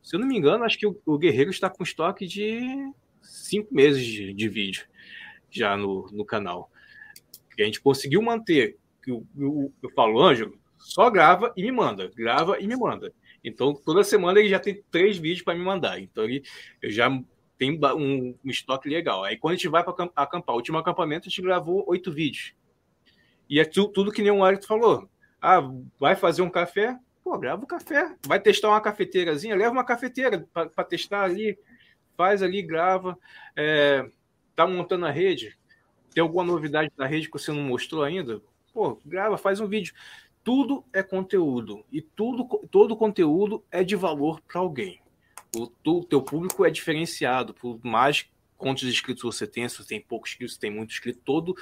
Se 0.03 0.17
eu 0.17 0.19
não 0.19 0.27
me 0.27 0.37
engano, 0.37 0.65
acho 0.65 0.77
que 0.77 0.85
o, 0.85 1.01
o 1.05 1.17
Guerreiro 1.17 1.49
está 1.49 1.69
com 1.69 1.81
estoque 1.81 2.27
de 2.27 2.59
cinco 3.21 3.73
meses 3.73 4.05
de, 4.05 4.33
de 4.33 4.49
vídeo 4.49 4.85
já 5.57 5.75
no, 5.77 6.07
no 6.11 6.25
canal. 6.25 6.69
A 7.59 7.63
gente 7.63 7.81
conseguiu 7.81 8.21
manter, 8.21 8.77
eu, 9.07 9.25
eu, 9.37 9.73
eu 9.81 9.89
falo, 9.91 10.21
Ângelo, 10.21 10.57
só 10.77 11.09
grava 11.09 11.53
e 11.55 11.63
me 11.63 11.71
manda, 11.71 12.11
grava 12.15 12.59
e 12.59 12.67
me 12.67 12.75
manda. 12.75 13.13
Então, 13.43 13.73
toda 13.73 14.03
semana 14.03 14.39
ele 14.39 14.49
já 14.49 14.59
tem 14.59 14.83
três 14.91 15.17
vídeos 15.17 15.43
para 15.43 15.53
me 15.53 15.63
mandar. 15.63 15.99
Então, 15.99 16.23
ele, 16.23 16.43
eu 16.81 16.89
já 16.89 17.09
tenho 17.57 17.79
um, 17.95 18.35
um, 18.43 18.49
estoque 18.49 18.89
legal. 18.89 19.23
Aí, 19.23 19.37
quando 19.37 19.53
a 19.53 19.55
gente 19.55 19.67
vai 19.67 19.83
para 19.83 20.11
acampar, 20.15 20.55
o 20.55 20.57
último 20.57 20.77
acampamento, 20.77 21.27
a 21.27 21.29
gente 21.29 21.41
gravou 21.41 21.83
oito 21.87 22.11
vídeos. 22.11 22.53
E 23.49 23.59
é 23.59 23.65
tu, 23.65 23.87
tudo 23.87 24.11
que 24.11 24.21
nem 24.21 24.31
o 24.31 24.43
Alex 24.43 24.65
falou. 24.65 25.07
Ah, 25.41 25.61
vai 25.99 26.15
fazer 26.15 26.41
um 26.41 26.49
café? 26.49 26.97
Pô, 27.23 27.37
grava 27.37 27.63
o 27.63 27.67
café. 27.67 28.15
Vai 28.25 28.39
testar 28.39 28.69
uma 28.69 28.81
cafeteirazinha? 28.81 29.55
Leva 29.55 29.71
uma 29.71 29.85
cafeteira 29.85 30.47
para 30.51 30.83
testar 30.83 31.23
ali. 31.23 31.57
Faz 32.17 32.41
ali, 32.41 32.61
grava. 32.61 33.17
É, 33.55 34.09
tá 34.55 34.65
montando 34.65 35.05
a 35.05 35.11
rede, 35.11 35.57
tem 36.13 36.21
alguma 36.21 36.43
novidade 36.43 36.91
da 36.95 37.05
rede 37.05 37.27
que 37.27 37.33
você 37.33 37.51
não 37.51 37.61
mostrou 37.61 38.03
ainda? 38.03 38.41
Pô, 38.73 38.99
grava, 39.05 39.37
faz 39.37 39.59
um 39.59 39.67
vídeo. 39.67 39.93
Tudo 40.43 40.85
é 40.93 41.03
conteúdo 41.03 41.83
e 41.91 42.01
tudo, 42.01 42.45
todo 42.69 42.95
conteúdo 42.95 43.63
é 43.71 43.83
de 43.83 43.95
valor 43.95 44.39
para 44.41 44.61
alguém. 44.61 45.01
O, 45.55 45.69
o 45.89 46.03
teu 46.03 46.21
público 46.21 46.65
é 46.65 46.69
diferenciado, 46.69 47.53
por 47.53 47.79
mais 47.83 48.25
quantos 48.57 48.83
inscritos 48.83 49.23
você 49.23 49.45
tem, 49.45 49.67
se 49.67 49.77
você 49.77 49.87
tem 49.87 50.01
poucos 50.01 50.31
inscritos, 50.31 50.55
se 50.55 50.59
tem 50.59 50.71
muito 50.71 50.91
inscrito, 50.91 51.19
todo, 51.25 51.55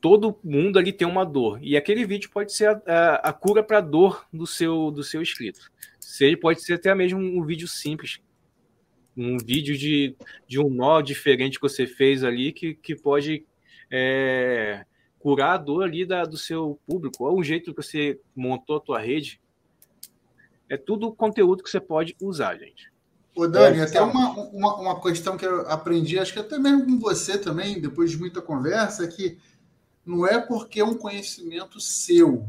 todo 0.00 0.38
mundo 0.42 0.78
ali 0.78 0.92
tem 0.92 1.06
uma 1.06 1.24
dor. 1.24 1.58
E 1.62 1.76
aquele 1.76 2.04
vídeo 2.04 2.30
pode 2.30 2.52
ser 2.52 2.68
a, 2.68 2.82
a, 2.86 3.14
a 3.28 3.32
cura 3.32 3.62
para 3.62 3.78
a 3.78 3.82
dor 3.82 4.26
do 4.32 4.46
seu, 4.46 4.90
do 4.90 5.02
seu 5.04 5.22
inscrito. 5.22 5.70
Seja, 6.00 6.36
pode 6.36 6.62
ser 6.62 6.74
até 6.74 6.94
mesmo 6.94 7.20
um 7.20 7.44
vídeo 7.44 7.68
simples, 7.68 8.20
um 9.16 9.38
vídeo 9.38 9.76
de, 9.76 10.14
de 10.46 10.60
um 10.60 10.68
nó 10.68 11.00
diferente 11.00 11.58
que 11.58 11.68
você 11.68 11.86
fez 11.86 12.22
ali 12.22 12.52
que, 12.52 12.74
que 12.74 12.94
pode 12.94 13.44
é, 13.90 14.84
curar 15.18 15.54
a 15.54 15.58
dor 15.58 15.84
ali 15.84 16.04
da, 16.04 16.24
do 16.24 16.36
seu 16.36 16.78
público, 16.86 17.24
ou 17.24 17.38
o 17.38 17.42
jeito 17.42 17.74
que 17.74 17.82
você 17.82 18.20
montou 18.34 18.76
a 18.76 18.80
tua 18.80 19.00
rede. 19.00 19.40
É 20.68 20.76
tudo 20.76 21.12
conteúdo 21.12 21.62
que 21.62 21.70
você 21.70 21.80
pode 21.80 22.16
usar, 22.20 22.56
gente. 22.58 22.92
Ô, 23.34 23.46
Dani, 23.46 23.78
é, 23.78 23.82
até 23.82 24.00
uma, 24.00 24.30
uma, 24.30 24.76
uma, 24.76 25.00
questão 25.00 25.36
que 25.36 25.44
eu 25.44 25.68
aprendi, 25.68 26.18
acho 26.18 26.32
que 26.32 26.38
até 26.38 26.58
mesmo 26.58 26.86
com 26.86 26.98
você 26.98 27.38
também, 27.38 27.80
depois 27.80 28.10
de 28.10 28.18
muita 28.18 28.40
conversa, 28.40 29.04
é 29.04 29.08
que 29.08 29.38
não 30.04 30.26
é 30.26 30.40
porque 30.40 30.82
um 30.82 30.96
conhecimento 30.96 31.78
seu 31.80 32.48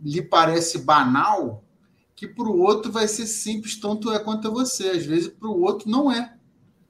lhe 0.00 0.20
parece 0.20 0.78
banal 0.78 1.64
que 2.22 2.28
para 2.28 2.44
o 2.44 2.60
outro 2.60 2.92
vai 2.92 3.08
ser 3.08 3.26
simples, 3.26 3.74
tanto 3.74 4.12
é 4.12 4.18
quanto 4.20 4.46
é 4.46 4.50
você. 4.50 4.90
Às 4.90 5.04
vezes 5.04 5.26
para 5.26 5.48
o 5.48 5.60
outro 5.60 5.90
não 5.90 6.10
é. 6.10 6.32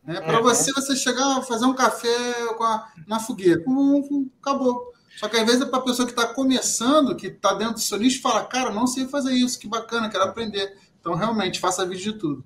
Né? 0.05 0.21
Para 0.21 0.39
é, 0.39 0.43
você, 0.43 0.71
você 0.73 0.95
chegar, 0.95 1.41
fazer 1.45 1.65
um 1.65 1.75
café 1.75 2.35
a, 2.61 2.93
na 3.07 3.19
fogueira, 3.19 3.65
um, 3.67 4.29
acabou. 4.39 4.93
Só 5.17 5.31
que 5.31 5.39
às 5.39 5.47
vezes 5.47 5.63
é 5.63 5.65
para 5.65 5.79
a 5.79 5.83
pessoa 5.83 6.05
que 6.05 6.13
está 6.13 6.27
começando, 6.35 7.17
que 7.17 7.29
está 7.29 7.55
dentro 7.55 7.75
do 7.75 7.81
seu 7.81 7.99
nicho, 7.99 8.21
fala, 8.21 8.45
cara, 8.45 8.71
não 8.73 8.87
sei 8.87 9.07
fazer 9.07 9.33
isso, 9.33 9.59
que 9.59 9.67
bacana, 9.67 10.11
quero 10.11 10.25
aprender. 10.25 10.77
Então, 11.01 11.15
realmente, 11.15 11.59
faça 11.59 11.87
vídeo 11.87 12.13
de 12.13 12.19
tudo. 12.19 12.45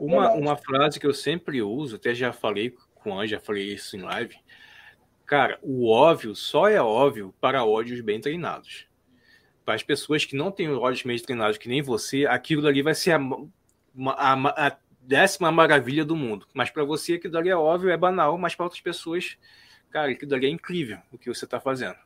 Uma, 0.00 0.32
uma 0.32 0.56
frase 0.56 0.98
que 0.98 1.06
eu 1.06 1.12
sempre 1.12 1.60
uso, 1.60 1.96
até 1.96 2.14
já 2.14 2.32
falei 2.32 2.74
com 2.94 3.10
o 3.10 3.20
Anjo, 3.20 3.32
já 3.32 3.40
falei 3.40 3.74
isso 3.74 3.94
em 3.94 4.00
live. 4.00 4.36
Cara, 5.26 5.58
o 5.62 5.86
óbvio 5.86 6.34
só 6.34 6.66
é 6.66 6.80
óbvio 6.80 7.34
para 7.38 7.62
ódios 7.62 8.00
bem 8.00 8.22
treinados. 8.22 8.86
Para 9.64 9.74
as 9.74 9.82
pessoas 9.82 10.24
que 10.24 10.36
não 10.36 10.50
têm 10.50 10.70
ódios 10.70 11.02
bem 11.02 11.18
treinados, 11.18 11.58
que 11.58 11.68
nem 11.68 11.82
você, 11.82 12.26
aquilo 12.26 12.66
ali 12.66 12.82
vai 12.82 12.94
ser 12.94 13.12
a, 13.12 13.20
a, 14.08 14.66
a 14.66 14.76
décima 15.00 15.52
maravilha 15.52 16.04
do 16.04 16.16
mundo. 16.16 16.46
Mas 16.52 16.70
para 16.70 16.84
você, 16.84 17.14
aquilo 17.14 17.38
ali 17.38 17.48
é 17.48 17.56
óbvio, 17.56 17.90
é 17.90 17.96
banal, 17.96 18.36
mas 18.38 18.54
para 18.54 18.64
outras 18.64 18.80
pessoas, 18.80 19.36
cara, 19.90 20.10
aquilo 20.12 20.34
ali 20.34 20.46
é 20.46 20.50
incrível 20.50 20.98
o 21.12 21.18
que 21.18 21.32
você 21.32 21.44
está 21.44 21.60
fazendo. 21.60 21.96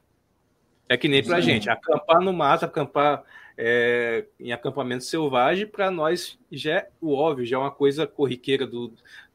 É 0.89 0.97
que 0.97 1.09
nem 1.09 1.23
para 1.23 1.37
a 1.37 1.41
gente, 1.41 1.69
acampar 1.69 2.21
no 2.21 2.33
mato, 2.33 2.65
acampar 2.65 3.25
é, 3.57 4.27
em 4.39 4.53
acampamento 4.53 5.03
selvagem, 5.05 5.67
para 5.67 5.91
nós 5.91 6.39
já 6.51 6.73
é 6.75 6.89
o 7.01 7.13
óbvio, 7.13 7.47
já 7.47 7.57
é 7.57 7.59
uma 7.59 7.73
coisa 7.73 8.07
corriqueira 8.07 8.67
do, 8.67 8.93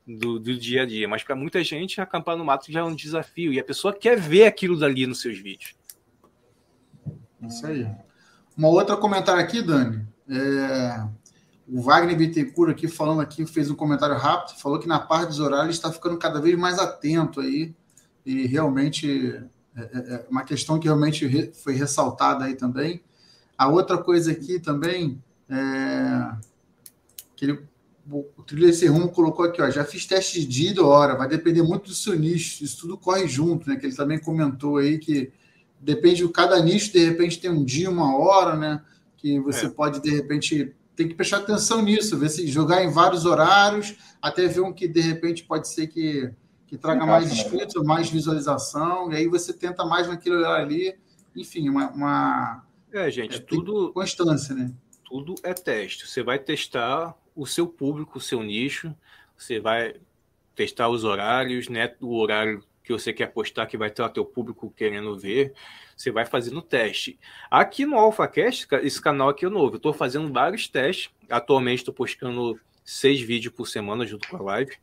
do, 0.08 0.40
do 0.40 0.58
dia 0.58 0.84
a 0.84 0.86
dia. 0.86 1.08
Mas 1.08 1.24
para 1.24 1.36
muita 1.36 1.64
gente, 1.64 2.00
acampar 2.00 2.38
no 2.38 2.46
mato 2.46 2.72
já 2.72 2.80
é 2.80 2.84
um 2.84 2.96
desafio. 2.96 3.52
E 3.52 3.60
a 3.60 3.64
pessoa 3.64 3.94
quer 3.94 4.18
ver 4.18 4.46
aquilo 4.46 4.80
dali 4.80 5.06
nos 5.06 5.22
seus 5.22 5.38
vídeos. 5.40 5.76
Isso 7.42 7.66
aí. 7.66 7.88
Uma 8.58 8.68
outra 8.68 8.98
comentário 8.98 9.42
aqui, 9.42 9.62
Dani. 9.62 10.06
É... 10.30 11.04
O 11.68 11.82
Wagner 11.82 12.18
Bittencourt 12.18 12.72
aqui 12.72 12.88
falando 12.88 13.22
aqui, 13.22 13.46
fez 13.46 13.72
um 13.72 13.76
comentário 13.76 14.18
rápido, 14.18 14.60
falou 14.60 14.78
que 14.78 14.88
na 14.88 15.00
parte 15.00 15.30
dos 15.30 15.40
horários 15.40 15.76
está 15.76 15.90
ficando 15.92 16.18
cada 16.18 16.42
vez 16.42 16.58
mais 16.58 16.78
atento 16.78 17.40
aí. 17.40 17.74
E 18.26 18.46
realmente 18.46 19.42
é, 19.76 19.82
é, 19.82 20.14
é 20.16 20.26
uma 20.30 20.44
questão 20.44 20.80
que 20.80 20.88
realmente 20.88 21.52
foi 21.54 21.74
ressaltada 21.74 22.46
aí 22.46 22.56
também. 22.56 23.02
A 23.58 23.68
outra 23.68 23.98
coisa 23.98 24.32
aqui 24.32 24.60
também, 24.60 25.22
é, 25.50 26.36
que 27.36 27.46
ele, 27.46 27.62
o 28.12 28.44
Trilha 28.44 28.70
esse 28.70 28.88
rumo 28.88 29.10
colocou 29.10 29.46
aqui, 29.46 29.62
ó, 29.62 29.70
já 29.70 29.86
fiz 29.86 30.06
teste 30.06 30.42
de 30.42 30.48
dia 30.48 30.74
e 30.74 30.80
hora, 30.80 31.16
vai 31.16 31.28
depender 31.28 31.62
muito 31.62 31.86
do 31.86 31.94
seu 31.94 32.18
nicho, 32.18 32.64
isso 32.64 32.82
tudo 32.82 32.98
corre 32.98 33.28
junto, 33.28 33.70
né? 33.70 33.76
Que 33.76 33.86
ele 33.86 33.96
também 33.96 34.20
comentou 34.20 34.78
aí 34.78 34.98
que 34.98 35.32
depende 35.82 36.26
de 36.26 36.32
cada 36.32 36.62
nicho, 36.62 36.94
de 36.94 37.04
repente 37.04 37.40
tem 37.40 37.50
um 37.50 37.64
dia, 37.64 37.90
uma 37.90 38.18
hora, 38.18 38.56
né? 38.56 38.82
Que 39.18 39.40
você 39.40 39.66
é. 39.66 39.70
pode, 39.70 40.02
de 40.02 40.10
repente, 40.10 40.74
tem 40.96 41.08
que 41.08 41.16
prestar 41.16 41.38
atenção 41.38 41.82
nisso, 41.82 42.18
ver 42.18 42.30
se 42.30 42.48
jogar 42.48 42.84
em 42.84 42.92
vários 42.92 43.26
horários, 43.26 43.96
até 44.22 44.48
ver 44.48 44.62
um 44.62 44.74
que 44.74 44.88
de 44.88 45.02
repente 45.02 45.44
pode 45.44 45.68
ser 45.68 45.88
que, 45.88 46.32
que 46.68 46.78
traga 46.78 47.06
mais 47.06 47.28
né? 47.28 47.34
inscritos, 47.34 47.84
mais 47.84 48.10
visualização, 48.10 49.12
e 49.12 49.16
aí 49.16 49.28
você 49.28 49.54
tenta 49.54 49.86
mais 49.86 50.08
naquele 50.08 50.36
horário 50.36 50.66
ali, 50.66 50.96
enfim, 51.36 51.70
uma, 51.70 51.90
uma 51.92 52.64
é, 52.92 53.10
gente, 53.10 53.38
é, 53.38 53.40
tudo. 53.40 53.92
Constância, 53.94 54.54
né? 54.54 54.72
Tudo 55.04 55.36
é 55.44 55.54
teste. 55.54 56.08
Você 56.08 56.22
vai 56.22 56.38
testar 56.40 57.16
o 57.36 57.46
seu 57.46 57.66
público, 57.68 58.18
o 58.18 58.22
seu 58.22 58.44
nicho, 58.44 58.94
você 59.38 59.60
vai 59.60 59.96
testar 60.56 60.90
os 60.90 61.04
horários, 61.04 61.70
né? 61.70 61.94
O 62.02 62.18
horário 62.18 62.64
que 62.84 62.92
você 62.92 63.14
quer 63.14 63.28
postar, 63.28 63.66
que 63.66 63.78
vai 63.78 63.90
ter 63.90 64.02
o 64.02 64.10
teu 64.10 64.26
público 64.26 64.74
querendo 64.76 65.18
ver, 65.18 65.54
você 65.96 66.12
vai 66.12 66.26
fazendo 66.26 66.62
teste. 66.62 67.20
Aqui 67.50 67.86
no 67.86 67.98
AlphaCast, 67.98 68.68
esse 68.82 69.02
canal 69.02 69.30
aqui 69.30 69.46
é 69.46 69.50
novo, 69.50 69.76
eu 69.76 69.78
estou 69.78 69.94
fazendo 69.94 70.32
vários 70.32 70.68
testes. 70.68 71.10
Atualmente 71.30 71.80
estou 71.80 71.94
postando 71.94 72.60
seis 72.84 73.22
vídeos 73.22 73.54
por 73.54 73.68
semana 73.68 74.06
junto 74.06 74.28
com 74.28 74.38
a 74.38 74.42
live. 74.42 74.76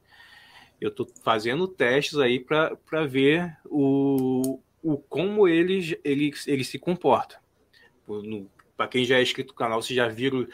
Eu 0.80 0.90
estou 0.90 1.08
fazendo 1.24 1.66
testes 1.66 2.18
aí 2.18 2.38
para 2.38 3.06
ver 3.06 3.56
o, 3.64 4.60
o 4.82 4.96
como 4.96 5.48
ele, 5.48 5.98
ele, 6.04 6.32
ele 6.46 6.64
se 6.64 6.78
comporta. 6.78 7.40
Para 8.76 8.86
quem 8.86 9.04
já 9.04 9.18
é 9.18 9.22
inscrito 9.22 9.52
no 9.52 9.58
canal, 9.58 9.82
vocês 9.82 9.96
já 9.96 10.06
viram 10.06 10.46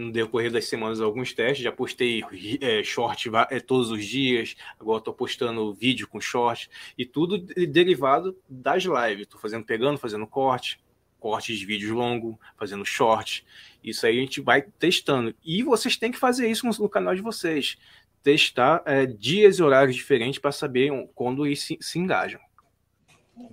no 0.00 0.10
decorrer 0.10 0.50
das 0.50 0.66
semanas 0.66 1.00
alguns 1.00 1.32
testes. 1.32 1.62
Já 1.62 1.70
postei 1.70 2.22
é, 2.60 2.82
short 2.82 3.30
é, 3.50 3.60
todos 3.60 3.90
os 3.90 4.04
dias, 4.04 4.56
agora 4.78 4.98
estou 4.98 5.14
postando 5.14 5.72
vídeo 5.74 6.08
com 6.08 6.20
short 6.20 6.70
e 6.96 7.04
tudo 7.04 7.38
derivado 7.38 8.36
das 8.48 8.84
lives. 8.84 9.22
Estou 9.22 9.40
fazendo, 9.40 9.64
pegando, 9.64 9.98
fazendo 9.98 10.26
corte, 10.26 10.80
cortes 11.18 11.58
de 11.58 11.66
vídeos 11.66 11.92
longos, 11.92 12.36
fazendo 12.56 12.84
short. 12.84 13.44
Isso 13.84 14.06
aí 14.06 14.18
a 14.18 14.20
gente 14.20 14.40
vai 14.40 14.62
testando. 14.62 15.34
E 15.44 15.62
vocês 15.62 15.96
têm 15.96 16.10
que 16.10 16.18
fazer 16.18 16.50
isso 16.50 16.66
no, 16.66 16.72
no 16.78 16.88
canal 16.88 17.14
de 17.14 17.22
vocês. 17.22 17.76
Testar 18.22 18.82
é, 18.84 19.06
dias 19.06 19.58
e 19.58 19.62
horários 19.62 19.96
diferentes 19.96 20.38
para 20.38 20.52
saber 20.52 20.90
quando 21.14 21.46
eles 21.46 21.62
se, 21.62 21.78
se 21.80 21.98
engajam. 21.98 22.40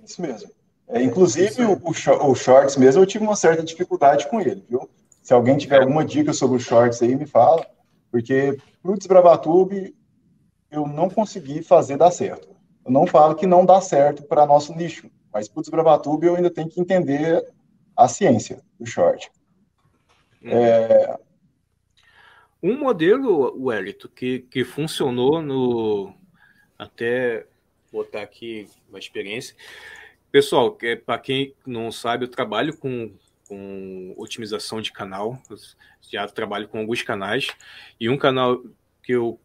Isso 0.04 0.20
mesmo. 0.20 0.50
É, 0.88 1.02
inclusive, 1.02 1.62
o, 1.64 1.78
o, 1.84 2.34
Shorts 2.34 2.76
mesmo, 2.76 3.02
eu 3.02 3.06
tive 3.06 3.22
uma 3.22 3.36
certa 3.36 3.62
dificuldade 3.62 4.26
com 4.28 4.40
ele, 4.40 4.64
viu? 4.68 4.88
Se 5.28 5.34
alguém 5.34 5.58
tiver 5.58 5.82
alguma 5.82 6.06
dica 6.06 6.32
sobre 6.32 6.56
o 6.56 6.58
Shorts 6.58 7.02
aí, 7.02 7.14
me 7.14 7.26
fala, 7.26 7.66
porque 8.10 8.56
para 8.82 8.92
o 8.92 8.96
Desbravatube 8.96 9.94
eu 10.70 10.86
não 10.86 11.10
consegui 11.10 11.62
fazer 11.62 11.98
dar 11.98 12.10
certo. 12.10 12.48
Eu 12.82 12.90
não 12.90 13.06
falo 13.06 13.34
que 13.34 13.46
não 13.46 13.66
dá 13.66 13.78
certo 13.78 14.22
para 14.22 14.46
nosso 14.46 14.74
nicho, 14.74 15.10
mas 15.30 15.46
para 15.46 15.60
o 15.60 15.62
Desbravatube 15.62 16.26
eu 16.26 16.34
ainda 16.34 16.48
tenho 16.48 16.70
que 16.70 16.80
entender 16.80 17.46
a 17.94 18.08
ciência 18.08 18.62
do 18.80 18.86
Short. 18.86 19.30
Uhum. 20.42 20.50
É... 20.50 21.18
Um 22.62 22.78
modelo, 22.78 23.54
Wellington, 23.66 24.08
que, 24.08 24.38
que 24.50 24.64
funcionou 24.64 25.42
no. 25.42 26.14
Até 26.78 27.44
botar 27.92 28.22
aqui 28.22 28.66
uma 28.88 28.98
experiência 28.98 29.54
Pessoal, 30.30 30.76
é, 30.82 30.94
para 30.94 31.18
quem 31.18 31.54
não 31.66 31.90
sabe, 31.90 32.24
eu 32.24 32.28
trabalho 32.28 32.76
com, 32.76 33.10
com 33.48 34.14
otimização 34.16 34.80
de 34.80 34.92
canal, 34.92 35.40
já 36.10 36.26
trabalho 36.28 36.68
com 36.68 36.78
alguns 36.78 37.02
canais, 37.02 37.48
e 37.98 38.08
um 38.08 38.18
canal 38.18 38.62
que 39.02 39.12
eu 39.12 39.40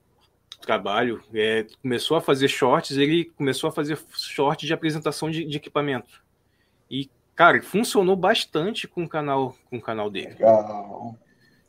trabalho 0.62 1.24
é, 1.34 1.66
começou 1.82 2.18
a 2.18 2.22
fazer 2.22 2.48
shorts, 2.48 2.98
ele 2.98 3.26
começou 3.26 3.70
a 3.70 3.72
fazer 3.72 3.98
shorts 4.12 4.68
de 4.68 4.74
apresentação 4.74 5.30
de, 5.30 5.46
de 5.46 5.58
equipamento. 5.58 6.24
E, 6.90 7.10
cara, 7.36 7.62
funcionou 7.62 8.16
bastante 8.16 8.88
com 8.88 9.04
o 9.04 9.10
canal, 9.10 9.56
com 9.70 9.78
o 9.78 9.82
canal 9.82 10.10
dele. 10.10 10.30
Legal. 10.34 11.18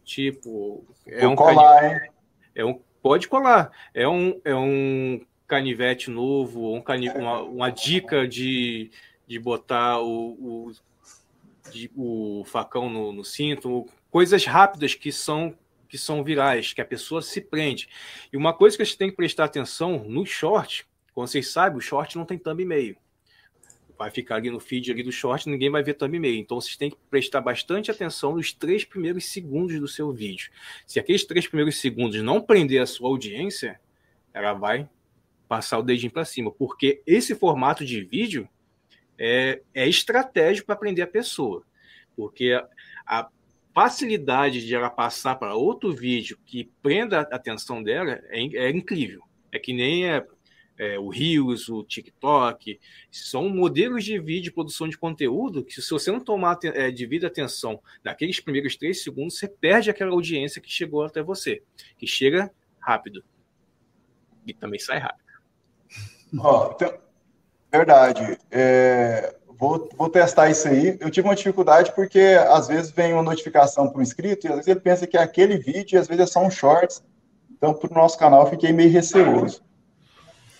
Tipo, 0.04 0.84
é 1.06 1.22
Vou 1.22 1.32
um 1.32 1.36
colar, 1.36 1.84
hein? 1.84 2.10
É 2.54 2.64
um, 2.64 2.80
pode 3.02 3.28
colar. 3.28 3.70
É 3.92 4.06
um, 4.06 4.40
é 4.44 4.54
um 4.54 5.20
canivete 5.46 6.10
novo, 6.10 6.74
um 6.74 6.80
canivete, 6.80 7.18
uma, 7.18 7.42
uma 7.42 7.70
dica 7.70 8.28
de, 8.28 8.90
de 9.26 9.38
botar 9.38 10.00
o, 10.00 10.32
o, 10.32 10.72
de, 11.70 11.90
o 11.94 12.44
facão 12.44 12.88
no, 12.88 13.12
no, 13.12 13.24
cinto, 13.24 13.86
coisas 14.10 14.44
rápidas 14.44 14.94
que 14.94 15.12
são 15.12 15.56
que 15.86 15.98
são 15.98 16.24
virais, 16.24 16.72
que 16.72 16.80
a 16.80 16.84
pessoa 16.84 17.22
se 17.22 17.40
prende. 17.40 17.88
E 18.32 18.36
uma 18.36 18.52
coisa 18.52 18.76
que 18.76 18.82
a 18.82 18.84
gente 18.84 18.98
tem 18.98 19.10
que 19.10 19.16
prestar 19.16 19.44
atenção 19.44 20.02
no 20.08 20.26
short, 20.26 20.84
como 21.12 21.24
vocês 21.24 21.52
sabem, 21.52 21.78
o 21.78 21.80
short 21.80 22.16
não 22.16 22.24
tem 22.24 22.36
thumb 22.36 22.60
e 22.60 22.66
meio. 22.66 22.96
Vai 23.96 24.10
ficar 24.10 24.36
ali 24.36 24.50
no 24.50 24.58
feed 24.58 24.90
ali 24.90 25.04
do 25.04 25.12
short, 25.12 25.48
ninguém 25.48 25.70
vai 25.70 25.84
ver 25.84 25.94
thumb 25.94 26.16
e 26.16 26.18
meio. 26.18 26.40
Então 26.40 26.60
vocês 26.60 26.76
têm 26.76 26.90
que 26.90 26.96
prestar 27.08 27.40
bastante 27.42 27.92
atenção 27.92 28.34
nos 28.34 28.52
três 28.52 28.84
primeiros 28.84 29.26
segundos 29.26 29.78
do 29.78 29.86
seu 29.86 30.10
vídeo. 30.12 30.50
Se 30.84 30.98
aqueles 30.98 31.24
três 31.24 31.46
primeiros 31.46 31.80
segundos 31.80 32.20
não 32.22 32.40
prender 32.40 32.82
a 32.82 32.86
sua 32.86 33.08
audiência, 33.08 33.78
ela 34.32 34.52
vai 34.52 34.88
passar 35.46 35.78
o 35.78 35.82
dedinho 35.82 36.10
para 36.10 36.24
cima, 36.24 36.50
porque 36.50 37.02
esse 37.06 37.36
formato 37.36 37.84
de 37.84 38.02
vídeo 38.02 38.48
é, 39.18 39.60
é 39.72 39.88
estratégico 39.88 40.66
para 40.66 40.74
aprender 40.74 41.02
a 41.02 41.06
pessoa, 41.06 41.64
porque 42.16 42.52
a, 42.52 42.66
a, 43.06 43.28
facilidade 43.74 44.64
de 44.64 44.72
ela 44.72 44.88
passar 44.88 45.34
para 45.34 45.56
outro 45.56 45.92
vídeo 45.92 46.38
que 46.46 46.70
prenda 46.80 47.20
a 47.20 47.34
atenção 47.34 47.82
dela 47.82 48.20
é, 48.28 48.40
é 48.56 48.70
incrível. 48.70 49.20
É 49.50 49.58
que 49.58 49.72
nem 49.72 50.08
é, 50.08 50.24
é, 50.78 50.98
o 50.98 51.08
Rios, 51.08 51.68
o 51.68 51.82
TikTok, 51.82 52.78
são 53.10 53.48
modelos 53.48 54.04
de 54.04 54.18
vídeo, 54.18 54.52
produção 54.52 54.88
de 54.88 54.96
conteúdo 54.96 55.64
que 55.64 55.80
se 55.80 55.90
você 55.90 56.12
não 56.12 56.20
tomar 56.20 56.56
é, 56.62 56.90
devida 56.90 57.26
atenção 57.26 57.80
naqueles 58.04 58.38
primeiros 58.38 58.76
três 58.76 59.02
segundos, 59.02 59.38
você 59.38 59.48
perde 59.48 59.90
aquela 59.90 60.12
audiência 60.12 60.60
que 60.60 60.70
chegou 60.70 61.04
até 61.04 61.20
você, 61.20 61.62
que 61.96 62.06
chega 62.06 62.52
rápido 62.78 63.24
e 64.46 64.54
também 64.54 64.78
sai 64.78 64.98
rápido. 64.98 65.24
Oh, 66.36 66.72
então, 66.74 67.03
verdade. 67.78 68.38
É, 68.50 69.34
vou, 69.58 69.88
vou 69.96 70.08
testar 70.08 70.50
isso 70.50 70.68
aí. 70.68 70.96
Eu 71.00 71.10
tive 71.10 71.26
uma 71.26 71.34
dificuldade 71.34 71.92
porque 71.94 72.36
às 72.48 72.68
vezes 72.68 72.90
vem 72.90 73.12
uma 73.12 73.22
notificação 73.22 73.88
para 73.88 73.98
o 73.98 74.02
inscrito 74.02 74.46
e 74.46 74.48
às 74.48 74.56
vezes 74.56 74.68
ele 74.68 74.80
pensa 74.80 75.06
que 75.06 75.16
é 75.16 75.22
aquele 75.22 75.56
vídeo 75.58 75.96
e 75.96 75.98
às 75.98 76.06
vezes 76.06 76.22
é 76.22 76.26
só 76.26 76.44
um 76.44 76.50
shorts. 76.50 77.02
Então, 77.50 77.74
para 77.74 77.90
o 77.90 77.94
nosso 77.94 78.18
canal, 78.18 78.48
fiquei 78.48 78.72
meio 78.72 78.90
receoso. 78.90 79.62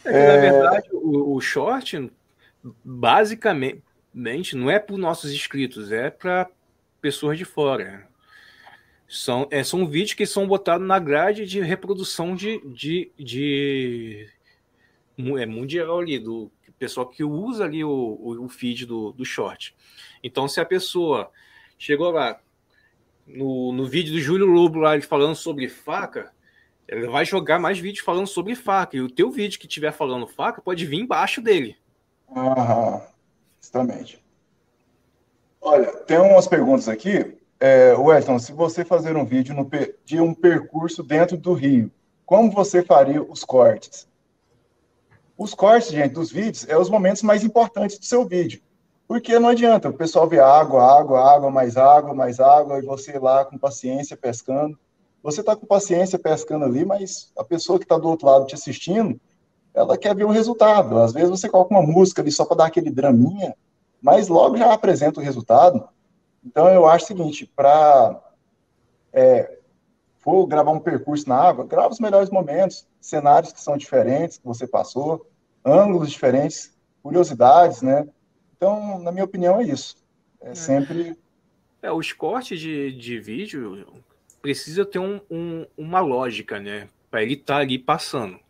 É 0.05 0.19
é... 0.19 0.27
na 0.27 0.41
verdade, 0.41 0.89
o, 0.93 1.35
o 1.35 1.41
short, 1.41 2.11
basicamente, 2.85 3.83
não 4.55 4.71
é 4.71 4.79
para 4.79 4.95
os 4.95 5.01
nossos 5.01 5.33
inscritos, 5.33 5.93
é 5.93 6.11
para 6.11 6.49
pessoas 7.01 7.37
de 7.37 7.45
fora. 7.45 8.07
São, 9.07 9.47
é, 9.51 9.63
são 9.63 9.87
vídeos 9.87 10.15
que 10.15 10.27
são 10.27 10.47
botados 10.47 10.87
na 10.87 10.99
grade 10.99 11.47
de 11.47 11.61
reprodução 11.61 12.35
de, 12.35 12.59
de, 12.73 13.13
de 13.19 14.27
é 15.39 15.47
mundial 15.47 16.01
ali, 16.01 16.19
do 16.19 16.51
pessoal 16.85 17.07
que 17.07 17.25
usa 17.25 17.65
ali 17.65 17.83
o, 17.83 18.19
o, 18.43 18.49
feed 18.49 18.85
do, 18.85 19.11
do 19.13 19.25
short. 19.25 19.75
Então, 20.23 20.47
se 20.47 20.61
a 20.61 20.67
pessoa 20.67 21.31
chegou 21.79 22.11
lá 22.11 22.39
no, 23.27 23.73
no 23.73 23.87
vídeo 23.87 24.13
do 24.13 24.21
Júlio 24.21 24.45
Lobo 24.45 24.79
lá 24.79 25.01
falando 25.01 25.35
sobre 25.35 25.67
faca, 25.67 26.31
ele 26.87 27.07
vai 27.07 27.25
jogar 27.25 27.59
mais 27.59 27.79
vídeos 27.79 28.05
falando 28.05 28.27
sobre 28.27 28.55
faca. 28.55 28.99
E 28.99 29.01
o 29.01 29.11
teu 29.11 29.31
vídeo 29.31 29.59
que 29.59 29.67
tiver 29.67 29.93
falando 29.93 30.27
faca 30.27 30.61
pode 30.61 30.85
vir 30.85 31.01
embaixo 31.01 31.41
dele. 31.41 31.75
Aham, 32.37 33.01
justamente. 33.59 34.23
Olha, 35.59 35.91
tem 36.03 36.19
umas 36.19 36.47
perguntas 36.47 36.87
aqui. 36.87 37.35
É, 37.59 37.95
Wellington, 37.95 38.39
se 38.39 38.53
você 38.53 38.85
fazer 38.85 39.17
um 39.17 39.25
vídeo 39.25 39.55
no, 39.55 39.67
de 40.05 40.21
um 40.21 40.35
percurso 40.35 41.03
dentro 41.03 41.39
do 41.39 41.55
rio, 41.55 41.91
como 42.27 42.51
você 42.51 42.83
faria 42.83 43.23
os 43.23 43.43
cortes? 43.43 44.07
Os 45.37 45.53
cortes, 45.53 45.91
gente, 45.91 46.13
dos 46.13 46.31
vídeos 46.31 46.67
é 46.69 46.79
os 46.79 46.89
momentos 46.89 47.23
mais 47.23 47.43
importantes 47.43 47.99
do 47.99 48.05
seu 48.05 48.25
vídeo. 48.25 48.63
Porque 49.07 49.39
não 49.39 49.51
adianta, 49.51 49.89
o 49.89 49.93
pessoal 49.93 50.29
vê 50.29 50.39
água, 50.39 50.83
água, 50.83 51.21
água, 51.21 51.51
mais 51.51 51.77
água, 51.77 52.15
mais 52.15 52.41
água, 52.41 52.79
e 52.79 52.83
você 52.83 53.19
lá 53.19 53.45
com 53.45 53.59
paciência 53.59 54.17
pescando. 54.17 54.79
Você 55.23 55.41
está 55.41 55.55
com 55.57 55.67
paciência 55.67 56.19
pescando 56.19 56.65
ali, 56.65 56.85
mas 56.85 57.33
a 57.37 57.45
pessoa 57.45 57.79
que 57.79 57.85
está 57.85 57.99
do 57.99 58.09
outro 58.09 58.27
lado 58.27 58.47
te 58.47 58.55
assistindo, 58.55 59.21
ela 59.75 59.99
quer 59.99 60.15
ver 60.15 60.25
o 60.25 60.31
resultado. 60.31 60.99
Às 60.99 61.13
vezes 61.13 61.31
você 61.31 61.49
coloca 61.49 61.75
uma 61.75 61.83
música 61.83 62.23
ali 62.23 62.31
só 62.31 62.45
para 62.45 62.59
dar 62.59 62.67
aquele 62.67 62.91
draminha, 62.91 63.55
mas 64.01 64.29
logo 64.29 64.57
já 64.57 64.73
apresenta 64.73 65.21
o 65.21 65.23
resultado. 65.23 65.87
Então 66.45 66.69
eu 66.69 66.87
acho 66.87 67.05
o 67.05 67.09
seguinte, 67.09 67.51
para 67.57 68.23
é, 69.13 69.54
for 70.25 70.47
gravar 70.47 70.73
um 70.73 70.81
percurso 70.81 71.29
na 71.29 71.37
água, 71.37 71.67
grava 71.67 71.93
os 71.93 72.01
melhores 72.01 72.31
momentos, 72.31 72.89
cenários 72.99 73.53
que 73.53 73.61
são 73.61 73.77
diferentes, 73.77 74.39
que 74.39 74.47
você 74.47 74.67
passou, 74.67 75.31
ângulos 75.63 76.11
diferentes, 76.11 76.75
curiosidades, 77.03 77.83
né? 77.83 78.09
Então, 78.57 78.99
na 79.01 79.13
minha 79.13 79.25
opinião, 79.25 79.61
é 79.61 79.65
isso. 79.65 79.97
É, 80.41 80.53
é. 80.53 80.55
sempre. 80.55 81.15
É, 81.83 81.93
os 81.93 82.11
cortes 82.15 82.59
de, 82.59 82.93
de 82.93 83.19
vídeo 83.21 83.87
precisa 84.41 84.87
ter 84.87 84.99
um, 84.99 85.21
um, 85.31 85.67
uma 85.77 86.01
lógica, 86.01 86.59
né? 86.59 86.89
Para 87.11 87.23
ele 87.23 87.35
estar 87.35 87.57
tá 87.57 87.61
ali 87.61 87.79
passando. 87.79 88.41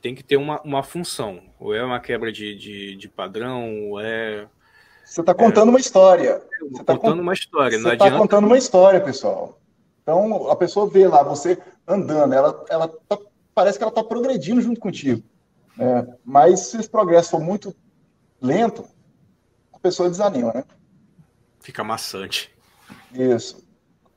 Tem 0.00 0.14
que 0.14 0.24
ter 0.24 0.38
uma, 0.38 0.60
uma 0.62 0.82
função. 0.82 1.42
Ou 1.60 1.74
é 1.74 1.84
uma 1.84 2.00
quebra 2.00 2.32
de, 2.32 2.56
de, 2.56 2.96
de 2.96 3.08
padrão, 3.08 3.90
ou 3.90 4.00
é. 4.00 4.48
Você 5.04 5.20
está 5.20 5.34
contando 5.34 5.68
é, 5.68 5.70
uma 5.70 5.80
história. 5.80 6.42
Você 6.70 6.80
está 6.80 6.96
contando 6.96 7.20
uma 7.20 7.34
história. 7.34 7.78
Você 7.78 7.92
está 7.92 8.10
contando 8.10 8.46
uma 8.46 8.56
história, 8.56 9.00
pessoal. 9.00 9.61
Então, 10.02 10.50
a 10.50 10.56
pessoa 10.56 10.88
vê 10.88 11.06
lá 11.06 11.22
você 11.22 11.58
andando, 11.86 12.34
ela, 12.34 12.64
ela 12.68 12.88
tá, 13.08 13.18
parece 13.54 13.78
que 13.78 13.84
ela 13.84 13.90
está 13.90 14.02
progredindo 14.02 14.60
junto 14.60 14.80
contigo. 14.80 15.22
Né? 15.76 16.06
Mas 16.24 16.60
se 16.60 16.78
esse 16.78 16.88
progresso 16.88 17.30
for 17.30 17.40
muito 17.40 17.74
lento, 18.40 18.84
a 19.72 19.78
pessoa 19.78 20.08
desanima, 20.08 20.52
né? 20.52 20.64
Fica 21.60 21.84
maçante. 21.84 22.50
Isso. 23.12 23.64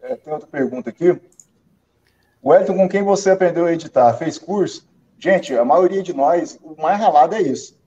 É, 0.01 0.15
tem 0.15 0.33
outra 0.33 0.47
pergunta 0.47 0.89
aqui. 0.89 1.19
Wellington, 2.43 2.75
com 2.75 2.89
quem 2.89 3.03
você 3.03 3.31
aprendeu 3.31 3.65
a 3.65 3.73
editar? 3.73 4.13
Fez 4.15 4.37
curso? 4.37 4.87
Gente, 5.17 5.55
a 5.55 5.63
maioria 5.63 6.03
de 6.03 6.13
nós, 6.13 6.59
o 6.61 6.79
mais 6.79 6.99
ralado 6.99 7.35
é 7.35 7.41
isso. 7.41 7.77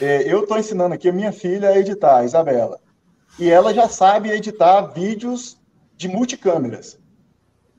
É, 0.00 0.22
eu 0.30 0.42
estou 0.42 0.58
ensinando 0.58 0.94
aqui 0.94 1.08
a 1.08 1.12
minha 1.12 1.32
filha 1.32 1.70
a 1.70 1.78
editar, 1.78 2.18
a 2.18 2.24
Isabela. 2.24 2.80
E 3.38 3.50
ela 3.50 3.72
já 3.72 3.88
sabe 3.88 4.30
editar 4.30 4.80
vídeos 4.82 5.58
de 5.96 6.08
multicâmeras. 6.08 6.98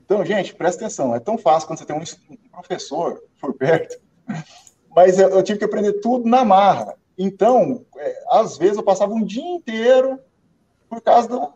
Então, 0.08 0.24
gente, 0.24 0.54
presta 0.54 0.86
atenção. 0.86 1.14
É 1.14 1.20
tão 1.20 1.36
fácil 1.36 1.66
quando 1.66 1.80
você 1.80 1.84
tem 1.84 1.94
um 1.94 2.50
professor 2.50 3.22
por 3.38 3.52
perto. 3.52 4.00
Mas 4.96 5.18
eu, 5.18 5.28
eu 5.28 5.42
tive 5.42 5.58
que 5.58 5.66
aprender 5.66 6.00
tudo 6.00 6.26
na 6.26 6.46
marra. 6.46 6.94
Então, 7.18 7.84
é, 7.98 8.24
às 8.30 8.56
vezes 8.56 8.78
eu 8.78 8.82
passava 8.82 9.12
um 9.12 9.22
dia 9.22 9.44
inteiro 9.44 10.18
por 10.88 11.02
causa 11.02 11.28
do, 11.28 11.52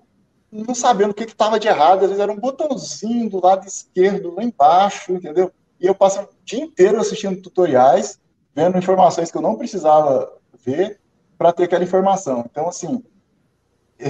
não 0.53 0.74
sabendo 0.74 1.12
o 1.12 1.15
que 1.15 1.24
estava 1.24 1.59
de 1.59 1.66
errado, 1.66 2.03
às 2.03 2.09
vezes 2.09 2.20
era 2.20 2.31
um 2.31 2.39
botãozinho 2.39 3.31
do 3.31 3.43
lado 3.43 3.66
esquerdo, 3.66 4.35
lá 4.35 4.45
embaixo, 4.45 5.15
entendeu? 5.15 5.51
E 5.81 5.87
eu 5.87 5.95
passei 5.95 6.23
o 6.23 6.29
dia 6.45 6.62
inteiro 6.62 7.01
assistindo 7.01 7.41
tutoriais, 7.41 8.20
vendo 8.55 8.77
informações 8.77 9.31
que 9.31 9.39
eu 9.39 9.43
não 9.43 9.57
precisava 9.57 10.31
ver 10.62 11.01
para 11.39 11.55
ter 11.55 11.65
aquela 11.65 11.85
informação. 11.85 12.45
Então, 12.51 12.69
assim, 12.69 13.03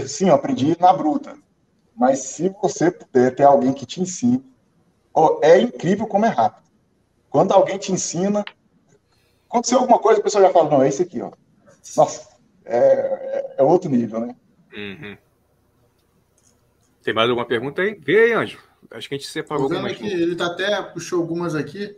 sim, 0.09 0.31
eu 0.31 0.35
aprendi 0.35 0.77
na 0.81 0.93
bruta. 0.93 1.36
Mas 1.97 2.20
se 2.20 2.48
você 2.60 2.90
puder 2.90 3.35
ter 3.35 3.44
alguém 3.44 3.73
que 3.73 3.86
te 3.86 4.01
ensine, 4.01 4.44
oh, 5.12 5.39
é 5.43 5.60
incrível 5.60 6.06
como 6.06 6.27
é 6.27 6.28
rápido. 6.28 6.62
Quando 7.28 7.52
alguém 7.52 7.78
te 7.78 7.93
ensina, 7.93 8.44
aconteceu 9.48 9.78
alguma 9.78 9.98
coisa, 9.98 10.20
a 10.20 10.23
pessoa 10.23 10.44
já 10.44 10.51
fala, 10.51 10.70
não, 10.70 10.82
é 10.82 10.89
isso 10.89 11.02
aqui, 11.02 11.20
ó. 11.20 11.31
Nossa, 11.97 12.28
é, 12.64 12.78
é, 12.78 13.55
é 13.59 13.62
outro 13.62 13.90
nível, 13.90 14.20
né? 14.20 14.36
Uhum. 14.74 15.16
Tem 17.02 17.12
mais 17.12 17.28
alguma 17.28 17.47
pergunta 17.47 17.82
aí? 17.82 17.94
Vê 17.94 18.24
aí, 18.24 18.32
Anjo. 18.32 18.59
Acho 18.90 19.09
que 19.09 19.14
a 19.14 19.19
gente 19.19 19.28
separou 19.28 19.64
algumas. 19.64 19.93
Aqui, 19.93 20.06
ele 20.06 20.36
tá 20.36 20.47
até 20.47 20.81
puxou 20.82 21.20
algumas 21.20 21.55
aqui. 21.55 21.97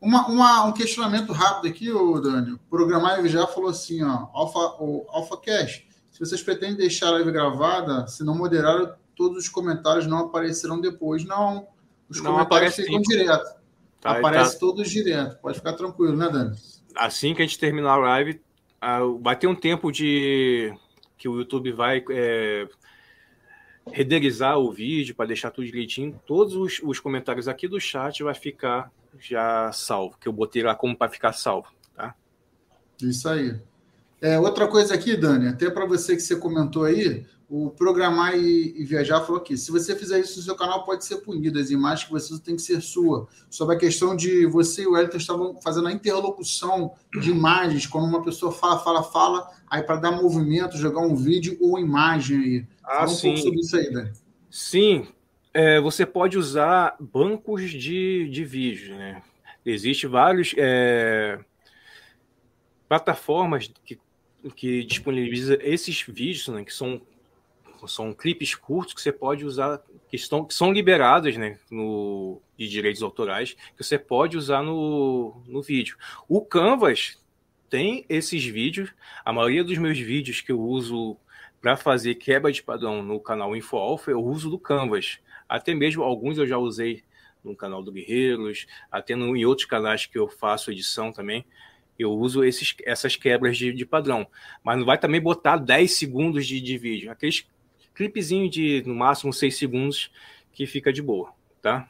Uma, 0.00 0.26
uma, 0.28 0.64
um 0.64 0.72
questionamento 0.72 1.32
rápido 1.32 1.68
aqui, 1.68 1.90
o 1.90 2.20
Dani. 2.20 2.52
O 2.52 2.58
Programar 2.70 3.26
já 3.26 3.46
falou 3.46 3.70
assim, 3.70 4.02
ó, 4.02 4.28
Alpha, 4.32 4.58
o 4.82 5.06
Alpha 5.08 5.36
Cash, 5.38 5.86
se 6.12 6.20
vocês 6.20 6.42
pretendem 6.42 6.76
deixar 6.76 7.08
a 7.08 7.12
live 7.12 7.32
gravada, 7.32 8.06
se 8.06 8.22
não 8.22 8.36
moderaram, 8.36 8.94
todos 9.16 9.44
os 9.44 9.48
comentários 9.48 10.06
não 10.06 10.18
aparecerão 10.18 10.80
depois. 10.80 11.24
Não, 11.24 11.66
os 12.08 12.20
não 12.20 12.32
comentários 12.32 12.76
ficam 12.76 13.00
direto. 13.00 13.56
Tá, 14.00 14.18
Aparece 14.18 14.52
tá. 14.52 14.60
todos 14.60 14.88
direto. 14.88 15.40
Pode 15.40 15.56
ficar 15.56 15.72
tranquilo, 15.72 16.16
né, 16.16 16.28
Dani? 16.28 16.56
Assim 16.94 17.34
que 17.34 17.42
a 17.42 17.46
gente 17.46 17.58
terminar 17.58 17.94
a 17.94 17.96
live, 17.96 18.40
vai 19.20 19.34
ter 19.34 19.46
um 19.46 19.54
tempo 19.54 19.90
de 19.90 20.72
que 21.18 21.28
o 21.28 21.38
YouTube 21.38 21.72
vai 21.72 22.04
é, 22.10 22.68
renderizar 23.90 24.58
o 24.58 24.70
vídeo 24.70 25.14
para 25.14 25.26
deixar 25.26 25.50
tudo 25.50 25.66
direitinho. 25.66 26.20
Todos 26.26 26.54
os, 26.54 26.80
os, 26.82 27.00
comentários 27.00 27.48
aqui 27.48 27.66
do 27.66 27.80
chat 27.80 28.22
vai 28.22 28.34
ficar 28.34 28.90
já 29.18 29.72
salvo, 29.72 30.16
que 30.20 30.28
eu 30.28 30.32
botei 30.32 30.62
lá 30.62 30.74
como 30.74 30.96
para 30.96 31.10
ficar 31.10 31.32
salvo, 31.32 31.68
tá? 31.94 32.14
Isso 33.00 33.28
aí. 33.28 33.58
É, 34.20 34.38
outra 34.38 34.66
coisa 34.68 34.94
aqui, 34.94 35.16
Dani, 35.16 35.48
até 35.48 35.70
para 35.70 35.86
você 35.86 36.14
que 36.14 36.22
você 36.22 36.36
comentou 36.36 36.84
aí, 36.84 37.24
o 37.48 37.70
Programar 37.70 38.36
e, 38.36 38.74
e, 38.76 38.84
Viajar 38.84 39.20
falou 39.20 39.40
aqui: 39.40 39.56
se 39.56 39.70
você 39.70 39.94
fizer 39.94 40.18
isso 40.18 40.38
no 40.38 40.44
seu 40.44 40.56
canal, 40.56 40.84
pode 40.84 41.04
ser 41.04 41.18
punido. 41.18 41.58
As 41.58 41.70
imagens 41.70 42.04
que 42.04 42.12
você 42.12 42.32
usa 42.32 42.42
tem 42.42 42.56
que 42.56 42.62
ser 42.62 42.80
sua. 42.80 43.28
Sobre 43.48 43.76
a 43.76 43.78
questão 43.78 44.16
de 44.16 44.46
você 44.46 44.82
e 44.82 44.86
o 44.86 44.96
Elton 44.96 45.16
estavam 45.16 45.60
fazendo 45.62 45.86
a 45.86 45.92
interlocução 45.92 46.92
de 47.20 47.30
imagens, 47.30 47.86
quando 47.86 48.06
uma 48.06 48.22
pessoa 48.22 48.50
fala, 48.50 48.80
fala, 48.80 49.02
fala, 49.02 49.50
aí 49.70 49.82
para 49.82 49.96
dar 49.96 50.12
movimento, 50.12 50.76
jogar 50.76 51.00
um 51.00 51.14
vídeo 51.14 51.56
ou 51.60 51.78
imagem 51.78 52.38
aí. 52.38 52.66
Ah, 52.82 52.94
Fala 52.98 53.04
um 53.04 53.14
sim. 53.14 53.28
pouco 53.28 53.42
sobre 53.42 53.60
isso 53.60 53.76
aí, 53.76 53.92
Dani. 53.92 54.12
Sim, 54.50 55.06
é, 55.54 55.80
você 55.80 56.04
pode 56.04 56.36
usar 56.36 56.96
bancos 56.98 57.70
de, 57.70 58.28
de 58.28 58.44
vídeo, 58.44 58.96
né? 58.96 59.22
Existem 59.64 60.08
vários 60.08 60.54
é, 60.56 61.38
plataformas 62.88 63.70
que, 63.84 63.98
que 64.54 64.84
disponibilizam 64.84 65.58
esses 65.60 66.02
vídeos, 66.02 66.48
né, 66.48 66.64
que 66.64 66.72
são 66.72 67.00
são 67.86 68.12
clipes 68.14 68.54
curtos 68.54 68.94
que 68.94 69.00
você 69.00 69.12
pode 69.12 69.44
usar, 69.44 69.82
que, 70.08 70.16
estão, 70.16 70.44
que 70.44 70.54
são 70.54 70.72
liberados 70.72 71.36
né, 71.36 71.58
no, 71.70 72.40
de 72.56 72.68
direitos 72.68 73.02
autorais, 73.02 73.56
que 73.76 73.82
você 73.82 73.98
pode 73.98 74.36
usar 74.36 74.62
no, 74.62 75.42
no 75.46 75.62
vídeo. 75.62 75.96
O 76.28 76.40
Canvas 76.40 77.18
tem 77.68 78.04
esses 78.08 78.44
vídeos, 78.44 78.92
a 79.24 79.32
maioria 79.32 79.64
dos 79.64 79.78
meus 79.78 79.98
vídeos 79.98 80.40
que 80.40 80.52
eu 80.52 80.60
uso 80.60 81.16
para 81.60 81.76
fazer 81.76 82.14
quebra 82.14 82.52
de 82.52 82.62
padrão 82.62 83.02
no 83.02 83.18
canal 83.18 83.56
InfoAlpha, 83.56 84.10
eu 84.10 84.22
uso 84.22 84.48
do 84.48 84.58
Canvas. 84.58 85.18
Até 85.48 85.74
mesmo 85.74 86.02
alguns 86.02 86.38
eu 86.38 86.46
já 86.46 86.58
usei 86.58 87.02
no 87.42 87.56
canal 87.56 87.82
do 87.82 87.92
Guerreiros, 87.92 88.66
até 88.90 89.14
no, 89.14 89.36
em 89.36 89.44
outros 89.44 89.66
canais 89.66 90.06
que 90.06 90.18
eu 90.18 90.28
faço 90.28 90.70
edição 90.70 91.12
também, 91.12 91.44
eu 91.98 92.12
uso 92.12 92.44
esses, 92.44 92.74
essas 92.84 93.16
quebras 93.16 93.56
de, 93.56 93.72
de 93.72 93.86
padrão. 93.86 94.26
Mas 94.62 94.78
não 94.78 94.84
vai 94.84 94.98
também 94.98 95.20
botar 95.20 95.56
10 95.56 95.92
segundos 95.92 96.46
de, 96.46 96.60
de 96.60 96.76
vídeo. 96.76 97.10
Aqueles 97.10 97.46
clipezinho 97.96 98.48
de, 98.48 98.82
no 98.86 98.94
máximo, 98.94 99.32
6 99.32 99.56
segundos 99.56 100.12
que 100.52 100.66
fica 100.66 100.92
de 100.92 101.02
boa, 101.02 101.32
tá? 101.60 101.88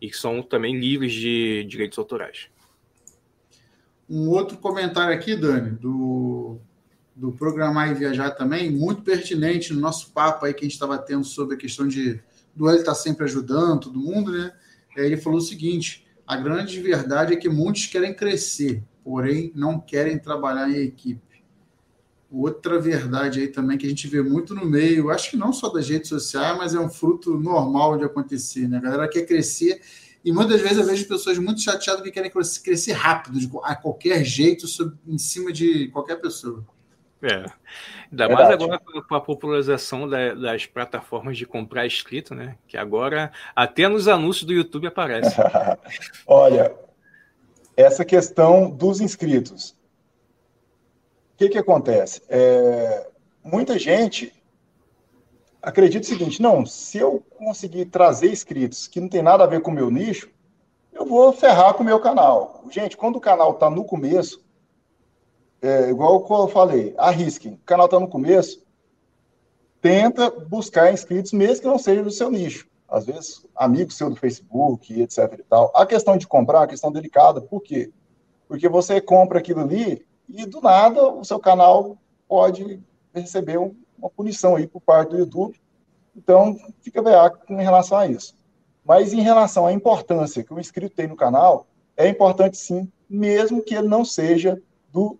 E 0.00 0.10
que 0.10 0.16
são 0.16 0.42
também 0.42 0.78
livres 0.78 1.12
de 1.12 1.64
direitos 1.64 1.98
autorais. 1.98 2.48
Um 4.08 4.28
outro 4.30 4.56
comentário 4.56 5.14
aqui, 5.14 5.36
Dani, 5.36 5.70
do 5.70 6.58
do 7.16 7.32
Programar 7.32 7.90
e 7.90 7.94
Viajar 7.94 8.32
também, 8.32 8.70
muito 8.70 9.00
pertinente 9.00 9.72
no 9.72 9.80
nosso 9.80 10.12
papo 10.12 10.44
aí 10.44 10.52
que 10.52 10.60
a 10.60 10.64
gente 10.64 10.74
estava 10.74 10.98
tendo 10.98 11.24
sobre 11.24 11.54
a 11.54 11.58
questão 11.58 11.88
de 11.88 12.20
do 12.54 12.68
ele 12.68 12.80
estar 12.80 12.92
tá 12.92 12.94
sempre 12.94 13.24
ajudando 13.24 13.80
todo 13.80 13.98
mundo, 13.98 14.30
né? 14.30 14.52
Ele 14.94 15.16
falou 15.16 15.38
o 15.38 15.42
seguinte: 15.42 16.06
a 16.26 16.36
grande 16.36 16.80
verdade 16.80 17.32
é 17.32 17.36
que 17.36 17.48
muitos 17.48 17.86
querem 17.86 18.14
crescer, 18.14 18.82
porém 19.02 19.50
não 19.54 19.80
querem 19.80 20.18
trabalhar 20.18 20.68
em 20.68 20.82
equipe. 20.82 21.20
Outra 22.38 22.78
verdade 22.78 23.40
aí 23.40 23.48
também 23.48 23.78
que 23.78 23.86
a 23.86 23.88
gente 23.88 24.06
vê 24.06 24.20
muito 24.20 24.54
no 24.54 24.66
meio, 24.66 25.08
acho 25.08 25.30
que 25.30 25.38
não 25.38 25.54
só 25.54 25.70
das 25.70 25.88
redes 25.88 26.10
sociais, 26.10 26.56
mas 26.58 26.74
é 26.74 26.78
um 26.78 26.90
fruto 26.90 27.38
normal 27.38 27.96
de 27.96 28.04
acontecer, 28.04 28.68
né? 28.68 28.76
A 28.76 28.80
galera 28.80 29.08
quer 29.08 29.24
crescer 29.24 29.80
e 30.22 30.30
muitas 30.30 30.60
vezes 30.60 30.76
eu 30.76 30.84
vejo 30.84 31.08
pessoas 31.08 31.38
muito 31.38 31.62
chateadas 31.62 32.02
que 32.02 32.10
querem 32.10 32.30
crescer 32.30 32.92
rápido, 32.92 33.38
de, 33.38 33.48
a 33.62 33.74
qualquer 33.74 34.22
jeito, 34.22 34.66
em 35.06 35.16
cima 35.16 35.50
de 35.50 35.88
qualquer 35.88 36.16
pessoa. 36.16 36.62
É. 37.22 37.46
Ainda 38.10 38.28
mais 38.28 38.50
agora 38.50 38.80
com 39.08 39.14
a 39.14 39.20
popularização 39.20 40.06
da, 40.06 40.34
das 40.34 40.66
plataformas 40.66 41.38
de 41.38 41.46
comprar 41.46 41.86
escrito, 41.86 42.34
né? 42.34 42.56
Que 42.68 42.76
agora 42.76 43.32
até 43.54 43.88
nos 43.88 44.08
anúncios 44.08 44.44
do 44.44 44.52
YouTube 44.52 44.86
aparece. 44.86 45.34
Olha, 46.26 46.74
essa 47.76 48.04
questão 48.04 48.68
dos 48.68 49.00
inscritos. 49.00 49.75
O 51.36 51.38
que, 51.38 51.50
que 51.50 51.58
acontece? 51.58 52.22
É, 52.30 53.08
muita 53.44 53.78
gente 53.78 54.32
acredita 55.60 56.06
o 56.06 56.08
seguinte: 56.08 56.40
não, 56.40 56.64
se 56.64 56.96
eu 56.96 57.22
conseguir 57.36 57.84
trazer 57.86 58.32
inscritos 58.32 58.88
que 58.88 59.02
não 59.02 59.08
tem 59.08 59.20
nada 59.20 59.44
a 59.44 59.46
ver 59.46 59.60
com 59.60 59.70
o 59.70 59.74
meu 59.74 59.90
nicho, 59.90 60.30
eu 60.94 61.04
vou 61.04 61.30
ferrar 61.34 61.74
com 61.74 61.82
o 61.82 61.86
meu 61.86 62.00
canal. 62.00 62.64
Gente, 62.70 62.96
quando 62.96 63.16
o 63.16 63.20
canal 63.20 63.52
está 63.52 63.68
no 63.68 63.84
começo, 63.84 64.42
é, 65.60 65.90
igual 65.90 66.26
eu 66.26 66.48
falei, 66.48 66.94
arrisquem. 66.96 67.52
O 67.52 67.66
canal 67.66 67.84
está 67.84 68.00
no 68.00 68.08
começo, 68.08 68.64
tenta 69.82 70.30
buscar 70.30 70.90
inscritos, 70.90 71.34
mesmo 71.34 71.60
que 71.60 71.68
não 71.68 71.78
seja 71.78 72.02
do 72.02 72.10
seu 72.10 72.30
nicho. 72.30 72.66
Às 72.88 73.04
vezes, 73.04 73.44
amigos 73.54 73.94
seu 73.94 74.08
do 74.08 74.16
Facebook, 74.16 75.02
etc. 75.02 75.34
E 75.38 75.42
tal. 75.42 75.70
A 75.74 75.84
questão 75.84 76.16
de 76.16 76.26
comprar 76.26 76.58
é 76.58 76.60
uma 76.62 76.66
questão 76.66 76.90
delicada. 76.90 77.42
Por 77.42 77.60
quê? 77.60 77.92
Porque 78.48 78.70
você 78.70 79.02
compra 79.02 79.38
aquilo 79.38 79.60
ali 79.60 80.05
e, 80.28 80.44
do 80.46 80.60
nada, 80.60 81.08
o 81.08 81.24
seu 81.24 81.38
canal 81.38 81.96
pode 82.28 82.82
receber 83.14 83.58
uma 83.58 84.10
punição 84.10 84.56
aí 84.56 84.66
por 84.66 84.80
parte 84.80 85.10
do 85.10 85.18
YouTube. 85.18 85.60
Então, 86.14 86.58
fica 86.80 87.02
veaco 87.02 87.38
em 87.52 87.62
relação 87.62 87.98
a 87.98 88.06
isso. 88.06 88.36
Mas 88.84 89.12
em 89.12 89.20
relação 89.20 89.66
à 89.66 89.72
importância 89.72 90.44
que 90.44 90.52
o 90.52 90.60
inscrito 90.60 90.94
tem 90.94 91.06
no 91.06 91.16
canal, 91.16 91.66
é 91.96 92.08
importante 92.08 92.56
sim, 92.56 92.90
mesmo 93.08 93.62
que 93.62 93.74
ele 93.74 93.88
não 93.88 94.04
seja 94.04 94.60
do 94.92 95.18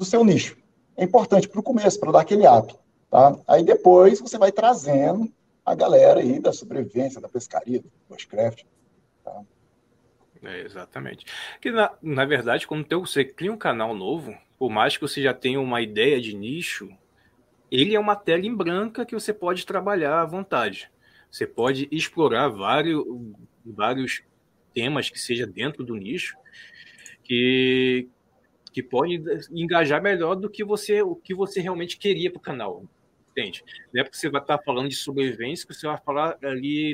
do 0.00 0.04
seu 0.04 0.24
nicho. 0.24 0.56
É 0.96 1.04
importante 1.04 1.46
para 1.46 1.60
o 1.60 1.62
começo, 1.62 2.00
para 2.00 2.12
dar 2.12 2.20
aquele 2.20 2.48
up. 2.48 2.74
Tá? 3.10 3.36
Aí 3.46 3.62
depois 3.62 4.18
você 4.18 4.38
vai 4.38 4.50
trazendo 4.50 5.30
a 5.64 5.74
galera 5.74 6.20
aí 6.20 6.40
da 6.40 6.52
sobrevivência, 6.52 7.20
da 7.20 7.28
pescaria, 7.28 7.80
do 7.80 7.90
bushcraft. 8.08 8.64
Tá? 9.22 9.42
É, 10.42 10.60
exatamente. 10.60 11.26
Que 11.60 11.70
na, 11.70 11.92
na 12.02 12.24
verdade, 12.24 12.66
quando 12.66 12.86
você 13.00 13.24
cria 13.24 13.52
um 13.52 13.58
canal 13.58 13.94
novo, 13.94 14.36
por 14.58 14.70
mais 14.70 14.96
que 14.96 15.02
você 15.02 15.22
já 15.22 15.34
tenha 15.34 15.60
uma 15.60 15.80
ideia 15.82 16.20
de 16.20 16.34
nicho, 16.34 16.90
ele 17.70 17.94
é 17.94 18.00
uma 18.00 18.16
tela 18.16 18.44
em 18.44 18.54
branca 18.54 19.04
que 19.04 19.14
você 19.14 19.32
pode 19.32 19.64
trabalhar 19.66 20.20
à 20.20 20.24
vontade. 20.24 20.90
Você 21.30 21.46
pode 21.46 21.88
explorar 21.90 22.48
vários, 22.48 23.04
vários 23.64 24.22
temas 24.74 25.08
que 25.10 25.18
seja 25.18 25.46
dentro 25.46 25.84
do 25.84 25.94
nicho 25.94 26.36
que, 27.22 28.08
que 28.72 28.82
pode 28.82 29.22
engajar 29.52 30.02
melhor 30.02 30.34
do 30.34 30.50
que 30.50 30.64
você 30.64 31.00
o 31.02 31.14
que 31.14 31.34
você 31.34 31.60
realmente 31.60 31.96
queria 31.96 32.30
para 32.30 32.38
o 32.38 32.42
canal. 32.42 32.84
Entende? 33.30 33.62
Não 33.94 34.00
é 34.00 34.04
porque 34.04 34.16
você 34.16 34.28
vai 34.28 34.40
estar 34.40 34.58
falando 34.58 34.88
de 34.88 34.96
sobrevivência 34.96 35.66
que 35.66 35.72
você 35.72 35.86
vai 35.86 35.98
falar 35.98 36.36
ali 36.42 36.92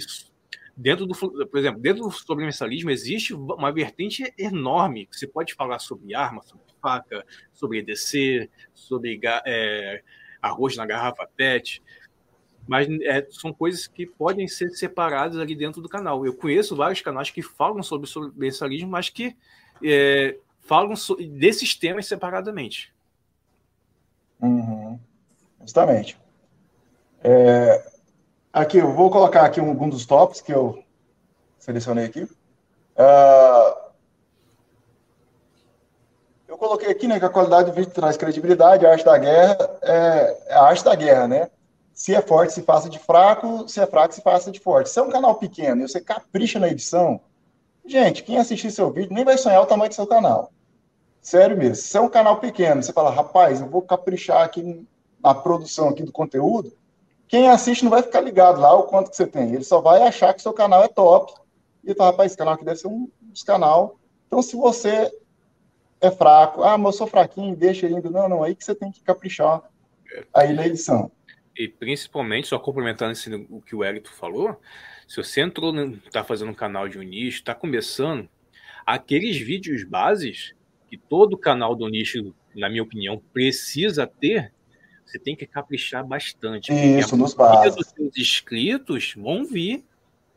dentro 0.77 1.07
do, 1.07 1.15
por 1.15 1.59
exemplo, 1.59 1.81
dentro 1.81 2.03
do 2.03 2.11
sobrevivencialismo 2.11 2.91
existe 2.91 3.33
uma 3.33 3.73
vertente 3.73 4.33
enorme 4.39 5.09
você 5.11 5.27
pode 5.27 5.55
falar 5.55 5.79
sobre 5.79 6.15
arma, 6.15 6.43
sobre 6.43 6.67
faca, 6.83 7.25
sobre 7.53 7.79
EDC, 7.79 8.51
sobre 8.75 9.19
é, 9.47 10.03
arroz 10.43 10.77
na 10.77 10.85
garrafa 10.85 11.27
PET, 11.37 11.83
mas 12.67 12.89
é, 13.03 13.27
são 13.31 13.53
coisas 13.53 13.87
que 13.87 14.07
podem 14.07 14.47
ser 14.49 14.71
separadas 14.71 15.39
ali 15.39 15.55
dentro 15.55 15.81
do 15.81 15.89
canal. 15.89 16.27
Eu 16.27 16.35
conheço 16.35 16.77
vários 16.77 17.01
canais 17.01 17.31
que 17.31 17.41
falam 17.41 17.83
sobre 17.83 18.09
sobrevivencialismo, 18.09 18.91
mas 18.91 19.09
que 19.09 19.37
é, 19.83 20.37
falam 20.61 20.95
desses 21.31 21.75
temas 21.75 22.07
separadamente. 22.07 22.93
Uhum. 24.41 24.99
Justamente. 25.61 26.19
É, 27.23 27.96
aqui, 28.57 28.79
eu 28.79 28.91
vou 28.93 29.11
colocar 29.11 29.45
aqui 29.45 29.61
um, 29.61 29.71
um 29.71 29.89
dos 29.89 30.07
tops 30.07 30.41
que 30.41 30.53
eu 30.53 30.83
selecionei 31.59 32.07
aqui. 32.07 32.23
Uh, 32.23 33.77
eu 36.49 36.57
coloquei 36.57 36.91
aqui 36.91 37.07
né, 37.07 37.19
que 37.19 37.25
a 37.27 37.31
qualidade 37.31 37.71
do 37.71 37.75
vídeo 37.75 37.93
traz 37.93 38.17
credibilidade, 38.17 38.87
a 38.87 38.91
arte 38.91 39.05
da 39.05 39.19
guerra 39.19 39.79
é, 39.83 40.39
é 40.47 40.55
a 40.55 40.63
arte 40.63 40.83
da 40.83 40.95
guerra, 40.95 41.29
né? 41.29 41.51
Se 41.93 42.15
é 42.15 42.23
forte, 42.23 42.55
se 42.55 42.63
faça 42.63 42.89
de 42.89 42.99
fraco, 42.99 43.69
se 43.69 43.79
é 43.79 43.87
fraco, 43.87 44.15
se 44.15 44.23
faça 44.23 44.51
de 44.51 44.59
forte. 44.59 44.89
Se 44.89 44.99
é 44.99 45.03
um 45.03 45.11
canal 45.11 45.35
pequeno 45.35 45.83
e 45.83 45.89
você 45.89 46.01
capricha 46.01 46.59
na 46.59 46.69
edição, 46.69 47.21
gente, 47.85 48.23
quem 48.23 48.39
assistir 48.39 48.71
seu 48.71 48.91
vídeo 48.91 49.15
nem 49.15 49.25
vai 49.25 49.37
sonhar 49.37 49.63
o 49.63 49.67
tamanho 49.67 49.91
do 49.91 49.95
seu 49.95 50.07
canal. 50.07 50.51
Sério 51.21 51.57
mesmo. 51.57 51.77
Se 51.77 51.97
é 51.97 52.01
um 52.01 52.09
canal 52.09 52.39
pequeno, 52.39 52.83
você 52.83 52.93
fala, 52.93 53.11
rapaz, 53.11 53.61
eu 53.61 53.69
vou 53.69 53.83
caprichar 53.83 54.43
aqui 54.43 54.87
na 55.23 55.35
produção 55.35 55.89
aqui 55.89 56.03
do 56.03 56.13
conteúdo, 56.13 56.73
quem 57.29 57.49
assiste 57.49 57.83
não 57.83 57.91
vai 57.91 58.03
ficar 58.03 58.21
ligado 58.21 58.61
lá 58.61 58.75
o 58.75 58.85
quanto 58.85 59.11
que 59.11 59.17
você 59.17 59.27
tem. 59.27 59.53
Ele 59.55 59.65
só 59.65 59.81
vai 59.81 60.03
achar 60.03 60.33
que 60.35 60.43
seu 60.43 60.53
canal 60.53 60.85
é 60.85 60.89
top. 60.89 61.33
E 61.85 61.95
fala, 61.95 62.11
rapaz, 62.11 62.33
esse 62.33 62.39
canal 62.39 62.55
aqui 62.55 62.65
deve 62.65 62.79
ser 62.79 62.89
um 62.89 63.11
dos 63.21 63.43
canal. 63.43 63.99
Então, 64.27 64.43
se 64.43 64.57
você 64.57 65.11
é 66.01 66.11
fraco, 66.11 66.63
ah, 66.63 66.77
mas 66.77 66.95
eu 66.95 66.99
sou 66.99 67.07
fraquinho, 67.07 67.57
deixa 67.57 67.87
ainda. 67.87 68.11
Não, 68.11 68.29
não, 68.29 68.43
aí 68.43 68.55
que 68.55 68.65
você 68.65 68.75
tem 68.75 68.91
que 68.91 69.03
caprichar 69.03 69.63
aí 70.35 70.53
na 70.53 70.67
edição. 70.67 71.11
E 71.57 71.69
principalmente, 71.69 72.49
só 72.49 72.59
complementando 72.59 73.13
esse, 73.13 73.33
o 73.35 73.61
que 73.63 73.75
o 73.75 73.85
Elito 73.85 74.13
falou, 74.13 74.61
se 75.09 75.17
você 75.17 75.41
entrou, 75.41 75.75
está 76.05 76.23
fazendo 76.23 76.51
um 76.51 76.55
canal 76.55 76.89
de 76.89 76.99
um 76.99 77.03
nicho, 77.03 77.39
está 77.39 77.55
começando, 77.55 78.29
aqueles 78.85 79.39
vídeos 79.39 79.85
bases 79.85 80.55
que 80.89 80.99
todo 80.99 81.39
canal 81.39 81.75
do 81.75 81.89
nicho, 81.89 82.35
na 82.55 82.69
minha 82.69 82.83
opinião, 82.83 83.23
precisa 83.33 84.07
ter, 84.07 84.53
você 85.07 85.19
tem 85.19 85.37
que 85.37 85.47
caprichar 85.47 86.05
bastante. 86.05 86.73
Isso, 86.73 87.17
nos 87.17 87.33
bases. 87.33 87.77
dos 87.77 87.87
seus 87.89 88.17
inscritos 88.17 89.15
vão 89.17 89.45
vir 89.45 89.85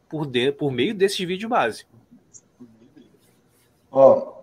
por, 0.07 0.25
de, 0.25 0.51
por 0.51 0.71
meio 0.71 0.93
desses 0.93 1.19
vídeos 1.19 1.49
base. 1.49 1.85
Ó, 3.91 4.39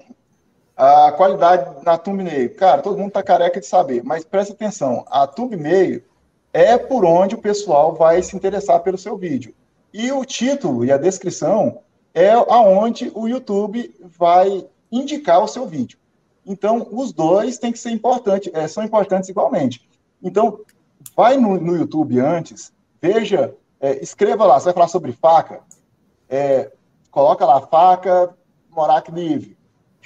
a 0.77 1.13
qualidade 1.13 1.85
na 1.85 1.97
thumbnail, 1.97 2.55
cara, 2.57 2.83
todo 2.83 2.99
mundo 2.99 3.13
tá 3.13 3.23
careca 3.23 3.61
de 3.61 3.67
saber, 3.67 4.03
mas 4.03 4.25
presta 4.25 4.53
atenção, 4.53 5.07
a 5.09 5.27
thumbnail 5.27 6.03
é 6.53 6.77
por 6.77 7.05
onde 7.05 7.35
o 7.35 7.41
pessoal 7.41 7.95
vai 7.95 8.23
se 8.23 8.37
interessar 8.37 8.81
pelo 8.81 8.99
seu 8.99 9.17
vídeo. 9.17 9.55
E 9.93 10.11
o 10.11 10.25
título 10.25 10.85
e 10.85 10.91
a 10.91 10.99
descrição 10.99 11.81
é 12.13 12.31
aonde 12.31 13.11
o 13.15 13.29
YouTube 13.29 13.95
vai 14.01 14.67
indicar 14.91 15.43
o 15.43 15.49
seu 15.49 15.67
vídeo. 15.67 15.99
Então, 16.45 16.89
os 16.93 17.13
dois 17.13 17.59
têm 17.59 17.73
que 17.73 17.79
ser 17.79 17.91
importantes, 17.91 18.53
é, 18.55 18.69
são 18.69 18.85
importantes 18.85 19.29
igualmente. 19.29 19.87
Então, 20.27 20.61
vai 21.17 21.37
no, 21.37 21.61
no 21.61 21.77
YouTube 21.77 22.19
antes, 22.19 22.73
veja, 23.01 23.55
é, 23.81 24.03
escreva 24.03 24.45
lá, 24.45 24.59
você 24.59 24.65
vai 24.65 24.75
falar 24.75 24.89
sobre 24.89 25.13
faca, 25.13 25.61
é, 26.29 26.73
coloca 27.13 27.47
lá 27.47 27.61
faca, 27.61 28.37
Morac 28.69 29.09
livre. 29.13 29.57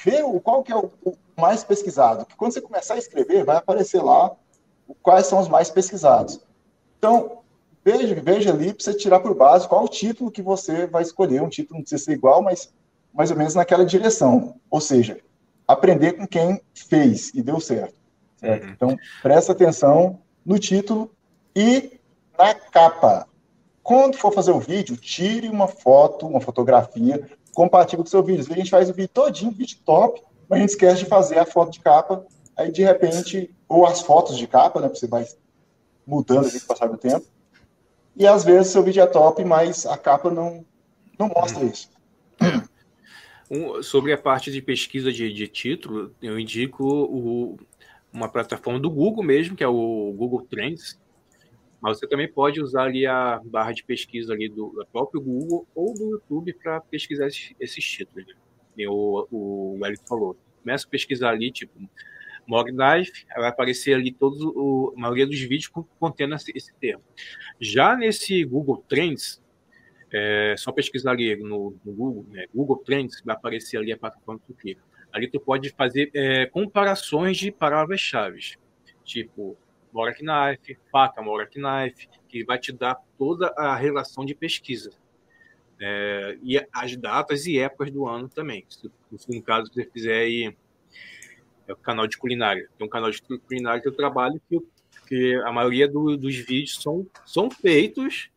Vê 0.05 0.22
o, 0.22 0.38
qual 0.38 0.62
que 0.62 0.72
é 0.72 0.76
o, 0.76 0.90
o, 1.02 1.14
mais 1.38 1.64
pesquisado. 1.64 2.26
Que 2.26 2.36
quando 2.36 2.52
você 2.52 2.60
começar 2.60 2.94
a 2.94 2.98
escrever, 2.98 3.44
vai 3.44 3.56
aparecer 3.56 4.02
lá 4.02 4.30
quais 5.02 5.26
são 5.26 5.40
os 5.40 5.48
mais 5.48 5.70
pesquisados. 5.70 6.38
Então, 6.98 7.38
veja, 7.82 8.14
veja 8.14 8.51
ali 8.51 8.74
para 8.74 8.84
você 8.84 8.92
tirar 8.92 9.20
por 9.20 9.34
base 9.34 9.66
qual 9.66 9.84
o 9.84 9.88
título 9.88 10.30
que 10.30 10.42
você 10.42 10.86
vai 10.86 11.02
escolher. 11.02 11.42
Um 11.42 11.48
título 11.48 11.78
não 11.78 11.82
precisa 11.82 12.05
ser 12.05 12.12
igual, 12.12 12.42
mas 12.42 12.70
mais 13.12 13.30
ou 13.30 13.36
menos 13.38 13.55
naquela 13.55 13.86
direção. 13.86 14.56
Ou 14.70 14.80
seja, 14.80 15.18
aprender 15.66 16.12
com 16.12 16.26
quem 16.26 16.60
fez 16.74 17.32
e 17.34 17.42
deu 17.42 17.59
certo. 17.59 17.99
Certo? 18.40 18.64
Uhum. 18.64 18.70
Então, 18.70 18.96
presta 19.22 19.52
atenção 19.52 20.18
no 20.44 20.58
título 20.58 21.10
e 21.54 22.00
na 22.38 22.54
capa. 22.54 23.28
Quando 23.82 24.16
for 24.16 24.32
fazer 24.32 24.50
o 24.50 24.60
vídeo, 24.60 24.96
tire 24.96 25.48
uma 25.48 25.68
foto, 25.68 26.26
uma 26.26 26.40
fotografia 26.40 27.28
compatível 27.54 28.04
com 28.04 28.08
o 28.08 28.10
seu 28.10 28.22
vídeo. 28.22 28.46
A 28.50 28.54
gente 28.54 28.70
faz 28.70 28.88
o 28.88 28.94
vídeo 28.94 29.10
todinho, 29.12 29.50
vídeo 29.50 29.78
top, 29.84 30.22
mas 30.48 30.58
a 30.58 30.60
gente 30.60 30.70
esquece 30.70 31.00
de 31.00 31.06
fazer 31.06 31.38
a 31.38 31.46
foto 31.46 31.72
de 31.72 31.80
capa, 31.80 32.24
aí 32.56 32.70
de 32.72 32.82
repente, 32.82 33.54
ou 33.68 33.86
as 33.86 34.00
fotos 34.00 34.36
de 34.36 34.46
capa, 34.46 34.80
né, 34.80 34.88
você 34.88 35.06
vai 35.06 35.26
mudando 36.06 36.48
ali 36.48 36.58
com 36.58 36.64
o 36.64 36.68
passar 36.68 36.88
do 36.88 36.96
tempo, 36.96 37.26
e 38.16 38.26
às 38.26 38.44
vezes 38.44 38.72
seu 38.72 38.82
vídeo 38.82 39.02
é 39.02 39.06
top, 39.06 39.44
mas 39.44 39.86
a 39.86 39.96
capa 39.96 40.30
não, 40.30 40.64
não 41.18 41.28
mostra 41.28 41.64
isso. 41.64 41.88
Um, 43.50 43.82
sobre 43.82 44.12
a 44.12 44.18
parte 44.18 44.50
de 44.50 44.62
pesquisa 44.62 45.12
de, 45.12 45.32
de 45.32 45.48
título, 45.48 46.14
eu 46.22 46.38
indico 46.38 46.84
o, 46.84 47.58
uma 48.12 48.28
plataforma 48.28 48.78
do 48.78 48.91
Google 48.91 49.23
mesmo, 49.23 49.57
que 49.57 49.65
é 49.65 49.69
o 49.69 50.12
Google 50.16 50.43
Trends, 50.43 51.01
mas 51.81 51.99
você 51.99 52.07
também 52.07 52.31
pode 52.31 52.61
usar 52.61 52.85
ali 52.85 53.07
a 53.07 53.41
barra 53.45 53.73
de 53.73 53.82
pesquisa 53.82 54.32
ali 54.32 54.49
do, 54.49 54.87
próprio 54.93 55.20
Google 55.20 55.66
ou 55.74 55.95
do 55.95 56.11
YouTube 56.11 56.53
para 56.55 56.81
pesquisar 56.81 57.27
esses, 57.27 57.55
esses 57.59 57.85
títulos. 57.85 58.27
Né? 58.77 58.87
O, 58.89 59.27
o 59.31 59.78
falou. 60.07 60.37
Começa 60.62 60.87
a 60.87 60.91
pesquisar 60.91 61.31
ali, 61.31 61.51
tipo, 61.51 61.73
Mog 62.47 62.70
Knife, 62.70 63.24
vai 63.35 63.49
aparecer 63.49 63.95
ali 63.95 64.12
todos 64.12 64.43
o, 64.43 64.93
a 64.95 65.01
maioria 65.01 65.27
dos 65.27 65.41
vídeos 65.41 65.70
contendo 65.99 66.35
esse, 66.35 66.53
esse 66.55 66.74
termo. 66.74 67.03
Já 67.59 67.97
nesse 67.97 68.45
Google 68.45 68.85
Trends, 68.89 69.43
é 70.12 70.55
só 70.59 70.73
pesquisar 70.73 71.12
ali 71.12 71.37
no, 71.37 71.77
no 71.85 71.93
Google, 71.93 72.27
né? 72.28 72.47
Google 72.55 72.78
Trends, 72.78 73.23
vai 73.24 73.37
aparecer 73.37 73.77
ali 73.77 73.93
a 73.93 73.97
plataforma 73.97 74.41
que 74.45 74.53
clica. 74.53 74.82
Ali 75.12 75.28
tu 75.28 75.41
pode 75.41 75.70
fazer 75.70 76.11
é, 76.15 76.47
comparações 76.47 77.37
de 77.37 77.51
palavras-chave, 77.51 78.57
tipo 79.05 79.57
Morak 79.93 80.20
Knife, 80.20 80.78
faca 80.91 81.20
Morak 81.20 81.55
Knife, 81.55 82.09
que 82.28 82.45
vai 82.45 82.59
te 82.59 82.73
dar 82.73 82.97
toda 83.19 83.53
a 83.57 83.74
relação 83.74 84.24
de 84.24 84.35
pesquisa. 84.35 84.91
É, 85.81 86.39
e 86.43 86.65
as 86.73 86.97
datas 86.97 87.47
e 87.47 87.59
épocas 87.59 87.91
do 87.91 88.07
ano 88.07 88.28
também. 88.28 88.65
Se, 88.69 88.91
se 89.16 89.35
no 89.35 89.43
caso 89.43 89.73
você 89.73 89.85
fizer 89.85 90.19
aí 90.19 90.55
é 91.66 91.73
o 91.73 91.77
canal 91.77 92.07
de 92.07 92.19
culinária. 92.19 92.69
Tem 92.77 92.87
um 92.87 92.91
canal 92.91 93.11
de 93.11 93.23
culinária 93.23 93.81
que 93.81 93.89
eu 93.89 93.95
trabalho 93.95 94.41
que, 94.49 94.61
que 95.07 95.35
a 95.45 95.53
maioria 95.53 95.89
do, 95.89 96.16
dos 96.16 96.37
vídeos 96.37 96.82
são, 96.82 97.07
são 97.24 97.51
feitos 97.51 98.28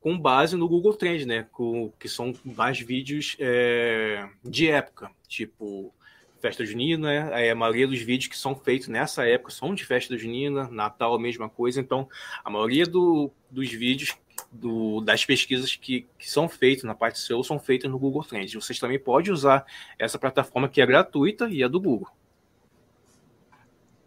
com 0.00 0.18
base 0.18 0.56
no 0.56 0.68
Google 0.68 0.94
Trends, 0.94 1.26
né? 1.26 1.46
Com, 1.52 1.90
que 1.98 2.08
são 2.08 2.32
mais 2.44 2.78
vídeos 2.78 3.36
é, 3.40 4.28
de 4.44 4.68
época, 4.68 5.10
tipo 5.26 5.92
festa 6.40 6.64
junina, 6.64 7.08
né? 7.08 7.50
A 7.50 7.54
maioria 7.54 7.86
dos 7.86 8.00
vídeos 8.00 8.28
que 8.28 8.38
são 8.38 8.54
feitos 8.54 8.88
nessa 8.88 9.26
época 9.26 9.50
são 9.50 9.74
de 9.74 9.84
festa 9.84 10.16
junina, 10.16 10.68
Natal 10.70 11.14
a 11.14 11.18
mesma 11.18 11.48
coisa. 11.48 11.80
Então, 11.80 12.08
a 12.44 12.50
maioria 12.50 12.86
do, 12.86 13.30
dos 13.50 13.70
vídeos 13.70 14.16
do, 14.52 15.00
das 15.00 15.24
pesquisas 15.24 15.74
que, 15.76 16.06
que 16.18 16.30
são 16.30 16.48
feitas 16.48 16.84
na 16.84 16.94
parte 16.94 17.18
SEO 17.18 17.42
são 17.42 17.58
feitas 17.58 17.90
no 17.90 17.98
Google 17.98 18.24
Trends. 18.24 18.54
Vocês 18.54 18.78
também 18.78 18.98
podem 18.98 19.32
usar 19.32 19.66
essa 19.98 20.18
plataforma 20.18 20.68
que 20.68 20.80
é 20.80 20.86
gratuita 20.86 21.48
e 21.48 21.62
é 21.62 21.68
do 21.68 21.80
Google. 21.80 22.08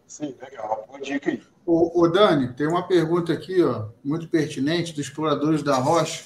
Sim, 0.06 0.34
legal. 0.40 0.84
Boa 0.88 1.00
dica 1.00 1.30
aí. 1.30 1.42
O, 1.64 2.02
o 2.02 2.08
Dani, 2.08 2.52
tem 2.54 2.66
uma 2.66 2.86
pergunta 2.86 3.32
aqui, 3.32 3.62
ó, 3.62 3.88
muito 4.02 4.28
pertinente, 4.28 4.92
dos 4.92 5.06
exploradores 5.06 5.62
da 5.62 5.76
Rocha, 5.76 6.24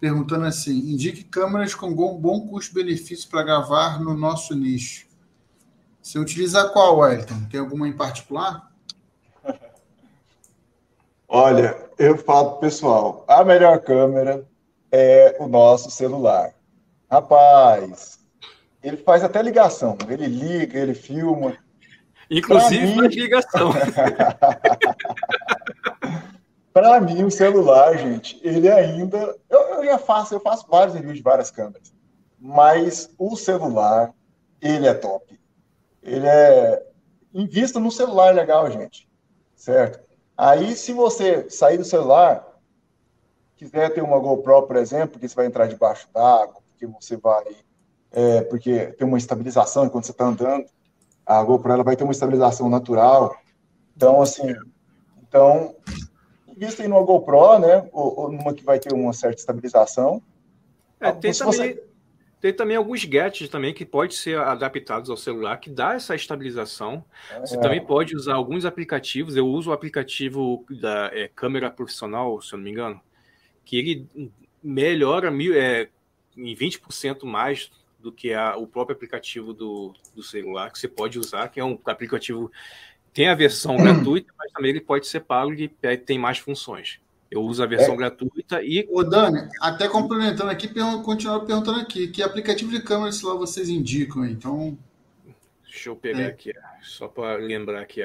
perguntando 0.00 0.44
assim: 0.44 0.76
indique 0.76 1.22
câmeras 1.24 1.74
com 1.74 1.94
bom 1.94 2.48
custo-benefício 2.48 3.30
para 3.30 3.44
gravar 3.44 4.02
no 4.02 4.14
nosso 4.14 4.54
nicho. 4.54 5.06
Você 6.02 6.18
utiliza 6.18 6.68
qual, 6.70 6.98
Wellington? 6.98 7.46
Tem 7.48 7.60
alguma 7.60 7.86
em 7.86 7.96
particular? 7.96 8.72
Olha, 11.28 11.76
eu 11.96 12.18
falo 12.18 12.56
pessoal, 12.56 13.24
a 13.28 13.44
melhor 13.44 13.78
câmera 13.80 14.44
é 14.90 15.36
o 15.38 15.46
nosso 15.46 15.90
celular. 15.90 16.52
Rapaz, 17.08 18.18
ele 18.82 18.96
faz 18.96 19.22
até 19.22 19.40
ligação, 19.40 19.96
ele 20.08 20.26
liga, 20.26 20.78
ele 20.78 20.92
filma. 20.92 21.56
Inclusive 22.28 22.86
mim... 22.86 22.96
faz 22.96 23.14
ligação. 23.14 23.70
Para 26.74 27.00
mim, 27.00 27.22
o 27.22 27.30
celular, 27.30 27.96
gente, 27.96 28.40
ele 28.42 28.68
ainda. 28.68 29.36
Eu, 29.48 29.60
eu 29.60 29.84
já 29.84 29.98
faço, 29.98 30.34
eu 30.34 30.40
faço 30.40 30.66
vários 30.68 30.94
reviews 30.94 31.18
de 31.18 31.22
várias 31.22 31.50
câmeras. 31.50 31.94
Mas 32.40 33.08
o 33.16 33.36
celular, 33.36 34.12
ele 34.60 34.86
é 34.86 34.94
top 34.94 35.41
ele 36.02 36.26
é. 36.26 36.86
Invista 37.34 37.80
no 37.80 37.90
celular 37.90 38.34
legal, 38.34 38.70
gente. 38.70 39.08
Certo? 39.54 40.00
Aí, 40.36 40.74
se 40.74 40.92
você 40.92 41.48
sair 41.48 41.78
do 41.78 41.84
celular, 41.84 42.46
quiser 43.56 43.94
ter 43.94 44.02
uma 44.02 44.18
GoPro, 44.18 44.64
por 44.64 44.76
exemplo, 44.76 45.10
porque 45.12 45.28
você 45.28 45.34
vai 45.34 45.46
entrar 45.46 45.66
debaixo 45.66 46.08
d'água, 46.12 46.60
porque 46.68 46.86
você 46.86 47.16
vai. 47.16 47.44
É, 48.10 48.42
porque 48.42 48.86
tem 48.98 49.06
uma 49.06 49.16
estabilização 49.16 49.86
enquanto 49.86 50.04
você 50.04 50.12
está 50.12 50.26
andando, 50.26 50.66
a 51.24 51.42
GoPro 51.42 51.72
ela 51.72 51.84
vai 51.84 51.96
ter 51.96 52.04
uma 52.04 52.12
estabilização 52.12 52.68
natural. 52.68 53.34
Então, 53.96 54.20
assim. 54.20 54.54
Então, 55.22 55.74
invista 56.46 56.82
em 56.82 56.88
uma 56.88 57.02
GoPro, 57.02 57.58
né? 57.58 57.88
Ou, 57.92 58.20
ou 58.20 58.32
numa 58.32 58.52
que 58.52 58.64
vai 58.64 58.78
ter 58.78 58.92
uma 58.92 59.14
certa 59.14 59.38
estabilização. 59.38 60.20
É, 61.00 61.12
tem 61.12 61.32
também. 61.32 61.54
Você 61.54 61.91
tem 62.42 62.52
também 62.52 62.76
alguns 62.76 63.04
gadgets 63.04 63.48
também 63.48 63.72
que 63.72 63.86
pode 63.86 64.16
ser 64.16 64.36
adaptados 64.36 65.08
ao 65.08 65.16
celular 65.16 65.58
que 65.58 65.70
dá 65.70 65.94
essa 65.94 66.12
estabilização. 66.12 67.04
Você 67.38 67.56
é. 67.56 67.60
também 67.60 67.80
pode 67.80 68.16
usar 68.16 68.34
alguns 68.34 68.64
aplicativos. 68.64 69.36
Eu 69.36 69.46
uso 69.46 69.70
o 69.70 69.72
aplicativo 69.72 70.66
da 70.68 71.08
é, 71.14 71.28
câmera 71.28 71.70
profissional, 71.70 72.42
se 72.42 72.52
eu 72.52 72.56
não 72.56 72.64
me 72.64 72.72
engano, 72.72 73.00
que 73.64 73.78
ele 73.78 74.30
melhora 74.60 75.30
mil, 75.30 75.54
é, 75.54 75.88
em 76.36 76.52
20% 76.52 77.24
mais 77.24 77.70
do 78.00 78.10
que 78.10 78.34
a, 78.34 78.56
o 78.56 78.66
próprio 78.66 78.96
aplicativo 78.96 79.52
do, 79.52 79.94
do 80.12 80.24
celular 80.24 80.72
que 80.72 80.80
você 80.80 80.88
pode 80.88 81.20
usar, 81.20 81.46
que 81.46 81.60
é 81.60 81.64
um 81.64 81.78
aplicativo 81.84 82.50
tem 83.14 83.28
a 83.28 83.36
versão 83.36 83.76
gratuita, 83.78 84.32
mas 84.36 84.50
também 84.50 84.72
ele 84.72 84.80
pode 84.80 85.06
ser 85.06 85.20
pago 85.20 85.54
e 85.54 85.68
tem 85.96 86.18
mais 86.18 86.38
funções. 86.38 86.98
Eu 87.32 87.40
uso 87.44 87.62
a 87.62 87.66
versão 87.66 87.94
é. 87.94 87.96
gratuita 87.96 88.62
e. 88.62 88.86
Ô, 88.90 89.02
Dani, 89.02 89.48
até 89.58 89.88
complementando 89.88 90.50
aqui, 90.50 90.68
continuar 91.02 91.40
perguntando 91.40 91.80
aqui: 91.80 92.08
que 92.08 92.22
aplicativo 92.22 92.70
de 92.70 92.82
câmera 92.82 93.10
celular 93.10 93.38
vocês 93.38 93.70
indicam? 93.70 94.26
Então. 94.26 94.76
Deixa 95.64 95.88
eu 95.88 95.96
pegar 95.96 96.24
é. 96.24 96.26
aqui, 96.26 96.52
só 96.82 97.08
para 97.08 97.36
lembrar 97.36 97.80
aqui. 97.80 98.02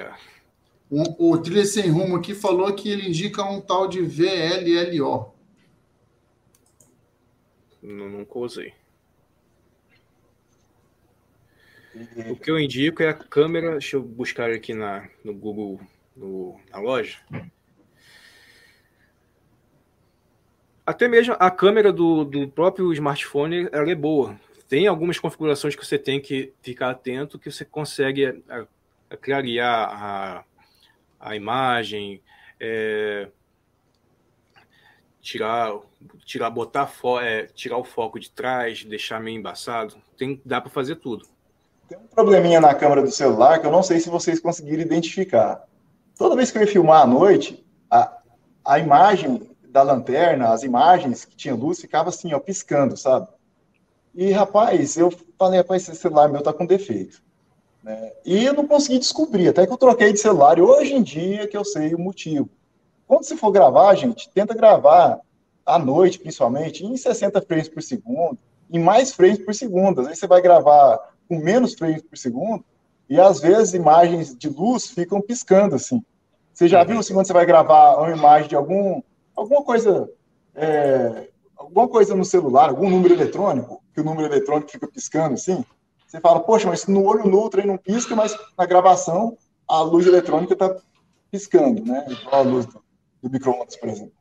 Um, 0.90 1.04
o 1.20 1.38
Trilha 1.38 1.66
Sem 1.66 1.90
Rumo 1.90 2.16
aqui 2.16 2.34
falou 2.34 2.74
que 2.74 2.90
ele 2.90 3.10
indica 3.10 3.44
um 3.44 3.60
tal 3.60 3.90
de 3.90 4.02
VLLO. 4.02 5.34
Não, 7.84 8.10
nunca 8.10 8.40
usei. 8.40 8.74
O 12.30 12.38
que 12.38 12.50
eu 12.50 12.58
indico 12.58 13.04
é 13.04 13.10
a 13.10 13.14
câmera. 13.14 13.72
Deixa 13.72 13.98
eu 13.98 14.02
buscar 14.02 14.52
aqui 14.52 14.74
na, 14.74 15.06
no 15.22 15.34
Google, 15.34 15.82
no, 16.16 16.58
na 16.72 16.80
loja. 16.80 17.18
Até 20.88 21.06
mesmo 21.06 21.36
a 21.38 21.52
câmera 21.52 21.92
do, 21.92 22.24
do 22.24 22.48
próprio 22.48 22.94
smartphone 22.94 23.68
ela 23.74 23.92
é 23.92 23.96
boa. 23.96 24.40
Tem 24.70 24.88
algumas 24.88 25.20
configurações 25.20 25.76
que 25.76 25.86
você 25.86 26.00
tem 26.00 26.22
que 26.22 26.54
ficar 26.62 26.92
atento 26.92 27.38
que 27.38 27.52
você 27.52 27.66
consegue 27.66 28.24
é, 28.24 28.38
a 28.50 28.66
é, 29.10 29.18
clarear 29.18 29.90
a, 29.92 30.44
a 31.20 31.36
imagem, 31.36 32.22
é, 32.58 33.28
tirar, 35.20 35.78
tirar, 36.24 36.50
botar 36.50 36.90
é, 37.22 37.48
tirar 37.48 37.78
o 37.78 37.84
foco 37.84 38.18
de 38.18 38.32
trás, 38.32 38.86
deixar 38.86 39.20
meio 39.20 39.38
embaçado. 39.38 39.98
Tem, 40.18 40.42
dá 40.46 40.62
para 40.62 40.70
fazer 40.70 40.96
tudo. 40.96 41.28
Tem 41.90 41.98
um 41.98 42.08
probleminha 42.08 42.62
na 42.62 42.74
câmera 42.74 43.02
do 43.02 43.12
celular 43.12 43.60
que 43.60 43.68
eu 43.68 43.72
não 43.72 43.84
sei 43.84 44.00
se 44.00 44.10
vocês 44.10 44.40
conseguiram 44.40 44.84
identificar. 44.84 45.68
Toda 46.18 46.38
vez 46.38 46.50
que 46.50 46.58
eu 46.58 46.62
ia 46.62 46.68
filmar 46.68 47.02
à 47.02 47.06
noite, 47.06 47.62
a, 47.92 48.20
a 48.64 48.80
imagem 48.80 49.57
da 49.70 49.84
lanterna, 49.84 50.50
as 50.50 50.64
imagens 50.64 51.26
que 51.26 51.36
tinha 51.36 51.56
luz, 51.56 51.80
ficava 51.80 52.10
assim, 52.10 52.34
ó, 52.34 52.40
piscando, 52.40 52.98
sabe? 52.98 53.28
E, 54.16 54.32
rapaz, 54.32 54.98
eu 54.98 55.14
falei, 55.38 55.60
rapaz, 55.60 55.88
esse 55.88 56.02
celular 56.02 56.28
meu 56.30 56.42
tá 56.42 56.52
com 56.52 56.66
defeito. 56.66 57.22
Né? 57.84 58.12
E 58.26 58.44
eu 58.44 58.54
não 58.54 58.68
consegui 58.68 59.00
descobrir, 59.00 59.50
até 59.50 59.66
que 59.66 59.72
eu 59.72 59.78
troquei 59.78 60.12
de 60.12 60.20
celular, 60.20 60.58
e 60.58 60.62
hoje 60.62 60.94
em 60.94 61.04
dia 61.04 61.48
que 61.48 61.56
eu 61.56 61.64
sei 61.64 61.94
o 61.94 62.00
motivo. 62.00 62.50
Quando 63.08 63.24
você 63.24 63.38
for 63.38 63.52
gravar, 63.52 63.94
gente, 63.96 64.30
tenta 64.32 64.54
gravar 64.54 65.20
à 65.66 65.78
noite, 65.78 66.20
principalmente, 66.20 66.86
em 66.86 66.98
60 66.98 67.42
frames 67.42 67.70
por 67.70 67.82
segundo, 67.82 68.38
em 68.70 68.80
mais 68.80 69.14
frames 69.14 69.40
por 69.40 69.54
segundo. 69.54 70.02
Às 70.02 70.08
vezes 70.08 70.20
você 70.20 70.28
vai 70.28 70.42
gravar 70.42 71.00
com 71.30 71.38
menos 71.38 71.74
frames 71.74 72.02
por 72.02 72.18
segundo, 72.18 72.66
e 73.10 73.20
às 73.20 73.40
vezes 73.40 73.74
imagens 73.74 74.36
de 74.36 74.50
luz 74.50 74.88
ficam 74.88 75.22
piscando, 75.22 75.76
assim. 75.76 76.04
Você 76.54 76.68
já 76.68 76.82
uhum. 76.82 76.88
viu, 76.88 77.00
assim, 77.00 77.14
quando 77.14 77.28
você 77.28 77.34
vai 77.34 77.46
gravar 77.46 77.98
uma 77.98 78.10
imagem 78.10 78.50
de 78.50 78.56
algum 78.56 79.02
alguma 79.38 79.64
coisa, 79.64 80.10
é, 80.56 81.30
alguma 81.56 81.88
coisa 81.88 82.16
no 82.16 82.26
celular, 82.26 82.70
algum 82.70 82.90
número 82.90 83.14
eletrônico, 83.14 83.84
que 83.94 84.02
o 84.02 84.04
número 84.04 84.28
eletrônico 84.28 84.72
fica 84.72 84.88
piscando 84.88 85.36
assim, 85.36 85.64
você 86.08 86.20
fala, 86.20 86.40
poxa, 86.40 86.68
mas 86.68 86.88
no 86.88 87.04
olho 87.06 87.28
nu 87.28 87.46
o 87.46 87.68
não 87.68 87.78
pisca, 87.78 88.16
mas 88.16 88.36
na 88.58 88.66
gravação 88.66 89.38
a 89.68 89.82
luz 89.82 90.08
eletrônica 90.08 90.54
está 90.54 90.76
piscando, 91.30 91.84
né? 91.84 92.06
Igual 92.10 92.36
a 92.36 92.42
luz 92.42 92.66
do, 92.66 92.84
do 93.22 93.30
micro-ondas, 93.30 93.76
por 93.76 93.90
exemplo. 93.90 94.14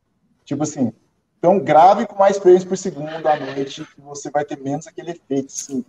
Tipo 0.43 0.63
assim, 0.63 0.93
então 1.39 1.59
grave 1.59 2.05
com 2.05 2.15
mais 2.15 2.37
frames 2.37 2.65
por 2.65 2.77
segundo 2.77 3.25
à 3.25 3.39
noite, 3.39 3.85
que 3.85 4.01
você 4.01 4.29
vai 4.29 4.43
ter 4.43 4.59
menos 4.59 4.85
aquele 4.85 5.11
efeito, 5.11 5.51
sim. 5.51 5.85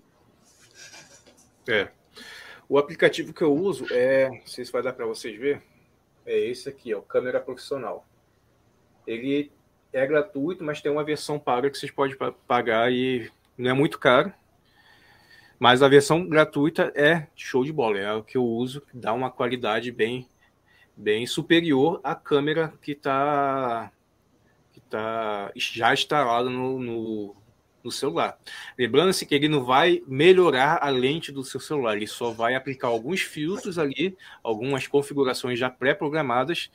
É. 1.68 1.88
O 2.68 2.78
aplicativo 2.78 3.32
que 3.32 3.42
eu 3.42 3.52
uso 3.52 3.86
é, 3.90 4.28
não 4.28 4.46
sei 4.46 4.64
se 4.64 4.70
vai 4.70 4.82
dar 4.82 4.92
para 4.92 5.06
vocês 5.06 5.36
ver, 5.38 5.62
é 6.24 6.38
esse 6.38 6.68
aqui, 6.68 6.94
ó, 6.94 7.00
câmera 7.00 7.40
profissional. 7.40 8.06
Ele 9.08 9.50
é 9.90 10.06
gratuito, 10.06 10.62
mas 10.62 10.82
tem 10.82 10.92
uma 10.92 11.02
versão 11.02 11.38
paga 11.38 11.70
que 11.70 11.78
vocês 11.78 11.90
podem 11.90 12.14
pagar 12.46 12.92
e 12.92 13.30
não 13.56 13.70
é 13.70 13.72
muito 13.72 13.98
caro. 13.98 14.32
Mas 15.58 15.82
a 15.82 15.88
versão 15.88 16.28
gratuita 16.28 16.92
é 16.94 17.26
show 17.34 17.64
de 17.64 17.72
bola, 17.72 17.98
é 17.98 18.12
o 18.12 18.22
que 18.22 18.36
eu 18.36 18.44
uso, 18.44 18.82
dá 18.92 19.12
uma 19.12 19.30
qualidade 19.30 19.90
bem, 19.90 20.28
bem 20.96 21.26
superior 21.26 22.00
à 22.04 22.14
câmera 22.14 22.72
que 22.80 22.92
está 22.92 23.90
que 24.72 24.80
tá 24.82 25.50
já 25.56 25.92
instalada 25.92 26.48
no, 26.50 26.78
no, 26.78 27.36
no 27.82 27.90
celular. 27.90 28.38
Lembrando-se 28.78 29.26
que 29.26 29.34
ele 29.34 29.48
não 29.48 29.64
vai 29.64 30.02
melhorar 30.06 30.78
a 30.80 30.90
lente 30.90 31.32
do 31.32 31.42
seu 31.42 31.58
celular, 31.58 31.96
ele 31.96 32.06
só 32.06 32.30
vai 32.30 32.54
aplicar 32.54 32.88
alguns 32.88 33.22
filtros 33.22 33.78
ali, 33.78 34.16
algumas 34.44 34.86
configurações 34.86 35.58
já 35.58 35.68
pré-programadas 35.68 36.70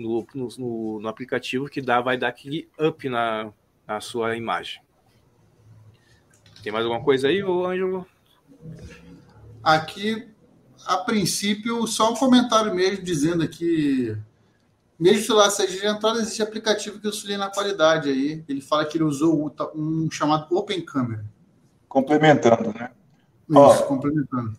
no, 0.00 0.26
no, 0.34 1.00
no, 1.00 1.08
aplicativo 1.08 1.68
que 1.68 1.82
dá, 1.82 2.00
vai 2.00 2.16
dar 2.16 2.28
aquele 2.28 2.68
up 2.80 3.08
na, 3.08 3.52
na 3.86 4.00
sua 4.00 4.36
imagem. 4.36 4.80
Tem 6.62 6.72
mais 6.72 6.84
alguma 6.84 7.02
coisa 7.04 7.28
aí, 7.28 7.40
Ângelo? 7.42 8.06
Aqui, 9.62 10.28
a 10.86 10.98
princípio, 10.98 11.86
só 11.86 12.12
um 12.12 12.16
comentário 12.16 12.74
mesmo 12.74 13.04
dizendo 13.04 13.42
aqui. 13.42 14.16
Mesmo 14.98 15.22
se 15.22 15.32
lá 15.32 15.48
seja 15.50 15.80
de 15.80 15.86
entrada, 15.86 16.20
existe 16.20 16.42
aplicativo 16.42 16.98
que 16.98 17.06
auxilia 17.06 17.38
na 17.38 17.50
qualidade 17.50 18.10
aí. 18.10 18.44
Ele 18.48 18.60
fala 18.60 18.84
que 18.84 18.96
ele 18.96 19.04
usou 19.04 19.54
um 19.74 20.10
chamado 20.10 20.54
Open 20.54 20.84
Camera. 20.84 21.24
Complementando, 21.88 22.72
né? 22.74 22.90
Isso, 23.48 23.58
Ó, 23.58 23.82
complementando. 23.82 24.56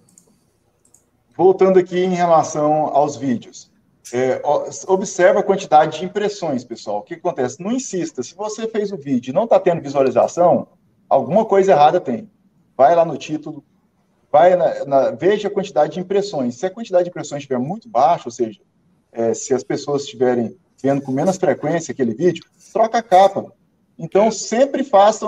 Voltando 1.35 1.79
aqui 1.79 1.99
em 1.99 2.13
relação 2.13 2.87
aos 2.87 3.15
vídeos. 3.15 3.70
É, 4.13 4.41
observa 4.87 5.39
a 5.39 5.43
quantidade 5.43 5.99
de 5.99 6.05
impressões, 6.05 6.63
pessoal. 6.63 6.99
O 6.99 7.03
que 7.03 7.13
acontece? 7.13 7.61
Não 7.61 7.71
insista. 7.71 8.23
Se 8.23 8.35
você 8.35 8.67
fez 8.67 8.91
o 8.91 8.97
vídeo 8.97 9.31
e 9.31 9.33
não 9.33 9.43
está 9.43 9.59
tendo 9.59 9.81
visualização, 9.81 10.67
alguma 11.07 11.45
coisa 11.45 11.71
errada 11.71 12.01
tem. 12.01 12.29
Vai 12.75 12.95
lá 12.95 13.05
no 13.05 13.17
título, 13.17 13.63
vai 14.31 14.55
na, 14.55 14.85
na, 14.85 15.11
veja 15.11 15.47
a 15.47 15.51
quantidade 15.51 15.93
de 15.93 15.99
impressões. 15.99 16.55
Se 16.55 16.65
a 16.65 16.69
quantidade 16.71 17.05
de 17.05 17.09
impressões 17.09 17.39
estiver 17.43 17.59
muito 17.59 17.87
baixa, 17.87 18.23
ou 18.27 18.31
seja, 18.31 18.59
é, 19.11 19.33
se 19.33 19.53
as 19.53 19.63
pessoas 19.63 20.03
estiverem 20.03 20.57
vendo 20.81 21.01
com 21.01 21.11
menos 21.11 21.37
frequência 21.37 21.91
aquele 21.91 22.13
vídeo, 22.13 22.43
troca 22.73 22.97
a 22.97 23.03
capa. 23.03 23.53
Então, 23.97 24.31
sempre 24.31 24.83
faça 24.83 25.25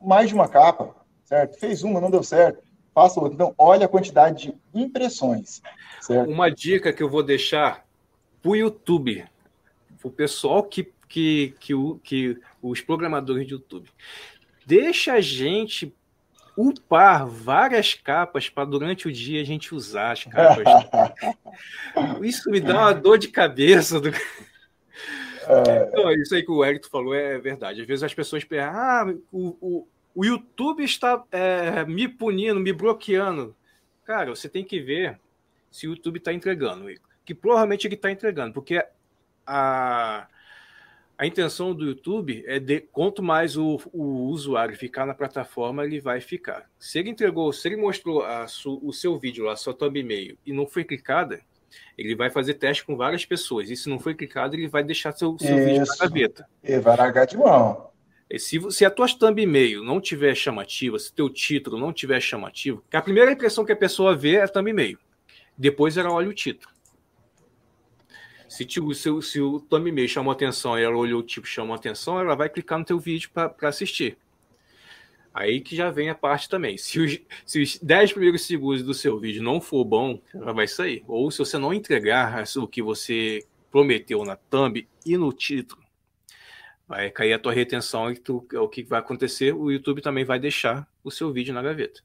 mais 0.00 0.28
de 0.28 0.34
uma 0.34 0.48
capa, 0.48 0.94
certo? 1.24 1.58
Fez 1.58 1.82
uma, 1.82 2.00
não 2.00 2.10
deu 2.10 2.22
certo, 2.22 2.62
faça 2.92 3.20
outra. 3.20 3.34
Então, 3.34 3.54
olha 3.56 3.86
a 3.86 3.88
quantidade 3.88 4.52
de 4.72 4.80
impressões, 4.82 5.62
certo? 6.02 6.28
Uma 6.28 6.50
dica 6.50 6.92
que 6.92 7.02
eu 7.02 7.08
vou 7.08 7.22
deixar 7.22 7.86
para 8.40 8.50
o 8.50 8.56
YouTube, 8.56 9.24
para 10.00 10.08
o 10.08 10.10
pessoal 10.10 10.62
que, 10.64 10.92
que, 11.08 11.54
que, 11.60 11.74
que 12.02 12.38
os 12.60 12.80
programadores 12.80 13.46
de 13.46 13.54
YouTube. 13.54 13.88
Deixa 14.66 15.14
a 15.14 15.20
gente 15.20 15.94
upar 16.56 17.26
várias 17.26 17.94
capas 17.94 18.48
para 18.48 18.64
durante 18.64 19.08
o 19.08 19.12
dia 19.12 19.40
a 19.40 19.44
gente 19.44 19.74
usar 19.74 20.12
as 20.12 20.24
capas. 20.24 20.64
isso 22.22 22.50
me 22.50 22.60
dá 22.60 22.80
uma 22.80 22.92
dor 22.92 23.18
de 23.18 23.28
cabeça. 23.28 24.00
Do... 24.00 24.08
É... 24.08 25.88
Então, 25.88 26.12
isso 26.12 26.34
aí 26.34 26.42
que 26.42 26.50
o 26.50 26.64
Eric 26.64 26.88
falou 26.88 27.14
é 27.14 27.38
verdade. 27.38 27.80
Às 27.80 27.86
vezes 27.86 28.02
as 28.02 28.14
pessoas 28.14 28.44
perguntam: 28.44 28.80
ah, 28.80 29.14
o, 29.32 29.56
o, 29.60 29.88
o 30.14 30.24
YouTube 30.24 30.84
está 30.84 31.22
é, 31.30 31.84
me 31.84 32.08
punindo, 32.08 32.60
me 32.60 32.72
bloqueando. 32.72 33.56
Cara, 34.04 34.30
você 34.30 34.48
tem 34.48 34.64
que 34.64 34.80
ver 34.80 35.18
se 35.72 35.88
o 35.88 35.90
YouTube 35.90 36.18
está 36.18 36.32
entregando. 36.32 36.86
Que 37.24 37.34
provavelmente 37.34 37.86
ele 37.86 37.94
está 37.94 38.10
entregando, 38.10 38.52
porque 38.52 38.84
a, 39.46 40.28
a 41.16 41.26
intenção 41.26 41.74
do 41.74 41.86
YouTube 41.86 42.44
é 42.46 42.58
de 42.58 42.80
quanto 42.80 43.22
mais 43.22 43.56
o, 43.56 43.80
o, 43.92 44.26
usuário 44.28 44.76
ficar 44.76 45.06
na 45.06 45.14
plataforma, 45.14 45.84
ele 45.84 46.00
vai 46.00 46.20
ficar. 46.20 46.68
Se 46.78 46.98
ele 46.98 47.10
entregou, 47.10 47.52
se 47.52 47.68
ele 47.68 47.76
mostrou 47.76 48.24
su, 48.48 48.80
o 48.82 48.92
seu 48.92 49.18
vídeo 49.18 49.44
lá, 49.44 49.56
sua 49.56 49.74
thumbnail, 49.74 50.36
e 50.44 50.52
não 50.52 50.66
foi 50.66 50.84
clicada, 50.84 51.40
ele 51.96 52.14
vai 52.14 52.30
fazer 52.30 52.54
teste 52.54 52.84
com 52.84 52.96
várias 52.96 53.24
pessoas. 53.24 53.70
E 53.70 53.76
se 53.76 53.88
não 53.88 53.98
foi 53.98 54.14
clicado, 54.14 54.54
ele 54.54 54.68
vai 54.68 54.82
deixar 54.82 55.12
seu, 55.12 55.36
seu 55.38 55.56
vídeo 55.56 55.84
na 55.86 55.96
gaveta. 55.96 56.46
E 56.62 56.78
vai 56.78 56.96
largar 56.96 57.26
de 57.26 57.36
mão. 57.36 57.90
E 58.28 58.38
se, 58.38 58.58
se 58.70 58.84
a 58.84 58.90
tua 58.90 59.06
thumbnail 59.06 59.84
não 59.84 60.00
tiver 60.00 60.34
chamativa, 60.34 60.98
se 60.98 61.12
teu 61.12 61.28
título 61.28 61.78
não 61.78 61.92
tiver 61.92 62.20
chamativo, 62.20 62.82
que 62.90 62.96
a 62.96 63.02
primeira 63.02 63.30
impressão 63.30 63.64
que 63.64 63.72
a 63.72 63.76
pessoa 63.76 64.16
vê 64.16 64.36
é 64.36 64.42
a 64.42 64.48
thumbnail. 64.48 64.98
Depois 65.62 65.96
ela 65.96 66.10
olha 66.10 66.28
o 66.28 66.34
título. 66.34 66.74
Se, 68.48 68.64
tipo, 68.64 68.92
se, 68.92 69.08
se 69.22 69.40
o 69.40 69.60
thumbnail 69.60 70.08
chamou 70.08 70.32
atenção 70.32 70.76
e 70.76 70.82
ela 70.82 70.96
olhou 70.96 71.20
o 71.20 71.22
tipo 71.22 71.46
chamou 71.46 71.72
atenção, 71.72 72.18
ela 72.18 72.34
vai 72.34 72.48
clicar 72.48 72.80
no 72.80 72.84
teu 72.84 72.98
vídeo 72.98 73.30
para 73.30 73.68
assistir. 73.68 74.18
Aí 75.32 75.60
que 75.60 75.76
já 75.76 75.88
vem 75.88 76.10
a 76.10 76.16
parte 76.16 76.48
também. 76.48 76.76
Se 76.76 76.98
os, 76.98 77.20
se 77.46 77.62
os 77.62 77.78
10 77.78 78.12
primeiros 78.12 78.42
segundos 78.42 78.82
do 78.82 78.92
seu 78.92 79.20
vídeo 79.20 79.40
não 79.40 79.60
for 79.60 79.84
bom, 79.84 80.20
ela 80.34 80.52
vai 80.52 80.66
sair. 80.66 81.04
Ou 81.06 81.30
se 81.30 81.38
você 81.38 81.56
não 81.56 81.72
entregar 81.72 82.42
o 82.56 82.66
que 82.66 82.82
você 82.82 83.46
prometeu 83.70 84.24
na 84.24 84.34
thumb 84.34 84.88
e 85.06 85.16
no 85.16 85.32
título, 85.32 85.80
vai 86.88 87.08
cair 87.08 87.34
a 87.34 87.38
tua 87.38 87.52
retenção 87.52 88.10
e 88.10 88.16
tu, 88.16 88.44
o 88.52 88.68
que 88.68 88.82
vai 88.82 88.98
acontecer, 88.98 89.54
o 89.54 89.70
YouTube 89.70 90.02
também 90.02 90.24
vai 90.24 90.40
deixar 90.40 90.88
o 91.04 91.10
seu 91.10 91.32
vídeo 91.32 91.54
na 91.54 91.62
gaveta. 91.62 92.02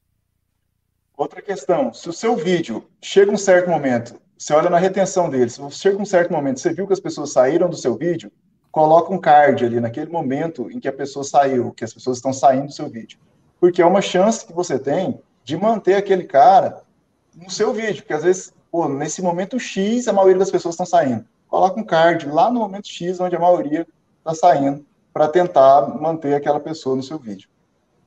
Outra 1.18 1.42
questão, 1.42 1.92
se 1.92 2.08
o 2.08 2.12
seu 2.14 2.34
vídeo 2.34 2.88
chega 3.02 3.30
um 3.30 3.36
certo 3.36 3.68
momento 3.68 4.18
você 4.38 4.52
olha 4.52 4.70
na 4.70 4.78
retenção 4.78 5.28
deles. 5.28 5.54
Se 5.54 5.70
chega 5.72 6.00
um 6.00 6.04
certo 6.04 6.32
momento, 6.32 6.60
você 6.60 6.72
viu 6.72 6.86
que 6.86 6.92
as 6.92 7.00
pessoas 7.00 7.32
saíram 7.32 7.68
do 7.68 7.76
seu 7.76 7.96
vídeo, 7.96 8.30
coloca 8.70 9.12
um 9.12 9.18
card 9.18 9.64
ali 9.64 9.80
naquele 9.80 10.12
momento 10.12 10.70
em 10.70 10.78
que 10.78 10.86
a 10.86 10.92
pessoa 10.92 11.24
saiu, 11.24 11.72
que 11.72 11.82
as 11.82 11.92
pessoas 11.92 12.18
estão 12.18 12.32
saindo 12.32 12.66
do 12.66 12.72
seu 12.72 12.88
vídeo. 12.88 13.18
Porque 13.58 13.82
é 13.82 13.86
uma 13.86 14.00
chance 14.00 14.46
que 14.46 14.52
você 14.52 14.78
tem 14.78 15.20
de 15.42 15.56
manter 15.56 15.96
aquele 15.96 16.22
cara 16.22 16.82
no 17.34 17.50
seu 17.50 17.72
vídeo, 17.72 18.02
porque 18.02 18.12
às 18.12 18.22
vezes, 18.22 18.54
pô, 18.70 18.88
nesse 18.88 19.20
momento 19.20 19.58
X, 19.58 20.06
a 20.06 20.12
maioria 20.12 20.38
das 20.38 20.52
pessoas 20.52 20.74
estão 20.74 20.86
saindo. 20.86 21.24
Coloca 21.48 21.80
um 21.80 21.84
card 21.84 22.28
lá 22.28 22.48
no 22.48 22.60
momento 22.60 22.86
X, 22.86 23.18
onde 23.18 23.34
a 23.34 23.40
maioria 23.40 23.84
está 24.18 24.34
saindo, 24.34 24.86
para 25.12 25.26
tentar 25.26 25.88
manter 26.00 26.34
aquela 26.34 26.60
pessoa 26.60 26.94
no 26.94 27.02
seu 27.02 27.18
vídeo. 27.18 27.48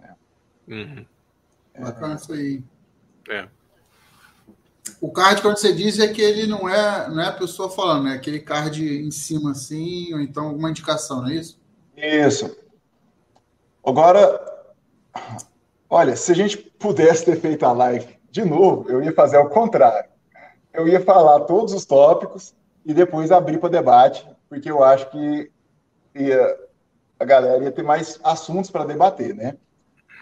É. 0.01 0.11
Uhum. 0.73 1.05
Bacana 1.77 2.15
isso 2.15 2.31
aí. 2.31 2.63
É. 3.29 3.47
O 4.99 5.11
card, 5.11 5.41
quando 5.41 5.57
você 5.57 5.73
diz, 5.73 5.99
é 5.99 6.07
que 6.07 6.21
ele 6.21 6.47
não 6.47 6.67
é, 6.67 7.09
não 7.09 7.21
é 7.21 7.27
a 7.27 7.31
pessoa 7.31 7.69
falando, 7.69 8.09
é 8.09 8.13
aquele 8.13 8.39
card 8.39 8.83
em 8.83 9.11
cima 9.11 9.51
assim, 9.51 10.13
ou 10.13 10.19
então 10.19 10.47
alguma 10.47 10.69
indicação, 10.69 11.21
não 11.21 11.29
é 11.29 11.35
isso? 11.35 11.59
Isso. 11.97 12.55
Agora, 13.83 14.39
olha, 15.89 16.15
se 16.15 16.31
a 16.31 16.35
gente 16.35 16.57
pudesse 16.57 17.25
ter 17.25 17.39
feito 17.39 17.65
a 17.65 17.71
live 17.71 18.19
de 18.29 18.45
novo, 18.45 18.89
eu 18.89 19.03
ia 19.03 19.13
fazer 19.13 19.37
ao 19.37 19.49
contrário. 19.49 20.09
Eu 20.73 20.87
ia 20.87 21.01
falar 21.01 21.41
todos 21.41 21.73
os 21.73 21.85
tópicos 21.85 22.53
e 22.85 22.93
depois 22.93 23.31
abrir 23.31 23.59
para 23.59 23.69
debate, 23.69 24.25
porque 24.47 24.69
eu 24.69 24.83
acho 24.83 25.09
que 25.09 25.51
ia, 26.15 26.57
a 27.19 27.25
galera 27.25 27.63
ia 27.63 27.71
ter 27.71 27.83
mais 27.83 28.19
assuntos 28.23 28.71
para 28.71 28.85
debater, 28.85 29.35
né? 29.35 29.57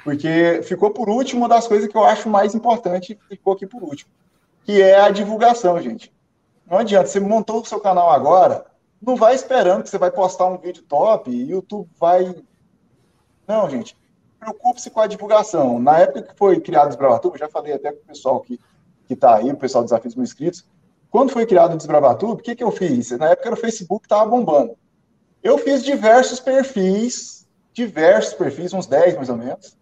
Porque 0.10 0.62
ficou 0.64 0.92
por 0.92 1.10
último 1.10 1.42
uma 1.42 1.50
das 1.50 1.68
coisas 1.68 1.90
que 1.90 1.96
eu 1.96 2.04
acho 2.04 2.30
mais 2.30 2.56
importante, 2.56 3.18
ficou 3.28 3.54
aqui 3.54 3.66
por 3.66 3.84
último 3.84 4.10
que 4.70 4.84
é 4.84 5.02
a 5.02 5.10
divulgação, 5.10 5.82
gente. 5.82 6.14
Não 6.70 6.78
adianta, 6.78 7.08
você 7.08 7.20
montou 7.20 7.60
o 7.60 7.66
seu 7.66 7.80
canal 7.80 8.12
agora, 8.12 8.68
não 9.02 9.16
vai 9.16 9.34
esperando 9.34 9.82
que 9.82 9.90
você 9.90 9.98
vai 9.98 10.12
postar 10.12 10.46
um 10.46 10.60
vídeo 10.60 10.84
top 10.84 11.32
e 11.32 11.44
o 11.46 11.50
YouTube 11.50 11.90
vai. 12.00 12.36
Não, 13.48 13.68
gente. 13.68 13.98
Preocupe-se 14.40 14.92
com 14.92 15.02
a 15.02 15.08
divulgação. 15.08 15.80
Na 15.80 15.98
época 15.98 16.22
que 16.22 16.38
foi 16.38 16.60
criado 16.60 16.86
o 16.86 16.90
Desbravatuba, 16.90 17.36
já 17.36 17.50
falei 17.50 17.74
até 17.74 17.92
com 17.92 18.04
o 18.04 18.06
pessoal 18.06 18.42
que 18.42 18.60
está 19.10 19.38
aí, 19.38 19.52
o 19.52 19.58
pessoal 19.58 19.84
dos 19.84 19.90
Desafios 19.90 20.14
Mil 20.14 20.24
Inscritos. 20.24 20.64
Quando 21.10 21.32
foi 21.32 21.48
criado 21.48 21.74
o 21.74 21.78
Desbravatuba, 21.78 22.34
o 22.34 22.38
que, 22.38 22.56
que 22.56 22.64
eu 22.64 22.70
fiz? 22.70 23.10
Na 23.18 23.30
época 23.30 23.50
era 23.50 23.56
o 23.56 23.60
Facebook 23.60 24.06
estava 24.06 24.30
bombando. 24.30 24.78
Eu 25.42 25.58
fiz 25.58 25.84
diversos 25.84 26.40
perfis, 26.40 27.48
diversos 27.74 28.36
perfis, 28.36 28.72
uns 28.72 28.86
10 28.86 29.16
mais 29.16 29.30
ou 29.30 29.36
menos, 29.36 29.76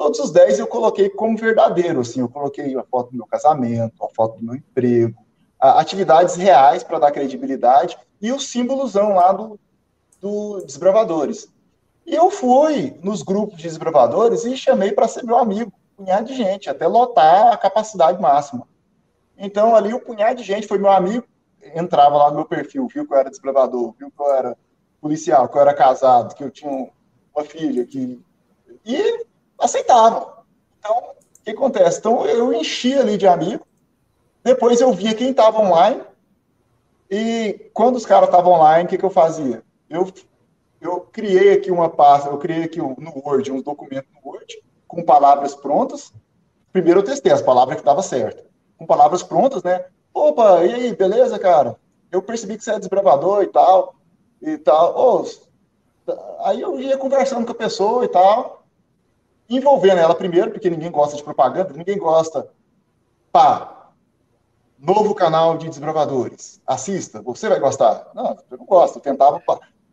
Todos 0.00 0.18
os 0.18 0.30
10 0.30 0.60
eu 0.60 0.66
coloquei 0.66 1.10
como 1.10 1.36
verdadeiro, 1.36 2.00
assim, 2.00 2.20
eu 2.20 2.28
coloquei 2.30 2.74
a 2.74 2.82
foto 2.82 3.10
do 3.10 3.18
meu 3.18 3.26
casamento, 3.26 4.02
a 4.02 4.08
foto 4.08 4.38
do 4.38 4.46
meu 4.46 4.54
emprego, 4.54 5.22
atividades 5.60 6.36
reais 6.36 6.82
para 6.82 6.98
dar 6.98 7.12
credibilidade 7.12 7.98
e 8.18 8.32
o 8.32 8.40
símbolozão 8.40 9.16
lá 9.16 9.30
do, 9.30 9.60
do 10.18 10.62
Desbravadores. 10.64 11.52
E 12.06 12.14
eu 12.14 12.30
fui 12.30 12.98
nos 13.02 13.22
grupos 13.22 13.58
de 13.58 13.64
desbravadores 13.64 14.46
e 14.46 14.56
chamei 14.56 14.90
para 14.90 15.06
ser 15.06 15.22
meu 15.22 15.36
amigo, 15.36 15.70
um 15.98 16.04
punhado 16.04 16.28
de 16.28 16.34
gente, 16.34 16.70
até 16.70 16.86
lotar 16.86 17.52
a 17.52 17.58
capacidade 17.58 18.18
máxima. 18.22 18.66
Então, 19.36 19.76
ali, 19.76 19.92
o 19.92 20.00
punhado 20.00 20.36
de 20.36 20.44
gente 20.44 20.66
foi 20.66 20.78
meu 20.78 20.90
amigo. 20.90 21.26
entrava 21.74 22.16
lá 22.16 22.30
no 22.30 22.36
meu 22.36 22.46
perfil, 22.46 22.88
viu 22.88 23.06
que 23.06 23.12
eu 23.12 23.18
era 23.18 23.28
desbravador, 23.28 23.94
viu 23.98 24.10
que 24.10 24.22
eu 24.22 24.32
era 24.32 24.56
policial, 24.98 25.46
que 25.46 25.58
eu 25.58 25.60
era 25.60 25.74
casado, 25.74 26.34
que 26.34 26.42
eu 26.42 26.50
tinha 26.50 26.88
uma 27.34 27.44
filha, 27.44 27.84
que 27.84 28.18
e 28.82 29.28
aceitavam. 29.60 30.32
Então, 30.78 30.96
o 30.96 31.44
que 31.44 31.50
acontece? 31.50 31.98
Então, 31.98 32.26
eu 32.26 32.52
enchi 32.52 32.94
ali 32.94 33.16
de 33.16 33.26
amigo, 33.26 33.66
depois 34.42 34.80
eu 34.80 34.92
via 34.92 35.14
quem 35.14 35.30
estava 35.30 35.60
online, 35.60 36.02
e 37.10 37.70
quando 37.74 37.96
os 37.96 38.06
caras 38.06 38.28
estavam 38.28 38.52
online, 38.52 38.84
o 38.84 38.88
que, 38.88 38.96
que 38.96 39.04
eu 39.04 39.10
fazia? 39.10 39.62
Eu, 39.88 40.10
eu 40.80 41.00
criei 41.00 41.52
aqui 41.52 41.70
uma 41.70 41.88
pasta, 41.88 42.30
eu 42.30 42.38
criei 42.38 42.64
aqui 42.64 42.78
no 42.78 43.12
Word, 43.24 43.50
uns 43.50 43.62
documentos 43.62 44.08
no 44.14 44.30
Word, 44.30 44.62
com 44.86 45.02
palavras 45.02 45.54
prontas. 45.54 46.12
Primeiro 46.72 47.00
eu 47.00 47.04
testei 47.04 47.32
as 47.32 47.42
palavras 47.42 47.74
que 47.74 47.80
estavam 47.80 48.02
certas. 48.02 48.44
Com 48.78 48.86
palavras 48.86 49.22
prontas, 49.22 49.62
né? 49.62 49.84
Opa, 50.14 50.64
e 50.64 50.72
aí, 50.72 50.96
beleza, 50.96 51.38
cara? 51.38 51.76
Eu 52.10 52.22
percebi 52.22 52.56
que 52.56 52.64
você 52.64 52.72
é 52.72 52.78
desbravador 52.78 53.42
e 53.42 53.48
tal, 53.48 53.94
e 54.40 54.56
tal. 54.56 54.94
Oh, 54.96 55.24
aí 56.44 56.60
eu 56.60 56.80
ia 56.80 56.96
conversando 56.96 57.44
com 57.44 57.52
a 57.52 57.56
pessoa 57.56 58.04
e 58.04 58.08
tal, 58.08 58.59
envolvendo 59.50 59.98
ela 59.98 60.14
primeiro, 60.14 60.50
porque 60.50 60.70
ninguém 60.70 60.90
gosta 60.90 61.16
de 61.16 61.22
propaganda, 61.22 61.74
ninguém 61.74 61.98
gosta. 61.98 62.48
Pá, 63.32 63.90
novo 64.78 65.14
canal 65.14 65.58
de 65.58 65.68
desbravadores, 65.68 66.60
assista, 66.66 67.20
você 67.20 67.48
vai 67.48 67.60
gostar. 67.60 68.08
Não, 68.14 68.36
eu 68.50 68.58
não 68.58 68.64
gosto, 68.64 68.96
eu 68.96 69.02
tentava 69.02 69.42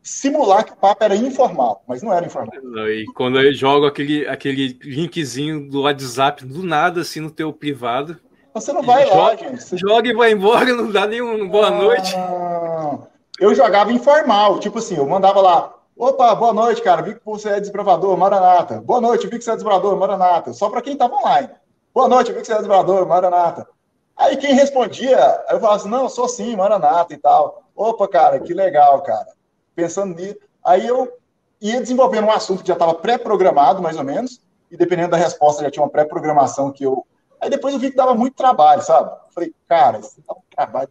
simular 0.02 0.64
que 0.64 0.72
o 0.72 0.78
papo 0.78 1.04
era 1.04 1.16
informal, 1.16 1.84
mas 1.86 2.02
não 2.02 2.14
era 2.14 2.26
informal. 2.26 2.54
E 2.90 3.06
quando 3.14 3.40
eu 3.40 3.54
jogo 3.54 3.86
aquele, 3.86 4.26
aquele 4.28 4.80
linkzinho 4.82 5.70
do 5.70 5.82
WhatsApp 5.82 6.46
do 6.46 6.64
nada, 6.64 7.02
assim, 7.02 7.20
no 7.20 7.30
teu 7.30 7.52
privado. 7.52 8.18
Você 8.54 8.72
não 8.72 8.82
vai 8.82 9.06
joga, 9.06 9.16
lá, 9.16 9.36
gente. 9.36 9.64
Você... 9.64 9.78
Joga 9.78 10.10
e 10.10 10.16
vai 10.16 10.32
embora, 10.32 10.66
não 10.74 10.90
dá 10.90 11.06
nenhum 11.06 11.48
boa 11.50 11.70
noite. 11.70 12.16
Ah, 12.16 13.00
eu 13.40 13.54
jogava 13.54 13.92
informal, 13.92 14.60
tipo 14.60 14.80
assim, 14.80 14.96
eu 14.96 15.08
mandava 15.08 15.42
lá, 15.42 15.77
Opa, 15.99 16.36
boa 16.36 16.53
noite, 16.53 16.80
cara. 16.80 17.02
Vi 17.02 17.15
que 17.15 17.26
você 17.26 17.49
é 17.49 17.60
desbravador, 17.60 18.15
Maranata. 18.15 18.80
Boa 18.82 19.02
noite, 19.02 19.26
vi 19.26 19.40
que 19.40 19.44
você 19.44 19.49
é 19.49 19.56
desbravador, 19.56 19.98
Maranata. 19.98 20.53
Só 20.53 20.69
para 20.69 20.80
quem 20.80 20.94
estava 20.94 21.15
online. 21.15 21.49
Boa 21.91 22.07
noite, 22.07 22.32
vi 22.32 22.40
que 22.40 22.45
você 22.45 22.53
é 22.53 22.57
desbravador, 22.57 23.07
Maranata. 23.07 23.68
Aí 24.15 24.38
quem 24.38 24.53
respondia, 24.53 25.18
eu 25.49 25.60
falava 25.60 25.78
assim, 25.78 25.90
não, 25.90 26.07
sou 26.07 26.30
sim, 26.30 26.56
Maranata 26.56 27.15
e 27.15 27.18
tal. 27.18 27.64
Opa, 27.76 28.07
cara, 28.07 28.40
que 28.40 28.53
legal, 28.53 29.02
cara. 29.02 29.26
Pensando 29.74 30.14
nisso. 30.14 30.38
Aí 30.64 30.86
eu 30.86 31.11
ia 31.60 31.82
desenvolvendo 31.82 32.26
um 32.26 32.32
assunto 32.32 32.61
que 32.61 32.68
já 32.68 32.76
estava 32.76 32.94
pré-programado, 32.94 33.82
mais 33.82 33.98
ou 33.98 34.03
menos, 34.03 34.40
e 34.69 34.78
dependendo 34.78 35.10
da 35.10 35.18
resposta 35.18 35.64
já 35.64 35.72
tinha 35.72 35.82
uma 35.84 35.90
pré-programação 35.90 36.72
que 36.72 36.84
eu. 36.84 37.07
Aí 37.41 37.49
depois 37.49 37.74
eu 37.74 37.80
vi 37.80 37.90
que 37.90 37.98
dava 37.98 38.14
muito 38.14 38.36
trabalho, 38.36 38.84
sabe? 38.84 39.18
falei, 39.34 39.52
cara, 39.68 39.98
isso 39.98 40.22
dá 40.28 40.36
um 40.36 40.41
trabalho. 40.56 40.90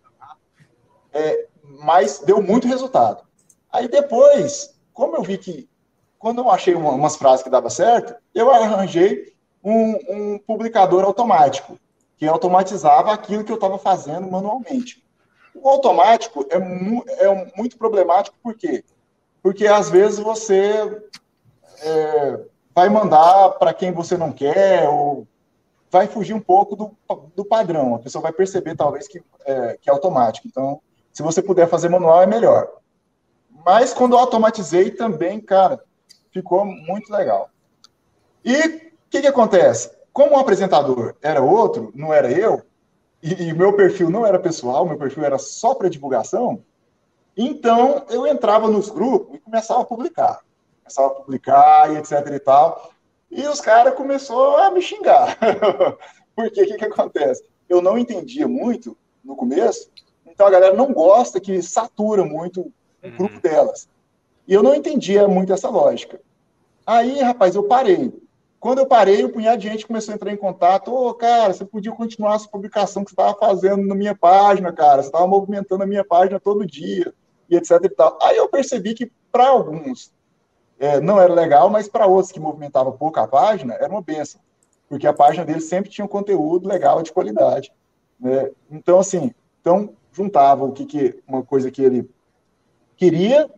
É, 1.12 1.46
mas 1.84 2.18
deu 2.18 2.42
muito 2.42 2.66
resultado. 2.66 3.24
Aí 3.70 3.86
depois 3.86 4.75
como 4.96 5.14
eu 5.14 5.22
vi 5.22 5.36
que, 5.36 5.68
quando 6.18 6.40
eu 6.40 6.50
achei 6.50 6.74
uma, 6.74 6.90
umas 6.90 7.16
frases 7.16 7.42
que 7.42 7.50
dava 7.50 7.68
certo, 7.68 8.14
eu 8.34 8.50
arranjei 8.50 9.34
um, 9.62 9.90
um 10.08 10.38
publicador 10.38 11.04
automático, 11.04 11.78
que 12.16 12.26
automatizava 12.26 13.12
aquilo 13.12 13.44
que 13.44 13.52
eu 13.52 13.56
estava 13.56 13.78
fazendo 13.78 14.26
manualmente. 14.30 15.04
O 15.54 15.68
automático 15.68 16.46
é, 16.48 16.58
mu 16.58 17.04
é 17.06 17.52
muito 17.54 17.76
problemático, 17.76 18.38
por 18.42 18.54
quê? 18.54 18.82
Porque 19.42 19.66
às 19.66 19.90
vezes 19.90 20.18
você 20.18 21.02
é, 21.82 22.40
vai 22.74 22.88
mandar 22.88 23.50
para 23.58 23.74
quem 23.74 23.92
você 23.92 24.16
não 24.16 24.32
quer, 24.32 24.88
ou 24.88 25.26
vai 25.90 26.06
fugir 26.06 26.32
um 26.32 26.40
pouco 26.40 26.74
do, 26.74 26.96
do 27.34 27.44
padrão. 27.44 27.96
A 27.96 27.98
pessoa 27.98 28.22
vai 28.22 28.32
perceber, 28.32 28.74
talvez, 28.74 29.06
que 29.06 29.22
é, 29.44 29.76
que 29.78 29.90
é 29.90 29.92
automático. 29.92 30.48
Então, 30.48 30.80
se 31.12 31.22
você 31.22 31.42
puder 31.42 31.68
fazer 31.68 31.90
manual, 31.90 32.22
é 32.22 32.26
melhor. 32.26 32.66
Mas 33.66 33.92
quando 33.92 34.12
eu 34.12 34.20
automatizei 34.20 34.92
também, 34.92 35.40
cara, 35.40 35.82
ficou 36.32 36.64
muito 36.64 37.12
legal. 37.12 37.50
E 38.44 38.54
o 38.54 38.80
que, 39.10 39.22
que 39.22 39.26
acontece? 39.26 39.90
Como 40.12 40.36
o 40.36 40.38
apresentador 40.38 41.16
era 41.20 41.42
outro, 41.42 41.90
não 41.92 42.14
era 42.14 42.30
eu, 42.30 42.62
e, 43.20 43.52
o 43.52 43.56
meu 43.56 43.72
perfil 43.72 44.08
não 44.08 44.24
era 44.24 44.38
pessoal, 44.38 44.86
meu 44.86 44.96
perfil 44.96 45.24
era 45.24 45.36
só 45.36 45.74
para 45.74 45.90
divulgação, 45.90 46.62
então 47.36 48.06
eu 48.08 48.24
entrava 48.24 48.70
nos 48.70 48.88
grupos 48.88 49.34
e 49.34 49.40
começava 49.40 49.80
a 49.80 49.84
publicar. 49.84 50.44
Começava 50.84 51.08
a 51.08 51.14
publicar 51.16 51.92
e 51.92 51.96
etc 51.96 52.24
e 52.32 52.38
tal. 52.38 52.92
E 53.28 53.48
os 53.48 53.60
caras 53.60 53.96
começaram 53.96 54.58
a 54.58 54.70
me 54.70 54.80
xingar. 54.80 55.36
Porque 56.36 56.62
o 56.62 56.66
que, 56.66 56.76
que 56.76 56.84
acontece? 56.84 57.42
Eu 57.68 57.82
não 57.82 57.98
entendia 57.98 58.46
muito 58.46 58.96
no 59.24 59.34
começo, 59.34 59.90
então 60.24 60.46
a 60.46 60.50
galera 60.50 60.76
não 60.76 60.92
gosta 60.92 61.40
que 61.40 61.60
satura 61.60 62.24
muito 62.24 62.72
grupo 63.02 63.34
uhum. 63.34 63.40
delas. 63.40 63.88
E 64.46 64.54
eu 64.54 64.62
não 64.62 64.74
entendia 64.74 65.26
muito 65.26 65.52
essa 65.52 65.68
lógica. 65.68 66.20
Aí, 66.86 67.20
rapaz, 67.20 67.54
eu 67.54 67.64
parei. 67.64 68.12
Quando 68.60 68.78
eu 68.78 68.86
parei, 68.86 69.24
o 69.24 69.28
um 69.28 69.32
punhado 69.32 69.60
de 69.60 69.68
gente 69.68 69.86
começou 69.86 70.12
a 70.12 70.14
entrar 70.14 70.32
em 70.32 70.36
contato. 70.36 70.92
Ô, 70.92 71.08
oh, 71.08 71.14
cara, 71.14 71.52
você 71.52 71.64
podia 71.64 71.92
continuar 71.92 72.36
essa 72.36 72.48
publicação 72.48 73.04
que 73.04 73.10
você 73.10 73.14
estava 73.14 73.36
fazendo 73.38 73.86
na 73.86 73.94
minha 73.94 74.14
página, 74.14 74.72
cara. 74.72 75.02
Você 75.02 75.08
estava 75.08 75.26
movimentando 75.26 75.82
a 75.82 75.86
minha 75.86 76.04
página 76.04 76.40
todo 76.40 76.66
dia, 76.66 77.12
e 77.48 77.56
etc 77.56 77.70
e 77.84 77.88
tal. 77.88 78.18
Aí 78.22 78.36
eu 78.36 78.48
percebi 78.48 78.94
que, 78.94 79.10
para 79.30 79.48
alguns, 79.48 80.12
é, 80.78 81.00
não 81.00 81.20
era 81.20 81.32
legal, 81.32 81.70
mas 81.70 81.88
para 81.88 82.06
outros 82.06 82.32
que 82.32 82.40
movimentavam 82.40 82.96
pouco 82.96 83.18
a 83.18 83.26
página, 83.26 83.74
era 83.74 83.88
uma 83.88 84.02
benção. 84.02 84.40
Porque 84.88 85.06
a 85.06 85.12
página 85.12 85.44
dele 85.44 85.60
sempre 85.60 85.90
tinha 85.90 86.04
um 86.04 86.08
conteúdo 86.08 86.68
legal, 86.68 87.02
de 87.02 87.12
qualidade. 87.12 87.72
Né? 88.18 88.50
Então, 88.70 88.98
assim, 88.98 89.32
então 89.60 89.94
juntava 90.12 90.64
o 90.64 90.72
que, 90.72 90.86
que 90.86 91.22
uma 91.26 91.42
coisa 91.42 91.70
que 91.70 91.82
ele 91.82 92.08
queria 92.96 93.48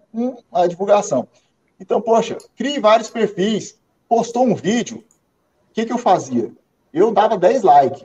a 0.52 0.66
divulgação. 0.66 1.28
Então, 1.80 2.00
poxa, 2.00 2.36
crie 2.56 2.80
vários 2.80 3.10
perfis, 3.10 3.78
postou 4.08 4.44
um 4.44 4.54
vídeo, 4.54 4.98
o 5.70 5.74
que, 5.74 5.86
que 5.86 5.92
eu 5.92 5.98
fazia? 5.98 6.50
Eu 6.92 7.12
dava 7.12 7.38
10 7.38 7.62
likes. 7.62 8.04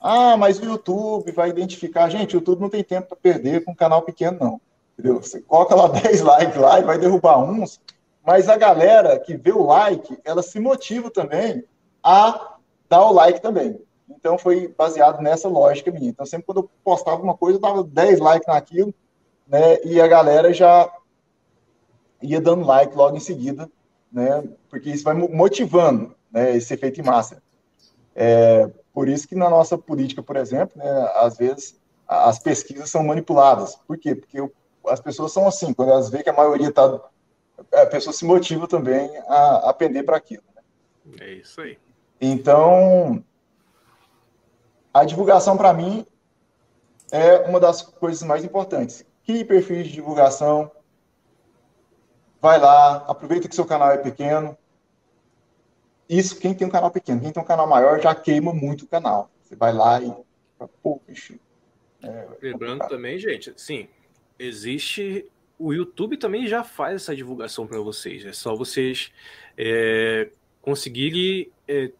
Ah, 0.00 0.36
mas 0.36 0.58
o 0.58 0.64
YouTube 0.64 1.30
vai 1.32 1.50
identificar. 1.50 2.08
Gente, 2.08 2.34
o 2.34 2.38
YouTube 2.38 2.60
não 2.60 2.70
tem 2.70 2.84
tempo 2.84 3.08
para 3.08 3.16
perder 3.16 3.64
com 3.64 3.72
um 3.72 3.74
canal 3.74 4.02
pequeno, 4.02 4.38
não. 4.40 4.60
Entendeu? 4.92 5.20
Você 5.20 5.40
coloca 5.42 5.74
lá 5.74 5.88
10 6.00 6.20
likes 6.22 6.56
lá 6.56 6.78
e 6.78 6.84
vai 6.84 6.98
derrubar 6.98 7.38
uns, 7.38 7.80
mas 8.24 8.48
a 8.48 8.56
galera 8.56 9.18
que 9.18 9.36
vê 9.36 9.52
o 9.52 9.64
like, 9.64 10.18
ela 10.24 10.42
se 10.42 10.58
motiva 10.58 11.10
também 11.10 11.64
a 12.02 12.56
dar 12.88 13.04
o 13.04 13.12
like 13.12 13.42
também. 13.42 13.78
Então 14.08 14.38
foi 14.38 14.68
baseado 14.68 15.20
nessa 15.20 15.48
lógica 15.48 15.90
minha. 15.90 16.10
Então 16.10 16.24
sempre 16.24 16.46
quando 16.46 16.58
eu 16.58 16.70
postava 16.82 17.22
uma 17.22 17.36
coisa, 17.36 17.58
eu 17.58 17.60
dava 17.60 17.84
10 17.84 18.20
likes 18.20 18.46
naquilo, 18.46 18.94
né? 19.46 19.78
E 19.84 20.00
a 20.00 20.06
galera 20.06 20.52
já 20.52 20.90
ia 22.20 22.40
dando 22.40 22.66
like 22.66 22.96
logo 22.96 23.16
em 23.16 23.20
seguida, 23.20 23.70
né? 24.10 24.42
Porque 24.68 24.90
isso 24.90 25.04
vai 25.04 25.14
motivando, 25.14 26.14
né? 26.30 26.56
Esse 26.56 26.74
efeito 26.74 27.00
em 27.00 27.04
massa. 27.04 27.42
É, 28.14 28.70
por 28.92 29.08
isso 29.08 29.28
que 29.28 29.34
na 29.34 29.48
nossa 29.48 29.76
política, 29.76 30.22
por 30.22 30.36
exemplo, 30.36 30.76
né, 30.76 31.12
às 31.16 31.36
vezes 31.36 31.78
as 32.08 32.38
pesquisas 32.38 32.90
são 32.90 33.04
manipuladas. 33.04 33.76
Por 33.76 33.98
quê? 33.98 34.14
Porque 34.14 34.38
as 34.88 35.00
pessoas 35.00 35.32
são 35.32 35.46
assim, 35.46 35.74
quando 35.74 35.90
elas 35.90 36.08
veem 36.08 36.24
que 36.24 36.30
a 36.30 36.32
maioria 36.32 36.68
está. 36.68 37.00
A 37.72 37.86
pessoa 37.86 38.12
se 38.12 38.24
motiva 38.24 38.68
também 38.68 39.10
a, 39.28 39.70
a 39.70 39.72
pender 39.72 40.04
para 40.04 40.16
aquilo. 40.16 40.42
Né? 40.54 40.62
É 41.20 41.32
isso 41.34 41.60
aí. 41.60 41.78
Então, 42.20 43.22
a 44.92 45.04
divulgação, 45.04 45.56
para 45.56 45.72
mim, 45.72 46.06
é 47.10 47.38
uma 47.48 47.60
das 47.60 47.82
coisas 47.82 48.22
mais 48.22 48.44
importantes 48.44 49.04
crie 49.26 49.44
perfis 49.44 49.88
de 49.88 49.92
divulgação, 49.92 50.70
vai 52.40 52.60
lá, 52.60 52.98
aproveita 53.08 53.48
que 53.48 53.54
seu 53.54 53.66
canal 53.66 53.90
é 53.90 53.98
pequeno. 53.98 54.56
Isso, 56.08 56.38
quem 56.38 56.54
tem 56.54 56.66
um 56.66 56.70
canal 56.70 56.90
pequeno, 56.90 57.20
quem 57.20 57.32
tem 57.32 57.42
um 57.42 57.46
canal 57.46 57.68
maior 57.68 58.00
já 58.00 58.14
queima 58.14 58.54
muito 58.54 58.84
o 58.84 58.88
canal. 58.88 59.28
Você 59.42 59.56
vai 59.56 59.72
lá 59.72 60.00
e. 60.00 60.12
Pô, 60.82 61.00
bicho. 61.06 61.38
É, 62.02 62.28
Lembrando 62.40 62.86
também, 62.86 63.18
gente, 63.18 63.52
sim, 63.56 63.88
existe. 64.38 65.28
O 65.58 65.72
YouTube 65.72 66.16
também 66.16 66.46
já 66.46 66.62
faz 66.62 66.96
essa 66.96 67.16
divulgação 67.16 67.66
para 67.66 67.80
vocês. 67.80 68.24
É 68.24 68.32
só 68.32 68.54
vocês 68.54 69.10
é, 69.56 70.28
conseguirem 70.62 71.50
é, 71.66 71.90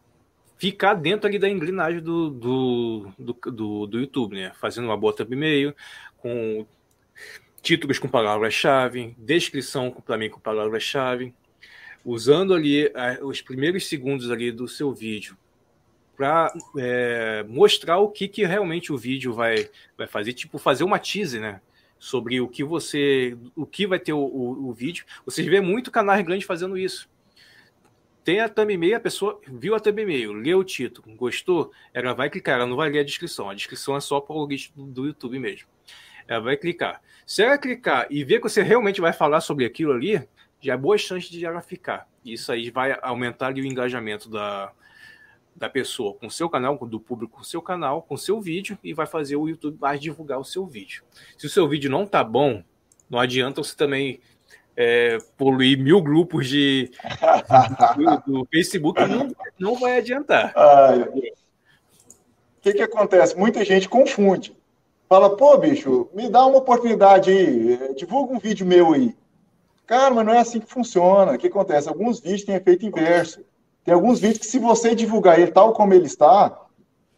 ficar 0.57 0.93
dentro 0.93 1.27
ali 1.27 1.39
da 1.39 1.49
engrenagem 1.49 1.99
do, 2.01 2.29
do, 2.29 3.11
do, 3.17 3.33
do, 3.51 3.87
do 3.87 3.99
YouTube, 3.99 4.35
né? 4.35 4.51
Fazendo 4.55 4.85
uma 4.85 4.95
boa 4.95 5.13
thumbnail, 5.13 5.75
com 6.17 6.65
títulos 7.67 7.99
com 7.99 8.07
palavras-chave, 8.07 9.13
descrição 9.17 9.91
também 9.91 10.29
com 10.29 10.39
palavras-chave, 10.39 11.33
usando 12.05 12.53
ali 12.53 12.89
os 13.21 13.41
primeiros 13.41 13.89
segundos 13.89 14.31
ali 14.31 14.53
do 14.53 14.69
seu 14.69 14.93
vídeo 14.93 15.37
para 16.15 16.53
é, 16.77 17.43
mostrar 17.43 17.97
o 17.97 18.09
que, 18.09 18.29
que 18.29 18.45
realmente 18.45 18.93
o 18.93 18.97
vídeo 18.97 19.33
vai, 19.33 19.69
vai 19.97 20.07
fazer, 20.07 20.31
tipo 20.31 20.57
fazer 20.57 20.85
uma 20.85 20.97
teaser, 20.97 21.41
né? 21.41 21.61
Sobre 21.99 22.39
o 22.39 22.47
que 22.47 22.63
você, 22.63 23.37
o 23.53 23.65
que 23.65 23.85
vai 23.85 23.99
ter 23.99 24.13
o, 24.13 24.19
o, 24.19 24.69
o 24.69 24.73
vídeo. 24.73 25.03
Vocês 25.25 25.45
vê 25.45 25.59
muito 25.59 25.91
canais 25.91 26.25
grandes 26.25 26.47
fazendo 26.47 26.77
isso. 26.77 27.09
Tem 28.23 28.39
a 28.39 28.47
thumbnail, 28.47 28.95
a 28.95 28.99
pessoa 29.01 29.41
viu 29.45 29.75
a 29.75 29.79
thumbnail, 29.79 30.31
leu 30.31 30.59
o 30.59 30.63
título, 30.63 31.13
gostou, 31.17 31.71
ela 31.93 32.13
vai 32.13 32.29
clicar, 32.29 32.55
ela 32.55 32.65
não 32.65 32.77
vai 32.77 32.89
ler 32.89 32.99
a 32.99 33.03
descrição. 33.03 33.49
A 33.49 33.53
descrição 33.53 33.97
é 33.97 33.99
só 33.99 34.21
para 34.21 34.35
o 34.37 34.47
do 34.47 35.05
YouTube 35.05 35.37
mesmo. 35.37 35.67
Ela 36.27 36.41
vai 36.41 36.57
clicar. 36.57 37.01
Se 37.25 37.43
ela 37.43 37.57
clicar 37.57 38.07
e 38.09 38.23
ver 38.23 38.37
que 38.37 38.49
você 38.49 38.61
realmente 38.61 39.01
vai 39.01 39.13
falar 39.13 39.41
sobre 39.41 39.65
aquilo 39.65 39.93
ali, 39.93 40.27
já 40.59 40.73
é 40.73 40.77
boa 40.77 40.97
chance 40.97 41.29
de 41.29 41.45
ela 41.45 41.61
ficar. 41.61 42.07
Isso 42.23 42.51
aí 42.51 42.69
vai 42.69 42.97
aumentar 43.01 43.53
o 43.53 43.59
engajamento 43.59 44.29
da, 44.29 44.71
da 45.55 45.69
pessoa 45.69 46.13
com 46.13 46.27
o 46.27 46.31
seu 46.31 46.49
canal, 46.49 46.77
do 46.77 46.99
público 46.99 47.37
com 47.37 47.41
o 47.41 47.45
seu 47.45 47.61
canal, 47.61 48.01
com 48.01 48.15
o 48.15 48.17
seu 48.17 48.41
vídeo, 48.41 48.77
e 48.83 48.93
vai 48.93 49.05
fazer 49.05 49.35
o 49.35 49.47
YouTube 49.47 49.77
mais 49.79 49.99
divulgar 49.99 50.39
o 50.39 50.45
seu 50.45 50.65
vídeo. 50.65 51.03
Se 51.37 51.45
o 51.45 51.49
seu 51.49 51.67
vídeo 51.67 51.89
não 51.89 52.05
tá 52.05 52.23
bom, 52.23 52.63
não 53.09 53.19
adianta 53.19 53.63
você 53.63 53.75
também 53.75 54.19
é, 54.75 55.17
poluir 55.37 55.77
mil 55.79 56.01
grupos 56.01 56.47
de 56.47 56.91
do, 58.25 58.39
do 58.39 58.47
Facebook, 58.51 58.99
não, 59.07 59.35
não 59.57 59.75
vai 59.79 59.97
adiantar. 59.97 60.53
O 61.07 61.21
que, 62.61 62.73
que 62.73 62.81
acontece? 62.81 63.37
Muita 63.37 63.63
gente 63.63 63.87
confunde. 63.87 64.56
Fala, 65.09 65.37
pô, 65.37 65.57
bicho, 65.57 66.09
me 66.13 66.29
dá 66.29 66.45
uma 66.45 66.57
oportunidade 66.57 67.31
aí, 67.31 67.93
divulga 67.95 68.33
um 68.33 68.39
vídeo 68.39 68.65
meu 68.65 68.93
aí. 68.93 69.15
Cara, 69.85 70.13
mas 70.13 70.25
não 70.25 70.33
é 70.33 70.39
assim 70.39 70.59
que 70.59 70.71
funciona. 70.71 71.31
O 71.31 71.37
que 71.37 71.47
acontece? 71.47 71.87
Alguns 71.87 72.19
vídeos 72.19 72.43
têm 72.43 72.55
efeito 72.55 72.85
inverso. 72.85 73.41
Tem 73.85 73.93
alguns 73.93 74.19
vídeos 74.19 74.39
que, 74.39 74.45
se 74.45 74.59
você 74.59 74.93
divulgar 74.93 75.39
ele 75.39 75.49
tal 75.49 75.71
como 75.71 75.93
ele 75.93 76.07
está, 76.07 76.59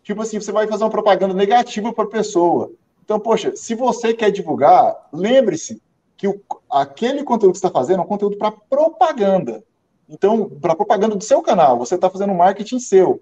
tipo 0.03 0.21
assim, 0.21 0.39
você 0.39 0.51
vai 0.51 0.67
fazer 0.67 0.83
uma 0.83 0.89
propaganda 0.91 1.33
negativa 1.33 1.91
para 1.91 2.03
a 2.03 2.09
pessoa. 2.09 2.71
Então, 3.03 3.19
poxa, 3.19 3.55
se 3.55 3.73
você 3.73 4.13
quer 4.13 4.29
divulgar, 4.29 5.09
lembre-se 5.11 5.81
que 6.15 6.27
o, 6.27 6.39
aquele 6.69 7.23
conteúdo 7.23 7.53
que 7.53 7.59
você 7.59 7.65
está 7.65 7.79
fazendo 7.79 8.01
é 8.01 8.03
um 8.03 8.07
conteúdo 8.07 8.37
para 8.37 8.51
propaganda. 8.51 9.63
Então, 10.07 10.47
para 10.47 10.75
propaganda 10.75 11.15
do 11.15 11.23
seu 11.23 11.41
canal, 11.41 11.75
você 11.75 11.95
está 11.95 12.07
fazendo 12.07 12.33
um 12.33 12.37
marketing 12.37 12.77
seu. 12.77 13.19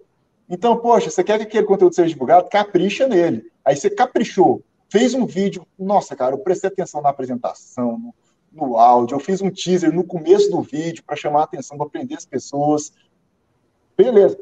Então, 0.50 0.78
poxa, 0.78 1.10
você 1.10 1.24
quer 1.24 1.38
que 1.38 1.44
aquele 1.44 1.66
conteúdo 1.66 1.94
seja 1.94 2.10
divulgado? 2.10 2.50
Capricha 2.50 3.08
nele. 3.08 3.52
Aí 3.66 3.76
você 3.76 3.90
caprichou, 3.90 4.64
fez 4.90 5.14
um 5.14 5.26
vídeo. 5.26 5.68
Nossa, 5.78 6.16
cara, 6.16 6.36
eu 6.36 6.40
prestei 6.40 6.70
atenção 6.70 7.02
na 7.02 7.10
apresentação, 7.10 7.98
no, 8.00 8.16
no 8.52 8.78
áudio, 8.78 9.16
eu 9.16 9.20
fiz 9.20 9.42
um 9.42 9.50
teaser 9.50 9.94
no 9.94 10.06
começo 10.06 10.50
do 10.50 10.62
vídeo 10.62 11.04
para 11.04 11.16
chamar 11.16 11.42
a 11.42 11.44
atenção, 11.44 11.78
para 11.78 11.90
prender 11.90 12.18
as 12.18 12.26
pessoas. 12.26 12.94
Beleza. 13.98 14.40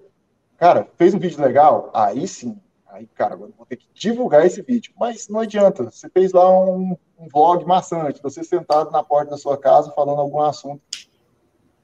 Cara, 0.57 0.87
fez 0.95 1.13
um 1.13 1.19
vídeo 1.19 1.41
legal? 1.41 1.89
Aí 1.93 2.27
sim. 2.27 2.59
Aí, 2.87 3.07
cara, 3.07 3.33
agora 3.33 3.51
vou 3.57 3.65
ter 3.65 3.75
que 3.75 3.87
divulgar 3.93 4.45
esse 4.45 4.61
vídeo. 4.61 4.93
Mas 4.97 5.27
não 5.27 5.41
adianta. 5.41 5.83
Você 5.83 6.07
fez 6.09 6.31
lá 6.31 6.49
um, 6.49 6.95
um 7.19 7.27
vlog 7.27 7.65
maçante, 7.65 8.21
você 8.21 8.43
sentado 8.43 8.91
na 8.91 9.03
porta 9.03 9.31
da 9.31 9.37
sua 9.37 9.57
casa 9.57 9.91
falando 9.91 10.21
algum 10.21 10.39
assunto. 10.39 10.81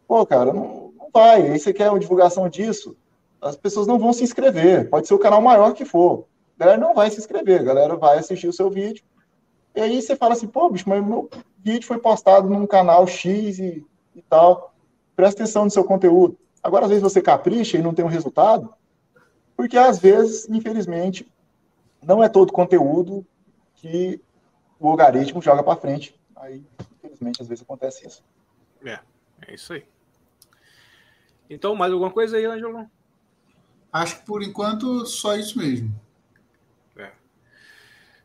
Pô, 0.08 0.26
cara, 0.26 0.54
não, 0.54 0.94
não 0.98 1.10
vai. 1.12 1.52
Aí 1.52 1.60
você 1.60 1.74
quer 1.74 1.90
uma 1.90 2.00
divulgação 2.00 2.48
disso? 2.48 2.96
As 3.42 3.56
pessoas 3.56 3.88
não 3.88 3.98
vão 3.98 4.14
se 4.14 4.24
inscrever. 4.24 4.90
Pode 4.90 5.08
ser 5.08 5.14
o 5.14 5.20
canal 5.20 5.42
maior 5.42 5.74
que 5.74 5.84
for. 5.84 6.28
A 6.60 6.64
galera 6.64 6.80
não 6.80 6.94
vai 6.94 7.10
se 7.10 7.20
inscrever. 7.20 7.62
A 7.62 7.64
galera 7.64 7.96
vai 7.96 8.20
assistir 8.20 8.48
o 8.48 8.54
seu 8.54 8.70
vídeo. 8.70 9.04
E 9.76 9.82
aí 9.82 10.02
você 10.02 10.16
fala 10.16 10.34
assim, 10.34 10.48
pô, 10.48 10.70
bicho, 10.70 10.88
mas 10.88 11.04
meu 11.04 11.30
vídeo 11.58 11.88
foi 11.88 11.98
postado 11.98 12.50
num 12.50 12.68
canal 12.68 13.08
X 13.08 13.58
e, 13.58 13.86
e 14.16 14.22
tal. 14.22 14.74
Presta 15.16 15.42
atenção 15.42 15.66
no 15.66 15.72
seu 15.72 15.84
conteúdo. 15.84 16.38
Agora, 16.62 16.86
às 16.86 16.90
vezes, 16.90 17.04
você 17.04 17.22
capricha 17.22 17.78
e 17.78 17.82
não 17.82 17.94
tem 17.94 18.06
um 18.06 18.10
resultado, 18.10 18.72
porque 19.56 19.78
às 19.78 19.98
vezes, 19.98 20.48
infelizmente, 20.48 21.32
não 22.04 22.24
é 22.24 22.30
todo 22.30 22.54
conteúdo 22.54 23.26
que 23.76 24.22
o 24.80 24.90
algoritmo 24.90 25.42
joga 25.42 25.64
para 25.64 25.80
frente. 25.80 26.20
Aí, 26.36 26.64
infelizmente, 26.98 27.42
às 27.42 27.48
vezes 27.48 27.64
acontece 27.64 28.08
isso. 28.08 28.24
É, 28.86 29.00
é 29.48 29.54
isso 29.54 29.74
aí. 29.74 29.84
Então, 31.50 31.76
mais 31.76 31.92
alguma 31.92 32.12
coisa 32.12 32.38
aí, 32.38 32.46
Angelo? 32.46 32.88
Acho 33.92 34.20
que 34.20 34.26
por 34.26 34.42
enquanto 34.42 35.06
só 35.06 35.36
isso 35.36 35.58
mesmo. 35.58 35.94
É. 36.96 37.12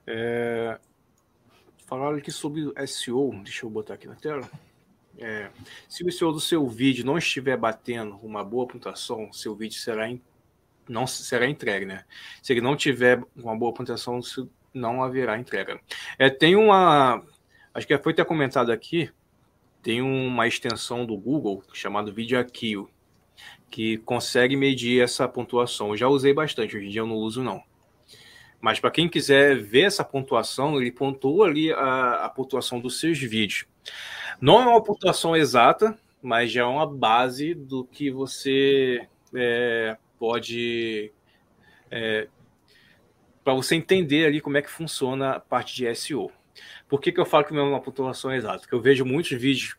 é... 0.07 0.81
Falaram 1.87 2.17
aqui 2.17 2.31
sobre 2.31 2.73
SEO, 2.87 3.31
deixa 3.43 3.65
eu 3.65 3.71
botar 3.71 3.95
aqui 3.95 4.07
na 4.07 4.17
tela. 4.17 4.49
É, 5.19 5.51
se 5.89 6.05
o 6.05 6.13
SEO 6.13 6.33
do 6.33 6.41
seu 6.41 6.67
vídeo 6.69 7.05
não 7.05 7.17
estiver 7.17 7.57
batendo 7.57 8.17
uma 8.17 8.45
boa 8.45 8.67
pontuação, 8.67 9.33
seu 9.33 9.55
vídeo 9.55 9.79
será 9.79 10.07
não 10.89 11.07
será 11.07 11.49
entregue, 11.49 11.85
né? 11.85 12.05
Se 12.43 12.53
ele 12.53 12.61
não 12.61 12.77
tiver 12.77 13.23
uma 13.35 13.57
boa 13.57 13.73
pontuação, 13.73 14.21
não 14.73 15.03
haverá 15.03 15.39
entrega. 15.39 15.81
É, 16.19 16.31
tem 16.31 16.55
uma, 16.55 17.25
acho 17.75 17.87
que 17.87 17.99
foi 17.99 18.13
até 18.13 18.25
comentado 18.25 18.71
aqui, 18.71 19.11
tem 19.83 20.01
uma 20.03 20.47
extensão 20.47 21.05
do 21.05 21.17
Google 21.17 21.63
chamado 21.73 22.13
VideoAkill, 22.13 22.89
que 23.71 23.99
consegue 23.99 24.57
medir 24.57 25.03
essa 25.03 25.29
pontuação. 25.29 25.91
Eu 25.91 25.97
já 25.97 26.09
usei 26.09 26.33
bastante, 26.33 26.77
hoje 26.77 26.87
em 26.87 26.91
dia 26.91 27.01
eu 27.01 27.07
não 27.07 27.17
uso 27.17 27.43
não. 27.43 27.63
Mas 28.61 28.81
para 28.81 28.91
quem 28.91 29.09
quiser 29.09 29.57
ver 29.57 29.83
essa 29.83 30.05
pontuação, 30.05 30.81
ele 30.81 30.91
pontua 30.91 31.47
ali 31.47 31.73
a, 31.73 32.25
a 32.25 32.29
pontuação 32.29 32.81
dos 32.81 32.99
seus 32.99 33.19
vídeos. 33.19 33.67
Não 34.41 34.61
é 34.61 34.67
uma 34.67 34.83
pontuação 34.83 35.37
exata, 35.37 35.99
mas 36.23 36.51
já 36.51 36.63
é 36.63 36.65
uma 36.65 36.87
base 36.87 37.55
do 37.55 37.85
que 37.85 38.11
você 38.11 39.07
é, 39.35 39.97
pode. 40.19 41.13
É, 41.91 42.29
para 43.45 43.55
você 43.55 43.77
entender 43.77 44.27
ali 44.27 44.41
como 44.41 44.57
é 44.57 44.63
que 44.63 44.71
funciona 44.71 45.33
a 45.33 45.41
parte 45.41 45.77
de 45.77 45.95
SEO. 45.95 46.33
Por 46.89 47.01
que, 47.01 47.13
que 47.13 47.21
eu 47.21 47.27
falo 47.27 47.45
que 47.45 47.55
não 47.55 47.67
é 47.67 47.69
uma 47.69 47.81
pontuação 47.81 48.35
exata? 48.35 48.61
Porque 48.61 48.75
eu 48.75 48.81
vejo 48.81 49.05
muitos 49.05 49.39
vídeos 49.39 49.77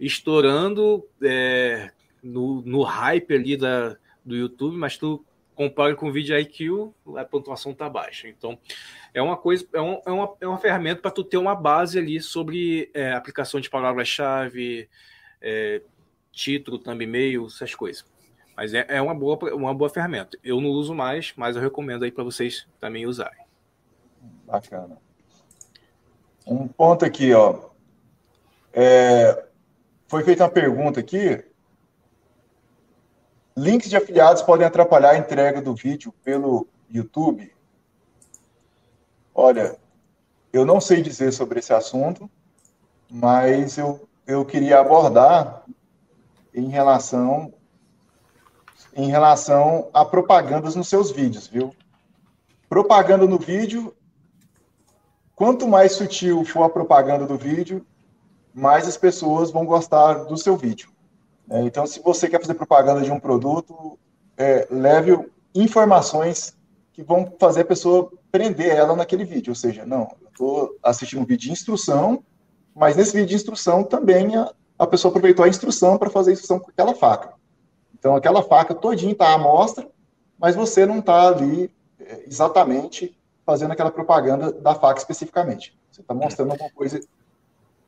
estourando 0.00 1.06
é, 1.22 1.92
no, 2.24 2.62
no 2.62 2.82
hype 2.82 3.34
ali 3.34 3.56
da, 3.56 3.96
do 4.24 4.34
YouTube, 4.34 4.76
mas 4.76 4.96
tu 4.96 5.24
compara 5.54 5.94
com 5.94 6.08
o 6.08 6.12
vídeo 6.12 6.36
IQ, 6.36 6.90
a 7.16 7.24
pontuação 7.24 7.72
está 7.72 7.88
baixa. 7.88 8.28
Então, 8.28 8.58
é 9.12 9.22
uma 9.22 9.36
coisa, 9.36 9.64
é, 9.72 9.80
um, 9.80 10.00
é, 10.04 10.10
uma, 10.10 10.34
é 10.40 10.48
uma 10.48 10.58
ferramenta 10.58 11.00
para 11.00 11.10
tu 11.10 11.22
ter 11.22 11.36
uma 11.36 11.54
base 11.54 11.98
ali 11.98 12.20
sobre 12.20 12.90
é, 12.92 13.12
aplicação 13.12 13.60
de 13.60 13.70
palavras-chave, 13.70 14.88
é, 15.40 15.80
título, 16.32 16.78
thumbnail, 16.78 17.46
essas 17.46 17.74
coisas. 17.74 18.04
Mas 18.56 18.74
é, 18.74 18.84
é 18.88 19.02
uma, 19.02 19.14
boa, 19.14 19.54
uma 19.54 19.74
boa 19.74 19.90
ferramenta. 19.90 20.38
Eu 20.42 20.60
não 20.60 20.70
uso 20.70 20.94
mais, 20.94 21.32
mas 21.36 21.56
eu 21.56 21.62
recomendo 21.62 22.04
aí 22.04 22.10
para 22.10 22.24
vocês 22.24 22.66
também 22.80 23.06
usarem. 23.06 23.44
Bacana. 24.44 24.96
Um 26.46 26.68
ponto 26.68 27.04
aqui, 27.04 27.32
ó. 27.32 27.70
É, 28.72 29.44
foi 30.06 30.24
feita 30.24 30.44
uma 30.44 30.50
pergunta 30.50 31.00
aqui. 31.00 31.44
Links 33.56 33.88
de 33.88 33.96
afiliados 33.96 34.42
podem 34.42 34.66
atrapalhar 34.66 35.10
a 35.10 35.18
entrega 35.18 35.62
do 35.62 35.74
vídeo 35.74 36.12
pelo 36.24 36.66
YouTube? 36.90 37.54
Olha, 39.32 39.78
eu 40.52 40.64
não 40.64 40.80
sei 40.80 41.00
dizer 41.02 41.32
sobre 41.32 41.60
esse 41.60 41.72
assunto, 41.72 42.28
mas 43.08 43.78
eu, 43.78 44.08
eu 44.26 44.44
queria 44.44 44.80
abordar 44.80 45.64
em 46.52 46.68
relação 46.68 47.52
em 48.96 49.08
relação 49.08 49.90
a 49.92 50.04
propagandas 50.04 50.76
nos 50.76 50.88
seus 50.88 51.10
vídeos, 51.10 51.48
viu? 51.48 51.74
Propaganda 52.68 53.26
no 53.26 53.38
vídeo, 53.38 53.92
quanto 55.34 55.66
mais 55.66 55.92
sutil 55.92 56.44
for 56.44 56.62
a 56.62 56.70
propaganda 56.70 57.26
do 57.26 57.36
vídeo, 57.36 57.84
mais 58.52 58.86
as 58.86 58.96
pessoas 58.96 59.50
vão 59.50 59.66
gostar 59.66 60.24
do 60.24 60.36
seu 60.36 60.56
vídeo. 60.56 60.93
É, 61.50 61.60
então, 61.62 61.86
se 61.86 62.00
você 62.00 62.28
quer 62.28 62.40
fazer 62.40 62.54
propaganda 62.54 63.02
de 63.02 63.10
um 63.10 63.20
produto, 63.20 63.98
é, 64.36 64.66
leve 64.70 65.18
informações 65.54 66.56
que 66.92 67.02
vão 67.02 67.32
fazer 67.38 67.62
a 67.62 67.64
pessoa 67.64 68.10
prender 68.30 68.74
ela 68.74 68.96
naquele 68.96 69.24
vídeo. 69.24 69.50
Ou 69.50 69.54
seja, 69.54 69.84
não, 69.84 70.08
eu 70.20 70.28
estou 70.28 70.76
assistindo 70.82 71.20
um 71.20 71.26
vídeo 71.26 71.46
de 71.46 71.52
instrução, 71.52 72.22
mas 72.74 72.96
nesse 72.96 73.12
vídeo 73.12 73.28
de 73.28 73.34
instrução 73.34 73.84
também 73.84 74.36
a, 74.36 74.52
a 74.78 74.86
pessoa 74.86 75.10
aproveitou 75.10 75.44
a 75.44 75.48
instrução 75.48 75.98
para 75.98 76.10
fazer 76.10 76.30
a 76.30 76.32
instrução 76.34 76.58
com 76.58 76.70
aquela 76.70 76.94
faca. 76.94 77.34
Então, 77.98 78.16
aquela 78.16 78.42
faca 78.42 78.74
todinha 78.74 79.12
está 79.12 79.32
à 79.32 79.38
mostra, 79.38 79.88
mas 80.38 80.54
você 80.54 80.84
não 80.86 80.98
está 80.98 81.28
ali 81.28 81.70
é, 82.00 82.24
exatamente 82.26 83.16
fazendo 83.46 83.72
aquela 83.72 83.90
propaganda 83.90 84.52
da 84.52 84.74
faca 84.74 84.98
especificamente. 84.98 85.76
Você 85.90 86.00
está 86.00 86.14
mostrando 86.14 86.52
alguma 86.52 86.70
coisa, 86.70 87.00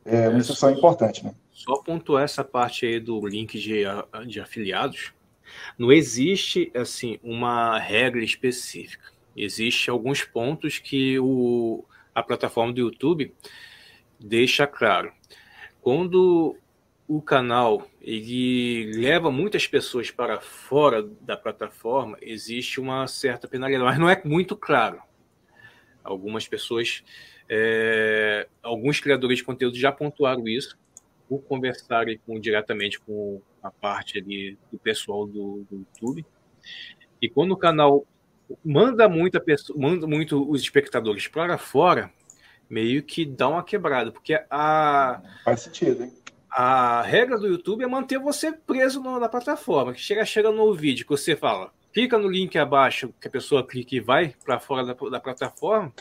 é, 0.05 0.29
uma 0.29 0.39
instrução 0.39 0.71
importante, 0.71 1.25
né? 1.25 1.35
Só 1.57 1.79
pontuar 1.79 2.23
essa 2.23 2.45
parte 2.45 2.85
aí 2.85 3.01
do 3.01 3.27
link 3.27 3.59
de, 3.59 3.85
de 4.27 4.41
afiliados, 4.41 5.15
não 5.79 5.91
existe 5.91 6.71
assim 6.75 7.19
uma 7.23 7.79
regra 7.79 8.23
específica. 8.23 9.11
Existem 9.35 9.91
alguns 9.91 10.23
pontos 10.23 10.79
que 10.79 11.19
o, 11.19 11.83
a 12.15 12.23
plataforma 12.23 12.75
do 12.75 12.81
YouTube 12.81 13.35
deixa 14.21 14.67
claro. 14.67 15.11
Quando 15.81 16.59
o 17.09 17.23
canal 17.23 17.89
ele 18.03 18.93
leva 18.95 19.31
muitas 19.31 19.67
pessoas 19.67 20.11
para 20.11 20.39
fora 20.39 21.03
da 21.23 21.39
plataforma, 21.39 22.19
existe 22.21 22.79
uma 22.79 23.07
certa 23.07 23.49
penalidade, 23.49 23.83
mas 23.83 23.99
não 23.99 24.11
é 24.11 24.21
muito 24.27 24.55
claro. 24.55 25.01
Algumas 26.05 26.47
pessoas, 26.47 27.03
é, 27.49 28.47
alguns 28.63 29.01
criadores 29.01 29.39
de 29.39 29.45
conteúdo 29.45 29.79
já 29.79 29.91
pontuaram 29.91 30.47
isso 30.47 30.77
por 31.29 31.43
conversarem 31.43 32.19
com, 32.27 32.39
diretamente 32.39 33.01
com 33.01 33.41
a 33.63 33.71
parte 33.71 34.19
ali 34.19 34.59
do 34.71 34.79
pessoal 34.79 35.27
do, 35.27 35.67
do 35.71 35.79
YouTube. 35.79 36.25
E 37.21 37.29
quando 37.29 37.53
o 37.53 37.57
canal 37.57 38.07
manda 38.65 39.09
muita 39.09 39.41
pessoa, 39.41 39.79
manda 39.79 40.07
muito 40.07 40.49
os 40.49 40.61
espectadores 40.61 41.27
para 41.27 41.59
fora, 41.59 42.11
meio 42.69 43.03
que 43.03 43.25
dá 43.25 43.49
uma 43.49 43.65
quebrada, 43.65 44.13
porque 44.13 44.41
a. 44.51 45.23
Faz 45.45 45.63
sentido, 45.63 46.05
hein? 46.05 46.13
A 46.51 47.03
regra 47.03 47.39
do 47.39 47.47
YouTube 47.47 47.85
é 47.85 47.87
manter 47.87 48.19
você 48.19 48.51
preso 48.51 49.03
na 49.03 49.29
plataforma. 49.29 49.93
Que 49.93 50.01
chega, 50.01 50.25
chega 50.25 50.51
no 50.51 50.73
vídeo 50.73 51.05
que 51.05 51.11
você 51.11 51.37
fala, 51.37 51.71
clica 51.93 52.17
no 52.17 52.29
link 52.29 52.57
abaixo, 52.57 53.13
que 53.21 53.29
a 53.29 53.31
pessoa 53.31 53.67
clica 53.67 53.95
e 53.95 54.01
vai 54.01 54.35
para 54.45 54.59
fora 54.59 54.85
da, 54.85 54.95
da 54.95 55.21
plataforma. 55.21 55.93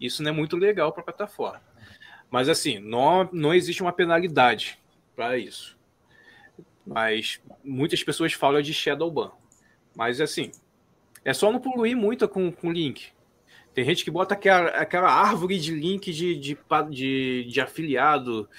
Isso 0.00 0.22
não 0.22 0.30
é 0.30 0.34
muito 0.34 0.56
legal 0.56 0.92
para 0.92 1.02
a 1.02 1.04
plataforma. 1.04 1.62
Mas 2.34 2.48
assim, 2.48 2.80
não, 2.80 3.30
não 3.32 3.54
existe 3.54 3.80
uma 3.80 3.92
penalidade 3.92 4.76
para 5.14 5.38
isso. 5.38 5.78
Mas 6.84 7.40
muitas 7.62 8.02
pessoas 8.02 8.32
falam 8.32 8.60
de 8.60 8.74
shadow 8.74 9.08
ban. 9.08 9.30
Mas 9.94 10.20
assim, 10.20 10.50
é 11.24 11.32
só 11.32 11.52
não 11.52 11.60
poluir 11.60 11.96
muito 11.96 12.26
com 12.28 12.52
o 12.60 12.72
link. 12.72 13.12
Tem 13.72 13.84
gente 13.84 14.02
que 14.02 14.10
bota 14.10 14.34
aquela, 14.34 14.70
aquela 14.70 15.08
árvore 15.08 15.60
de 15.60 15.76
link 15.76 16.12
de, 16.12 16.34
de, 16.34 16.58
de, 16.90 17.44
de 17.44 17.60
afiliado 17.60 18.50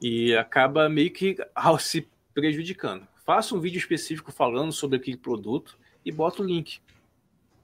e 0.00 0.36
acaba 0.36 0.88
meio 0.88 1.10
que 1.10 1.36
se 1.80 2.08
prejudicando. 2.32 3.04
Faça 3.26 3.52
um 3.52 3.58
vídeo 3.58 3.78
específico 3.78 4.30
falando 4.30 4.70
sobre 4.70 4.96
aquele 4.96 5.16
produto 5.16 5.76
e 6.04 6.12
bota 6.12 6.40
o 6.40 6.46
link. 6.46 6.80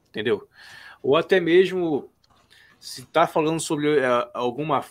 Entendeu? 0.08 0.48
Ou 1.00 1.16
até 1.16 1.38
mesmo 1.38 2.10
se 2.80 3.02
está 3.02 3.24
falando 3.24 3.60
sobre 3.60 4.00
uh, 4.00 4.28
alguma 4.34 4.82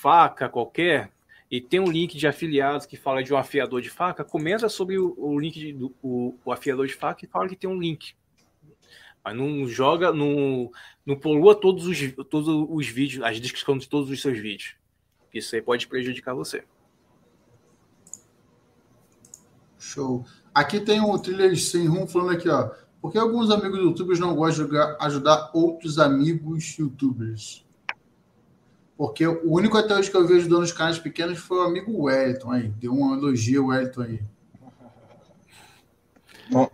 faca 0.00 0.48
qualquer 0.48 1.12
e 1.50 1.60
tem 1.60 1.78
um 1.78 1.90
link 1.90 2.16
de 2.16 2.26
afiliados 2.26 2.86
que 2.86 2.96
fala 2.96 3.22
de 3.22 3.34
um 3.34 3.36
afiador 3.36 3.82
de 3.82 3.90
faca, 3.90 4.24
comenta 4.24 4.68
sobre 4.68 4.98
o, 4.98 5.14
o 5.18 5.38
link 5.38 5.58
de, 5.58 5.72
do 5.72 5.94
o, 6.02 6.38
o 6.44 6.52
afiador 6.52 6.86
de 6.86 6.94
faca 6.94 7.24
e 7.24 7.28
fala 7.28 7.48
que 7.48 7.56
tem 7.56 7.68
um 7.68 7.78
link. 7.78 8.14
Mas 9.22 9.36
não 9.36 9.68
joga, 9.68 10.12
não, 10.12 10.70
não 11.04 11.16
polua 11.16 11.54
todos 11.54 11.86
os, 11.86 11.98
todos 12.30 12.48
os 12.48 12.86
vídeos, 12.86 13.22
as 13.22 13.38
descrições 13.38 13.82
de 13.82 13.88
todos 13.88 14.08
os 14.08 14.22
seus 14.22 14.38
vídeos. 14.38 14.74
Isso 15.34 15.54
aí 15.54 15.60
pode 15.60 15.86
prejudicar 15.86 16.34
você. 16.34 16.64
Show. 19.78 20.24
Aqui 20.54 20.80
tem 20.80 21.00
o 21.00 21.18
Trilha 21.18 21.54
Sem 21.56 21.86
Rumo 21.86 22.06
falando 22.06 22.32
aqui, 22.32 22.48
ó. 22.48 22.70
Por 23.02 23.12
que 23.12 23.18
alguns 23.18 23.50
amigos 23.50 23.78
youtubers 23.78 24.18
não 24.18 24.34
gostam 24.34 24.66
de 24.66 24.76
ajudar 25.00 25.50
outros 25.52 25.98
amigos 25.98 26.76
youtubers? 26.78 27.64
Porque 29.00 29.26
o 29.26 29.50
único 29.50 29.78
até 29.78 29.94
hoje 29.94 30.10
que 30.10 30.16
eu 30.18 30.26
vi 30.26 30.34
ajudando 30.34 30.62
os 30.62 30.72
canais 30.72 30.98
pequenos 30.98 31.38
foi 31.38 31.56
o 31.56 31.62
amigo 31.62 32.02
Wellington 32.02 32.52
aí. 32.52 32.68
Deu 32.68 32.92
um 32.92 33.14
elogio 33.14 33.62
ao 33.62 33.68
Wellington 33.68 34.02
aí. 34.02 34.20
Bom, 36.50 36.68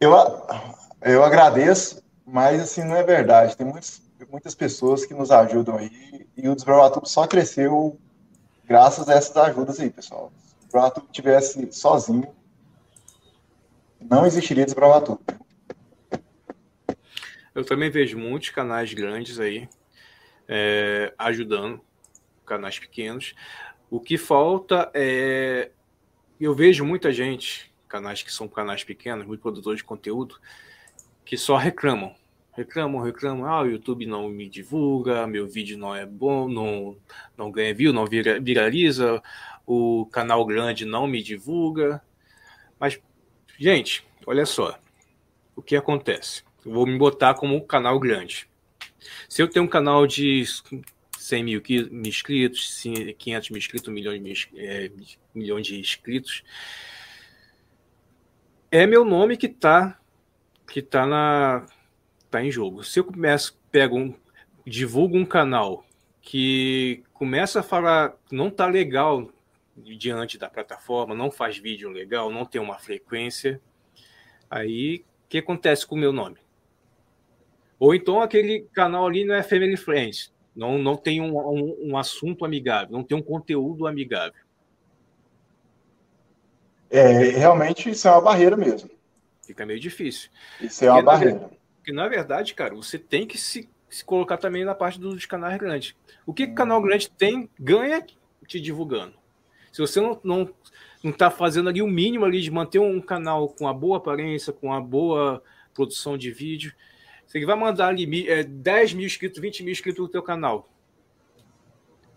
eu, 0.00 0.14
eu 1.02 1.22
agradeço, 1.22 2.02
mas 2.24 2.62
assim, 2.62 2.84
não 2.84 2.96
é 2.96 3.02
verdade. 3.02 3.54
Tem 3.54 3.66
muitos, 3.66 4.00
muitas 4.30 4.54
pessoas 4.54 5.04
que 5.04 5.12
nos 5.12 5.30
ajudam 5.30 5.76
aí 5.76 6.26
e 6.34 6.48
o 6.48 6.54
Desbravatuba 6.54 7.04
só 7.04 7.26
cresceu 7.26 8.00
graças 8.64 9.06
a 9.06 9.12
essas 9.12 9.36
ajudas 9.36 9.78
aí, 9.78 9.90
pessoal. 9.90 10.32
Se 10.42 10.54
o 10.54 10.62
Desbravatuba 10.62 11.06
tivesse 11.12 11.70
sozinho, 11.70 12.34
não 14.00 14.24
existiria 14.24 14.64
Desbravatuba. 14.64 15.20
Eu 17.54 17.62
também 17.62 17.90
vejo 17.90 18.16
muitos 18.16 18.48
canais 18.48 18.94
grandes 18.94 19.38
aí 19.38 19.68
é, 20.48 21.12
ajudando 21.18 21.80
canais 22.44 22.78
pequenos. 22.78 23.34
O 23.90 24.00
que 24.00 24.16
falta 24.16 24.90
é. 24.94 25.70
Eu 26.38 26.54
vejo 26.54 26.84
muita 26.84 27.12
gente, 27.12 27.72
canais 27.88 28.22
que 28.22 28.32
são 28.32 28.46
canais 28.46 28.84
pequenos, 28.84 29.26
muitos 29.26 29.42
produtores 29.42 29.78
de 29.78 29.84
conteúdo, 29.84 30.38
que 31.24 31.36
só 31.36 31.56
reclamam. 31.56 32.14
Reclamam, 32.52 33.02
reclamam, 33.02 33.46
ah, 33.46 33.62
o 33.62 33.66
YouTube 33.66 34.06
não 34.06 34.28
me 34.28 34.48
divulga, 34.48 35.26
meu 35.26 35.46
vídeo 35.46 35.76
não 35.76 35.94
é 35.94 36.06
bom, 36.06 36.48
não, 36.48 36.96
não 37.36 37.50
ganha 37.50 37.74
view, 37.74 37.92
não 37.92 38.06
vira, 38.06 38.40
viraliza, 38.40 39.22
o 39.66 40.06
canal 40.06 40.44
grande 40.46 40.86
não 40.86 41.06
me 41.06 41.22
divulga. 41.22 42.02
Mas, 42.80 42.98
gente, 43.58 44.06
olha 44.26 44.46
só, 44.46 44.78
o 45.54 45.60
que 45.60 45.76
acontece? 45.76 46.44
Eu 46.64 46.72
vou 46.72 46.86
me 46.86 46.96
botar 46.96 47.34
como 47.34 47.54
um 47.54 47.60
canal 47.60 47.98
grande. 47.98 48.48
Se 49.28 49.42
eu 49.42 49.48
tenho 49.48 49.64
um 49.64 49.68
canal 49.68 50.06
de 50.06 50.44
100 51.18 51.44
mil 51.44 51.62
inscritos, 52.04 52.82
500 53.18 53.50
mil 53.50 53.58
inscritos, 53.58 53.88
um 53.88 54.58
é, 54.58 54.90
milhão 55.34 55.60
de 55.60 55.78
inscritos, 55.78 56.42
é 58.70 58.86
meu 58.86 59.04
nome 59.04 59.36
que 59.36 59.46
está 59.46 59.98
que 60.66 60.82
tá 60.82 61.06
na 61.06 61.66
tá 62.30 62.42
em 62.42 62.50
jogo. 62.50 62.82
Se 62.82 62.98
eu 62.98 63.04
começo, 63.04 63.58
pego 63.70 63.96
um, 63.96 64.14
divulgo 64.66 65.16
um 65.16 65.24
canal 65.24 65.86
que 66.20 67.04
começa 67.14 67.60
a 67.60 67.62
falar 67.62 68.14
não 68.30 68.50
tá 68.50 68.66
legal 68.66 69.30
diante 69.76 70.38
da 70.38 70.50
plataforma, 70.50 71.14
não 71.14 71.30
faz 71.30 71.56
vídeo 71.56 71.88
legal, 71.88 72.30
não 72.30 72.44
tem 72.44 72.60
uma 72.60 72.78
frequência, 72.78 73.60
aí 74.50 75.04
o 75.24 75.28
que 75.28 75.38
acontece 75.38 75.86
com 75.86 75.94
o 75.94 75.98
meu 75.98 76.12
nome? 76.12 76.38
Ou 77.78 77.94
então 77.94 78.20
aquele 78.20 78.66
canal 78.72 79.06
ali 79.06 79.24
não 79.24 79.34
é 79.34 79.42
family 79.42 79.76
friends, 79.76 80.32
não, 80.54 80.78
não 80.78 80.96
tem 80.96 81.20
um, 81.20 81.36
um, 81.36 81.90
um 81.90 81.98
assunto 81.98 82.44
amigável, 82.44 82.92
não 82.92 83.04
tem 83.04 83.16
um 83.16 83.22
conteúdo 83.22 83.86
amigável. 83.86 84.40
É, 86.88 87.30
realmente 87.30 87.90
isso 87.90 88.08
é 88.08 88.10
uma 88.12 88.20
barreira 88.20 88.56
mesmo. 88.56 88.88
Fica 89.44 89.66
meio 89.66 89.78
difícil. 89.78 90.30
Isso 90.60 90.84
é 90.84 90.90
uma 90.90 90.94
porque, 90.94 91.06
barreira. 91.06 91.38
Na, 91.40 91.48
porque, 91.76 91.92
na 91.92 92.08
verdade, 92.08 92.54
cara, 92.54 92.74
você 92.74 92.98
tem 92.98 93.26
que 93.26 93.36
se, 93.36 93.68
se 93.88 94.04
colocar 94.04 94.38
também 94.38 94.64
na 94.64 94.74
parte 94.74 94.98
dos 94.98 95.26
canais 95.26 95.58
grandes. 95.58 95.94
O 96.24 96.32
que, 96.32 96.46
que 96.46 96.52
o 96.52 96.56
canal 96.56 96.80
grande 96.80 97.10
tem, 97.10 97.50
ganha 97.58 98.04
te 98.46 98.60
divulgando. 98.60 99.14
Se 99.72 99.80
você 99.80 100.00
não, 100.00 100.18
não, 100.24 100.54
não 101.02 101.12
tá 101.12 101.30
fazendo 101.30 101.68
ali 101.68 101.82
o 101.82 101.86
mínimo 101.86 102.24
ali 102.24 102.40
de 102.40 102.50
manter 102.50 102.78
um 102.78 103.00
canal 103.00 103.48
com 103.48 103.64
uma 103.64 103.74
boa 103.74 103.98
aparência, 103.98 104.52
com 104.52 104.68
uma 104.68 104.80
boa 104.80 105.42
produção 105.74 106.16
de 106.16 106.30
vídeo, 106.30 106.72
você 107.26 107.44
vai 107.44 107.56
mandar 107.56 107.88
ali 107.88 108.28
é, 108.28 108.42
10 108.44 108.94
mil 108.94 109.06
inscritos, 109.06 109.40
20 109.40 109.62
mil 109.62 109.72
inscritos 109.72 110.00
no 110.00 110.08
teu 110.08 110.22
canal, 110.22 110.68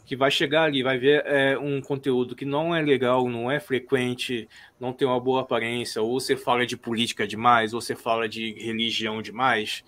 que 0.06 0.16
vai 0.16 0.32
chegar 0.32 0.64
ali, 0.64 0.82
vai 0.82 0.98
ver 0.98 1.24
é, 1.26 1.58
um 1.58 1.82
conteúdo 1.82 2.36
que 2.36 2.46
não 2.46 2.76
é 2.76 2.82
legal, 2.82 3.28
não 3.28 3.50
é 3.50 3.60
frequente, 3.60 4.48
não 4.80 4.94
tem 4.94 5.08
uma 5.08 5.20
boa 5.20 5.42
aparência, 5.42 6.02
ou 6.02 6.20
você 6.20 6.36
fala 6.36 6.66
de 6.66 6.78
política 6.78 7.28
demais, 7.28 7.74
ou 7.74 7.82
você 7.82 7.96
fala 7.96 8.28
de 8.30 8.54
religião 8.54 9.22
demais, 9.22 9.84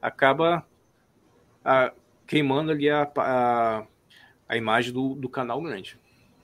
acaba 0.00 0.66
a, 1.64 1.92
queimando 2.26 2.70
ali 2.70 2.88
a, 2.88 3.10
a, 3.16 3.86
a 4.48 4.56
imagem 4.56 4.92
do, 4.92 5.14
do 5.14 5.28
canal 5.28 5.60
grande. 5.60 5.98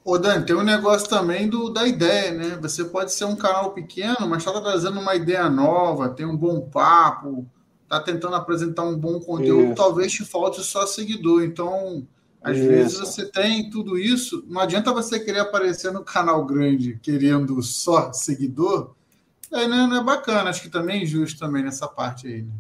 Ô, 0.04 0.18
Dani, 0.18 0.44
tem 0.44 0.56
um 0.56 0.64
negócio 0.64 1.08
também 1.08 1.48
do, 1.48 1.70
da 1.70 1.86
ideia, 1.86 2.32
né? 2.32 2.58
Você 2.60 2.84
pode 2.84 3.12
ser 3.12 3.24
um 3.24 3.36
canal 3.36 3.72
pequeno, 3.72 4.28
mas 4.28 4.44
está 4.44 4.60
trazendo 4.60 4.98
uma 4.98 5.14
ideia 5.14 5.48
nova, 5.48 6.08
tem 6.08 6.26
um 6.26 6.36
bom 6.36 6.60
papo, 6.60 7.46
está 7.92 8.00
tentando 8.00 8.34
apresentar 8.34 8.84
um 8.84 8.96
bom 8.96 9.20
conteúdo, 9.20 9.66
Isso. 9.66 9.74
talvez 9.74 10.10
te 10.10 10.24
falte 10.24 10.62
só 10.62 10.86
seguidor. 10.86 11.44
Então, 11.44 12.06
às 12.42 12.56
isso. 12.56 12.68
vezes 12.68 12.98
você 12.98 13.26
tem 13.26 13.68
tudo 13.68 13.98
isso, 13.98 14.42
não 14.48 14.62
adianta 14.62 14.92
você 14.92 15.20
querer 15.20 15.40
aparecer 15.40 15.92
no 15.92 16.02
canal 16.02 16.44
grande 16.46 16.98
querendo 17.02 17.62
só 17.62 18.10
seguidor, 18.12 18.94
aí 19.52 19.68
não 19.68 19.84
é, 19.84 19.86
não 19.86 20.00
é 20.00 20.02
bacana, 20.02 20.48
acho 20.48 20.62
que 20.62 20.70
também 20.70 21.00
é 21.00 21.02
injusto 21.02 21.38
também 21.38 21.62
nessa 21.62 21.86
parte 21.86 22.26
aí. 22.26 22.42
Né? 22.42 22.52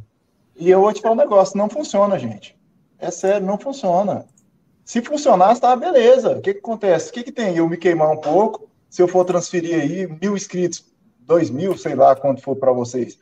E 0.54 0.70
eu 0.70 0.82
vou 0.82 0.92
te 0.92 1.00
falar 1.00 1.14
um 1.14 1.18
negócio, 1.18 1.56
não 1.56 1.68
funciona, 1.68 2.18
gente. 2.18 2.54
É 2.98 3.10
sério, 3.10 3.46
não 3.46 3.58
funciona. 3.58 4.26
Se 4.84 5.00
funcionasse, 5.00 5.60
tá 5.60 5.74
beleza. 5.74 6.36
O 6.36 6.42
que, 6.42 6.52
que 6.52 6.60
acontece? 6.60 7.10
O 7.10 7.12
que, 7.14 7.22
que 7.24 7.32
tem? 7.32 7.56
Eu 7.56 7.68
me 7.68 7.78
queimar 7.78 8.10
um 8.10 8.20
pouco, 8.20 8.68
se 8.90 9.00
eu 9.00 9.08
for 9.08 9.24
transferir 9.24 9.80
aí 9.80 10.06
mil 10.20 10.36
inscritos, 10.36 10.84
dois 11.20 11.48
mil, 11.48 11.76
sei 11.78 11.94
lá 11.94 12.14
quanto 12.14 12.42
for 12.42 12.54
para 12.54 12.72
vocês. 12.72 13.18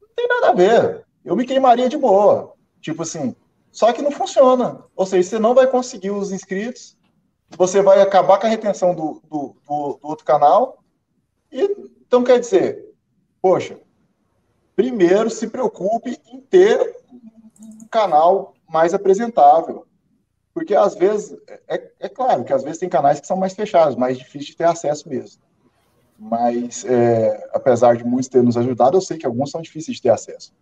Não 0.00 0.08
tem 0.14 0.28
nada 0.28 0.50
a 0.50 0.52
ver. 0.52 1.05
Eu 1.26 1.34
me 1.34 1.44
queimaria 1.44 1.88
de 1.88 1.98
boa. 1.98 2.54
Tipo 2.80 3.02
assim, 3.02 3.34
só 3.72 3.92
que 3.92 4.00
não 4.00 4.12
funciona. 4.12 4.84
Ou 4.94 5.04
seja, 5.04 5.28
você 5.28 5.38
não 5.40 5.54
vai 5.54 5.66
conseguir 5.66 6.12
os 6.12 6.30
inscritos, 6.30 6.96
você 7.50 7.82
vai 7.82 8.00
acabar 8.00 8.38
com 8.38 8.46
a 8.46 8.48
retenção 8.48 8.94
do, 8.94 9.20
do, 9.28 9.56
do, 9.66 9.98
do 10.00 10.08
outro 10.08 10.24
canal. 10.24 10.78
E, 11.50 11.62
então, 12.06 12.22
quer 12.22 12.38
dizer, 12.38 12.94
poxa, 13.42 13.78
primeiro 14.76 15.28
se 15.28 15.48
preocupe 15.48 16.16
em 16.32 16.40
ter 16.40 16.96
um 17.60 17.88
canal 17.88 18.54
mais 18.68 18.94
apresentável. 18.94 19.84
Porque 20.54 20.74
às 20.74 20.94
vezes, 20.94 21.36
é, 21.66 21.90
é, 21.98 22.08
claro 22.08 22.44
que 22.44 22.52
às 22.52 22.62
vezes 22.62 22.78
tem 22.78 22.88
canais 22.88 23.18
que 23.20 23.26
são 23.26 23.36
mais 23.36 23.52
fechados, 23.52 23.96
mais 23.96 24.16
difícil 24.16 24.52
de 24.52 24.56
ter 24.56 24.64
acesso 24.64 25.08
mesmo. 25.08 25.42
Mas, 26.18 26.84
é, 26.84 27.50
apesar 27.52 27.96
de 27.96 28.04
muitos 28.04 28.28
ter 28.28 28.42
nos 28.42 28.56
ajudado, 28.56 28.96
eu 28.96 29.02
sei 29.02 29.18
que 29.18 29.26
alguns 29.26 29.50
são 29.50 29.60
difíceis 29.60 29.96
de 29.96 30.02
ter 30.04 30.10
acesso. 30.10 30.54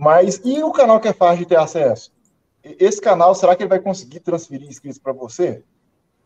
Mas 0.00 0.40
e 0.42 0.62
o 0.62 0.72
canal 0.72 0.98
que 0.98 1.08
é 1.08 1.12
fácil 1.12 1.40
de 1.40 1.46
ter 1.50 1.58
acesso? 1.58 2.10
esse 2.62 3.00
canal, 3.00 3.34
será 3.34 3.54
que 3.54 3.62
ele 3.62 3.68
vai 3.68 3.80
conseguir 3.80 4.20
transferir 4.20 4.66
inscritos 4.66 4.98
para 4.98 5.12
você? 5.12 5.62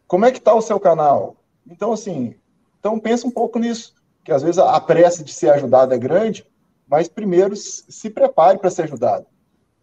Como 0.07 0.25
é 0.25 0.31
que 0.31 0.39
está 0.39 0.55
o 0.55 0.63
seu 0.63 0.79
canal? 0.79 1.37
Então, 1.67 1.93
assim, 1.93 2.37
então 2.79 3.01
pensa 3.01 3.27
um 3.27 3.31
pouco 3.31 3.59
nisso, 3.59 3.95
que 4.23 4.31
às 4.31 4.43
vezes 4.43 4.59
a 4.59 4.81
pressa 4.81 5.25
de 5.25 5.33
ser 5.33 5.51
ajudado 5.51 5.93
é 5.93 5.99
grande, 5.99 6.47
mas 6.87 7.09
primeiro 7.09 7.57
se 7.57 8.11
prepare 8.11 8.59
para 8.59 8.71
ser 8.71 8.83
ajudado. 8.83 9.27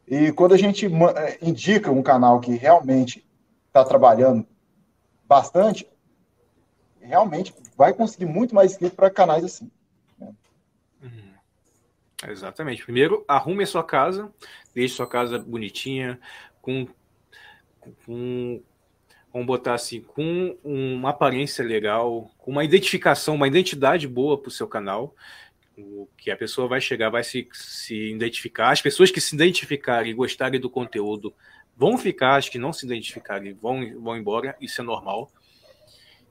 E 0.07 0.31
quando 0.31 0.53
a 0.53 0.57
gente 0.57 0.87
é, 0.87 1.37
indica 1.41 1.91
um 1.91 2.03
canal 2.03 2.39
que 2.39 2.55
realmente 2.55 3.25
está 3.67 3.83
trabalhando 3.83 4.45
bastante, 5.27 5.89
realmente 6.99 7.53
vai 7.77 7.93
conseguir 7.93 8.25
muito 8.25 8.55
mais 8.55 8.71
inscritos 8.71 8.95
para 8.95 9.09
canais 9.09 9.43
assim. 9.43 9.69
Né? 10.17 10.33
Uhum. 11.01 11.30
Exatamente. 12.27 12.83
Primeiro, 12.83 13.25
arrume 13.27 13.63
a 13.63 13.67
sua 13.67 13.83
casa, 13.83 14.31
deixe 14.73 14.95
sua 14.95 15.07
casa 15.07 15.39
bonitinha, 15.39 16.19
com, 16.61 16.87
com 18.05 18.61
vamos 19.33 19.47
botar 19.47 19.73
assim, 19.73 20.01
com 20.01 20.57
uma 20.63 21.11
aparência 21.11 21.63
legal, 21.63 22.29
com 22.37 22.51
uma 22.51 22.63
identificação, 22.63 23.35
uma 23.35 23.47
identidade 23.47 24.07
boa 24.07 24.37
para 24.37 24.49
o 24.49 24.51
seu 24.51 24.67
canal, 24.67 25.15
que 26.17 26.29
a 26.29 26.35
pessoa 26.35 26.67
vai 26.67 26.81
chegar, 26.81 27.09
vai 27.09 27.23
se, 27.23 27.47
se 27.53 28.11
identificar. 28.11 28.71
As 28.71 28.81
pessoas 28.81 29.09
que 29.09 29.21
se 29.21 29.33
identificarem 29.33 30.11
e 30.11 30.15
gostarem 30.15 30.59
do 30.59 30.69
conteúdo 30.69 31.33
vão 31.75 31.97
ficar, 31.97 32.35
as 32.35 32.49
que 32.49 32.59
não 32.59 32.73
se 32.73 32.85
identificarem 32.85 33.53
vão, 33.53 33.99
vão 34.01 34.17
embora, 34.17 34.55
isso 34.59 34.81
é 34.81 34.83
normal. 34.83 35.31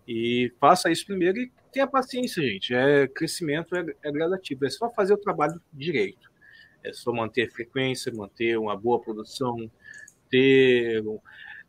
E 0.06 0.52
faça 0.60 0.90
isso 0.90 1.06
primeiro 1.06 1.38
e 1.38 1.50
tenha 1.70 1.86
paciência, 1.86 2.42
gente. 2.42 2.74
É 2.74 3.06
crescimento 3.09 3.74
é, 3.76 3.84
é 4.02 4.12
gradativo, 4.12 4.64
é 4.64 4.70
só 4.70 4.90
fazer 4.90 5.14
o 5.14 5.18
trabalho 5.18 5.60
direito. 5.72 6.30
É 6.82 6.92
só 6.92 7.12
manter 7.12 7.51
frequência, 7.51 8.12
manter 8.12 8.59
uma 8.59 8.76
boa 8.76 9.01
produção, 9.01 9.70
ter 10.30 11.02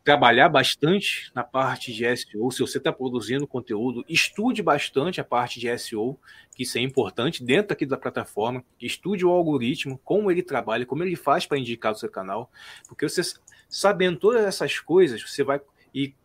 trabalhar 0.03 0.49
bastante 0.49 1.31
na 1.35 1.43
parte 1.43 1.93
de 1.93 2.03
SEO. 2.15 2.49
Se 2.51 2.61
você 2.61 2.77
está 2.77 2.91
produzindo 2.91 3.45
conteúdo, 3.45 4.03
estude 4.09 4.61
bastante 4.61 5.21
a 5.21 5.23
parte 5.23 5.59
de 5.59 5.77
SEO, 5.77 6.19
que 6.55 6.63
isso 6.63 6.77
é 6.77 6.81
importante 6.81 7.43
dentro 7.43 7.73
aqui 7.73 7.85
da 7.85 7.97
plataforma. 7.97 8.63
Estude 8.79 9.25
o 9.25 9.29
algoritmo, 9.29 9.99
como 10.03 10.31
ele 10.31 10.41
trabalha, 10.41 10.85
como 10.85 11.03
ele 11.03 11.15
faz 11.15 11.45
para 11.45 11.59
indicar 11.59 11.91
o 11.91 11.95
seu 11.95 12.09
canal, 12.09 12.51
porque 12.87 13.07
você 13.07 13.21
sabendo 13.69 14.19
todas 14.19 14.43
essas 14.43 14.79
coisas, 14.79 15.21
você 15.21 15.43
vai 15.43 15.61
ir 15.93 16.15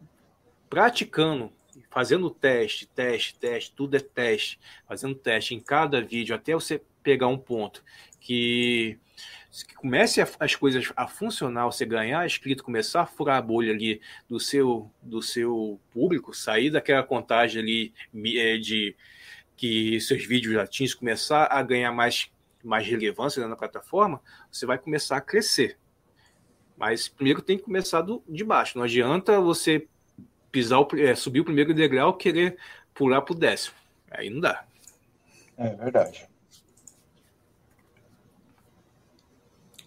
praticando, 0.68 1.52
fazendo 1.90 2.30
teste, 2.30 2.86
teste, 2.88 3.38
teste, 3.38 3.72
tudo 3.74 3.96
é 3.96 4.00
teste, 4.00 4.58
fazendo 4.86 5.14
teste 5.14 5.54
em 5.54 5.60
cada 5.60 6.00
vídeo 6.00 6.34
até 6.34 6.54
você 6.54 6.82
pegar 7.02 7.28
um 7.28 7.38
ponto 7.38 7.84
que 8.20 8.98
que 9.64 9.74
comece 9.74 10.20
a, 10.20 10.28
as 10.40 10.54
coisas 10.54 10.92
a 10.94 11.06
funcionar, 11.06 11.64
você 11.64 11.86
ganhar 11.86 12.26
inscrito, 12.26 12.64
começar 12.64 13.02
a 13.02 13.06
furar 13.06 13.38
a 13.38 13.42
bolha 13.42 13.72
ali 13.72 14.00
do 14.28 14.38
seu, 14.38 14.90
do 15.00 15.22
seu 15.22 15.80
público, 15.90 16.34
sair 16.34 16.70
daquela 16.70 17.02
contagem 17.02 17.62
ali 17.62 17.94
é, 18.38 18.58
de 18.58 18.94
que 19.56 19.98
seus 20.00 20.26
vídeos 20.26 20.52
já 20.52 20.68
começar 20.98 21.46
a 21.50 21.62
ganhar 21.62 21.92
mais, 21.92 22.30
mais 22.62 22.86
relevância 22.86 23.46
na 23.48 23.56
plataforma, 23.56 24.20
você 24.50 24.66
vai 24.66 24.78
começar 24.78 25.16
a 25.16 25.22
crescer. 25.22 25.78
Mas 26.76 27.08
primeiro 27.08 27.40
tem 27.40 27.56
que 27.56 27.64
começar 27.64 28.02
do, 28.02 28.22
de 28.28 28.44
baixo. 28.44 28.76
Não 28.76 28.84
adianta 28.84 29.40
você 29.40 29.88
pisar 30.56 30.80
o, 30.80 30.88
é, 30.96 31.14
subir 31.14 31.40
o 31.40 31.44
primeiro 31.44 31.74
degrau 31.74 32.14
querer 32.14 32.56
pular 32.94 33.20
para 33.20 33.34
o 33.34 33.38
décimo. 33.38 33.76
Aí 34.10 34.30
não 34.30 34.40
dá. 34.40 34.64
É 35.58 35.68
verdade. 35.68 36.26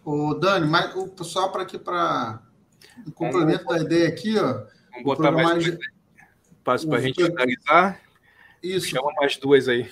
Ô, 0.06 0.36
Dani, 0.36 0.68
mas 0.68 0.96
o 0.96 1.08
pessoal 1.08 1.52
para 1.52 1.64
aqui, 1.64 1.80
para 1.80 2.40
o 3.06 3.12
complemento 3.12 3.66
da 3.66 3.80
ideia 3.80 4.10
aqui, 4.10 4.38
ó. 4.38 4.64
Vamos 4.92 5.04
botar 5.04 5.32
mais 5.32 5.64
de... 5.64 5.80
para 6.64 6.76
a 6.76 7.02
gente 7.02 7.26
finalizar. 7.26 8.00
Isso. 8.62 8.90
Chama 8.90 9.12
mais 9.20 9.38
duas 9.38 9.68
aí. 9.68 9.90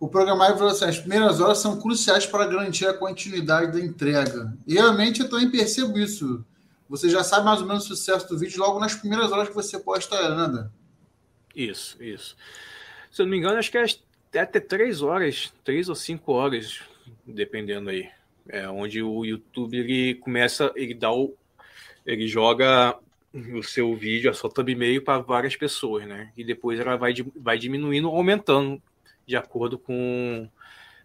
O 0.00 0.08
programário 0.08 0.56
falou 0.56 0.72
assim: 0.72 0.86
as 0.86 0.98
primeiras 0.98 1.40
horas 1.40 1.58
são 1.58 1.80
cruciais 1.80 2.26
para 2.26 2.46
garantir 2.46 2.88
a 2.88 2.94
continuidade 2.94 3.70
da 3.70 3.78
entrega. 3.78 4.52
E 4.66 4.74
realmente 4.74 5.20
eu 5.20 5.30
também 5.30 5.48
percebo 5.48 5.96
isso. 5.96 6.44
Você 6.92 7.08
já 7.08 7.24
sabe 7.24 7.46
mais 7.46 7.58
ou 7.62 7.66
menos 7.66 7.84
o 7.84 7.88
sucesso 7.88 8.28
do 8.28 8.38
vídeo 8.38 8.60
logo 8.60 8.78
nas 8.78 8.94
primeiras 8.94 9.32
horas 9.32 9.48
que 9.48 9.54
você 9.54 9.80
posta 9.80 10.14
ela, 10.14 10.46
né, 10.46 10.70
Isso, 11.56 11.96
isso. 12.02 12.36
Se 13.10 13.22
eu 13.22 13.24
não 13.24 13.30
me 13.30 13.38
engano, 13.38 13.56
acho 13.56 13.70
que 13.70 13.78
é 13.78 13.86
até 14.38 14.60
três 14.60 15.00
horas, 15.00 15.54
três 15.64 15.88
ou 15.88 15.94
cinco 15.94 16.32
horas, 16.32 16.82
dependendo 17.26 17.88
aí. 17.88 18.10
É 18.46 18.68
onde 18.68 19.02
o 19.02 19.24
YouTube 19.24 19.78
ele 19.78 20.16
começa, 20.16 20.70
ele 20.76 20.92
dá 20.92 21.10
o, 21.10 21.34
ele 22.04 22.28
joga 22.28 22.94
o 23.32 23.62
seu 23.62 23.96
vídeo, 23.96 24.30
a 24.30 24.34
sua 24.34 24.50
thumbnail 24.52 25.02
para 25.02 25.22
várias 25.22 25.56
pessoas, 25.56 26.06
né? 26.06 26.30
E 26.36 26.44
depois 26.44 26.78
ela 26.78 26.96
vai, 26.96 27.14
vai 27.34 27.56
diminuindo, 27.56 28.08
aumentando 28.08 28.82
de 29.26 29.34
acordo 29.34 29.78
com, 29.78 30.46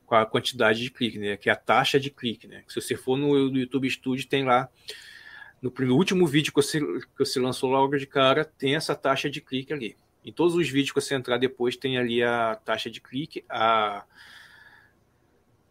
com 0.06 0.16
a 0.16 0.26
quantidade 0.26 0.82
de 0.82 0.92
clique, 0.92 1.18
né? 1.18 1.38
Que 1.38 1.50
é 1.50 1.54
a 1.54 1.56
taxa 1.56 1.98
de 1.98 2.10
clique, 2.10 2.46
né? 2.46 2.66
Se 2.68 2.82
você 2.82 2.98
for 2.98 3.18
no, 3.18 3.50
no 3.50 3.58
YouTube 3.58 3.90
Studio, 3.90 4.28
tem 4.28 4.44
lá 4.44 4.68
no, 5.62 5.74
no, 5.78 5.96
último 5.96 6.26
vídeo 6.28 6.54
que 6.54 6.62
você, 6.62 6.80
que 6.80 7.20
você 7.20 7.40
lançou 7.40 7.70
logo 7.70 7.98
de 7.98 8.06
cara, 8.06 8.46
tem 8.46 8.76
essa 8.76 8.96
taxa 8.96 9.30
de 9.30 9.42
clique 9.42 9.74
ali. 9.74 9.98
Em 10.24 10.32
todos 10.32 10.56
os 10.56 10.70
vídeos 10.70 10.92
que 10.92 11.02
você 11.02 11.16
entrar 11.16 11.38
depois, 11.38 11.78
tem 11.78 11.98
ali 11.98 12.22
a 12.22 12.56
taxa 12.56 12.90
de 12.90 13.00
clique, 13.00 13.44
a 13.50 14.04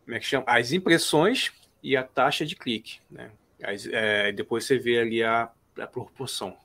como 0.05 0.17
é 0.17 0.21
que 0.21 0.27
chama? 0.27 0.45
As 0.47 0.71
impressões 0.71 1.53
e 1.83 1.97
a 1.97 2.03
taxa 2.05 2.47
de 2.47 2.55
clique, 2.55 3.01
né? 3.11 3.33
As, 3.63 3.87
é, 3.87 4.31
depois 4.31 4.65
você 4.65 4.79
vê 4.79 5.01
ali 5.01 5.23
a, 5.23 5.51
a 5.79 5.87
proporção. 5.87 6.57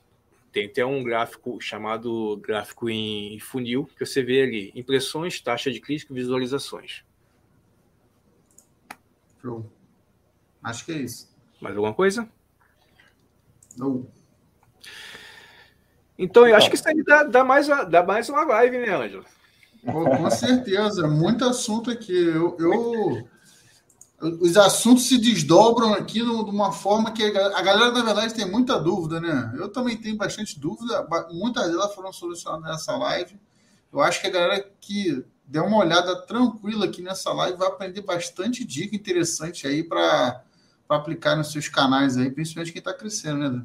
Tem 0.52 0.66
até 0.66 0.86
um 0.86 1.02
gráfico 1.02 1.60
chamado 1.60 2.36
gráfico 2.36 2.88
em 2.88 3.38
funil, 3.40 3.88
que 3.96 4.06
você 4.06 4.22
vê 4.22 4.42
ali 4.42 4.72
impressões, 4.76 5.40
taxa 5.40 5.72
de 5.72 5.80
clique 5.80 6.06
e 6.08 6.14
visualizações. 6.14 7.02
Show. 9.40 9.68
Acho 10.62 10.84
que 10.84 10.92
é 10.92 10.98
isso. 10.98 11.34
Mais 11.60 11.74
alguma 11.76 11.94
coisa? 11.94 12.30
Não. 13.76 14.06
Então, 16.18 16.46
eu 16.46 16.54
acho 16.54 16.68
que 16.68 16.76
isso 16.76 16.88
aí 16.88 17.02
dá, 17.02 17.24
dá, 17.24 17.44
mais, 17.44 17.66
dá 17.66 18.02
mais 18.02 18.28
uma 18.28 18.44
live, 18.44 18.78
né, 18.78 18.94
Ângelo? 18.94 19.24
com 19.84 20.30
certeza, 20.30 21.08
muito 21.08 21.44
assunto 21.44 21.90
aqui. 21.90 22.12
Eu, 22.12 22.56
eu, 22.58 23.28
os 24.40 24.56
assuntos 24.56 25.08
se 25.08 25.18
desdobram 25.18 25.92
aqui 25.92 26.20
de 26.20 26.30
uma 26.30 26.70
forma 26.70 27.10
que 27.10 27.24
a 27.24 27.62
galera, 27.62 27.90
na 27.90 28.04
verdade, 28.04 28.34
tem 28.34 28.48
muita 28.48 28.78
dúvida, 28.78 29.20
né? 29.20 29.52
Eu 29.56 29.68
também 29.68 29.96
tenho 29.96 30.16
bastante 30.16 30.60
dúvida, 30.60 31.06
muitas 31.32 31.68
delas 31.68 31.92
foram 31.94 32.12
solucionadas 32.12 32.70
nessa 32.70 32.96
live. 32.96 33.36
Eu 33.92 34.00
acho 34.00 34.20
que 34.20 34.28
a 34.28 34.30
galera 34.30 34.64
que 34.80 35.24
der 35.44 35.60
uma 35.60 35.78
olhada 35.78 36.14
tranquila 36.22 36.84
aqui 36.84 37.02
nessa 37.02 37.32
live 37.32 37.58
vai 37.58 37.68
aprender 37.68 38.02
bastante 38.02 38.64
dica 38.64 38.94
interessante 38.94 39.66
aí 39.66 39.82
para 39.82 40.44
aplicar 40.96 41.36
nos 41.36 41.52
seus 41.52 41.68
canais 41.68 42.16
aí, 42.16 42.30
principalmente 42.30 42.72
quem 42.72 42.80
está 42.80 42.92
crescendo, 42.92 43.38
né? 43.38 43.48
Dan? 43.48 43.64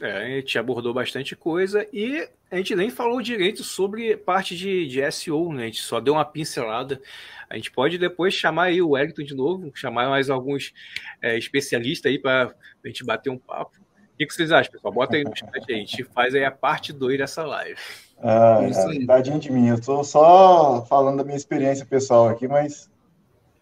É, 0.00 0.16
a 0.16 0.28
gente 0.40 0.58
abordou 0.58 0.92
bastante 0.92 1.34
coisa 1.34 1.86
e 1.90 2.28
a 2.50 2.56
gente 2.56 2.76
nem 2.76 2.90
falou 2.90 3.22
direito 3.22 3.64
sobre 3.64 4.16
parte 4.16 4.54
de, 4.56 4.86
de 4.86 5.10
SEO, 5.10 5.52
né? 5.52 5.64
A 5.64 5.66
gente 5.66 5.80
só 5.80 6.00
deu 6.00 6.14
uma 6.14 6.24
pincelada. 6.24 7.00
A 7.48 7.56
gente 7.56 7.70
pode 7.70 7.96
depois 7.96 8.34
chamar 8.34 8.64
aí 8.64 8.82
o 8.82 8.90
Wellington 8.90 9.22
de 9.22 9.34
novo, 9.34 9.70
chamar 9.74 10.10
mais 10.10 10.28
alguns 10.28 10.72
é, 11.22 11.38
especialistas 11.38 12.10
aí 12.10 12.18
para 12.18 12.54
a 12.84 12.88
gente 12.88 13.04
bater 13.04 13.30
um 13.30 13.38
papo. 13.38 13.76
O 14.12 14.16
que, 14.18 14.32
vocês 14.32 14.50
acham, 14.50 14.72
pessoal? 14.72 14.92
Bota 14.92 15.16
aí 15.16 15.24
no 15.24 15.36
chat. 15.36 15.50
A 15.68 15.74
gente 15.74 16.04
faz 16.04 16.34
aí 16.34 16.44
a 16.44 16.50
parte 16.50 16.92
2 16.92 17.18
dessa 17.18 17.44
live. 17.44 17.78
Ah, 18.18 18.60
é, 18.62 19.06
tadinho 19.06 19.38
de 19.38 19.52
mim. 19.52 19.68
Eu 19.68 19.74
estou 19.74 20.02
só 20.04 20.84
falando 20.88 21.18
da 21.18 21.24
minha 21.24 21.36
experiência 21.36 21.84
pessoal 21.84 22.28
aqui, 22.28 22.48
mas 22.48 22.90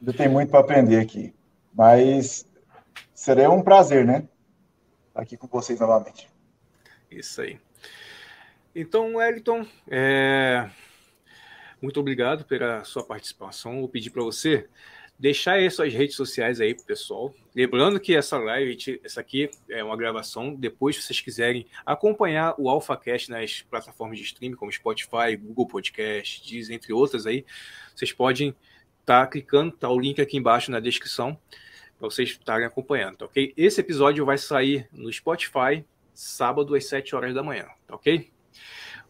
ainda 0.00 0.12
tem 0.12 0.28
muito 0.28 0.50
para 0.50 0.60
aprender 0.60 0.98
aqui. 0.98 1.34
Mas 1.74 2.46
seria 3.24 3.50
um 3.50 3.62
prazer, 3.62 4.04
né? 4.04 4.28
Aqui 5.14 5.34
com 5.34 5.46
vocês 5.46 5.80
novamente. 5.80 6.28
Isso 7.10 7.40
aí. 7.40 7.58
Então, 8.74 9.14
Wellington, 9.14 9.66
é... 9.88 10.68
Muito 11.80 11.98
obrigado 11.98 12.44
pela 12.44 12.84
sua 12.84 13.02
participação. 13.02 13.80
Vou 13.80 13.88
pedir 13.88 14.10
para 14.10 14.22
você 14.22 14.68
deixar 15.18 15.52
aí 15.52 15.70
suas 15.70 15.90
redes 15.94 16.16
sociais 16.16 16.60
aí 16.60 16.74
pro 16.74 16.84
pessoal. 16.84 17.32
Lembrando 17.54 17.98
que 17.98 18.14
essa 18.14 18.36
live, 18.36 19.00
essa 19.02 19.22
aqui 19.22 19.48
é 19.70 19.82
uma 19.82 19.96
gravação. 19.96 20.54
Depois, 20.54 20.96
se 20.96 21.02
vocês 21.02 21.20
quiserem 21.22 21.66
acompanhar 21.86 22.54
o 22.58 22.68
AlphaCast 22.68 23.30
nas 23.30 23.62
plataformas 23.62 24.18
de 24.18 24.24
streaming, 24.24 24.56
como 24.56 24.70
Spotify, 24.70 25.34
Google 25.40 25.66
Podcast, 25.66 26.46
Diz, 26.46 26.68
entre 26.68 26.92
outras 26.92 27.26
aí, 27.26 27.46
vocês 27.96 28.12
podem 28.12 28.54
estar 29.00 29.24
tá 29.24 29.26
clicando, 29.26 29.72
tá 29.72 29.88
o 29.88 29.98
link 29.98 30.20
aqui 30.20 30.36
embaixo 30.36 30.70
na 30.70 30.78
descrição 30.78 31.38
para 31.98 32.10
vocês 32.10 32.30
estarem 32.30 32.66
acompanhando, 32.66 33.18
tá 33.18 33.24
ok? 33.24 33.52
Esse 33.56 33.80
episódio 33.80 34.24
vai 34.24 34.38
sair 34.38 34.88
no 34.92 35.12
Spotify 35.12 35.84
sábado 36.12 36.74
às 36.74 36.86
7 36.86 37.14
horas 37.14 37.34
da 37.34 37.42
manhã, 37.42 37.66
tá 37.86 37.94
ok? 37.94 38.30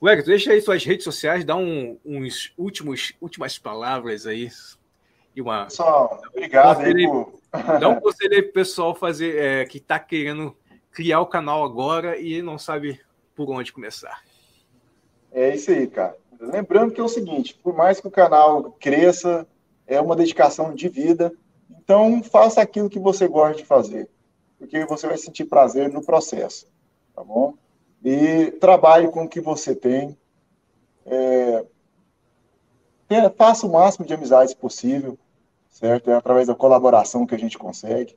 Wellington, 0.03 0.27
deixa 0.27 0.53
aí 0.53 0.61
suas 0.61 0.85
redes 0.85 1.05
sociais, 1.05 1.45
dá 1.45 1.57
um, 1.57 1.99
uns 2.05 2.53
últimos, 2.59 3.13
últimas 3.21 3.59
palavras 3.59 4.27
aí. 4.27 4.49
E 5.35 5.41
uma, 5.41 5.65
Pessoal, 5.65 6.23
obrigado. 6.29 6.81
aí 6.81 7.07
por... 7.07 7.41
Dá 7.81 7.89
um 7.89 8.01
conselho 8.01 8.35
aí 8.35 8.43
pro 8.43 8.53
pessoal 8.53 8.95
fazer, 8.95 9.37
é, 9.37 9.65
que 9.65 9.79
está 9.79 9.99
querendo 9.99 10.57
criar 10.91 11.21
o 11.21 11.27
canal 11.27 11.65
agora 11.65 12.19
e 12.19 12.43
não 12.43 12.59
sabe 12.59 13.01
por 13.35 13.49
onde 13.51 13.73
começar. 13.73 14.23
É 15.33 15.55
isso 15.55 15.71
aí, 15.71 15.87
cara. 15.87 16.17
Lembrando 16.41 16.93
que 16.93 17.01
é 17.01 17.05
o 17.05 17.09
seguinte, 17.09 17.59
por 17.63 17.75
mais 17.75 18.01
que 18.01 18.07
o 18.07 18.11
canal 18.11 18.73
cresça, 18.81 19.47
é 19.87 20.01
uma 20.01 20.17
dedicação 20.17 20.75
de 20.75 20.89
vida, 20.89 21.33
então 21.71 22.23
faça 22.23 22.61
aquilo 22.61 22.91
que 22.91 22.99
você 22.99 23.29
gosta 23.29 23.57
de 23.57 23.65
fazer. 23.65 24.09
porque 24.59 24.85
você 24.87 25.07
vai 25.07 25.19
sentir 25.19 25.45
prazer 25.45 25.91
no 25.91 26.05
processo, 26.05 26.67
tá 27.15 27.23
bom? 27.23 27.55
E 28.03 28.51
trabalhe 28.53 29.09
com 29.09 29.25
o 29.25 29.29
que 29.29 29.41
você 29.41 29.75
tem. 29.75 30.17
É, 31.07 31.65
tenha, 33.09 33.31
faça 33.31 33.67
o 33.67 33.73
máximo 33.73 34.07
de 34.07 34.15
amizades 34.15 34.55
possível, 34.55 35.19
certo? 35.69 36.11
É 36.11 36.15
através 36.15 36.47
da 36.47 36.55
colaboração 36.55 37.27
que 37.27 37.35
a 37.35 37.39
gente 37.39 37.59
consegue. 37.59 38.17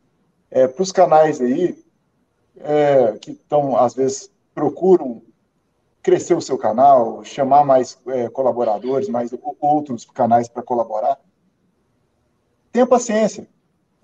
É, 0.50 0.68
Para 0.68 0.84
os 0.84 0.92
canais 0.92 1.42
aí, 1.42 1.84
é, 2.60 3.18
que 3.18 3.32
estão, 3.32 3.76
às 3.76 3.94
vezes, 3.94 4.32
procuram 4.54 5.22
crescer 6.02 6.36
o 6.36 6.42
seu 6.42 6.58
canal, 6.58 7.24
chamar 7.24 7.66
mais 7.66 8.00
é, 8.08 8.30
colaboradores, 8.30 9.10
mais 9.10 9.32
outros 9.60 10.06
canais 10.06 10.48
para 10.48 10.64
colaborar, 10.64 11.20
tenha 12.78 12.86
paciência. 12.86 13.48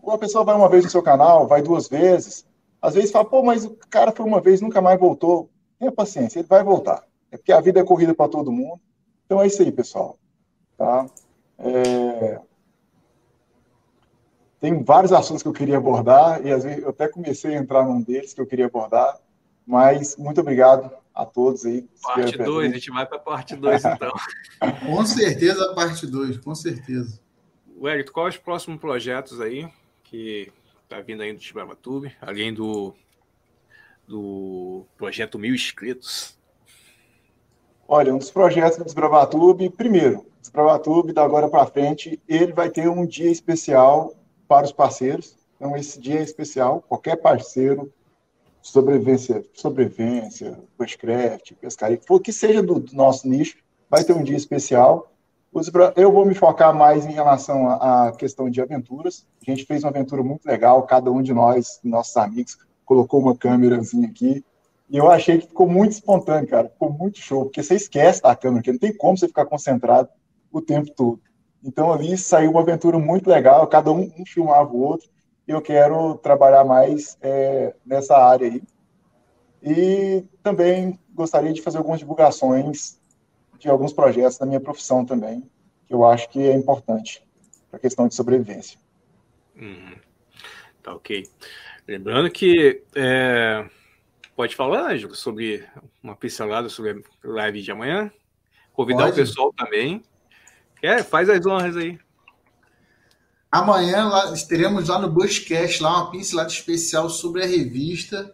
A 0.07 0.17
pessoa 0.17 0.43
vai 0.43 0.55
uma 0.55 0.67
vez 0.67 0.83
no 0.83 0.89
seu 0.89 1.03
canal, 1.03 1.47
vai 1.47 1.61
duas 1.61 1.87
vezes, 1.87 2.43
às 2.81 2.95
vezes 2.95 3.11
fala, 3.11 3.23
pô, 3.23 3.43
mas 3.43 3.65
o 3.65 3.77
cara 3.87 4.11
foi 4.11 4.25
uma 4.25 4.41
vez, 4.41 4.61
nunca 4.61 4.81
mais 4.81 4.99
voltou. 4.99 5.49
Tenha 5.77 5.91
paciência, 5.91 6.39
ele 6.39 6.47
vai 6.47 6.63
voltar. 6.63 7.03
É 7.31 7.37
porque 7.37 7.51
a 7.51 7.61
vida 7.61 7.79
é 7.79 7.83
corrida 7.83 8.15
para 8.15 8.29
todo 8.29 8.51
mundo. 8.51 8.81
Então 9.25 9.41
é 9.41 9.47
isso 9.47 9.61
aí, 9.61 9.71
pessoal. 9.71 10.17
Tá? 10.75 11.05
É... 11.59 12.39
Tem 14.59 14.83
vários 14.83 15.13
assuntos 15.13 15.43
que 15.43 15.49
eu 15.49 15.53
queria 15.53 15.77
abordar, 15.77 16.43
e 16.45 16.51
às 16.51 16.63
vezes 16.63 16.81
eu 16.81 16.89
até 16.89 17.07
comecei 17.07 17.55
a 17.55 17.59
entrar 17.59 17.85
num 17.85 18.01
deles 18.01 18.33
que 18.33 18.41
eu 18.41 18.47
queria 18.47 18.65
abordar, 18.65 19.19
mas 19.67 20.17
muito 20.17 20.41
obrigado 20.41 20.89
a 21.13 21.25
todos 21.25 21.63
aí. 21.65 21.87
Parte 22.01 22.37
2, 22.37 22.71
a 22.71 22.73
gente 22.73 22.91
vai 22.91 23.05
para 23.05 23.17
a 23.17 23.21
parte 23.21 23.55
2 23.55 23.85
então. 23.85 24.11
com 24.85 25.05
certeza, 25.05 25.73
parte 25.75 26.07
2, 26.07 26.37
com 26.39 26.55
certeza. 26.55 27.22
Wellington, 27.79 28.11
quais 28.11 28.35
os 28.35 28.41
próximos 28.41 28.79
projetos 28.79 29.41
aí 29.41 29.67
que 30.03 30.51
tá 30.87 31.01
vindo 31.01 31.21
aí 31.23 31.33
do 31.33 31.41
Chibamatube, 31.41 32.15
além 32.21 32.53
do, 32.53 32.93
do 34.07 34.85
projeto 34.97 35.39
Mil 35.39 35.53
Inscritos? 35.53 36.37
Olha, 37.87 38.13
um 38.13 38.17
dos 38.17 38.31
projetos 38.31 38.77
do 38.77 38.85
Desbravatube, 38.85 39.69
primeiro, 39.69 40.25
Desbravatube, 40.39 41.13
da 41.13 41.23
agora 41.23 41.49
para 41.49 41.65
frente, 41.65 42.19
ele 42.27 42.53
vai 42.53 42.69
ter 42.69 42.87
um 42.87 43.05
dia 43.05 43.29
especial 43.29 44.13
para 44.47 44.65
os 44.65 44.71
parceiros. 44.71 45.35
Então, 45.55 45.75
esse 45.75 45.99
dia 45.99 46.19
é 46.19 46.23
especial, 46.23 46.81
qualquer 46.81 47.17
parceiro 47.17 47.91
sobrevivência, 48.63 49.43
sobrevivência, 49.53 50.57
bushcraft, 50.77 51.51
pescaria, 51.59 51.99
que 52.23 52.31
seja 52.31 52.63
do, 52.63 52.79
do, 52.79 52.95
nosso 52.95 53.27
nicho, 53.27 53.57
vai 53.89 54.03
ter 54.03 54.13
um 54.13 54.23
dia 54.23 54.37
especial. 54.37 55.12
Eu 55.95 56.11
vou 56.11 56.25
me 56.25 56.33
focar 56.33 56.73
mais 56.73 57.05
em 57.05 57.11
relação 57.11 57.69
à 57.69 58.11
questão 58.17 58.49
de 58.49 58.61
aventuras. 58.61 59.27
A 59.45 59.51
gente 59.51 59.65
fez 59.65 59.83
uma 59.83 59.89
aventura 59.89 60.23
muito 60.23 60.45
legal, 60.45 60.81
cada 60.83 61.11
um 61.11 61.21
de 61.21 61.33
nós, 61.33 61.79
nossos 61.83 62.17
amigos, 62.17 62.57
colocou 62.85 63.19
uma 63.19 63.35
câmerazinha 63.35 64.07
aqui. 64.07 64.43
E 64.89 64.97
eu 64.97 65.09
achei 65.09 65.37
que 65.37 65.47
ficou 65.47 65.67
muito 65.67 65.91
espontâneo, 65.91 66.49
cara. 66.49 66.69
Ficou 66.69 66.91
muito 66.91 67.19
show, 67.19 67.45
porque 67.45 67.61
você 67.61 67.75
esquece 67.75 68.21
da 68.21 68.35
câmera, 68.35 68.61
porque 68.61 68.71
não 68.71 68.79
tem 68.79 68.95
como 68.95 69.17
você 69.17 69.27
ficar 69.27 69.45
concentrado 69.45 70.09
o 70.51 70.61
tempo 70.61 70.91
todo. 70.95 71.21
Então 71.63 71.91
ali 71.93 72.17
saiu 72.17 72.51
uma 72.51 72.61
aventura 72.61 72.97
muito 72.97 73.29
legal, 73.29 73.65
cada 73.67 73.91
um, 73.91 74.11
um 74.17 74.25
filmava 74.25 74.71
o 74.71 74.81
outro 74.81 75.13
eu 75.47 75.61
quero 75.61 76.15
trabalhar 76.15 76.63
mais 76.63 77.17
é, 77.21 77.75
nessa 77.85 78.17
área 78.17 78.47
aí. 78.47 78.63
E 79.61 80.25
também 80.41 80.99
gostaria 81.13 81.53
de 81.53 81.61
fazer 81.61 81.77
algumas 81.77 81.99
divulgações 81.99 82.99
de 83.63 83.69
alguns 83.69 83.93
projetos 83.93 84.37
da 84.37 84.45
minha 84.45 84.59
profissão 84.59 85.05
também, 85.05 85.49
que 85.87 85.93
eu 85.93 86.05
acho 86.05 86.29
que 86.29 86.39
é 86.39 86.53
importante 86.53 87.25
para 87.69 87.77
a 87.77 87.79
questão 87.79 88.07
de 88.07 88.13
sobrevivência. 88.13 88.77
Hum, 89.55 89.95
tá 90.83 90.93
ok. 90.93 91.25
Lembrando 91.87 92.29
que 92.29 92.83
é, 92.93 93.65
pode 94.35 94.55
falar, 94.55 94.91
Ângelo, 94.91 95.15
sobre 95.15 95.65
uma 96.01 96.15
pincelada 96.15 96.67
sobre 96.67 96.91
a 96.91 96.95
live 97.23 97.61
de 97.61 97.71
amanhã. 97.71 98.11
Convidar 98.73 99.05
pode. 99.05 99.13
o 99.13 99.15
pessoal 99.15 99.53
também. 99.53 100.03
É, 100.81 101.01
faz 101.01 101.29
as 101.29 101.45
honras 101.45 101.77
aí. 101.77 101.97
Amanhã 103.49 104.07
lá, 104.07 104.33
teremos 104.47 104.89
lá 104.89 104.99
no 104.99 105.09
Bushcast 105.09 105.81
lá 105.81 106.01
uma 106.01 106.11
pincelada 106.11 106.49
especial 106.49 107.09
sobre 107.09 107.43
a 107.43 107.47
revista. 107.47 108.33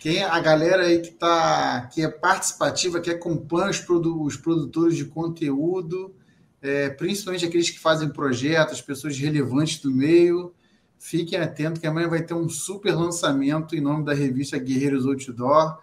Quem 0.00 0.24
a 0.24 0.40
galera 0.40 0.84
aí 0.84 0.98
que 1.00 1.10
tá 1.10 1.86
que 1.92 2.00
é 2.02 2.08
participativa, 2.08 3.00
que 3.00 3.10
acompanha 3.10 3.68
os, 3.68 3.80
produ, 3.80 4.22
os 4.22 4.34
produtores 4.34 4.96
de 4.96 5.04
conteúdo, 5.04 6.14
é, 6.62 6.88
principalmente 6.88 7.44
aqueles 7.44 7.68
que 7.68 7.78
fazem 7.78 8.08
projetos, 8.08 8.80
pessoas 8.80 9.18
relevantes 9.18 9.78
do 9.78 9.90
meio, 9.90 10.54
fiquem 10.98 11.38
atentos 11.38 11.82
que 11.82 11.86
amanhã 11.86 12.08
vai 12.08 12.22
ter 12.22 12.32
um 12.32 12.48
super 12.48 12.94
lançamento 12.94 13.76
em 13.76 13.80
nome 13.82 14.02
da 14.02 14.14
revista 14.14 14.56
Guerreiros 14.56 15.04
Outdoor. 15.04 15.78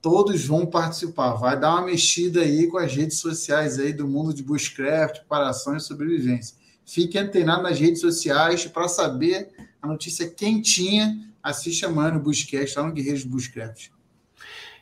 Todos 0.00 0.44
vão 0.44 0.64
participar. 0.64 1.32
Vai 1.32 1.58
dar 1.58 1.72
uma 1.72 1.86
mexida 1.86 2.42
aí 2.42 2.68
com 2.68 2.78
as 2.78 2.94
redes 2.94 3.18
sociais 3.18 3.76
aí 3.80 3.92
do 3.92 4.06
mundo 4.06 4.32
de 4.32 4.44
bushcraft, 4.44 5.18
preparação 5.18 5.76
e 5.76 5.80
sobrevivência. 5.80 6.56
Fique 6.86 7.18
antenado 7.18 7.64
nas 7.64 7.80
redes 7.80 8.00
sociais 8.00 8.64
para 8.66 8.86
saber 8.86 9.48
a 9.82 9.88
notícia 9.88 10.30
quentinha. 10.30 11.27
Assiste 11.42 11.84
amanhã 11.84 12.12
no 12.12 12.20
Buscast, 12.20 12.78
lá 12.78 12.86
no 12.86 12.92
Guerreiros 12.92 13.24
do 13.24 13.30
Buscraft. 13.30 13.90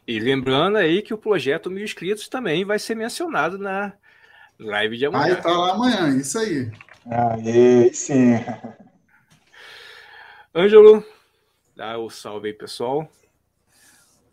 E 0.06 0.18
lembrando 0.18 0.76
aí 0.76 1.02
que 1.02 1.12
o 1.12 1.18
projeto 1.18 1.70
Mil 1.70 1.84
Inscritos 1.84 2.28
também 2.28 2.64
vai 2.64 2.78
ser 2.78 2.94
mencionado 2.94 3.58
na 3.58 3.92
live 4.58 4.96
de 4.96 5.06
amanhã. 5.06 5.24
Vai 5.24 5.32
estar 5.32 5.52
lá 5.52 5.72
amanhã, 5.72 6.16
isso 6.16 6.38
aí. 6.38 6.70
Aí 7.06 7.92
sim. 7.92 8.34
Ângelo, 10.54 11.04
dá 11.76 11.98
o 11.98 12.08
salve 12.08 12.48
aí, 12.48 12.54
pessoal. 12.54 13.10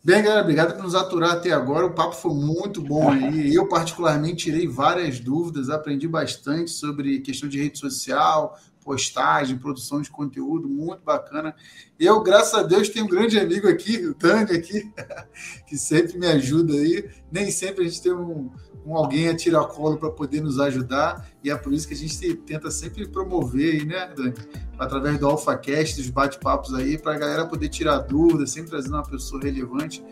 Bem, 0.06 0.22
galera, 0.22 0.42
obrigado 0.42 0.76
por 0.76 0.84
nos 0.84 0.96
aturar 0.96 1.32
até 1.32 1.52
agora. 1.52 1.86
O 1.86 1.94
papo 1.94 2.14
foi 2.14 2.34
muito 2.34 2.82
bom 2.82 3.10
aí. 3.10 3.56
Eu, 3.56 3.70
particularmente, 3.70 4.46
tirei 4.46 4.68
várias 4.68 5.20
dúvidas, 5.20 5.70
aprendi 5.70 6.08
bastante 6.08 6.72
sobre 6.72 7.22
questão 7.22 7.48
de 7.48 7.62
rede 7.62 7.80
social, 7.80 8.58
postagem, 8.84 9.58
produção 9.58 10.02
de 10.02 10.10
conteúdo, 10.10 10.68
muito 10.68 11.02
bacana. 11.04 11.56
Eu, 12.00 12.22
graças 12.22 12.54
a 12.54 12.64
Deus, 12.64 12.90
tenho 12.90 13.06
um 13.06 13.10
grande 13.10 13.40
amigo 13.40 13.68
aqui, 13.68 14.06
o 14.06 14.14
Dani 14.14 14.52
aqui, 14.52 14.92
que 15.68 15.78
sempre 15.78 16.18
me 16.18 16.28
ajuda 16.28 16.74
aí. 16.74 17.10
Nem 17.32 17.50
sempre 17.50 17.86
a 17.86 17.88
gente 17.88 18.02
tem 18.02 18.14
um, 18.14 18.50
com 18.84 18.98
alguém 18.98 19.30
a 19.30 19.36
tirar 19.36 19.66
colo 19.66 19.98
para 19.98 20.12
poder 20.12 20.42
nos 20.42 20.60
ajudar, 20.60 21.30
e 21.44 21.50
é 21.50 21.56
por 21.56 21.74
isso 21.74 21.88
que 21.88 21.94
a 21.94 21.98
gente 21.98 22.36
tenta 22.36 22.70
sempre 22.70 23.08
promover 23.08 23.76
aí, 23.76 23.86
né, 23.86 24.14
Dani? 24.16 24.34
Através 24.78 25.18
do 25.18 25.28
AlphaCast, 25.28 25.96
dos 25.96 26.10
bate-papos 26.10 26.74
aí, 26.74 26.98
para 26.98 27.16
a 27.16 27.18
galera 27.18 27.46
poder 27.46 27.70
tirar 27.70 28.00
dúvidas, 28.00 28.52
sempre 28.52 28.72
trazendo 28.72 28.96
uma 28.96 29.08
pessoa 29.08 29.42
relevante. 29.42 30.04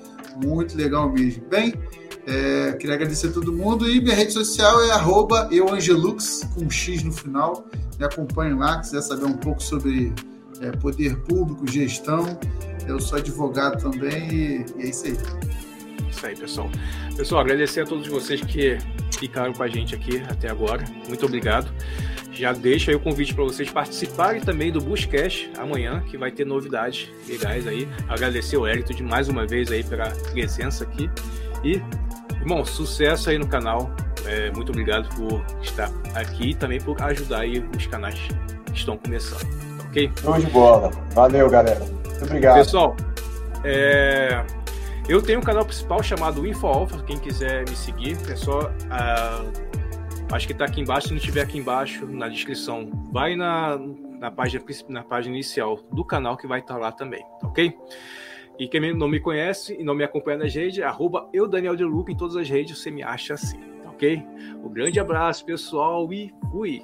Muito 0.41 0.77
legal 0.77 1.11
mesmo. 1.11 1.45
Bem, 1.47 1.73
é, 2.27 2.73
queria 2.73 2.95
agradecer 2.95 3.27
a 3.27 3.31
todo 3.31 3.51
mundo 3.51 3.89
e 3.89 3.99
minha 3.99 4.15
rede 4.15 4.33
social 4.33 4.79
é 4.83 5.55
euangelux, 5.55 6.47
com 6.53 6.69
X 6.69 7.03
no 7.03 7.11
final. 7.11 7.65
Me 7.97 8.05
acompanhe 8.05 8.53
lá, 8.53 8.79
quiser 8.79 9.01
saber 9.01 9.25
um 9.25 9.33
pouco 9.33 9.61
sobre 9.61 10.13
é, 10.61 10.71
poder 10.71 11.17
público, 11.21 11.67
gestão. 11.67 12.39
Eu 12.87 12.99
sou 12.99 13.17
advogado 13.17 13.81
também 13.81 14.29
e, 14.31 14.65
e 14.77 14.81
é 14.81 14.89
isso 14.89 15.05
aí. 15.07 15.17
Isso 16.09 16.25
aí, 16.25 16.35
pessoal. 16.35 16.69
Pessoal, 17.15 17.41
agradecer 17.41 17.81
a 17.81 17.85
todos 17.85 18.07
vocês 18.07 18.41
que 18.41 18.77
ficaram 19.17 19.53
com 19.53 19.63
a 19.63 19.67
gente 19.67 19.95
aqui 19.95 20.21
até 20.29 20.49
agora. 20.49 20.83
Muito 21.07 21.25
obrigado. 21.25 21.71
Já 22.31 22.53
deixo 22.53 22.89
aí 22.89 22.95
o 22.95 22.99
convite 22.99 23.33
para 23.33 23.43
vocês 23.43 23.69
participarem 23.69 24.41
também 24.41 24.71
do 24.71 24.79
Buscast 24.79 25.51
amanhã, 25.57 26.01
que 26.09 26.17
vai 26.17 26.31
ter 26.31 26.45
novidades 26.45 27.09
legais 27.27 27.67
aí. 27.67 27.87
Agradecer 28.07 28.57
o 28.57 28.65
Hérito 28.65 28.93
de 28.93 29.03
mais 29.03 29.27
uma 29.27 29.45
vez 29.45 29.71
aí 29.71 29.83
pela 29.83 30.09
presença 30.31 30.83
aqui. 30.83 31.09
E, 31.63 31.81
irmão, 32.41 32.65
sucesso 32.65 33.29
aí 33.29 33.37
no 33.37 33.47
canal. 33.47 33.91
É, 34.25 34.51
muito 34.51 34.69
obrigado 34.69 35.09
por 35.15 35.43
estar 35.61 35.89
aqui 36.13 36.49
e 36.49 36.55
também 36.55 36.79
por 36.79 37.01
ajudar 37.01 37.41
aí 37.41 37.59
os 37.75 37.87
canais 37.87 38.19
que 38.65 38.77
estão 38.77 38.97
começando. 38.97 39.47
Ok? 39.87 40.11
Show 40.21 40.39
de 40.39 40.45
bola. 40.47 40.91
Valeu, 41.13 41.49
galera. 41.49 41.79
Muito 41.79 42.23
obrigado. 42.23 42.57
Pessoal, 42.57 42.95
é, 43.63 44.43
eu 45.07 45.21
tenho 45.21 45.39
um 45.39 45.43
canal 45.43 45.65
principal 45.65 46.01
chamado 46.03 46.45
InfoAlpha, 46.45 47.03
quem 47.03 47.17
quiser 47.17 47.67
me 47.67 47.75
seguir, 47.75 48.17
é 48.29 48.35
só. 48.35 48.61
Uh, 48.61 49.71
acho 50.31 50.47
que 50.47 50.53
está 50.53 50.65
aqui 50.65 50.79
embaixo, 50.79 51.07
se 51.07 51.13
não 51.13 51.17
estiver 51.17 51.41
aqui 51.41 51.57
embaixo 51.57 52.05
na 52.05 52.29
descrição, 52.29 52.89
vai 53.11 53.35
na, 53.35 53.77
na, 54.19 54.31
página, 54.31 54.63
na 54.87 55.03
página 55.03 55.35
inicial 55.35 55.79
do 55.91 56.05
canal 56.05 56.37
que 56.37 56.47
vai 56.47 56.59
estar 56.59 56.75
tá 56.75 56.79
lá 56.79 56.91
também, 56.91 57.25
ok? 57.43 57.75
E 58.61 58.67
quem 58.67 58.93
não 58.93 59.07
me 59.07 59.19
conhece 59.19 59.75
e 59.79 59.83
não 59.83 59.95
me 59.95 60.03
acompanha 60.03 60.37
nas 60.37 60.53
redes, 60.53 60.83
arroba 60.83 61.27
eu, 61.33 61.47
Daniel 61.47 61.75
de 61.75 61.83
Luca, 61.83 62.11
em 62.11 62.15
todas 62.15 62.35
as 62.35 62.47
redes 62.47 62.77
você 62.77 62.91
me 62.91 63.01
acha 63.01 63.33
assim, 63.33 63.59
ok? 63.87 64.23
Um 64.63 64.69
grande 64.69 64.99
abraço, 64.99 65.43
pessoal, 65.43 66.13
e 66.13 66.31
fui! 66.51 66.83